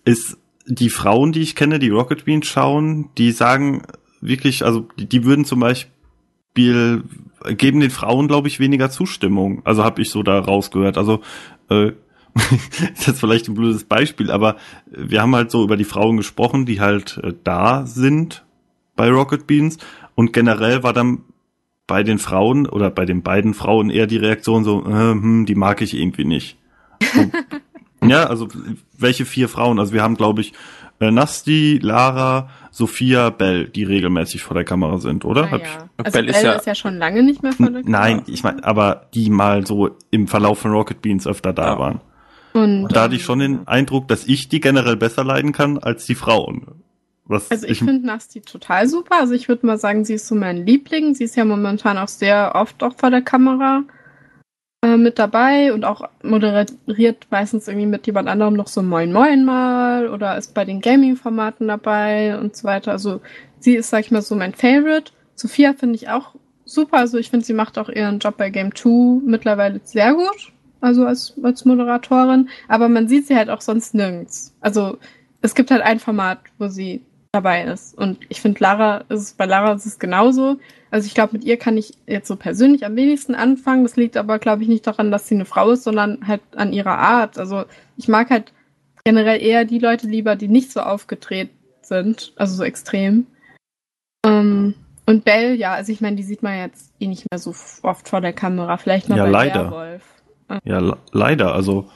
ist 0.05 0.37
die 0.67 0.91
Frauen, 0.91 1.33
die 1.33 1.43
ich 1.43 1.57
kenne, 1.57 1.79
die 1.79 1.91
Rocket 1.91 2.25
Beans 2.25 2.47
schauen, 2.47 3.11
die 3.19 3.33
sagen 3.33 3.83
wirklich, 4.21 4.65
also 4.65 4.89
die, 4.99 5.07
die 5.07 5.25
würden 5.25 5.45
zum 5.45 5.61
Beispiel 5.61 5.91
geben 6.55 7.81
den 7.81 7.91
Frauen, 7.91 8.29
glaube 8.29 8.49
ich, 8.49 8.61
weniger 8.61 8.91
Zustimmung. 8.91 9.63
Also 9.65 9.85
habe 9.85 10.01
ich 10.03 10.11
so 10.11 10.23
da 10.23 10.39
rausgehört. 10.39 10.97
Also 10.97 11.21
äh, 11.69 11.93
ist 12.95 13.07
jetzt 13.07 13.21
vielleicht 13.21 13.49
ein 13.49 13.55
blödes 13.55 13.85
Beispiel, 13.85 14.31
aber 14.31 14.57
wir 14.87 15.21
haben 15.23 15.35
halt 15.35 15.51
so 15.51 15.63
über 15.63 15.77
die 15.77 15.85
Frauen 15.85 16.17
gesprochen, 16.17 16.67
die 16.67 16.81
halt 16.81 17.21
äh, 17.23 17.35
da 17.45 17.87
sind 17.87 18.45
bei 18.97 19.11
Rocket 19.11 19.47
Beans 19.47 19.79
und 20.15 20.33
generell 20.33 20.83
war 20.83 20.93
dann 20.93 21.23
bei 21.87 22.03
den 22.03 22.19
Frauen 22.19 22.67
oder 22.67 22.91
bei 22.91 23.05
den 23.05 23.23
beiden 23.23 23.55
Frauen 23.55 23.91
eher 23.91 24.07
die 24.07 24.17
Reaktion 24.17 24.65
so, 24.65 24.85
äh, 24.87 25.13
hm, 25.13 25.47
die 25.47 25.55
mag 25.55 25.83
ich 25.83 25.95
irgendwie 25.95 26.25
nicht. 26.25 26.57
So, 27.15 27.31
ja, 28.11 28.27
also 28.27 28.49
welche 28.99 29.25
vier 29.25 29.49
Frauen? 29.49 29.79
Also 29.79 29.93
wir 29.93 30.03
haben, 30.03 30.17
glaube 30.17 30.41
ich, 30.41 30.53
äh, 31.01 31.11
Nasti, 31.11 31.79
Lara, 31.83 32.49
Sophia, 32.71 33.31
Bell, 33.31 33.69
die 33.69 33.85
regelmäßig 33.85 34.43
vor 34.45 34.55
der 34.55 34.65
Kamera 34.65 34.99
sind, 34.99 35.25
oder? 35.25 35.51
Hab 35.51 35.61
ich- 35.63 35.67
Naja. 35.69 35.89
Also 35.97 36.13
Bell 36.13 36.13
Bell 36.13 36.29
ist 36.31 36.37
ist 36.37 36.43
ja- 36.43 36.61
ja, 36.65 36.75
schon 36.75 36.99
lange 36.99 37.23
nicht 37.23 37.43
mehr 37.43 37.53
vor 37.53 37.71
der 37.71 37.83
Kamera. 37.83 38.01
Nein, 38.01 38.23
ich 38.27 38.43
meine, 38.45 38.63
aber 38.65 39.07
die 39.15 39.31
mal 39.31 39.67
so 39.67 39.91
im 40.11 40.29
Verlauf 40.29 40.61
von 40.61 40.73
Rocket 40.73 41.03
Beans 41.03 41.27
öfter 41.27 41.53
da 41.53 41.73
Ja. 41.73 41.79
waren. 41.79 42.01
Und, 42.53 42.85
Und 42.85 42.95
da 42.97 43.03
hatte 43.03 43.17
ich 43.17 43.25
schon 43.25 43.41
den 43.41 43.67
Eindruck, 43.67 44.07
dass 44.07 44.27
ich 44.27 44.49
die 44.49 44.61
generell 44.61 44.97
besser 44.97 45.25
leiden 45.25 45.51
kann 45.51 45.79
als 45.79 46.07
die 46.07 46.15
Frauen. 46.15 46.67
Was 47.27 47.51
Also 47.51 47.67
ich 47.67 47.79
finde 47.79 48.07
Nasti 48.07 48.43
total 48.43 48.87
super. 48.87 49.17
Also 49.19 49.33
ich 49.35 49.49
würde 49.49 49.67
mal 49.67 49.79
sagen, 49.79 50.05
sie 50.05 50.15
ist 50.15 50.29
so 50.29 50.35
mein 50.37 50.65
Liebling. 50.67 51.15
Sie 51.15 51.25
ist 51.25 51.35
ja 51.37 51.45
momentan 51.45 51.99
auch 51.99 52.07
sehr 52.09 52.53
oft 52.55 52.83
auch 52.85 52.95
vor 52.97 53.11
der 53.11 53.23
Kamera 53.23 53.83
äh, 54.85 54.99
mit 54.99 55.19
dabei 55.19 55.73
und 55.73 55.83
auch 55.85 56.11
moderiert 56.23 57.27
meistens 57.31 57.69
irgendwie 57.69 57.87
mit 57.87 58.07
jemand 58.07 58.29
anderem 58.29 58.53
noch 58.53 58.67
so 58.67 58.83
Moin 58.83 59.15
Moin 59.15 59.43
mal 59.43 60.11
oder 60.11 60.37
ist 60.37 60.53
bei 60.53 60.67
den 60.67 60.83
Gaming-Formaten 60.83 61.69
dabei 61.69 62.39
und 62.39 62.55
so 62.55 62.65
weiter. 62.65 62.93
Also 62.93 63.23
sie 63.61 63.77
ist, 63.77 63.89
sag 63.89 64.01
ich 64.01 64.11
mal, 64.11 64.21
so 64.21 64.35
mein 64.35 64.53
Favorite. 64.53 65.13
Sophia 65.37 65.73
finde 65.73 65.95
ich 65.95 66.11
auch 66.11 66.35
super. 66.67 66.99
Also 66.99 67.17
ich 67.17 67.31
finde, 67.31 67.47
sie 67.47 67.55
macht 67.55 67.79
auch 67.79 67.89
ihren 67.89 68.19
Job 68.19 68.37
bei 68.37 68.51
Game 68.51 68.75
2 68.75 69.23
mittlerweile 69.25 69.81
sehr 69.85 70.13
gut. 70.13 70.53
Also 70.83 71.07
als, 71.07 71.33
als 71.43 71.65
Moderatorin. 71.65 72.51
Aber 72.69 72.91
man 72.91 73.09
sieht 73.09 73.27
sie 73.27 73.37
halt 73.37 73.49
auch 73.49 73.63
sonst 73.63 73.95
nirgends. 73.95 74.55
Also 74.61 74.99
es 75.41 75.55
gibt 75.55 75.71
halt 75.71 75.81
ein 75.81 75.99
Format, 75.99 76.41
wo 76.59 76.69
sie 76.69 77.01
dabei 77.35 77.65
ist. 77.65 77.97
Und 77.97 78.19
ich 78.29 78.41
finde, 78.41 78.61
Lara 78.61 78.99
ist 79.09 79.37
bei 79.37 79.47
Lara 79.47 79.73
ist 79.73 79.87
es 79.87 79.99
genauso. 79.99 80.57
Also 80.91 81.07
ich 81.07 81.15
glaube, 81.15 81.33
mit 81.33 81.45
ihr 81.45 81.57
kann 81.57 81.77
ich 81.77 81.95
jetzt 82.07 82.29
so 82.29 82.37
persönlich 82.37 82.87
am 82.87 82.95
wenigsten 82.97 83.35
anfangen. 83.35 83.83
Das 83.83 83.97
liegt 83.97 84.17
aber, 84.17 84.39
glaube 84.39 84.63
ich, 84.63 84.69
nicht 84.69 84.87
daran, 84.87 85.11
dass 85.11 85.27
sie 85.27 85.35
eine 85.35 85.45
Frau 85.45 85.71
ist, 85.73 85.83
sondern 85.85 86.27
halt 86.29 86.43
an 86.55 86.73
ihrer 86.73 86.99
Art. 86.99 87.37
Also 87.39 87.65
ich 87.97 88.07
mag 88.09 88.31
halt 88.31 88.53
generell 89.05 89.43
eher 89.43 89.65
die 89.65 89.81
Leute 89.81 90.07
lieber, 90.07 90.37
die 90.37 90.49
nicht 90.49 90.71
so 90.73 90.81
aufgedreht 90.81 91.51
sind, 91.83 92.33
also 92.37 92.55
so 92.55 92.63
extrem. 92.65 93.27
Ähm, 94.25 94.75
und 95.07 95.25
Belle, 95.25 95.55
ja, 95.55 95.75
also 95.75 95.93
ich 95.93 96.01
meine, 96.01 96.17
die 96.17 96.23
sieht 96.23 96.43
man 96.43 96.57
jetzt 96.57 96.95
eh 97.01 97.07
nicht 97.07 97.27
mehr 97.31 97.39
so 97.39 97.55
oft 97.83 98.09
vor 98.09 98.21
der 98.21 98.33
Kamera. 98.33 98.79
Vielleicht 98.79 99.09
noch 99.09 99.17
Ja, 99.17 99.25
bei 99.25 99.31
leider. 99.31 99.65
Werwolf. 99.65 100.03
Ja, 100.65 100.79
le- 100.79 100.97
leider. 101.13 101.55
Also 101.55 101.91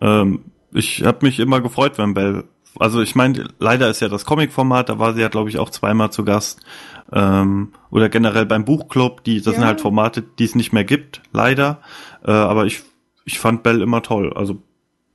ähm, 0.00 0.44
ich 0.72 1.04
habe 1.04 1.24
mich 1.24 1.38
immer 1.40 1.60
gefreut, 1.60 1.96
wenn 1.98 2.14
Bell. 2.14 2.44
Also 2.78 3.00
ich 3.02 3.14
meine, 3.14 3.48
leider 3.58 3.90
ist 3.90 4.00
ja 4.00 4.08
das 4.08 4.24
Comic-Format, 4.24 4.88
da 4.88 4.98
war 4.98 5.12
sie 5.14 5.20
ja, 5.20 5.28
glaube 5.28 5.50
ich, 5.50 5.58
auch 5.58 5.70
zweimal 5.70 6.10
zu 6.12 6.24
Gast. 6.24 6.60
Ähm, 7.12 7.72
oder 7.90 8.08
generell 8.08 8.46
beim 8.46 8.64
Buchclub, 8.64 9.24
die, 9.24 9.38
das 9.38 9.46
Ja. 9.46 9.52
sind 9.60 9.64
halt 9.64 9.80
Formate, 9.80 10.22
die 10.22 10.44
es 10.44 10.54
nicht 10.54 10.72
mehr 10.72 10.84
gibt, 10.84 11.22
leider. 11.32 11.80
Äh, 12.24 12.30
aber 12.30 12.66
ich, 12.66 12.82
ich 13.24 13.38
fand 13.40 13.62
Bell 13.62 13.82
immer 13.82 14.02
toll. 14.02 14.32
Also 14.34 14.62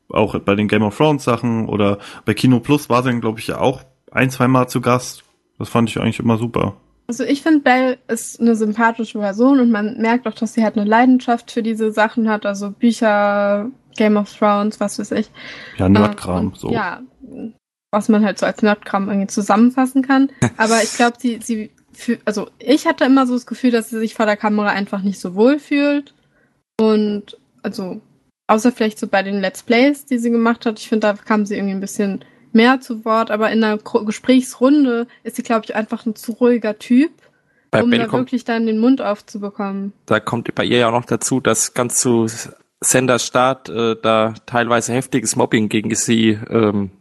auch 0.10 0.38
bei 0.40 0.56
den 0.56 0.68
Game 0.68 0.84
of 0.84 0.98
Thrones 0.98 1.24
Sachen 1.24 1.68
oder 1.68 1.98
bei 2.26 2.34
Kino 2.34 2.60
Plus 2.60 2.90
war 2.90 3.02
sie 3.04 3.10
dann, 3.10 3.22
glaube 3.22 3.40
ich, 3.40 3.48
ja 3.48 3.60
auch 3.60 3.82
ein, 4.12 4.30
zweimal 4.30 4.68
zu 4.70 4.82
Gast. 4.82 5.24
Das 5.58 5.70
fand 5.70 5.90
ich 5.90 6.00
eigentlich 6.00 6.20
immer 6.20 6.38
super. 6.38 6.76
Also 7.08 7.24
ich 7.24 7.42
finde, 7.44 7.60
Belle 7.60 7.98
ist 8.08 8.42
eine 8.42 8.56
sympathische 8.56 9.20
Person 9.20 9.60
und 9.60 9.72
man 9.72 9.98
merkt 10.02 10.28
auch, 10.28 10.34
dass 10.34 10.54
sie 10.54 10.64
halt 10.64 10.76
eine 10.78 10.90
Leidenschaft 10.90 11.52
für 11.52 11.64
diese 11.64 11.92
Sachen 11.92 12.28
hat, 12.30 12.46
also 12.46 12.72
Bücher, 12.72 13.68
Game 13.96 14.18
of 14.18 14.34
Thrones, 14.38 14.80
was 14.80 15.00
weiß 15.00 15.12
ich. 15.12 15.30
Ja, 15.78 15.88
Nerdkram, 15.88 16.48
Ähm, 16.48 16.52
so. 16.56 16.72
Ja, 16.72 17.02
was 17.92 18.10
man 18.10 18.26
halt 18.26 18.38
so 18.40 18.46
als 18.46 18.62
Nerdkram 18.62 19.08
irgendwie 19.08 19.28
zusammenfassen 19.28 20.02
kann. 20.02 20.30
Aber 20.58 20.82
ich 20.84 20.94
glaube, 20.96 21.18
sie, 21.20 21.40
sie, 21.42 21.72
fü- 21.98 22.20
also 22.26 22.50
ich 22.60 22.86
hatte 22.88 23.06
immer 23.06 23.26
so 23.28 23.34
das 23.34 23.46
Gefühl, 23.46 23.72
dass 23.72 23.90
sie 23.90 24.00
sich 24.00 24.14
vor 24.16 24.26
der 24.26 24.38
Kamera 24.38 24.70
einfach 24.70 25.02
nicht 25.02 25.20
so 25.20 25.36
wohl 25.36 25.60
fühlt. 25.60 26.14
Und 26.80 27.38
also, 27.64 28.02
außer 28.48 28.72
vielleicht 28.72 29.00
so 29.00 29.08
bei 29.08 29.24
den 29.24 29.40
Let's 29.40 29.64
Plays, 29.64 30.06
die 30.06 30.18
sie 30.18 30.30
gemacht 30.32 30.66
hat, 30.66 30.80
ich 30.80 30.90
finde, 30.90 31.08
da 31.08 31.14
kam 31.14 31.46
sie 31.46 31.56
irgendwie 31.56 31.74
ein 31.74 31.80
bisschen 31.82 32.26
mehr 32.52 32.80
zu 32.82 33.04
Wort, 33.06 33.32
aber 33.32 33.52
in 33.52 33.64
einer 33.64 33.78
Gesprächsrunde 33.78 35.08
ist 35.24 35.36
sie, 35.36 35.44
glaube 35.44 35.66
ich, 35.66 35.76
einfach 35.76 36.06
ein 36.06 36.16
zu 36.16 36.34
ruhiger 36.34 36.78
Typ, 36.80 37.12
Bei 37.72 37.84
um 37.84 37.90
Bell 37.90 38.00
da 38.00 38.12
wirklich 38.12 38.44
dann 38.46 38.66
den 38.66 38.80
Mund 38.80 39.02
aufzubekommen. 39.02 39.94
da 40.06 40.20
kommt 40.20 40.54
bei 40.56 40.64
ihr 40.66 40.80
ja 40.80 40.88
auch 40.88 40.94
noch 40.94 41.06
dazu, 41.06 41.40
dass 41.40 41.74
ganz 41.74 42.00
zu 42.00 42.28
Senders 42.82 43.26
Start 43.26 43.70
äh, 43.70 43.96
da 44.02 44.34
teilweise 44.46 44.94
heftiges 44.94 45.36
Mobbing 45.36 45.70
gegen 45.70 45.94
sie 45.96 46.40
ähm, 46.50 46.92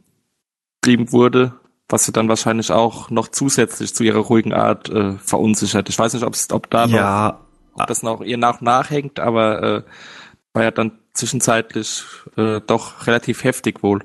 betrieben 0.85 1.13
wurde, 1.13 1.53
was 1.89 2.05
sie 2.05 2.13
dann 2.13 2.29
wahrscheinlich 2.29 2.71
auch 2.71 3.09
noch 3.11 3.29
zusätzlich 3.29 3.95
zu 3.95 4.05
ihrer 4.05 4.19
ruhigen 4.21 4.53
Art 4.53 4.89
äh, 4.91 5.17
verunsichert. 5.19 5.89
Ich 5.89 5.99
weiß 5.99 6.13
nicht, 6.15 6.25
ob's, 6.25 6.51
ob 6.53 6.69
da 6.71 6.87
noch, 6.87 6.95
Ja, 6.95 7.41
ob 7.75 7.87
das 7.87 8.03
noch 8.03 8.21
ihr 8.23 8.37
nach 8.37 8.61
nachhängt, 8.61 9.19
aber 9.19 9.63
äh, 9.63 9.83
war 10.53 10.63
ja 10.65 10.71
dann 10.71 10.93
zwischenzeitlich 11.15 12.05
äh, 12.37 12.61
doch 12.67 13.07
relativ 13.07 13.45
heftig 13.45 13.83
wohl. 13.83 14.01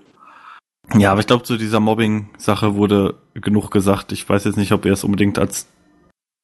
ja, 0.96 1.12
aber 1.12 1.20
ich 1.22 1.28
glaube, 1.28 1.44
zu 1.44 1.58
dieser 1.58 1.80
Mobbing-Sache 1.82 2.76
wurde 2.76 3.16
genug 3.34 3.72
gesagt. 3.72 4.12
Ich 4.14 4.28
weiß 4.28 4.46
jetzt 4.46 4.58
nicht, 4.58 4.72
ob 4.72 4.84
wir 4.86 4.94
es 4.94 5.04
unbedingt 5.04 5.38
als 5.38 5.68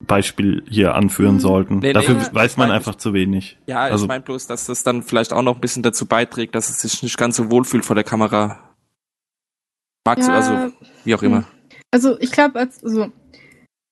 Beispiel 0.06 0.64
hier 0.70 0.96
anführen 0.96 1.36
Mhm. 1.36 1.40
sollten. 1.40 1.74
Nee, 1.80 1.88
nee, 1.88 1.94
Dafür 1.94 2.18
ich 2.22 2.34
weiß 2.34 2.58
man 2.58 2.68
mein, 2.70 2.76
einfach 2.78 2.96
zu 2.96 3.14
wenig. 3.14 3.58
Ja, 3.68 3.80
Also- 3.82 4.04
ich 4.06 4.10
meine 4.10 4.24
bloß, 4.24 4.48
dass 4.48 4.66
das 4.66 4.84
dann 4.84 5.02
vielleicht 5.04 5.32
auch 5.32 5.42
noch 5.42 5.56
ein 5.56 5.62
bisschen 5.62 5.84
dazu 5.84 6.06
beiträgt, 6.06 6.56
dass 6.56 6.70
es 6.70 6.82
sich 6.82 7.02
nicht 7.04 7.18
ganz 7.18 7.38
so 7.38 7.50
wohlfühlt 7.50 7.86
vor 7.86 7.96
der 7.96 8.04
Kamera. 8.04 8.60
Magst 10.06 10.28
du, 10.28 10.32
Ja, 10.32 10.38
also 10.38 10.72
wie 11.04 11.16
auch 11.16 11.24
immer. 11.24 11.46
Also 11.92 12.20
ich 12.20 12.32
glaube, 12.32 12.60
als 12.60 12.84
also, 12.84 13.08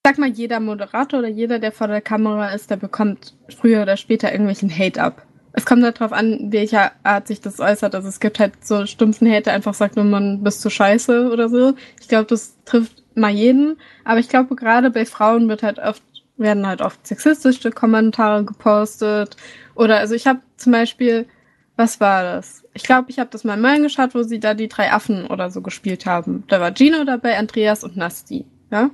sag 0.05 0.17
mal, 0.17 0.29
jeder 0.29 0.59
Moderator 0.59 1.19
oder 1.19 1.27
jeder, 1.27 1.59
der 1.59 1.71
vor 1.71 1.87
der 1.87 2.01
Kamera 2.01 2.49
ist, 2.49 2.69
der 2.69 2.77
bekommt 2.77 3.35
früher 3.57 3.81
oder 3.81 3.97
später 3.97 4.31
irgendwelchen 4.31 4.69
Hate 4.69 5.01
ab. 5.01 5.25
Es 5.53 5.65
kommt 5.65 5.83
halt 5.83 5.99
drauf 5.99 6.11
an, 6.11 6.51
welcher 6.51 6.91
Art 7.03 7.27
sich 7.27 7.39
das 7.39 7.59
äußert. 7.59 7.93
Also 7.93 8.07
es 8.07 8.19
gibt 8.19 8.39
halt 8.39 8.65
so 8.65 8.85
stumpfen 8.85 9.29
Hate, 9.29 9.43
der 9.43 9.53
einfach 9.53 9.73
sagt, 9.73 9.95
nur 9.95 10.05
man 10.05 10.43
bist 10.43 10.61
zu 10.61 10.69
scheiße 10.69 11.31
oder 11.31 11.47
so. 11.49 11.75
Ich 12.01 12.07
glaube, 12.07 12.25
das 12.25 12.57
trifft 12.65 13.03
mal 13.15 13.31
jeden. 13.31 13.77
Aber 14.03 14.19
ich 14.19 14.29
glaube, 14.29 14.55
gerade 14.55 14.89
bei 14.89 15.05
Frauen 15.05 15.47
wird 15.49 15.61
halt 15.61 15.77
oft, 15.79 16.03
werden 16.37 16.65
halt 16.65 16.81
oft 16.81 17.05
sexistische 17.05 17.71
Kommentare 17.71 18.43
gepostet. 18.43 19.37
Oder 19.75 19.97
also 19.97 20.15
ich 20.15 20.25
habe 20.25 20.39
zum 20.57 20.71
Beispiel, 20.71 21.27
was 21.75 21.99
war 21.99 22.23
das? 22.23 22.62
Ich 22.73 22.83
glaube, 22.83 23.09
ich 23.09 23.19
habe 23.19 23.29
das 23.29 23.43
mal 23.43 23.57
mal 23.57 23.81
geschaut, 23.81 24.15
wo 24.15 24.23
sie 24.23 24.39
da 24.39 24.53
die 24.53 24.67
drei 24.67 24.91
Affen 24.91 25.27
oder 25.27 25.51
so 25.51 25.61
gespielt 25.61 26.05
haben. 26.05 26.43
Da 26.47 26.59
war 26.59 26.73
Gino 26.73 27.03
dabei, 27.03 27.37
Andreas 27.37 27.83
und 27.83 27.95
Nasti. 27.95 28.45
Ja. 28.71 28.89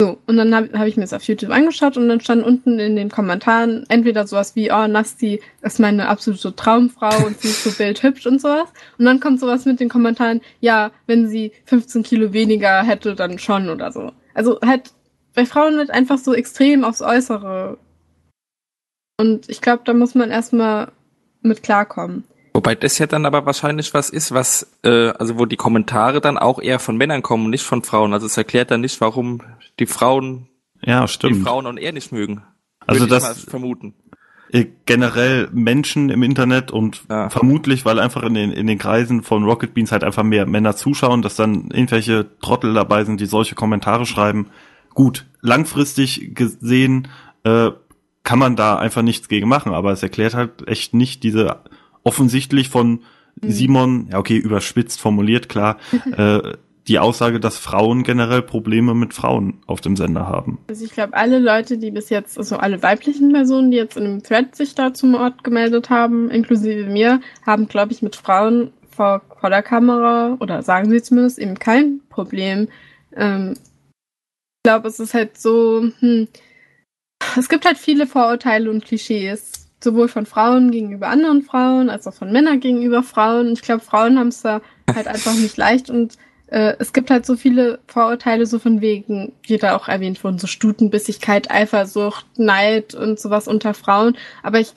So, 0.00 0.18
und 0.26 0.38
dann 0.38 0.54
habe 0.54 0.78
hab 0.78 0.86
ich 0.86 0.96
mir 0.96 1.02
das 1.02 1.12
auf 1.12 1.24
YouTube 1.24 1.50
angeschaut 1.50 1.98
und 1.98 2.08
dann 2.08 2.20
stand 2.20 2.42
unten 2.42 2.78
in 2.78 2.96
den 2.96 3.10
Kommentaren 3.10 3.84
entweder 3.88 4.26
sowas 4.26 4.56
wie, 4.56 4.72
oh, 4.72 4.86
Nasti 4.86 5.42
ist 5.60 5.80
meine 5.80 6.08
absolute 6.08 6.56
Traumfrau 6.56 7.26
und 7.26 7.38
sie 7.40 7.48
ist 7.48 7.64
so 7.64 7.70
bildhübsch 7.78 8.26
und 8.26 8.40
sowas. 8.40 8.68
Und 8.96 9.04
dann 9.04 9.20
kommt 9.20 9.40
sowas 9.40 9.66
mit 9.66 9.80
den 9.80 9.90
Kommentaren, 9.90 10.40
ja, 10.60 10.90
wenn 11.06 11.28
sie 11.28 11.52
15 11.66 12.02
Kilo 12.02 12.32
weniger 12.32 12.82
hätte, 12.82 13.14
dann 13.14 13.38
schon 13.38 13.68
oder 13.68 13.92
so. 13.92 14.12
Also 14.32 14.58
halt, 14.64 14.92
bei 15.34 15.44
Frauen 15.44 15.76
wird 15.76 15.90
einfach 15.90 16.18
so 16.18 16.32
extrem 16.32 16.84
aufs 16.84 17.02
Äußere. 17.02 17.76
Und 19.18 19.50
ich 19.50 19.60
glaube, 19.60 19.82
da 19.84 19.92
muss 19.92 20.14
man 20.14 20.30
erstmal 20.30 20.92
mit 21.42 21.62
klarkommen. 21.62 22.24
Wobei 22.52 22.74
das 22.74 22.98
ja 22.98 23.06
dann 23.06 23.26
aber 23.26 23.46
wahrscheinlich 23.46 23.94
was 23.94 24.10
ist, 24.10 24.32
was, 24.32 24.70
äh, 24.82 25.08
also 25.10 25.38
wo 25.38 25.46
die 25.46 25.56
Kommentare 25.56 26.20
dann 26.20 26.36
auch 26.38 26.60
eher 26.60 26.78
von 26.78 26.96
Männern 26.96 27.22
kommen, 27.22 27.44
und 27.44 27.50
nicht 27.50 27.62
von 27.64 27.82
Frauen. 27.82 28.12
Also 28.12 28.26
es 28.26 28.36
erklärt 28.36 28.70
dann 28.70 28.80
nicht, 28.80 29.00
warum 29.00 29.42
die 29.78 29.86
Frauen 29.86 30.48
Ja, 30.84 31.02
die 31.02 31.08
stimmt. 31.08 31.46
Frauen 31.46 31.66
und 31.66 31.78
er 31.78 31.92
nicht 31.92 32.10
mögen. 32.12 32.42
Also 32.86 33.06
das- 33.06 33.44
vermuten. 33.44 33.94
Äh, 34.52 34.66
generell 34.84 35.48
Menschen 35.52 36.10
im 36.10 36.24
Internet 36.24 36.72
und 36.72 37.02
Ja. 37.08 37.30
vermutlich, 37.30 37.84
weil 37.84 38.00
einfach 38.00 38.24
in 38.24 38.34
den, 38.34 38.50
in 38.50 38.66
den 38.66 38.78
Kreisen 38.78 39.22
von 39.22 39.44
Rocket 39.44 39.74
Beans 39.74 39.92
halt 39.92 40.02
einfach 40.02 40.24
mehr 40.24 40.44
Männer 40.44 40.74
zuschauen, 40.74 41.22
dass 41.22 41.36
dann 41.36 41.70
irgendwelche 41.70 42.26
Trottel 42.42 42.74
dabei 42.74 43.04
sind, 43.04 43.20
die 43.20 43.26
solche 43.26 43.54
Kommentare 43.54 44.06
schreiben. 44.06 44.48
Gut, 44.92 45.26
langfristig 45.40 46.34
gesehen 46.34 47.06
äh, 47.44 47.70
kann 48.24 48.38
man 48.40 48.56
da 48.56 48.76
einfach 48.76 49.02
nichts 49.02 49.28
gegen 49.28 49.48
machen, 49.48 49.72
aber 49.72 49.92
es 49.92 50.02
erklärt 50.02 50.34
halt 50.34 50.66
echt 50.66 50.94
nicht 50.94 51.22
diese 51.22 51.60
offensichtlich 52.04 52.68
von 52.68 53.00
Simon, 53.42 54.08
ja 54.10 54.18
okay, 54.18 54.36
überspitzt 54.36 55.00
formuliert, 55.00 55.48
klar, 55.48 55.78
äh, 56.16 56.54
die 56.88 56.98
Aussage, 56.98 57.40
dass 57.40 57.56
Frauen 57.56 58.02
generell 58.02 58.42
Probleme 58.42 58.94
mit 58.94 59.14
Frauen 59.14 59.62
auf 59.66 59.80
dem 59.80 59.96
Sender 59.96 60.26
haben. 60.26 60.58
Also 60.68 60.84
ich 60.84 60.92
glaube, 60.92 61.14
alle 61.14 61.38
Leute, 61.38 61.78
die 61.78 61.90
bis 61.90 62.10
jetzt, 62.10 62.36
also 62.36 62.56
alle 62.56 62.82
weiblichen 62.82 63.32
Personen, 63.32 63.70
die 63.70 63.76
jetzt 63.76 63.96
in 63.96 64.04
dem 64.04 64.22
Thread 64.22 64.56
sich 64.56 64.74
da 64.74 64.92
zum 64.92 65.14
Ort 65.14 65.44
gemeldet 65.44 65.90
haben, 65.90 66.30
inklusive 66.30 66.86
mir, 66.86 67.20
haben, 67.46 67.68
glaube 67.68 67.92
ich, 67.92 68.02
mit 68.02 68.16
Frauen 68.16 68.72
vor, 68.90 69.22
vor 69.40 69.50
der 69.50 69.62
Kamera, 69.62 70.36
oder 70.40 70.62
sagen 70.62 70.90
sie 70.90 71.02
zumindest, 71.02 71.38
eben 71.38 71.58
kein 71.58 72.00
Problem. 72.08 72.68
Ähm, 73.14 73.52
ich 73.52 74.62
glaube, 74.64 74.88
es 74.88 74.98
ist 74.98 75.14
halt 75.14 75.38
so, 75.38 75.88
hm, 76.00 76.28
es 77.36 77.48
gibt 77.48 77.64
halt 77.66 77.78
viele 77.78 78.06
Vorurteile 78.06 78.70
und 78.70 78.84
Klischees, 78.84 79.59
sowohl 79.82 80.08
von 80.08 80.26
Frauen 80.26 80.70
gegenüber 80.70 81.08
anderen 81.08 81.42
Frauen, 81.42 81.90
als 81.90 82.06
auch 82.06 82.14
von 82.14 82.32
Männern 82.32 82.60
gegenüber 82.60 83.02
Frauen. 83.02 83.52
Ich 83.52 83.62
glaube, 83.62 83.82
Frauen 83.82 84.18
haben 84.18 84.28
es 84.28 84.42
da 84.42 84.60
halt 84.92 85.06
einfach 85.06 85.34
nicht 85.34 85.56
leicht 85.56 85.90
und 85.90 86.16
äh, 86.48 86.74
es 86.78 86.92
gibt 86.92 87.10
halt 87.10 87.24
so 87.24 87.36
viele 87.36 87.78
Vorurteile, 87.86 88.44
so 88.46 88.58
von 88.58 88.80
wegen, 88.80 89.32
wie 89.44 89.56
da 89.56 89.76
auch 89.76 89.88
erwähnt 89.88 90.22
wurden, 90.22 90.38
so 90.38 90.46
Stutenbissigkeit, 90.46 91.50
Eifersucht, 91.50 92.26
Neid 92.36 92.94
und 92.94 93.18
sowas 93.18 93.48
unter 93.48 93.72
Frauen. 93.72 94.16
Aber 94.42 94.60
ich, 94.60 94.72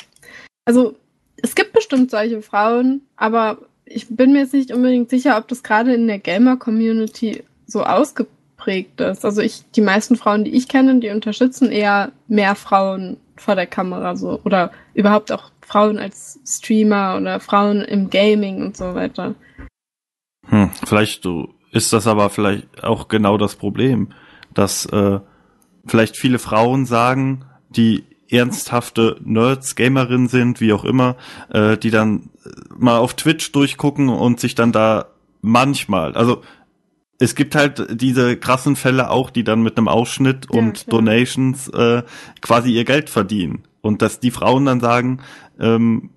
also, 0.66 0.96
es 1.38 1.56
gibt 1.56 1.74
bestimmt 1.74 2.12
solche 2.12 2.42
Frauen, 2.42 3.02
aber 3.18 3.58
ich 3.86 4.08
bin 4.10 4.34
mir 4.34 4.40
jetzt 4.40 4.54
nicht 4.54 4.72
unbedingt 4.72 5.10
sicher, 5.10 5.38
ob 5.38 5.48
das 5.48 5.64
gerade 5.64 5.94
in 5.94 6.08
der 6.08 6.20
Gamer-Community 6.20 7.44
so 7.66 7.84
ausgeprägt 7.84 9.02
ist. 9.02 9.26
Also 9.26 9.42
ich, 9.42 9.64
die 9.76 9.82
meisten 9.82 10.16
Frauen, 10.16 10.46
die 10.46 10.56
ich 10.56 10.68
kenne, 10.68 11.00
die 11.00 11.10
unterstützen 11.10 11.72
eher 11.72 12.12
mehr 12.28 12.56
Frauen 12.56 13.18
vor 13.36 13.56
der 13.56 13.68
Kamera 13.68 14.16
so 14.16 14.40
oder 14.44 14.72
überhaupt 14.94 15.32
auch 15.32 15.52
Frauen 15.62 15.98
als 15.98 16.40
Streamer 16.46 17.18
oder 17.18 17.40
Frauen 17.40 17.82
im 17.82 18.10
Gaming 18.10 18.62
und 18.62 18.78
so 18.78 18.96
weiter. 18.96 19.36
Hm, 20.48 20.70
vielleicht 20.86 21.28
ist 21.72 21.94
das 21.94 22.08
aber 22.08 22.30
vielleicht 22.30 22.84
auch 22.84 23.08
genau 23.08 23.38
das 23.38 23.56
Problem, 23.56 24.10
dass 24.54 24.86
äh, 24.88 25.20
vielleicht 25.86 26.18
viele 26.18 26.40
Frauen 26.40 26.86
sagen, 26.86 27.46
die 27.70 28.04
ernsthafte 28.30 29.18
Nerds, 29.24 29.76
Gamerinnen 29.76 30.28
sind, 30.28 30.60
wie 30.60 30.74
auch 30.74 30.84
immer, 30.84 31.16
äh, 31.50 31.78
die 31.78 31.92
dann 31.92 32.30
äh, 32.46 32.50
mal 32.78 32.98
auf 32.98 33.14
Twitch 33.14 33.52
durchgucken 33.52 34.10
und 34.10 34.40
sich 34.40 34.56
dann 34.56 34.72
da 34.72 35.08
manchmal, 35.42 36.16
also 36.16 36.42
es 37.20 37.36
gibt 37.36 37.56
halt 37.56 38.02
diese 38.02 38.36
krassen 38.38 38.76
Fälle 38.76 39.10
auch, 39.10 39.30
die 39.30 39.44
dann 39.44 39.62
mit 39.62 39.78
einem 39.78 39.88
Ausschnitt 39.88 40.48
Ja, 40.52 40.60
und 40.60 40.74
klar. 40.74 41.00
Donations 41.00 41.70
äh, 41.70 42.04
quasi 42.42 42.72
ihr 42.74 42.84
Geld 42.86 43.10
verdienen. 43.10 43.64
Und 43.82 44.02
dass 44.02 44.20
die 44.20 44.32
Frauen 44.32 44.66
dann 44.66 44.80
sagen, 44.80 45.20
ähm, 45.60 46.10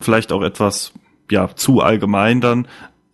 vielleicht 0.00 0.32
auch 0.32 0.42
etwas 0.42 0.92
ja 1.30 1.48
zu 1.54 1.80
allgemein 1.80 2.40
dann, 2.40 2.68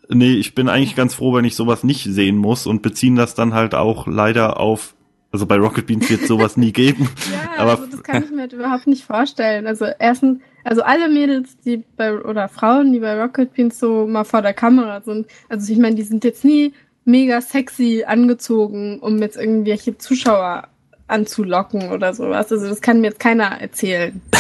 nee, 0.09 0.33
ich 0.35 0.55
bin 0.55 0.69
eigentlich 0.69 0.97
ganz 0.97 1.15
froh, 1.15 1.33
wenn 1.35 1.45
ich 1.45 1.57
sowas 1.57 1.85
nicht 1.85 2.05
sehen 2.05 2.37
muss 2.37 2.67
und 2.67 2.83
beziehen 2.83 3.17
das 3.17 3.35
dann 3.35 3.55
halt 3.55 3.75
auch 3.75 4.07
leider 4.07 4.59
auf, 4.61 4.95
also 5.31 5.47
bei 5.47 5.57
Rocket 5.57 5.87
Beans 5.87 6.11
wird 6.11 6.27
sowas 6.27 6.57
nie 6.57 6.73
geben. 6.73 7.09
Ja, 7.57 7.63
Aber- 7.63 7.71
also 7.73 7.87
das 7.87 8.03
kann 8.03 8.25
ich 8.25 8.31
mir 8.31 8.43
halt 8.43 8.53
überhaupt 8.53 8.87
nicht 8.87 9.05
vorstellen. 9.05 9.67
Also 9.67 9.87
erstens, 9.99 10.41
also 10.65 10.83
alle 10.83 11.09
Mädels, 11.09 11.57
die 11.65 11.85
bei 11.97 12.13
oder 12.19 12.49
Frauen, 12.49 12.93
die 12.93 13.01
bei 13.01 13.19
Rocket 13.21 13.53
Beans 13.55 13.79
so 13.79 14.07
mal 14.07 14.25
vor 14.25 14.43
der 14.43 14.55
Kamera 14.55 15.01
sind, 15.03 15.27
also 15.49 15.73
ich 15.73 15.79
meine, 15.79 15.95
die 15.95 16.03
sind 16.03 16.25
jetzt 16.25 16.45
nie 16.45 16.73
mega 17.05 17.41
sexy 17.41 18.05
angezogen, 18.07 19.01
um 19.01 19.19
jetzt 19.19 19.37
irgendwelche 19.37 19.99
Zuschauer 19.99 20.69
anzulocken 21.07 21.91
oder 21.91 22.15
sowas. 22.15 22.51
Also 22.51 22.69
das 22.69 22.81
kann 22.81 23.01
mir 23.01 23.09
jetzt 23.09 23.21
keiner 23.21 23.61
erzählen. 23.61 24.21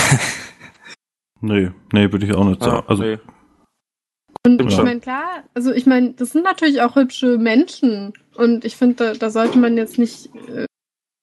Nee, 1.42 1.72
nee, 1.92 2.10
würde 2.12 2.24
ich 2.24 2.34
auch 2.34 2.44
nicht 2.44 2.62
sagen. 2.62 2.76
Ja, 2.76 2.84
Also 2.86 3.02
nee. 3.02 3.18
Und 4.46 4.60
ich 4.60 4.76
meine, 4.78 5.00
klar, 5.00 5.44
also 5.54 5.72
ich 5.72 5.86
meine, 5.86 6.12
das 6.12 6.30
sind 6.30 6.44
natürlich 6.44 6.82
auch 6.82 6.96
hübsche 6.96 7.36
Menschen. 7.38 8.12
Und 8.34 8.64
ich 8.64 8.76
finde, 8.76 8.94
da, 8.94 9.14
da 9.14 9.30
sollte 9.30 9.58
man 9.58 9.76
jetzt 9.76 9.98
nicht 9.98 10.30
äh, 10.48 10.66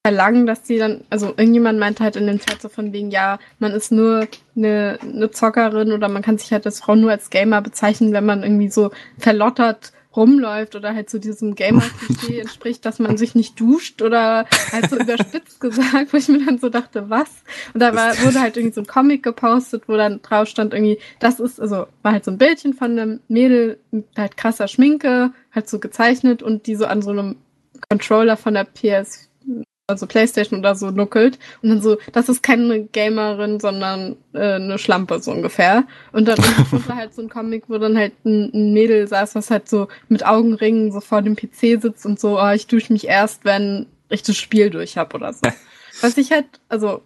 verlangen, 0.05 0.45
dass 0.45 0.63
die 0.63 0.77
dann, 0.77 1.03
also 1.09 1.27
irgendjemand 1.27 1.79
meinte 1.79 2.03
halt 2.03 2.15
in 2.15 2.27
dem 2.27 2.39
Chat 2.39 2.61
so 2.61 2.69
von 2.69 2.93
wegen, 2.93 3.11
ja, 3.11 3.39
man 3.59 3.71
ist 3.71 3.91
nur 3.91 4.27
eine, 4.55 4.99
eine 5.01 5.31
Zockerin 5.31 5.91
oder 5.91 6.07
man 6.07 6.21
kann 6.21 6.37
sich 6.37 6.51
halt 6.51 6.65
als 6.65 6.79
Frau 6.81 6.95
nur 6.95 7.11
als 7.11 7.29
Gamer 7.29 7.61
bezeichnen, 7.61 8.13
wenn 8.13 8.25
man 8.25 8.43
irgendwie 8.43 8.69
so 8.69 8.91
verlottert 9.17 9.91
rumläuft 10.15 10.75
oder 10.75 10.95
halt 10.95 11.09
so 11.09 11.19
diesem 11.19 11.55
Gamer-Klischee 11.55 12.39
entspricht, 12.41 12.85
dass 12.85 12.99
man 12.99 13.17
sich 13.17 13.35
nicht 13.35 13.59
duscht 13.59 14.01
oder 14.01 14.45
halt 14.71 14.89
so 14.89 14.97
überspitzt 14.97 15.59
gesagt, 15.61 16.11
wo 16.11 16.17
ich 16.17 16.27
mir 16.27 16.43
dann 16.43 16.57
so 16.57 16.69
dachte, 16.69 17.09
was? 17.09 17.29
Und 17.73 17.81
da 17.81 17.95
war, 17.95 18.17
wurde 18.23 18.41
halt 18.41 18.57
irgendwie 18.57 18.73
so 18.73 18.81
ein 18.81 18.87
Comic 18.87 19.23
gepostet, 19.23 19.83
wo 19.87 19.95
dann 19.95 20.21
drauf 20.21 20.47
stand 20.47 20.73
irgendwie, 20.73 20.97
das 21.19 21.39
ist, 21.39 21.61
also 21.61 21.85
war 22.01 22.11
halt 22.13 22.25
so 22.25 22.31
ein 22.31 22.37
Bildchen 22.37 22.73
von 22.73 22.91
einem 22.91 23.19
Mädel 23.27 23.79
mit 23.91 24.05
halt 24.17 24.35
krasser 24.35 24.67
Schminke, 24.67 25.31
halt 25.51 25.69
so 25.69 25.79
gezeichnet 25.79 26.41
und 26.41 26.65
die 26.65 26.75
so 26.75 26.85
an 26.85 27.01
so 27.01 27.11
einem 27.11 27.35
Controller 27.87 28.35
von 28.35 28.55
der 28.55 28.65
PS 28.65 29.28
also 29.89 30.07
Playstation 30.07 30.59
oder 30.59 30.75
so 30.75 30.91
nuckelt 30.91 31.39
und 31.61 31.69
dann 31.69 31.81
so, 31.81 31.97
das 32.13 32.29
ist 32.29 32.43
keine 32.43 32.85
Gamerin, 32.85 33.59
sondern 33.59 34.15
äh, 34.33 34.53
eine 34.53 34.77
Schlampe 34.77 35.19
so 35.19 35.31
ungefähr. 35.31 35.85
Und 36.11 36.27
dann 36.27 36.37
war 36.87 36.95
halt 36.95 37.13
so 37.13 37.21
ein 37.21 37.29
Comic, 37.29 37.63
wo 37.67 37.77
dann 37.77 37.97
halt 37.97 38.13
ein, 38.25 38.51
ein, 38.53 38.73
Mädel 38.73 39.07
saß, 39.07 39.35
was 39.35 39.51
halt 39.51 39.67
so 39.67 39.87
mit 40.07 40.25
Augenringen 40.25 40.91
so 40.91 41.01
vor 41.01 41.21
dem 41.21 41.35
PC 41.35 41.81
sitzt 41.81 42.05
und 42.05 42.19
so, 42.19 42.39
oh, 42.39 42.51
ich 42.51 42.67
dusche 42.67 42.93
mich 42.93 43.07
erst, 43.07 43.45
wenn 43.45 43.87
ich 44.09 44.23
das 44.23 44.37
Spiel 44.37 44.69
durch 44.69 44.97
hab 44.97 45.13
oder 45.13 45.33
so. 45.33 45.41
was 46.01 46.17
ich 46.17 46.31
halt, 46.31 46.45
also 46.69 47.01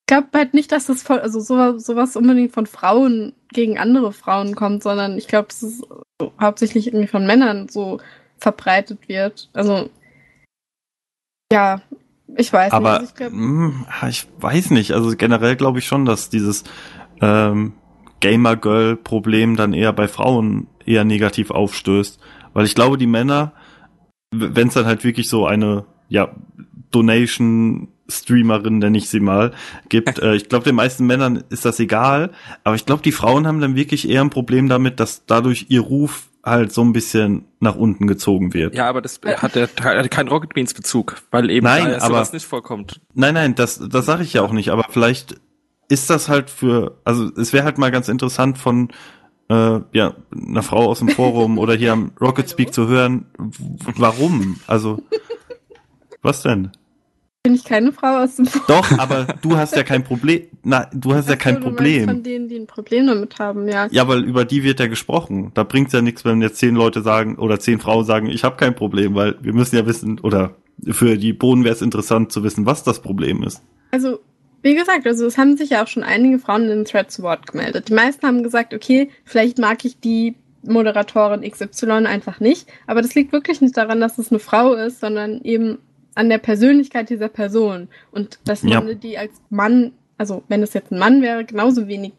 ich 0.00 0.14
glaube 0.14 0.28
halt 0.34 0.54
nicht, 0.54 0.72
dass 0.72 0.86
das 0.86 1.02
voll, 1.02 1.18
also 1.20 1.38
sowas, 1.40 1.84
sowas 1.84 2.16
unbedingt 2.16 2.52
von 2.52 2.66
Frauen 2.66 3.34
gegen 3.52 3.78
andere 3.78 4.12
Frauen 4.12 4.54
kommt, 4.54 4.82
sondern 4.82 5.18
ich 5.18 5.28
glaube, 5.28 5.48
dass 5.48 5.62
es 5.62 5.82
so, 6.20 6.32
hauptsächlich 6.40 6.88
irgendwie 6.88 7.06
von 7.06 7.26
Männern 7.26 7.68
so 7.68 8.00
verbreitet 8.38 9.08
wird. 9.08 9.50
Also 9.52 9.90
ja, 11.52 11.80
ich 12.36 12.52
weiß 12.52 12.72
aber, 12.72 13.00
nicht. 13.00 13.20
Also 13.20 13.34
ich, 13.34 13.40
mh, 13.40 13.66
hm, 13.66 13.86
ich 14.08 14.26
weiß 14.38 14.70
nicht. 14.70 14.92
Also 14.92 15.16
generell 15.16 15.56
glaube 15.56 15.78
ich 15.78 15.86
schon, 15.86 16.04
dass 16.04 16.30
dieses 16.30 16.64
ähm, 17.20 17.72
Gamer-Girl-Problem 18.20 19.56
dann 19.56 19.72
eher 19.72 19.92
bei 19.92 20.08
Frauen 20.08 20.66
eher 20.84 21.04
negativ 21.04 21.50
aufstößt. 21.50 22.18
Weil 22.52 22.66
ich 22.66 22.74
glaube, 22.74 22.98
die 22.98 23.06
Männer, 23.06 23.52
wenn 24.30 24.68
es 24.68 24.74
dann 24.74 24.86
halt 24.86 25.04
wirklich 25.04 25.28
so 25.28 25.46
eine 25.46 25.84
ja, 26.08 26.30
Donation 26.90 27.88
Streamerin, 28.10 28.78
nenne 28.78 28.96
ich 28.96 29.08
sie 29.08 29.20
mal, 29.20 29.52
gibt. 29.88 30.18
Äh, 30.22 30.34
ich 30.34 30.48
glaube, 30.48 30.64
den 30.64 30.74
meisten 30.74 31.06
Männern 31.06 31.44
ist 31.50 31.64
das 31.64 31.78
egal, 31.78 32.32
aber 32.64 32.74
ich 32.74 32.86
glaube, 32.86 33.02
die 33.02 33.12
Frauen 33.12 33.46
haben 33.46 33.60
dann 33.60 33.76
wirklich 33.76 34.08
eher 34.08 34.22
ein 34.22 34.30
Problem 34.30 34.68
damit, 34.68 35.00
dass 35.00 35.26
dadurch 35.26 35.66
ihr 35.68 35.80
Ruf 35.80 36.27
halt 36.50 36.72
so 36.72 36.82
ein 36.82 36.92
bisschen 36.92 37.44
nach 37.60 37.76
unten 37.76 38.06
gezogen 38.06 38.54
wird. 38.54 38.74
Ja, 38.74 38.88
aber 38.88 39.02
das 39.02 39.20
hat 39.24 39.56
ja 39.56 39.66
keinen 40.08 40.28
Rocket 40.28 40.54
Beans 40.54 40.74
Bezug, 40.74 41.22
weil 41.30 41.50
eben 41.50 41.64
nein, 41.64 41.90
da 41.90 42.00
sowas 42.00 42.32
nicht 42.32 42.46
vorkommt. 42.46 43.00
Nein, 43.14 43.34
nein, 43.34 43.54
das 43.54 43.78
das 43.78 44.06
sage 44.06 44.22
ich 44.22 44.32
ja 44.32 44.42
auch 44.42 44.52
nicht, 44.52 44.70
aber 44.70 44.84
vielleicht 44.88 45.36
ist 45.88 46.10
das 46.10 46.28
halt 46.28 46.50
für 46.50 46.98
also 47.04 47.30
es 47.36 47.52
wäre 47.52 47.64
halt 47.64 47.78
mal 47.78 47.90
ganz 47.90 48.08
interessant 48.08 48.58
von 48.58 48.88
äh, 49.48 49.80
ja, 49.92 50.14
einer 50.30 50.62
Frau 50.62 50.86
aus 50.86 50.98
dem 50.98 51.08
Forum 51.08 51.58
oder 51.58 51.74
hier 51.74 51.92
am 51.92 52.12
Rocket 52.20 52.50
Speak 52.50 52.74
zu 52.74 52.88
hören, 52.88 53.26
warum? 53.96 54.60
Also 54.66 55.02
was 56.22 56.42
denn? 56.42 56.72
Bin 57.48 57.54
ich 57.54 57.64
keine 57.64 57.92
Frau 57.92 58.18
aus 58.18 58.36
dem 58.36 58.44
Forum. 58.44 58.66
Doch, 58.68 58.98
aber 58.98 59.26
du 59.40 59.56
hast 59.56 59.74
ja 59.74 59.82
kein 59.82 60.04
Problem. 60.04 60.42
Na, 60.64 60.86
du 60.92 61.14
hast 61.14 61.24
Ach 61.28 61.30
ja 61.30 61.36
kein 61.36 61.54
so, 61.54 61.60
Problem. 61.62 62.06
Von 62.06 62.22
denen, 62.22 62.46
die 62.46 62.56
ein 62.56 62.66
Problem 62.66 63.06
damit 63.06 63.38
haben, 63.38 63.66
ja. 63.68 63.88
Ja, 63.90 64.06
weil 64.06 64.22
über 64.22 64.44
die 64.44 64.64
wird 64.64 64.80
ja 64.80 64.86
gesprochen. 64.86 65.50
Da 65.54 65.62
bringt's 65.62 65.94
ja 65.94 66.02
nichts, 66.02 66.26
wenn 66.26 66.42
jetzt 66.42 66.58
zehn 66.58 66.74
Leute 66.74 67.00
sagen 67.00 67.36
oder 67.36 67.58
zehn 67.58 67.80
Frauen 67.80 68.04
sagen, 68.04 68.28
ich 68.28 68.44
habe 68.44 68.56
kein 68.56 68.74
Problem, 68.74 69.14
weil 69.14 69.36
wir 69.40 69.54
müssen 69.54 69.76
ja 69.76 69.86
wissen, 69.86 70.20
oder 70.20 70.56
für 70.90 71.16
die 71.16 71.32
Boden 71.32 71.64
wäre 71.64 71.74
es 71.74 71.80
interessant 71.80 72.32
zu 72.32 72.44
wissen, 72.44 72.66
was 72.66 72.82
das 72.82 73.00
Problem 73.00 73.42
ist. 73.42 73.62
Also, 73.92 74.18
wie 74.60 74.74
gesagt, 74.74 75.06
also 75.06 75.24
es 75.24 75.38
haben 75.38 75.56
sich 75.56 75.70
ja 75.70 75.82
auch 75.82 75.88
schon 75.88 76.02
einige 76.02 76.38
Frauen 76.38 76.64
in 76.64 76.68
den 76.68 76.84
Thread 76.84 77.10
zu 77.10 77.22
Wort 77.22 77.50
gemeldet. 77.50 77.88
Die 77.88 77.94
meisten 77.94 78.26
haben 78.26 78.42
gesagt, 78.42 78.74
okay, 78.74 79.08
vielleicht 79.24 79.56
mag 79.56 79.86
ich 79.86 80.00
die 80.00 80.34
Moderatorin 80.64 81.50
XY 81.50 82.04
einfach 82.06 82.40
nicht, 82.40 82.68
aber 82.86 83.00
das 83.00 83.14
liegt 83.14 83.32
wirklich 83.32 83.62
nicht 83.62 83.76
daran, 83.78 84.00
dass 84.00 84.18
es 84.18 84.30
eine 84.30 84.38
Frau 84.38 84.74
ist, 84.74 85.00
sondern 85.00 85.40
eben 85.44 85.78
an 86.18 86.28
der 86.28 86.38
Persönlichkeit 86.38 87.10
dieser 87.10 87.28
Person. 87.28 87.88
Und 88.10 88.40
dass 88.44 88.62
ja. 88.62 88.80
man 88.80 88.98
die 88.98 89.16
als 89.16 89.32
Mann, 89.50 89.92
also 90.18 90.42
wenn 90.48 90.64
es 90.64 90.74
jetzt 90.74 90.90
ein 90.90 90.98
Mann 90.98 91.22
wäre, 91.22 91.44
genauso 91.44 91.86
wenig 91.86 92.12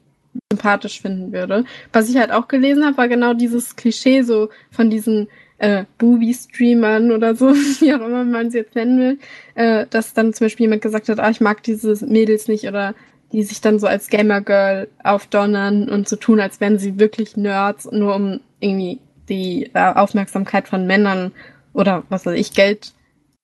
sympathisch 0.49 1.01
finden 1.01 1.33
würde. 1.33 1.65
Was 1.91 2.09
ich 2.09 2.15
halt 2.15 2.31
auch 2.31 2.47
gelesen 2.47 2.85
habe, 2.85 2.97
war 2.97 3.07
genau 3.09 3.33
dieses 3.33 3.75
Klischee 3.75 4.21
so 4.21 4.49
von 4.71 4.89
diesen 4.89 5.27
äh, 5.57 5.83
Booby-Streamern 5.97 7.11
oder 7.11 7.35
so, 7.35 7.47
wie 7.81 7.93
auch 7.93 8.05
immer 8.05 8.23
man 8.23 8.51
sie 8.51 8.59
jetzt 8.59 8.75
nennen 8.75 8.99
will, 8.99 9.19
äh, 9.55 9.85
dass 9.89 10.13
dann 10.13 10.33
zum 10.33 10.45
Beispiel 10.45 10.65
jemand 10.65 10.81
gesagt 10.81 11.09
hat, 11.09 11.19
ah, 11.19 11.29
ich 11.29 11.41
mag 11.41 11.61
diese 11.63 12.05
Mädels 12.05 12.47
nicht 12.47 12.67
oder 12.67 12.95
die 13.33 13.43
sich 13.43 13.59
dann 13.59 13.79
so 13.79 13.87
als 13.87 14.07
Gamer-Girl 14.07 14.87
aufdonnern 15.03 15.89
und 15.89 16.07
so 16.07 16.15
tun, 16.15 16.39
als 16.39 16.61
wären 16.61 16.79
sie 16.79 16.99
wirklich 16.99 17.35
Nerds, 17.35 17.91
nur 17.91 18.15
um 18.15 18.39
irgendwie 18.61 18.99
die 19.27 19.69
äh, 19.73 19.93
Aufmerksamkeit 19.93 20.69
von 20.69 20.87
Männern 20.87 21.33
oder 21.73 22.03
was 22.09 22.25
weiß 22.25 22.39
ich, 22.39 22.53
Geld 22.53 22.93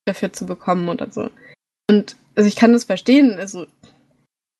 dafür 0.05 0.31
zu 0.33 0.45
bekommen 0.45 0.89
oder 0.89 1.11
so. 1.11 1.29
Und 1.89 2.15
also 2.35 2.47
ich 2.47 2.55
kann 2.55 2.73
das 2.73 2.83
verstehen. 2.85 3.35
Also 3.37 3.63
ich 3.63 3.89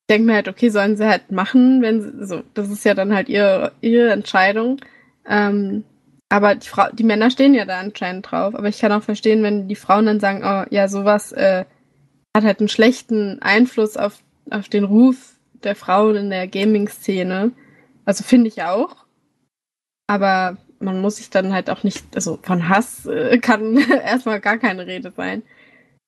denke 0.09 0.27
mir 0.27 0.35
halt, 0.35 0.47
okay, 0.47 0.69
sollen 0.69 0.97
sie 0.97 1.07
halt 1.07 1.31
machen, 1.31 1.81
wenn 1.81 2.01
sie, 2.01 2.25
so, 2.25 2.43
das 2.53 2.69
ist 2.69 2.85
ja 2.85 2.93
dann 2.93 3.13
halt 3.13 3.29
ihre, 3.29 3.71
ihre 3.81 4.11
Entscheidung. 4.11 4.81
Ähm, 5.27 5.83
aber 6.29 6.55
die, 6.55 6.67
Frau, 6.67 6.89
die 6.91 7.03
Männer 7.03 7.29
stehen 7.29 7.53
ja 7.53 7.65
da 7.65 7.79
anscheinend 7.79 8.29
drauf. 8.29 8.55
Aber 8.55 8.67
ich 8.67 8.79
kann 8.79 8.91
auch 8.91 9.03
verstehen, 9.03 9.43
wenn 9.43 9.67
die 9.67 9.75
Frauen 9.75 10.05
dann 10.05 10.19
sagen, 10.19 10.41
oh 10.43 10.65
ja, 10.69 10.87
sowas 10.87 11.31
äh, 11.31 11.65
hat 12.35 12.43
halt 12.43 12.59
einen 12.59 12.69
schlechten 12.69 13.41
Einfluss 13.41 13.97
auf, 13.97 14.19
auf 14.49 14.69
den 14.69 14.83
Ruf 14.83 15.33
der 15.63 15.75
Frauen 15.75 16.15
in 16.15 16.29
der 16.29 16.47
Gaming-Szene. 16.47 17.51
Also 18.05 18.23
finde 18.23 18.47
ich 18.47 18.63
auch. 18.63 18.95
Aber 20.07 20.57
man 20.79 21.01
muss 21.01 21.17
sich 21.17 21.29
dann 21.29 21.53
halt 21.53 21.69
auch 21.69 21.83
nicht, 21.83 22.03
also 22.15 22.39
von 22.41 22.69
Hass 22.69 23.05
äh, 23.05 23.37
kann 23.39 23.77
erstmal 24.05 24.39
gar 24.39 24.57
keine 24.57 24.85
Rede 24.87 25.11
sein. 25.15 25.43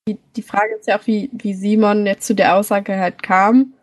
Die, 0.07 0.17
die 0.35 0.41
Frage 0.41 0.75
ist 0.79 0.87
ja 0.87 0.97
auch, 0.97 1.05
wie, 1.07 1.29
wie 1.33 1.53
Simon 1.53 2.05
jetzt 2.05 2.25
zu 2.25 2.35
der 2.35 2.55
Aussage 2.55 2.97
halt 2.97 3.21
kam, 3.21 3.73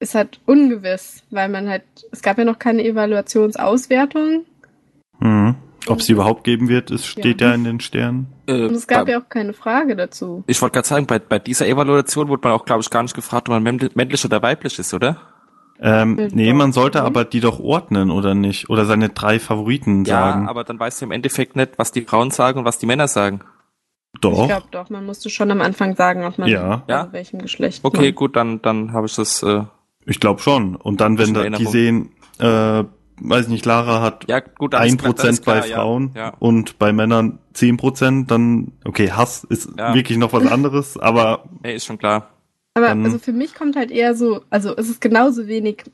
ist 0.00 0.14
halt 0.14 0.40
ungewiss, 0.46 1.22
weil 1.30 1.48
man 1.48 1.68
halt, 1.68 1.84
es 2.10 2.22
gab 2.22 2.38
ja 2.38 2.44
noch 2.44 2.58
keine 2.58 2.84
Evaluationsauswertung. 2.84 4.44
Mhm. 5.20 5.54
Ob 5.88 5.98
es 5.98 6.08
überhaupt 6.08 6.44
geben 6.44 6.68
wird, 6.68 6.90
es 6.90 7.06
steht 7.06 7.40
ja, 7.40 7.48
ja 7.48 7.54
in 7.54 7.64
den 7.64 7.80
Sternen. 7.80 8.28
Äh, 8.46 8.66
Und 8.66 8.74
es 8.74 8.86
gab 8.86 9.06
bei, 9.06 9.12
ja 9.12 9.20
auch 9.20 9.28
keine 9.28 9.52
Frage 9.52 9.96
dazu. 9.96 10.44
Ich 10.46 10.60
wollte 10.62 10.74
gerade 10.74 10.88
sagen, 10.88 11.06
bei, 11.06 11.18
bei 11.18 11.38
dieser 11.38 11.66
Evaluation 11.66 12.28
wurde 12.28 12.46
man 12.46 12.52
auch, 12.52 12.64
glaube 12.64 12.82
ich, 12.82 12.90
gar 12.90 13.02
nicht 13.02 13.14
gefragt, 13.14 13.48
ob 13.48 13.60
man 13.60 13.78
männlich 13.94 14.24
oder 14.24 14.42
weiblich 14.42 14.78
ist, 14.78 14.94
oder? 14.94 15.20
Ähm, 15.80 16.28
nee, 16.32 16.52
man 16.52 16.72
sollte 16.72 17.02
aber 17.02 17.24
die 17.24 17.40
doch 17.40 17.58
ordnen, 17.58 18.10
oder 18.10 18.34
nicht? 18.34 18.70
Oder 18.70 18.84
seine 18.84 19.08
drei 19.08 19.40
Favoriten 19.40 20.04
ja, 20.04 20.20
sagen. 20.20 20.44
Ja, 20.44 20.50
aber 20.50 20.64
dann 20.64 20.78
weißt 20.78 21.00
du 21.00 21.06
im 21.06 21.10
Endeffekt 21.10 21.56
nicht, 21.56 21.72
was 21.76 21.92
die 21.92 22.02
Frauen 22.02 22.30
sagen 22.30 22.60
und 22.60 22.64
was 22.64 22.78
die 22.78 22.86
Männer 22.86 23.08
sagen. 23.08 23.40
Doch. 24.20 24.42
Ich 24.42 24.48
glaube 24.48 24.66
doch, 24.70 24.90
man 24.90 25.06
musste 25.06 25.30
schon 25.30 25.50
am 25.50 25.60
Anfang 25.60 25.96
sagen, 25.96 26.24
ob 26.24 26.38
man 26.38 26.48
ja. 26.48 26.82
ja? 26.86 27.08
welchem 27.12 27.40
Geschlecht. 27.40 27.80
Okay, 27.82 28.06
man. 28.06 28.14
gut, 28.14 28.36
dann, 28.36 28.62
dann 28.62 28.92
habe 28.92 29.06
ich 29.06 29.16
das. 29.16 29.42
Äh, 29.42 29.64
ich 30.04 30.20
glaube 30.20 30.40
schon. 30.40 30.76
Und 30.76 31.00
dann, 31.00 31.18
wenn 31.18 31.34
da, 31.34 31.48
die 31.48 31.66
sehen, 31.66 32.10
äh, 32.38 32.84
weiß 33.20 33.48
nicht, 33.48 33.64
Lara 33.64 34.00
hat 34.00 34.28
ja, 34.28 34.40
gut, 34.40 34.74
ein 34.74 34.96
Prozent 34.96 35.44
bei 35.44 35.62
Frauen 35.62 36.12
ja, 36.14 36.26
ja. 36.26 36.34
und 36.38 36.78
bei 36.78 36.92
Männern 36.92 37.38
zehn 37.52 37.76
Prozent, 37.76 38.30
dann 38.30 38.72
okay, 38.84 39.10
Hass 39.12 39.44
ist 39.44 39.76
wirklich 39.76 40.18
noch 40.18 40.32
was 40.32 40.46
anderes, 40.46 40.98
aber. 40.98 41.44
Nee, 41.62 41.74
ist 41.74 41.86
schon 41.86 41.98
klar. 41.98 42.31
Aber 42.74 42.88
dann, 42.88 43.04
also 43.04 43.18
für 43.18 43.32
mich 43.32 43.54
kommt 43.54 43.76
halt 43.76 43.90
eher 43.90 44.14
so, 44.14 44.42
also 44.50 44.74
es 44.76 44.88
ist 44.88 45.00
genauso 45.00 45.46
wenig, 45.46 45.84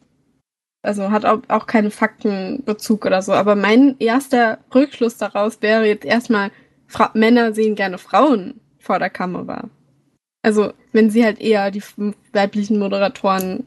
also 0.82 1.10
hat 1.10 1.24
auch, 1.24 1.40
auch 1.48 1.66
keine 1.66 1.90
Faktenbezug 1.90 3.04
oder 3.04 3.20
so, 3.22 3.32
aber 3.32 3.56
mein 3.56 3.96
erster 3.98 4.58
Rückschluss 4.74 5.16
daraus 5.16 5.60
wäre 5.60 5.86
jetzt 5.86 6.04
erstmal, 6.04 6.50
Fra 6.86 7.10
Männer 7.14 7.52
sehen 7.52 7.74
gerne 7.74 7.98
Frauen 7.98 8.60
vor 8.78 8.98
der 8.98 9.10
Kamera. 9.10 9.68
Also 10.42 10.72
wenn 10.92 11.10
sie 11.10 11.24
halt 11.24 11.40
eher 11.40 11.70
die 11.70 11.82
weiblichen 12.32 12.78
Moderatoren 12.78 13.66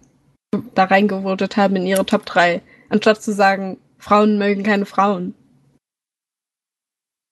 da 0.74 0.86
reingevotet 0.86 1.58
haben 1.58 1.76
in 1.76 1.86
ihre 1.86 2.06
Top 2.06 2.26
3, 2.26 2.62
anstatt 2.90 3.22
zu 3.22 3.34
sagen, 3.34 3.78
Frauen 3.98 4.38
mögen 4.38 4.64
keine 4.64 4.86
Frauen. 4.86 5.36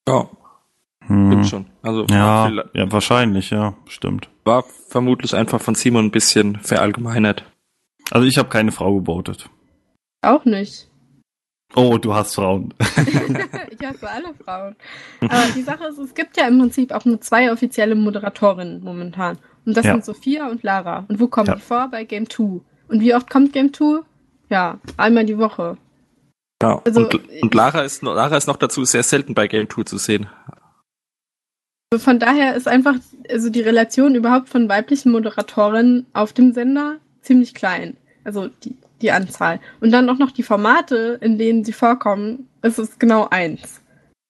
Ja, 0.07 0.29
hm. 1.09 1.31
Stimmt 1.31 1.47
schon. 1.47 1.65
Also 1.81 2.05
ja, 2.09 2.49
ja, 2.73 2.91
wahrscheinlich, 2.91 3.49
ja, 3.49 3.73
stimmt. 3.87 4.29
War 4.49 4.63
vermutlich 4.63 5.35
einfach 5.35 5.61
von 5.61 5.75
Simon 5.75 6.05
ein 6.05 6.11
bisschen 6.11 6.57
verallgemeinert. 6.57 7.45
Also 8.09 8.25
ich 8.25 8.39
habe 8.39 8.49
keine 8.49 8.71
Frau 8.71 8.95
gebotet. 8.95 9.47
Auch 10.23 10.43
nicht. 10.43 10.89
Oh, 11.75 11.99
du 11.99 12.15
hast 12.15 12.33
Frauen. 12.33 12.73
ich 12.79 13.85
hasse 13.85 14.09
alle 14.09 14.33
Frauen. 14.43 14.75
Aber 15.21 15.45
die 15.55 15.61
Sache 15.61 15.83
ist, 15.89 15.99
es 15.99 16.15
gibt 16.15 16.35
ja 16.35 16.47
im 16.47 16.57
Prinzip 16.57 16.91
auch 16.93 17.05
nur 17.05 17.21
zwei 17.21 17.51
offizielle 17.51 17.93
Moderatorinnen 17.93 18.83
momentan. 18.83 19.37
Und 19.67 19.77
das 19.77 19.85
ja. 19.85 19.91
sind 19.91 20.05
Sophia 20.05 20.49
und 20.49 20.63
Lara. 20.63 21.05
Und 21.07 21.19
wo 21.19 21.27
kommen 21.27 21.49
ja. 21.49 21.53
die 21.53 21.61
vor? 21.61 21.87
Bei 21.91 22.03
Game 22.03 22.27
2. 22.27 22.43
Und 22.87 23.01
wie 23.01 23.13
oft 23.13 23.29
kommt 23.29 23.53
Game 23.53 23.71
2? 23.71 23.99
Ja, 24.49 24.79
einmal 24.97 25.27
die 25.27 25.37
Woche. 25.37 25.77
Ja, 26.63 26.81
also, 26.83 27.01
und, 27.01 27.43
und 27.43 27.53
Lara, 27.53 27.83
ist, 27.83 28.01
Lara 28.01 28.35
ist 28.35 28.47
noch 28.47 28.57
dazu 28.57 28.83
sehr 28.83 29.03
selten 29.03 29.35
bei 29.35 29.47
Game 29.47 29.69
2 29.69 29.83
zu 29.83 29.99
sehen. 29.99 30.27
Also 31.91 32.03
von 32.03 32.19
daher 32.19 32.55
ist 32.55 32.67
einfach 32.67 32.95
also 33.29 33.49
die 33.49 33.61
Relation 33.61 34.13
überhaupt 34.13 34.49
von 34.49 34.69
weiblichen 34.69 35.11
Moderatorinnen 35.11 36.05
auf 36.13 36.33
dem 36.33 36.53
Sender 36.53 36.97
ziemlich 37.21 37.55
klein. 37.55 37.97
Also 38.23 38.47
die, 38.47 38.75
die 39.01 39.11
Anzahl. 39.11 39.59
Und 39.81 39.91
dann 39.91 40.07
auch 40.09 40.19
noch 40.19 40.31
die 40.31 40.43
Formate, 40.43 41.17
in 41.21 41.39
denen 41.39 41.63
sie 41.63 41.73
vorkommen, 41.73 42.47
ist 42.61 42.77
es 42.77 42.99
genau 42.99 43.27
eins. 43.29 43.81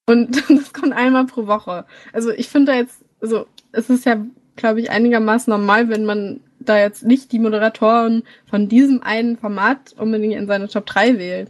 Und 0.07 0.37
das 0.49 0.71
kommt 0.73 0.93
einmal 0.93 1.25
pro 1.25 1.47
Woche. 1.47 1.85
Also 2.13 2.31
ich 2.31 2.47
finde 2.47 2.71
da 2.71 2.77
jetzt, 2.77 3.03
also 3.21 3.45
es 3.73 3.89
ist 3.89 4.05
ja, 4.05 4.25
glaube 4.55 4.79
ich, 4.79 4.89
einigermaßen 4.89 5.51
normal, 5.51 5.89
wenn 5.89 6.05
man 6.05 6.39
da 6.59 6.77
jetzt 6.77 7.03
nicht 7.03 7.31
die 7.33 7.39
Moderatoren 7.39 8.23
von 8.49 8.69
diesem 8.69 9.03
einen 9.03 9.37
Format 9.37 9.93
unbedingt 9.97 10.35
in 10.35 10.47
seine 10.47 10.69
Top 10.69 10.85
3 10.85 11.17
wählt. 11.17 11.49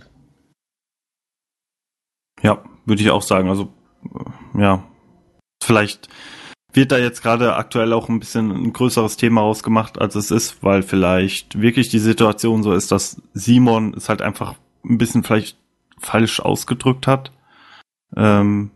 Ja, 2.41 2.63
würde 2.85 3.01
ich 3.01 3.11
auch 3.11 3.21
sagen. 3.21 3.49
Also, 3.49 3.71
ja, 4.57 4.88
vielleicht 5.69 6.09
wird 6.73 6.91
da 6.91 6.97
jetzt 6.97 7.21
gerade 7.21 7.55
aktuell 7.55 7.93
auch 7.93 8.09
ein 8.09 8.19
bisschen 8.19 8.49
ein 8.51 8.73
größeres 8.73 9.17
Thema 9.17 9.41
ausgemacht, 9.41 10.01
als 10.01 10.15
es 10.15 10.31
ist, 10.31 10.63
weil 10.63 10.81
vielleicht 10.81 11.61
wirklich 11.61 11.89
die 11.89 11.99
Situation 11.99 12.63
so 12.63 12.73
ist, 12.73 12.91
dass 12.91 13.21
Simon 13.35 13.93
es 13.95 14.09
halt 14.09 14.23
einfach 14.23 14.55
ein 14.83 14.97
bisschen 14.97 15.23
vielleicht 15.23 15.57
falsch 15.99 16.39
ausgedrückt 16.39 17.05
hat. 17.05 17.31
Ähm, 18.17 18.71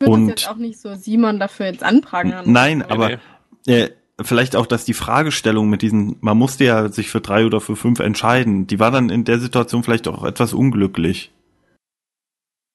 Ich 0.00 0.06
würde 0.06 0.12
Und- 0.12 0.28
jetzt 0.28 0.48
auch 0.48 0.56
nicht 0.56 0.80
so 0.80 0.94
Simon 0.94 1.38
dafür 1.38 1.66
jetzt 1.66 1.82
anprangern. 1.82 2.50
nein, 2.50 2.82
Also, 2.82 2.94
aber 2.94 3.18
äh, 3.66 3.90
vielleicht 4.22 4.56
auch, 4.56 4.66
dass 4.66 4.84
die 4.86 4.94
Fragestellung 4.94 5.68
mit 5.68 5.82
diesen, 5.82 6.16
man 6.20 6.36
musste 6.38 6.64
ja 6.64 6.88
sich 6.88 7.08
für 7.10 7.20
drei 7.20 7.44
oder 7.44 7.60
für 7.60 7.76
fünf 7.76 8.00
entscheiden, 8.00 8.66
die 8.66 8.78
war 8.80 8.90
dann 8.90 9.10
in 9.10 9.24
der 9.24 9.38
Situation 9.38 9.82
vielleicht 9.82 10.08
auch 10.08 10.24
etwas 10.24 10.52
unglücklich. 10.54 11.30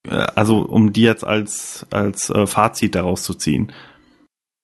Äh, 0.08 0.26
Also 0.34 0.58
um 0.60 0.92
die 0.92 1.02
jetzt 1.02 1.24
als 1.24 1.86
als 1.90 2.30
äh, 2.30 2.46
Fazit 2.46 2.94
daraus 2.94 3.22
zu 3.22 3.34
ziehen. 3.34 3.72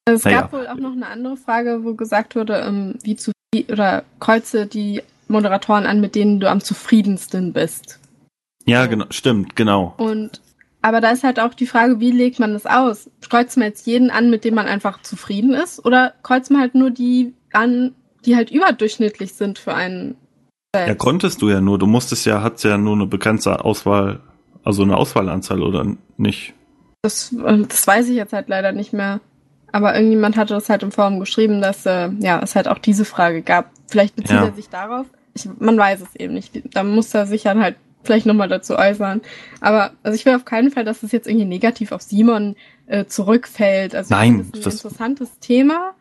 Es 0.08 0.24
Naja. 0.24 0.42
gab 0.42 0.52
wohl 0.52 0.66
auch 0.68 0.76
noch 0.76 0.92
eine 0.92 1.08
andere 1.08 1.36
Frage, 1.36 1.80
wo 1.82 1.94
gesagt 1.94 2.36
wurde, 2.36 2.60
ähm, 2.60 2.94
wie 3.02 3.16
zu 3.16 3.32
oder 3.70 4.04
kreuze 4.20 4.66
die 4.66 5.02
Moderatoren 5.28 5.86
an, 5.86 6.00
mit 6.00 6.14
denen 6.14 6.40
du 6.40 6.48
am 6.48 6.60
zufriedensten 6.60 7.52
bist. 7.52 7.98
Ja, 8.66 8.84
So. 8.84 8.90
genau, 8.90 9.06
stimmt, 9.10 9.56
genau. 9.56 9.94
Und 9.96 10.40
aber 10.82 11.00
da 11.00 11.10
ist 11.10 11.24
halt 11.24 11.40
auch 11.40 11.54
die 11.54 11.66
Frage, 11.66 11.98
wie 11.98 12.12
legt 12.12 12.38
man 12.38 12.52
das 12.52 12.64
aus? 12.66 13.10
Kreuzt 13.28 13.56
man 13.56 13.66
jetzt 13.66 13.86
jeden 13.88 14.10
an, 14.10 14.30
mit 14.30 14.44
dem 14.44 14.54
man 14.54 14.66
einfach 14.66 15.02
zufrieden 15.02 15.52
ist? 15.52 15.84
Oder 15.84 16.14
kreuzt 16.22 16.50
man 16.52 16.60
halt 16.60 16.76
nur 16.76 16.90
die 16.90 17.34
an, 17.52 17.92
die 18.24 18.36
halt 18.36 18.52
überdurchschnittlich 18.52 19.34
sind 19.34 19.58
für 19.58 19.74
einen 19.74 20.14
Ja, 20.76 20.84
selbst? 20.86 20.98
konntest 20.98 21.42
du 21.42 21.48
ja 21.48 21.60
nur. 21.60 21.78
Du 21.80 21.86
musstest 21.86 22.24
ja, 22.26 22.40
hat's 22.42 22.62
ja 22.62 22.78
nur 22.78 22.94
eine 22.94 23.06
begrenzte 23.06 23.64
Auswahl, 23.64 24.20
also 24.66 24.82
eine 24.82 24.96
Auswahlanzahl 24.96 25.62
oder 25.62 25.86
nicht? 26.18 26.52
Das, 27.02 27.32
äh, 27.32 27.62
das 27.66 27.86
weiß 27.86 28.08
ich 28.08 28.16
jetzt 28.16 28.32
halt 28.32 28.48
leider 28.48 28.72
nicht 28.72 28.92
mehr. 28.92 29.20
Aber 29.72 29.94
irgendjemand 29.94 30.36
hatte 30.36 30.54
das 30.54 30.68
halt 30.68 30.82
im 30.82 30.92
Forum 30.92 31.20
geschrieben, 31.20 31.60
dass 31.60 31.86
äh, 31.86 32.08
ja, 32.20 32.40
es 32.42 32.54
halt 32.56 32.68
auch 32.68 32.78
diese 32.78 33.04
Frage 33.04 33.42
gab. 33.42 33.70
Vielleicht 33.88 34.16
bezieht 34.16 34.32
Ja. 34.36 34.44
er 34.46 34.52
sich 34.54 34.68
darauf. 34.68 35.06
Ich, 35.34 35.48
man 35.58 35.76
weiß 35.76 36.00
es 36.02 36.16
eben 36.16 36.34
nicht. 36.34 36.62
Da 36.74 36.82
muss 36.82 37.12
er 37.14 37.26
sich 37.26 37.42
dann 37.42 37.60
halt 37.62 37.76
vielleicht 38.02 38.24
nochmal 38.26 38.48
dazu 38.48 38.76
äußern. 38.76 39.20
Aber 39.60 39.90
also 40.02 40.14
ich 40.16 40.24
will 40.24 40.34
auf 40.34 40.44
keinen 40.44 40.70
Fall, 40.70 40.84
dass 40.84 41.02
es 41.02 41.12
jetzt 41.12 41.26
irgendwie 41.26 41.44
negativ 41.46 41.92
auf 41.92 42.00
Simon 42.02 42.56
äh, 42.86 43.04
zurückfällt. 43.06 43.94
Also 43.94 44.14
Nein, 44.14 44.38
das 44.38 44.46
ist 44.46 44.54
ein 44.54 44.62
das- 44.62 44.74
interessantes 44.74 45.38
Thema. 45.40 45.92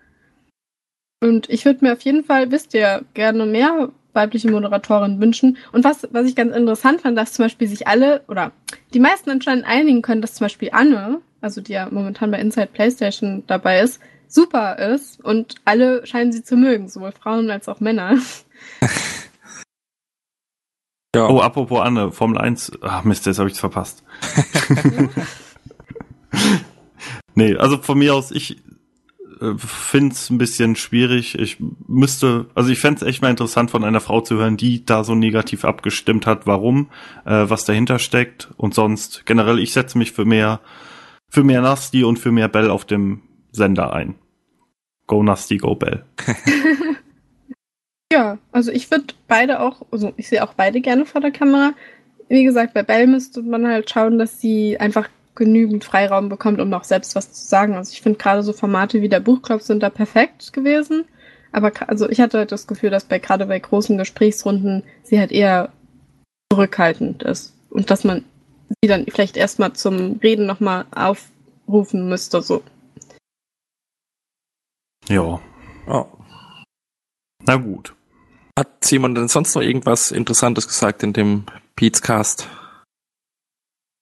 Und 1.21 1.49
ich 1.49 1.65
würde 1.65 1.83
mir 1.83 1.93
auf 1.93 2.01
jeden 2.01 2.23
Fall, 2.23 2.51
wisst 2.51 2.73
ihr, 2.73 3.03
gerne 3.13 3.45
mehr 3.45 3.89
weibliche 4.15 4.49
Moderatorinnen 4.49 5.19
wünschen. 5.19 5.57
Und 5.71 5.83
was, 5.83 6.07
was 6.11 6.25
ich 6.25 6.35
ganz 6.35 6.55
interessant 6.55 7.01
fand, 7.01 7.17
dass 7.17 7.33
zum 7.33 7.45
Beispiel 7.45 7.67
sich 7.67 7.87
alle 7.87 8.23
oder 8.27 8.51
die 8.93 8.99
meisten 8.99 9.29
anscheinend 9.29 9.65
einigen 9.65 10.01
können, 10.01 10.21
dass 10.21 10.35
zum 10.35 10.45
Beispiel 10.45 10.69
Anne, 10.71 11.21
also 11.41 11.61
die 11.61 11.73
ja 11.73 11.87
momentan 11.91 12.31
bei 12.31 12.39
Inside 12.39 12.69
PlayStation 12.73 13.43
dabei 13.47 13.81
ist, 13.81 13.99
super 14.27 14.77
ist 14.77 15.23
und 15.23 15.55
alle 15.65 16.05
scheinen 16.05 16.31
sie 16.31 16.43
zu 16.43 16.57
mögen, 16.57 16.87
sowohl 16.87 17.11
Frauen 17.11 17.49
als 17.51 17.67
auch 17.67 17.79
Männer. 17.79 18.17
Ja. 21.15 21.29
Oh, 21.29 21.39
apropos 21.39 21.79
Anne, 21.79 22.11
Formel 22.11 22.37
1. 22.37 22.73
Ach 22.81 23.05
Mist, 23.05 23.25
jetzt 23.25 23.39
habe 23.39 23.49
ich's 23.49 23.59
verpasst. 23.59 24.03
nee, 27.35 27.55
also 27.55 27.77
von 27.77 27.97
mir 27.97 28.13
aus, 28.13 28.31
ich 28.31 28.61
äh, 29.41 29.53
find's 29.57 30.29
ein 30.29 30.37
bisschen 30.37 30.75
schwierig. 30.75 31.37
Ich 31.37 31.57
müsste, 31.87 32.47
also 32.55 32.69
ich 32.69 32.79
fänd's 32.79 33.01
echt 33.01 33.21
mal 33.21 33.29
interessant, 33.29 33.71
von 33.71 33.83
einer 33.83 34.01
Frau 34.01 34.21
zu 34.21 34.35
hören, 34.35 34.57
die 34.57 34.85
da 34.85 35.03
so 35.03 35.15
negativ 35.15 35.65
abgestimmt 35.65 36.25
hat, 36.25 36.47
warum, 36.47 36.89
äh, 37.25 37.45
was 37.49 37.65
dahinter 37.65 37.99
steckt. 37.99 38.49
Und 38.57 38.73
sonst, 38.73 39.25
generell, 39.25 39.59
ich 39.59 39.73
setze 39.73 39.97
mich 39.97 40.11
für 40.11 40.25
mehr, 40.25 40.61
für 41.29 41.43
mehr 41.43 41.61
Nasty 41.61 42.03
und 42.03 42.19
für 42.19 42.31
mehr 42.31 42.47
Bell 42.47 42.69
auf 42.69 42.85
dem 42.85 43.21
Sender 43.51 43.93
ein. 43.93 44.15
Go 45.07 45.23
Nasty, 45.23 45.57
go 45.57 45.75
Bell. 45.75 46.03
Ja, 48.11 48.37
also 48.51 48.71
ich 48.71 48.89
würde 48.91 49.13
beide 49.27 49.59
auch, 49.59 49.81
also 49.91 50.13
ich 50.15 50.29
sehe 50.29 50.43
auch 50.43 50.53
beide 50.53 50.79
gerne 50.79 51.05
vor 51.05 51.21
der 51.21 51.31
Kamera. 51.31 51.73
Wie 52.29 52.43
gesagt, 52.43 52.73
bei 52.73 52.83
Belle 52.83 53.07
müsste 53.07 53.41
man 53.41 53.67
halt 53.67 53.89
schauen, 53.89 54.17
dass 54.17 54.39
sie 54.39 54.79
einfach 54.79 55.09
genügend 55.35 55.83
Freiraum 55.83 56.29
bekommt, 56.29 56.59
um 56.61 56.73
auch 56.73 56.83
selbst 56.83 57.15
was 57.15 57.31
zu 57.31 57.45
sagen. 57.45 57.75
Also 57.75 57.91
ich 57.91 58.01
finde 58.01 58.17
gerade 58.17 58.43
so 58.43 58.53
Formate 58.53 59.01
wie 59.01 59.09
der 59.09 59.19
Buchclub 59.19 59.61
sind 59.61 59.83
da 59.83 59.89
perfekt 59.89 60.53
gewesen. 60.53 61.05
Aber 61.51 61.71
also 61.87 62.09
ich 62.09 62.19
hatte 62.19 62.39
halt 62.39 62.51
das 62.51 62.67
Gefühl, 62.67 62.89
dass 62.89 63.05
bei 63.05 63.19
gerade 63.19 63.45
bei 63.45 63.59
großen 63.59 63.97
Gesprächsrunden 63.97 64.83
sie 65.03 65.19
halt 65.19 65.31
eher 65.31 65.71
zurückhaltend 66.51 67.23
ist. 67.23 67.53
Und 67.69 67.91
dass 67.91 68.03
man 68.03 68.25
sie 68.81 68.87
dann 68.87 69.05
vielleicht 69.05 69.37
erstmal 69.37 69.73
zum 69.73 70.19
Reden 70.23 70.45
nochmal 70.45 70.85
aufrufen 70.91 72.09
müsste. 72.09 72.41
So. 72.41 72.63
Ja, 75.07 75.39
Ja. 75.87 76.07
na 77.45 77.55
gut. 77.57 77.93
Hat 78.57 78.83
Simon 78.83 79.15
denn 79.15 79.27
sonst 79.27 79.53
noch 79.55 79.61
irgendwas 79.61 80.11
Interessantes 80.11 80.67
gesagt 80.67 81.03
in 81.03 81.13
dem 81.13 81.43
Pizcast? 81.75 82.47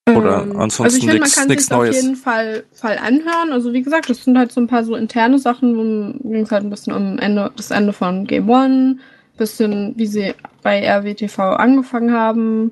Oder 0.09 0.43
Ähm, 0.43 0.59
ansonsten 0.59 0.83
also 0.83 0.97
ich 0.97 1.05
finde, 1.05 1.19
man 1.19 1.29
kann 1.29 1.49
sich 1.49 1.71
auf 1.71 1.85
jeden 1.85 2.15
Fall, 2.15 2.65
Fall 2.73 2.97
anhören. 2.97 3.53
Also 3.53 3.71
wie 3.71 3.81
gesagt, 3.81 4.09
das 4.09 4.23
sind 4.23 4.37
halt 4.37 4.51
so 4.51 4.59
ein 4.59 4.67
paar 4.67 4.83
so 4.83 4.95
interne 4.95 5.39
Sachen, 5.39 5.77
wo 5.77 6.29
ging 6.29 6.43
es 6.43 6.51
halt 6.51 6.63
ein 6.63 6.69
bisschen 6.69 6.93
um 6.93 7.17
Ende, 7.19 7.51
das 7.55 7.71
Ende 7.71 7.93
von 7.93 8.25
Game 8.25 8.49
One, 8.49 8.97
bisschen 9.37 9.97
wie 9.97 10.07
sie 10.07 10.33
bei 10.61 10.85
RWTV 10.85 11.39
angefangen 11.39 12.11
haben. 12.11 12.71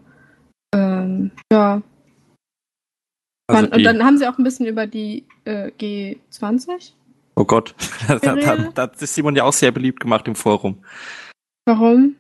Ähm, 0.76 1.32
ja. 1.52 1.82
Also 3.48 3.72
und 3.72 3.84
dann 3.84 4.04
haben 4.04 4.18
sie 4.18 4.28
auch 4.28 4.38
ein 4.38 4.44
bisschen 4.44 4.66
über 4.66 4.88
die 4.88 5.26
äh, 5.46 5.72
G20. 5.80 6.92
oh 7.36 7.46
Gott, 7.46 7.76
da, 8.08 8.18
da, 8.18 8.82
hat 8.84 9.00
sich 9.00 9.10
Simon 9.10 9.36
ja 9.36 9.44
auch 9.44 9.54
sehr 9.54 9.72
beliebt 9.72 10.02
gemacht 10.02 10.28
im 10.28 10.36
Forum. 10.36 10.84
Warum? 11.66 12.16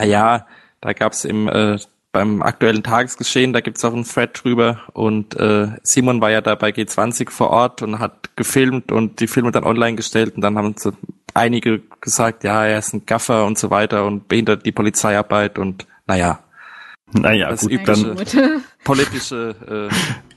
Naja, 0.00 0.46
da 0.80 0.92
gab's 0.92 1.24
im 1.24 1.48
äh, 1.48 1.78
beim 2.12 2.42
aktuellen 2.42 2.82
Tagesgeschehen, 2.82 3.52
da 3.52 3.60
gibt's 3.60 3.84
auch 3.84 3.92
einen 3.94 4.04
Thread 4.04 4.38
drüber 4.44 4.80
und 4.92 5.34
äh, 5.40 5.68
Simon 5.82 6.20
war 6.20 6.30
ja 6.30 6.40
da 6.42 6.54
bei 6.54 6.68
G20 6.70 7.30
vor 7.30 7.50
Ort 7.50 7.82
und 7.82 7.98
hat 7.98 8.36
gefilmt 8.36 8.92
und 8.92 9.20
die 9.20 9.26
Filme 9.26 9.50
dann 9.50 9.64
online 9.64 9.96
gestellt 9.96 10.34
und 10.36 10.42
dann 10.42 10.56
haben 10.58 10.74
so 10.78 10.92
einige 11.34 11.80
gesagt, 12.00 12.44
ja, 12.44 12.64
er 12.66 12.78
ist 12.78 12.92
ein 12.92 13.06
Gaffer 13.06 13.46
und 13.46 13.58
so 13.58 13.70
weiter 13.70 14.04
und 14.04 14.28
behindert 14.28 14.66
die 14.66 14.72
Polizeiarbeit 14.72 15.58
und 15.58 15.86
naja, 16.06 16.40
Naja, 17.14 17.50
Das 17.50 17.62
gut, 17.68 17.80
dann, 17.86 18.16
politische 18.84 19.54
äh, 19.68 19.84
ja. 19.84 19.90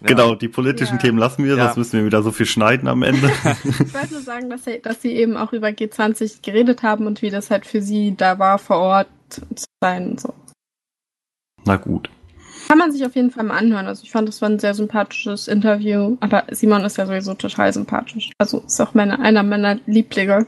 Genau, 0.04 0.36
die 0.36 0.48
politischen 0.50 0.96
Ja. 0.96 1.02
Themen 1.02 1.18
lassen 1.18 1.44
wir, 1.46 1.56
Ja. 1.56 1.66
sonst 1.66 1.78
müssen 1.78 2.00
wir 2.00 2.06
wieder 2.06 2.22
so 2.22 2.32
viel 2.32 2.46
schneiden 2.46 2.88
am 2.88 3.02
Ende. 3.04 3.30
Ich 3.64 3.94
wollte 3.94 4.14
nur 4.14 4.22
sagen, 4.22 4.50
dass 4.50 4.66
sie, 4.66 4.82
dass 4.82 5.02
sie 5.02 5.14
eben 5.14 5.36
auch 5.38 5.52
über 5.54 5.68
G20 5.70 6.42
geredet 6.42 6.84
haben 6.84 7.08
und 7.08 7.22
wie 7.22 7.30
das 7.32 7.50
halt 7.50 7.66
für 7.66 7.82
sie 7.82 8.16
da 8.16 8.40
war, 8.40 8.60
vor 8.60 8.78
Ort 8.78 9.08
zu 9.30 9.42
sein 9.82 10.12
und 10.12 10.22
so. 10.22 10.34
Na 11.66 11.78
gut. 11.78 12.10
Kann 12.68 12.78
man 12.78 12.92
sich 12.92 13.06
auf 13.06 13.16
jeden 13.16 13.32
Fall 13.32 13.44
mal 13.44 13.58
anhören. 13.58 13.86
Also 13.86 14.04
ich 14.04 14.12
fand, 14.12 14.28
das 14.28 14.42
war 14.42 14.50
ein 14.50 14.60
sehr 14.60 14.74
sympathisches 14.74 15.48
Interview. 15.48 16.18
Aber 16.20 16.46
Simon 16.52 16.84
ist 16.84 16.98
ja 16.98 17.06
sowieso 17.06 17.34
total 17.36 17.72
sympathisch. 17.74 18.32
Also 18.40 18.64
ist 18.66 18.82
auch 18.82 18.94
meine, 18.94 19.20
einer 19.20 19.44
meiner 19.44 19.80
Lieblinge. 19.86 20.48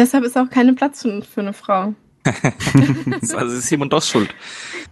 Deshalb 0.00 0.24
ist 0.24 0.36
auch 0.36 0.48
keine 0.48 0.74
Platz 0.74 1.02
für, 1.02 1.22
für 1.22 1.40
eine 1.40 1.52
Frau. 1.52 1.94
also 3.34 3.56
ist 3.56 3.68
Simon 3.68 3.90
doch 3.90 4.02
schuld. 4.02 4.32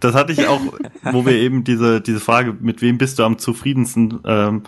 Das 0.01 0.15
hatte 0.15 0.33
ich 0.33 0.47
auch, 0.47 0.59
wo 1.03 1.25
wir 1.25 1.33
eben 1.33 1.63
diese, 1.63 2.01
diese 2.01 2.19
Frage, 2.19 2.57
mit 2.59 2.81
wem 2.81 2.97
bist 2.97 3.19
du 3.19 3.23
am 3.23 3.37
zufriedensten, 3.37 4.19
ähm, 4.25 4.63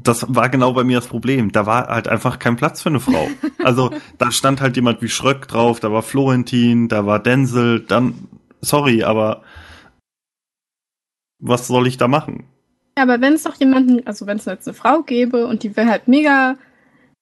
das 0.00 0.24
war 0.28 0.48
genau 0.48 0.72
bei 0.74 0.84
mir 0.84 0.98
das 0.98 1.08
Problem. 1.08 1.50
Da 1.50 1.66
war 1.66 1.88
halt 1.88 2.06
einfach 2.06 2.38
kein 2.38 2.54
Platz 2.54 2.82
für 2.82 2.88
eine 2.88 3.00
Frau. 3.00 3.28
Also 3.64 3.90
da 4.16 4.30
stand 4.30 4.60
halt 4.60 4.76
jemand 4.76 5.02
wie 5.02 5.08
Schröck 5.08 5.48
drauf, 5.48 5.80
da 5.80 5.90
war 5.92 6.02
Florentin, 6.02 6.88
da 6.88 7.04
war 7.04 7.18
Denzel, 7.18 7.80
dann, 7.80 8.28
sorry, 8.60 9.02
aber 9.02 9.42
was 11.38 11.66
soll 11.66 11.86
ich 11.86 11.96
da 11.96 12.08
machen? 12.08 12.44
Ja, 12.96 13.04
aber 13.04 13.20
wenn 13.20 13.34
es 13.34 13.44
doch 13.44 13.54
jemanden, 13.56 14.06
also 14.06 14.26
wenn 14.26 14.38
es 14.38 14.44
jetzt 14.46 14.66
eine 14.66 14.74
Frau 14.74 15.02
gäbe 15.02 15.46
und 15.46 15.62
die 15.62 15.76
wäre 15.76 15.88
halt 15.88 16.08
mega, 16.08 16.56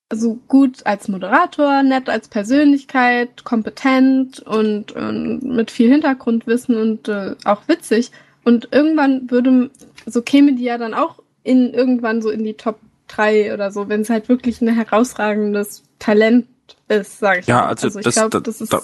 also 0.09 0.39
gut 0.49 0.87
als 0.87 1.09
Moderator, 1.09 1.83
nett 1.83 2.09
als 2.09 2.29
Persönlichkeit, 2.29 3.45
kompetent 3.45 4.41
und, 4.41 4.93
und 4.93 5.43
mit 5.43 5.71
viel 5.71 5.91
Hintergrundwissen 5.91 6.77
und 6.77 7.09
äh, 7.09 7.35
auch 7.45 7.69
witzig. 7.69 8.11
Und 8.45 8.69
irgendwann 8.73 9.31
würde, 9.31 9.71
so 10.07 10.23
käme 10.23 10.55
die 10.55 10.63
ja 10.65 10.79
dann 10.79 10.95
auch 10.95 11.23
in 11.43 11.75
irgendwann 11.75 12.23
so 12.23 12.31
in 12.31 12.45
die 12.45 12.55
Top 12.55 12.79
3 13.09 13.53
oder 13.53 13.71
so, 13.71 13.89
wenn 13.89 14.01
es 14.01 14.11
halt 14.11 14.29
wirklich 14.29 14.61
ein 14.61 14.69
herausragendes 14.69 15.83
Talent 15.99 16.47
ist, 16.89 17.19
sage 17.19 17.41
ich 17.41 17.47
Ja, 17.49 17.63
mal. 17.63 17.67
also 17.69 17.89
ich 17.89 18.05
das- 18.05 18.15
glaube, 18.15 18.31
da- 18.31 18.41
das 18.41 18.61
ist 18.61 18.73
da- 18.73 18.83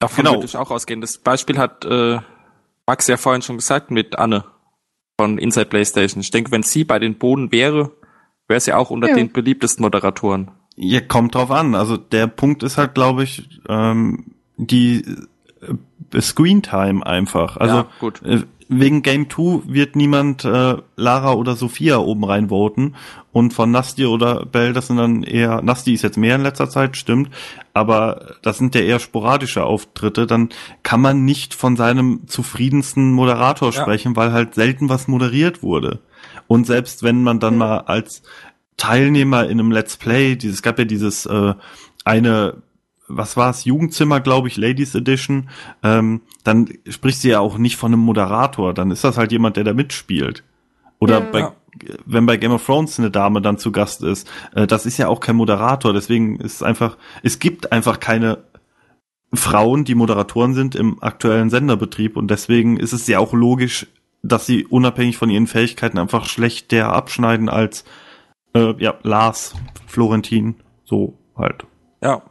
Davon 0.00 0.24
Genau. 0.24 0.36
würde 0.36 0.46
ich 0.46 0.56
auch 0.56 0.70
ausgehen. 0.70 1.00
Das 1.00 1.18
Beispiel 1.18 1.58
hat 1.58 1.84
äh, 1.84 2.18
Max 2.90 3.06
ja 3.06 3.16
vorhin 3.16 3.40
schon 3.40 3.56
gesagt 3.58 3.92
mit 3.92 4.18
Anne 4.18 4.42
von 5.16 5.38
Inside 5.38 5.66
PlayStation. 5.66 6.20
Ich 6.20 6.32
denke, 6.32 6.50
wenn 6.50 6.64
sie 6.64 6.82
bei 6.82 6.98
den 6.98 7.18
Boden 7.18 7.52
wäre, 7.52 7.92
wäre 8.48 8.58
sie 8.58 8.72
auch 8.72 8.90
unter 8.90 9.08
Ja. 9.10 9.14
den 9.14 9.30
beliebtesten 9.30 9.84
Moderatoren. 9.84 10.50
Ja, 10.74 11.00
kommt 11.00 11.36
drauf 11.36 11.52
an. 11.52 11.76
Also 11.76 11.96
der 11.96 12.26
Punkt 12.26 12.64
ist 12.64 12.78
halt, 12.78 12.94
glaube 12.94 13.22
ich, 13.22 13.48
ähm, 13.68 14.34
die 14.56 15.04
äh, 16.12 16.20
Screen 16.20 16.62
Time 16.62 17.06
einfach. 17.06 17.58
Also 17.58 17.76
ja, 17.76 17.86
gut. 18.00 18.22
äh, 18.24 18.42
wegen 18.72 19.02
Game 19.02 19.28
2 19.28 19.62
wird 19.66 19.96
niemand 19.96 20.44
äh, 20.44 20.76
Lara 20.96 21.32
oder 21.32 21.56
Sophia 21.56 21.98
oben 21.98 22.24
reinvoten 22.24 22.94
und 23.32 23.52
von 23.52 23.72
Nasti 23.72 24.06
oder 24.06 24.46
Bell, 24.46 24.72
das 24.72 24.86
sind 24.86 24.96
dann 24.96 25.24
eher, 25.24 25.60
Nasti 25.60 25.92
ist 25.92 26.02
jetzt 26.02 26.16
mehr 26.16 26.36
in 26.36 26.42
letzter 26.42 26.70
Zeit, 26.70 26.96
stimmt, 26.96 27.30
aber 27.74 28.36
das 28.42 28.58
sind 28.58 28.76
ja 28.76 28.80
eher 28.82 29.00
sporadische 29.00 29.64
Auftritte, 29.64 30.26
dann 30.26 30.50
kann 30.84 31.00
man 31.00 31.24
nicht 31.24 31.54
von 31.54 31.74
seinem 31.76 32.28
zufriedensten 32.28 33.10
Moderator 33.12 33.72
Ja. 33.72 33.82
sprechen, 33.82 34.14
weil 34.14 34.32
halt 34.32 34.54
selten 34.54 34.88
was 34.88 35.08
moderiert 35.08 35.64
wurde. 35.64 35.98
Und 36.46 36.66
selbst 36.66 37.02
wenn 37.02 37.24
man 37.24 37.40
dann 37.40 37.56
mal 37.56 37.78
als 37.78 38.22
Teilnehmer 38.76 39.44
in 39.44 39.58
einem 39.58 39.72
Let's 39.72 39.96
Play, 39.96 40.36
dieses 40.36 40.58
es 40.58 40.62
gab 40.62 40.78
ja 40.78 40.84
dieses 40.84 41.26
äh, 41.26 41.54
eine 42.04 42.62
was 43.10 43.36
war 43.36 43.50
es, 43.50 43.64
Jugendzimmer, 43.64 44.20
glaube 44.20 44.48
ich, 44.48 44.56
Ladies 44.56 44.94
Edition, 44.94 45.48
ähm, 45.82 46.22
dann 46.44 46.68
spricht 46.88 47.20
sie 47.20 47.30
ja 47.30 47.40
auch 47.40 47.58
nicht 47.58 47.76
von 47.76 47.92
einem 47.92 48.02
Moderator, 48.02 48.72
dann 48.74 48.90
ist 48.90 49.04
das 49.04 49.18
halt 49.18 49.32
jemand, 49.32 49.56
der 49.56 49.64
da 49.64 49.72
mitspielt. 49.74 50.44
Oder 50.98 51.20
Ja. 51.20 51.30
bei, 51.30 51.48
wenn 52.06 52.26
bei 52.26 52.36
Game 52.36 52.52
of 52.52 52.64
Thrones 52.64 52.98
eine 52.98 53.10
Dame 53.10 53.40
dann 53.42 53.58
zu 53.58 53.72
Gast 53.72 54.02
ist, 54.02 54.30
äh, 54.54 54.66
das 54.66 54.86
ist 54.86 54.98
ja 54.98 55.08
auch 55.08 55.20
kein 55.20 55.36
Moderator, 55.36 55.92
deswegen 55.92 56.40
ist 56.40 56.54
es 56.56 56.62
einfach, 56.62 56.96
es 57.22 57.38
gibt 57.38 57.72
einfach 57.72 58.00
keine 58.00 58.38
Frauen, 59.32 59.84
die 59.84 59.94
Moderatoren 59.94 60.54
sind 60.54 60.74
im 60.74 61.02
aktuellen 61.02 61.50
Senderbetrieb 61.50 62.16
und 62.16 62.30
deswegen 62.30 62.76
ist 62.78 62.92
es 62.92 63.06
ja 63.06 63.18
auch 63.20 63.32
logisch, 63.32 63.86
dass 64.22 64.44
sie 64.44 64.66
unabhängig 64.66 65.16
von 65.16 65.30
ihren 65.30 65.46
Fähigkeiten 65.46 65.98
einfach 65.98 66.26
schlechter 66.26 66.92
abschneiden 66.92 67.48
als 67.48 67.84
äh, 68.54 68.74
ja, 68.82 68.94
Lars, 69.02 69.54
Florentin, 69.86 70.56
so 70.84 71.16
halt. 71.36 71.64
Ja. 72.02 72.22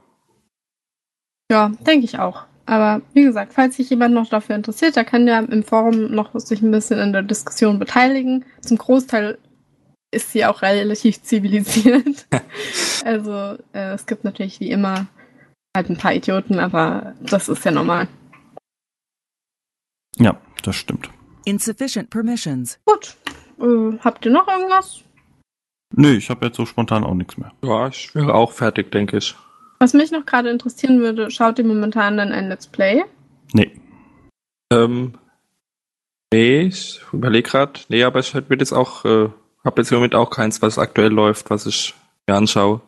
Ja, 1.51 1.71
denke 1.85 2.05
ich 2.05 2.19
auch. 2.19 2.45
Aber 2.65 3.01
wie 3.13 3.23
gesagt, 3.23 3.53
falls 3.53 3.77
sich 3.77 3.89
jemand 3.89 4.13
noch 4.13 4.29
dafür 4.29 4.55
interessiert, 4.55 4.95
der 4.95 5.03
kann 5.03 5.27
ja 5.27 5.39
im 5.39 5.63
Forum 5.63 6.11
noch 6.11 6.39
sich 6.39 6.61
ein 6.61 6.69
bisschen 6.69 6.99
in 6.99 7.13
der 7.13 7.23
Diskussion 7.23 7.79
beteiligen. 7.79 8.45
Zum 8.61 8.77
Großteil 8.77 9.39
ist 10.11 10.31
sie 10.31 10.45
auch 10.45 10.61
relativ 10.61 11.21
zivilisiert. 11.23 12.27
also 13.03 13.57
äh, 13.73 13.93
es 13.93 14.05
gibt 14.05 14.23
natürlich 14.23 14.59
wie 14.59 14.69
immer 14.69 15.07
halt 15.75 15.89
ein 15.89 15.97
paar 15.97 16.13
Idioten, 16.13 16.59
aber 16.59 17.15
das 17.21 17.49
ist 17.49 17.65
ja 17.65 17.71
normal. 17.71 18.07
Ja, 20.17 20.39
das 20.63 20.75
stimmt. 20.75 21.09
Insufficient 21.45 22.11
permissions. 22.11 22.79
Gut. 22.85 23.15
Äh, 23.59 23.97
habt 23.99 24.25
ihr 24.25 24.31
noch 24.31 24.47
irgendwas? 24.47 25.03
Nö, 25.95 26.13
ich 26.13 26.29
habe 26.29 26.45
jetzt 26.45 26.57
so 26.57 26.67
spontan 26.67 27.03
auch 27.03 27.15
nichts 27.15 27.37
mehr. 27.37 27.51
Ja, 27.63 27.87
ich 27.87 28.13
wäre 28.13 28.35
auch 28.35 28.51
fertig, 28.51 28.91
denke 28.91 29.17
ich. 29.17 29.35
Was 29.79 29.93
mich 29.93 30.11
noch 30.11 30.25
gerade 30.25 30.49
interessieren 30.49 30.99
würde, 30.99 31.31
schaut 31.31 31.57
ihr 31.57 31.65
momentan 31.65 32.17
dann 32.17 32.33
ein 32.33 32.49
Let's 32.49 32.67
Play? 32.67 33.03
Nee. 33.53 33.71
Ähm, 34.71 35.13
nee, 36.33 36.61
ich 36.63 37.01
überlege 37.13 37.49
gerade. 37.49 37.79
Nee, 37.87 38.03
aber 38.03 38.19
ich 38.19 38.33
würde 38.33 38.55
jetzt 38.55 38.73
auch, 38.73 39.05
äh, 39.05 39.29
habe 39.63 39.81
jetzt 39.81 39.91
im 39.91 39.97
Moment 39.97 40.15
auch 40.15 40.29
keins, 40.29 40.61
was 40.61 40.77
aktuell 40.77 41.11
läuft, 41.11 41.49
was 41.49 41.65
ich 41.65 41.95
mir 42.27 42.35
anschaue. 42.35 42.81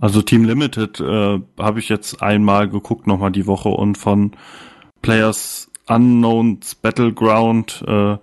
Also 0.00 0.22
Team 0.22 0.44
Limited 0.44 0.98
äh, 1.00 1.40
habe 1.58 1.78
ich 1.78 1.88
jetzt 1.88 2.22
einmal 2.22 2.68
geguckt 2.68 3.06
nochmal 3.06 3.30
die 3.30 3.46
Woche 3.46 3.68
und 3.68 3.96
von 3.96 4.32
Players 5.02 5.70
Unknowns 5.86 6.74
Battleground 6.74 7.84
äh, 7.86 8.16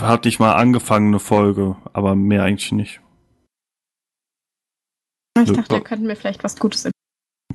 hatte 0.00 0.28
ich 0.28 0.38
mal 0.38 0.52
angefangen 0.52 1.08
eine 1.08 1.18
Folge, 1.18 1.76
aber 1.92 2.14
mehr 2.14 2.44
eigentlich 2.44 2.72
nicht. 2.72 3.00
Ich 5.44 5.52
dachte, 5.52 5.74
ihr 5.74 5.80
könnt 5.80 6.02
mir 6.02 6.16
vielleicht 6.16 6.44
was 6.44 6.58
Gutes 6.58 6.84
empfehlen. 6.84 6.92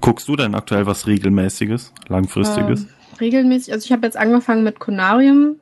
Guckst 0.01 0.27
du 0.27 0.35
denn 0.35 0.55
aktuell 0.55 0.85
was 0.85 1.07
regelmäßiges, 1.07 1.93
langfristiges? 2.07 2.83
Ähm, 2.83 2.89
regelmäßig, 3.19 3.73
also 3.73 3.85
ich 3.85 3.91
habe 3.91 4.05
jetzt 4.05 4.17
angefangen 4.17 4.63
mit 4.63 4.79
Conarium, 4.79 5.57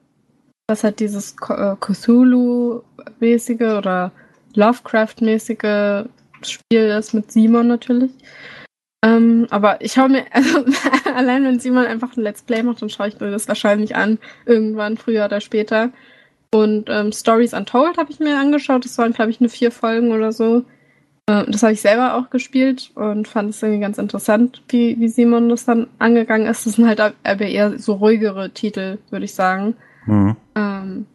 was 0.67 0.83
halt 0.83 0.99
dieses 0.99 1.35
äh, 1.47 1.75
Cthulhu-mäßige 1.79 3.77
oder 3.77 4.11
Lovecraft-mäßige 4.55 6.05
Spiel 6.43 6.85
ist 6.97 7.13
mit 7.13 7.31
Simon 7.31 7.67
natürlich. 7.67 8.11
Ähm, 9.03 9.47
aber 9.49 9.81
ich 9.81 9.93
schaue 9.93 10.09
mir, 10.09 10.25
also 10.31 10.65
allein 11.15 11.43
wenn 11.43 11.59
Simon 11.59 11.85
einfach 11.85 12.15
ein 12.15 12.23
Let's 12.23 12.43
Play 12.43 12.63
macht, 12.63 12.81
dann 12.81 12.89
schaue 12.89 13.09
ich 13.09 13.19
mir 13.19 13.31
das 13.31 13.47
wahrscheinlich 13.47 13.95
an, 13.95 14.19
irgendwann 14.45 14.97
früher 14.97 15.25
oder 15.25 15.41
später. 15.41 15.91
Und 16.53 16.89
ähm, 16.89 17.11
Stories 17.11 17.53
Untold 17.53 17.97
habe 17.97 18.11
ich 18.11 18.19
mir 18.19 18.37
angeschaut, 18.37 18.85
das 18.85 18.97
waren, 18.97 19.13
glaube 19.13 19.31
ich, 19.31 19.39
nur 19.39 19.49
vier 19.49 19.71
Folgen 19.71 20.11
oder 20.11 20.31
so. 20.31 20.65
Äh, 21.29 21.45
Das 21.49 21.63
habe 21.63 21.73
ich 21.73 21.81
selber 21.81 22.15
auch 22.15 22.29
gespielt 22.29 22.91
und 22.95 23.27
fand 23.27 23.49
es 23.51 23.61
irgendwie 23.61 23.81
ganz 23.81 23.97
interessant, 23.97 24.63
wie, 24.69 24.99
wie 24.99 25.07
Simon 25.07 25.49
das 25.49 25.65
dann 25.65 25.87
angegangen 25.99 26.47
ist. 26.47 26.65
Das 26.65 26.73
sind 26.73 26.87
halt 26.87 26.99
aber 26.99 27.45
eher 27.45 27.77
so 27.79 27.93
ruhigere 27.93 28.51
Titel, 28.51 28.99
würde 29.09 29.25
ich 29.25 29.33
sagen. 29.33 29.75
Mhm. 30.05 30.35
Ähm, 30.55 31.05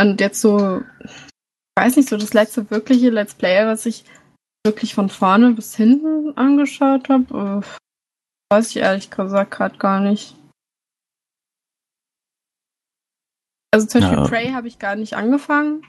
und 0.00 0.20
jetzt 0.20 0.40
so, 0.40 0.82
ich 1.04 1.10
weiß 1.76 1.96
nicht, 1.96 2.08
so 2.08 2.16
das 2.16 2.34
letzte 2.34 2.70
wirkliche 2.70 3.10
Let's 3.10 3.34
Play, 3.34 3.66
was 3.66 3.86
ich 3.86 4.04
wirklich 4.64 4.94
von 4.94 5.08
vorne 5.08 5.52
bis 5.52 5.74
hinten 5.76 6.36
angeschaut 6.36 7.08
habe, 7.08 7.62
äh, 7.64 8.54
weiß 8.54 8.70
ich 8.70 8.76
ehrlich 8.76 9.10
gesagt 9.10 9.50
gerade 9.50 9.76
gar 9.78 10.00
nicht. 10.00 10.36
Also 13.72 13.86
zum 13.86 14.00
Beispiel 14.00 14.18
Ja. 14.18 14.26
Prey 14.26 14.52
habe 14.52 14.68
ich 14.68 14.78
gar 14.78 14.96
nicht 14.96 15.14
angefangen. 15.14 15.84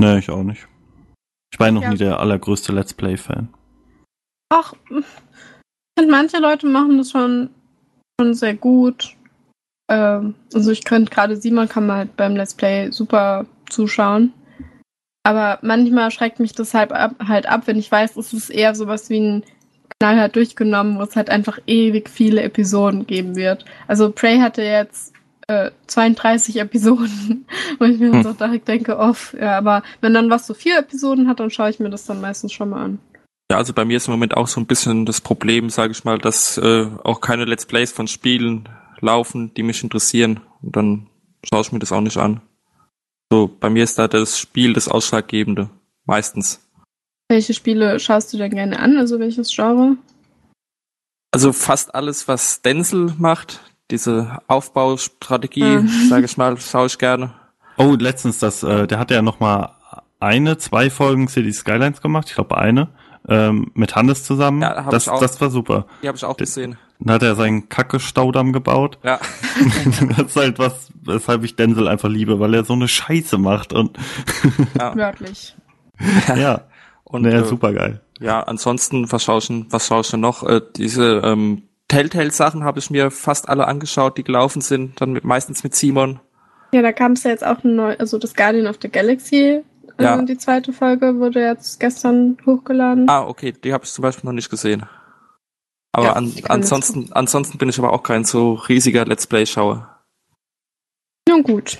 Nee, 0.00 0.18
ich 0.18 0.30
auch 0.30 0.42
nicht. 0.42 0.66
Ich 1.52 1.60
war 1.60 1.70
noch 1.70 1.82
Ja. 1.82 1.90
nie 1.90 1.98
der 1.98 2.18
allergrößte 2.18 2.72
Let's 2.72 2.94
Play-Fan. 2.94 3.48
Ach, 4.50 4.74
ich 4.90 5.04
finde, 5.98 6.10
manche 6.10 6.38
Leute 6.38 6.66
machen 6.66 6.98
das 6.98 7.10
schon, 7.10 7.50
schon 8.20 8.34
sehr 8.34 8.54
gut. 8.54 9.14
Ähm, 9.90 10.34
also 10.54 10.70
ich 10.70 10.84
könnte 10.84 11.10
gerade 11.12 11.36
Simon 11.36 11.68
kann 11.68 11.86
man 11.86 11.96
halt 11.98 12.16
beim 12.16 12.34
Let's 12.36 12.54
Play 12.54 12.90
super 12.90 13.46
zuschauen. 13.68 14.32
Aber 15.24 15.58
manchmal 15.62 16.10
schreckt 16.10 16.40
mich 16.40 16.52
das 16.52 16.74
halt 16.74 16.92
ab, 16.92 17.14
halt 17.26 17.46
ab, 17.46 17.62
wenn 17.66 17.78
ich 17.78 17.92
weiß, 17.92 18.16
es 18.16 18.32
ist 18.32 18.50
eher 18.50 18.74
sowas 18.74 19.08
wie 19.08 19.20
ein 19.20 19.44
knallhart 20.00 20.34
durchgenommen, 20.34 20.98
wo 20.98 21.02
es 21.02 21.14
halt 21.14 21.30
einfach 21.30 21.58
ewig 21.66 22.10
viele 22.10 22.42
Episoden 22.42 23.06
geben 23.06 23.36
wird. 23.36 23.64
Also 23.86 24.10
Prey 24.10 24.38
hatte 24.38 24.62
jetzt 24.62 25.12
äh, 25.52 25.70
32 25.86 26.56
Episoden, 26.60 27.46
wo 27.78 27.84
ich 27.84 27.98
mir 27.98 28.10
dann 28.10 28.22
so 28.22 28.32
direkt 28.32 28.68
denke, 28.68 28.98
off, 28.98 29.34
ja, 29.38 29.58
aber 29.58 29.82
wenn 30.00 30.14
dann 30.14 30.30
was 30.30 30.46
so 30.46 30.54
vier 30.54 30.78
Episoden 30.78 31.28
hat, 31.28 31.40
dann 31.40 31.50
schaue 31.50 31.70
ich 31.70 31.78
mir 31.78 31.90
das 31.90 32.06
dann 32.06 32.20
meistens 32.20 32.52
schon 32.52 32.70
mal 32.70 32.84
an. 32.84 32.98
Ja, 33.50 33.58
also 33.58 33.74
bei 33.74 33.84
mir 33.84 33.98
ist 33.98 34.08
im 34.08 34.12
Moment 34.12 34.36
auch 34.36 34.48
so 34.48 34.60
ein 34.60 34.66
bisschen 34.66 35.04
das 35.04 35.20
Problem, 35.20 35.68
sage 35.68 35.92
ich 35.92 36.04
mal, 36.04 36.18
dass 36.18 36.56
äh, 36.56 36.86
auch 37.04 37.20
keine 37.20 37.44
Let's 37.44 37.66
Plays 37.66 37.92
von 37.92 38.08
Spielen 38.08 38.68
laufen, 39.00 39.52
die 39.54 39.62
mich 39.62 39.82
interessieren. 39.82 40.40
Und 40.62 40.76
dann 40.76 41.06
schaue 41.44 41.60
ich 41.60 41.72
mir 41.72 41.78
das 41.78 41.92
auch 41.92 42.00
nicht 42.00 42.16
an. 42.16 42.40
So, 43.30 43.48
bei 43.48 43.68
mir 43.68 43.84
ist 43.84 43.98
da 43.98 44.08
das 44.08 44.38
Spiel 44.38 44.72
das 44.72 44.88
Ausschlaggebende. 44.88 45.68
Meistens. 46.06 46.66
Welche 47.28 47.54
Spiele 47.54 48.00
schaust 48.00 48.32
du 48.32 48.38
denn 48.38 48.54
gerne 48.54 48.78
an? 48.78 48.96
Also 48.96 49.18
welches 49.18 49.54
Genre? 49.54 49.96
Also 51.30 51.52
fast 51.52 51.94
alles, 51.94 52.28
was 52.28 52.62
Denzel 52.62 53.14
macht, 53.18 53.60
diese 53.90 54.38
Aufbaustrategie, 54.48 55.64
Mhm. 55.78 56.08
sage 56.08 56.24
ich 56.26 56.36
mal, 56.36 56.56
schaue 56.58 56.86
ich 56.86 56.98
gerne. 56.98 57.32
Oh, 57.76 57.94
letztens 57.98 58.38
das, 58.38 58.62
äh, 58.62 58.86
der 58.86 58.98
hatte 58.98 59.14
ja 59.14 59.22
noch 59.22 59.40
mal 59.40 59.74
eine, 60.20 60.58
zwei 60.58 60.88
Folgen 60.90 61.28
City 61.28 61.52
Skylines 61.52 62.00
gemacht, 62.00 62.28
ich 62.28 62.34
glaube 62.34 62.56
eine, 62.56 62.88
ähm, 63.28 63.70
mit 63.74 63.94
Hannes 63.96 64.24
zusammen. 64.24 64.62
Ja, 64.62 64.84
hab 64.84 64.90
das, 64.90 65.04
ich 65.04 65.08
auch. 65.10 65.20
das 65.20 65.40
war 65.40 65.50
super. 65.50 65.86
Die 66.02 66.08
habe 66.08 66.16
ich 66.16 66.24
auch 66.24 66.36
gesehen. 66.36 66.76
Dann 66.98 67.14
hat 67.14 67.22
er 67.22 67.34
seinen 67.34 67.68
Kacke-Staudamm 67.68 68.52
gebaut. 68.52 68.98
Ja. 69.02 69.18
das 70.16 70.26
ist 70.26 70.36
halt 70.36 70.58
was, 70.58 70.90
weshalb 71.02 71.42
ich 71.44 71.56
Denzel 71.56 71.88
einfach 71.88 72.08
liebe, 72.08 72.38
weil 72.40 72.54
er 72.54 72.64
so 72.64 72.74
eine 72.74 72.88
Scheiße 72.88 73.38
macht 73.38 73.72
und 73.72 73.98
ja. 74.78 74.94
Wörtlich. 74.96 75.56
ja, 76.36 76.62
Und 77.04 77.22
naja, 77.22 77.40
äh, 77.40 77.44
super 77.44 77.72
geil. 77.72 78.00
Ja, 78.20 78.40
ansonsten, 78.42 79.10
was 79.10 79.24
schaue 79.24 79.38
ich 79.38 79.46
denn, 79.48 79.66
was 79.70 79.86
schaue 79.88 80.02
ich 80.02 80.10
denn 80.10 80.20
noch? 80.20 80.44
Äh, 80.44 80.60
diese 80.76 81.20
ähm, 81.24 81.62
Telltale-Sachen 81.92 82.64
habe 82.64 82.78
ich 82.78 82.90
mir 82.90 83.10
fast 83.10 83.48
alle 83.50 83.66
angeschaut, 83.68 84.16
die 84.16 84.24
gelaufen 84.24 84.62
sind, 84.62 84.98
dann 85.00 85.12
mit, 85.12 85.24
meistens 85.24 85.62
mit 85.62 85.74
Simon. 85.74 86.20
Ja, 86.72 86.80
da 86.80 86.90
kam 86.92 87.12
es 87.12 87.22
ja 87.24 87.30
jetzt 87.30 87.44
auch 87.44 87.62
neu, 87.64 87.94
also 87.98 88.18
das 88.18 88.34
Guardian 88.34 88.66
of 88.66 88.78
the 88.80 88.88
Galaxy, 88.88 89.62
äh, 89.98 90.02
Ja. 90.02 90.22
die 90.22 90.38
zweite 90.38 90.72
Folge 90.72 91.18
wurde 91.18 91.40
jetzt 91.42 91.78
gestern 91.80 92.38
hochgeladen. 92.46 93.10
Ah, 93.10 93.26
okay, 93.26 93.52
die 93.52 93.74
habe 93.74 93.84
ich 93.84 93.92
zum 93.92 94.02
Beispiel 94.02 94.26
noch 94.26 94.32
nicht 94.34 94.48
gesehen. 94.50 94.86
Aber 95.94 96.06
Ja, 96.06 96.12
an, 96.14 96.32
ansonsten, 96.48 97.12
ansonsten 97.12 97.58
bin 97.58 97.68
ich 97.68 97.78
aber 97.78 97.92
auch 97.92 98.02
kein 98.02 98.24
so 98.24 98.54
riesiger 98.54 99.04
Let's 99.04 99.26
Play-Schauer. 99.26 99.98
Nun 101.28 101.42
gut. 101.42 101.78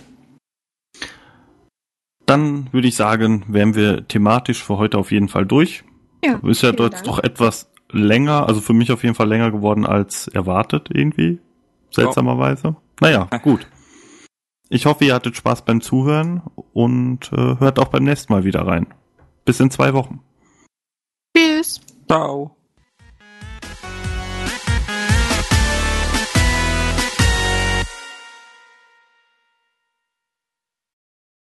Dann 2.27 2.71
würde 2.73 2.89
ich 2.89 2.97
sagen, 2.97 3.45
wären 3.49 3.75
wir 3.75 4.07
thematisch 4.07 4.63
für 4.63 4.77
heute 4.77 4.99
auf 4.99 5.11
jeden 5.11 5.29
Fall 5.31 5.47
durch. 5.47 5.85
Ja, 6.25 6.39
Ist 6.45 6.63
ja 6.63 6.73
dort 6.73 6.93
Dank. 6.93 7.05
doch 7.05 7.19
etwas 7.19 7.72
länger, 7.93 8.47
also 8.48 8.60
für 8.60 8.73
mich 8.73 8.93
auf 8.93 9.02
jeden 9.02 9.14
Fall 9.14 9.28
länger 9.28 9.51
geworden 9.51 9.86
als 9.86 10.28
erwartet 10.28 10.89
irgendwie. 10.93 11.40
Seltsamerweise. 11.90 12.77
Naja, 13.01 13.28
gut. 13.43 13.66
Ich 14.69 14.86
hoffe, 14.86 15.05
ihr 15.05 15.14
hattet 15.14 15.36
Spaß 15.36 15.64
beim 15.66 15.82
Zuhören 15.82 16.43
und 16.73 17.31
äh, 17.32 17.59
hört 17.59 17.78
auch 17.78 17.89
beim 17.89 18.05
nächsten 18.05 18.32
Mal 18.32 18.44
wieder 18.44 18.66
rein. 18.66 18.86
Bis 19.44 19.60
in 19.60 19.70
zwei 19.70 19.93
Wochen. 19.93 20.20
Tschüss. 21.36 21.81
Ciao. 22.09 22.56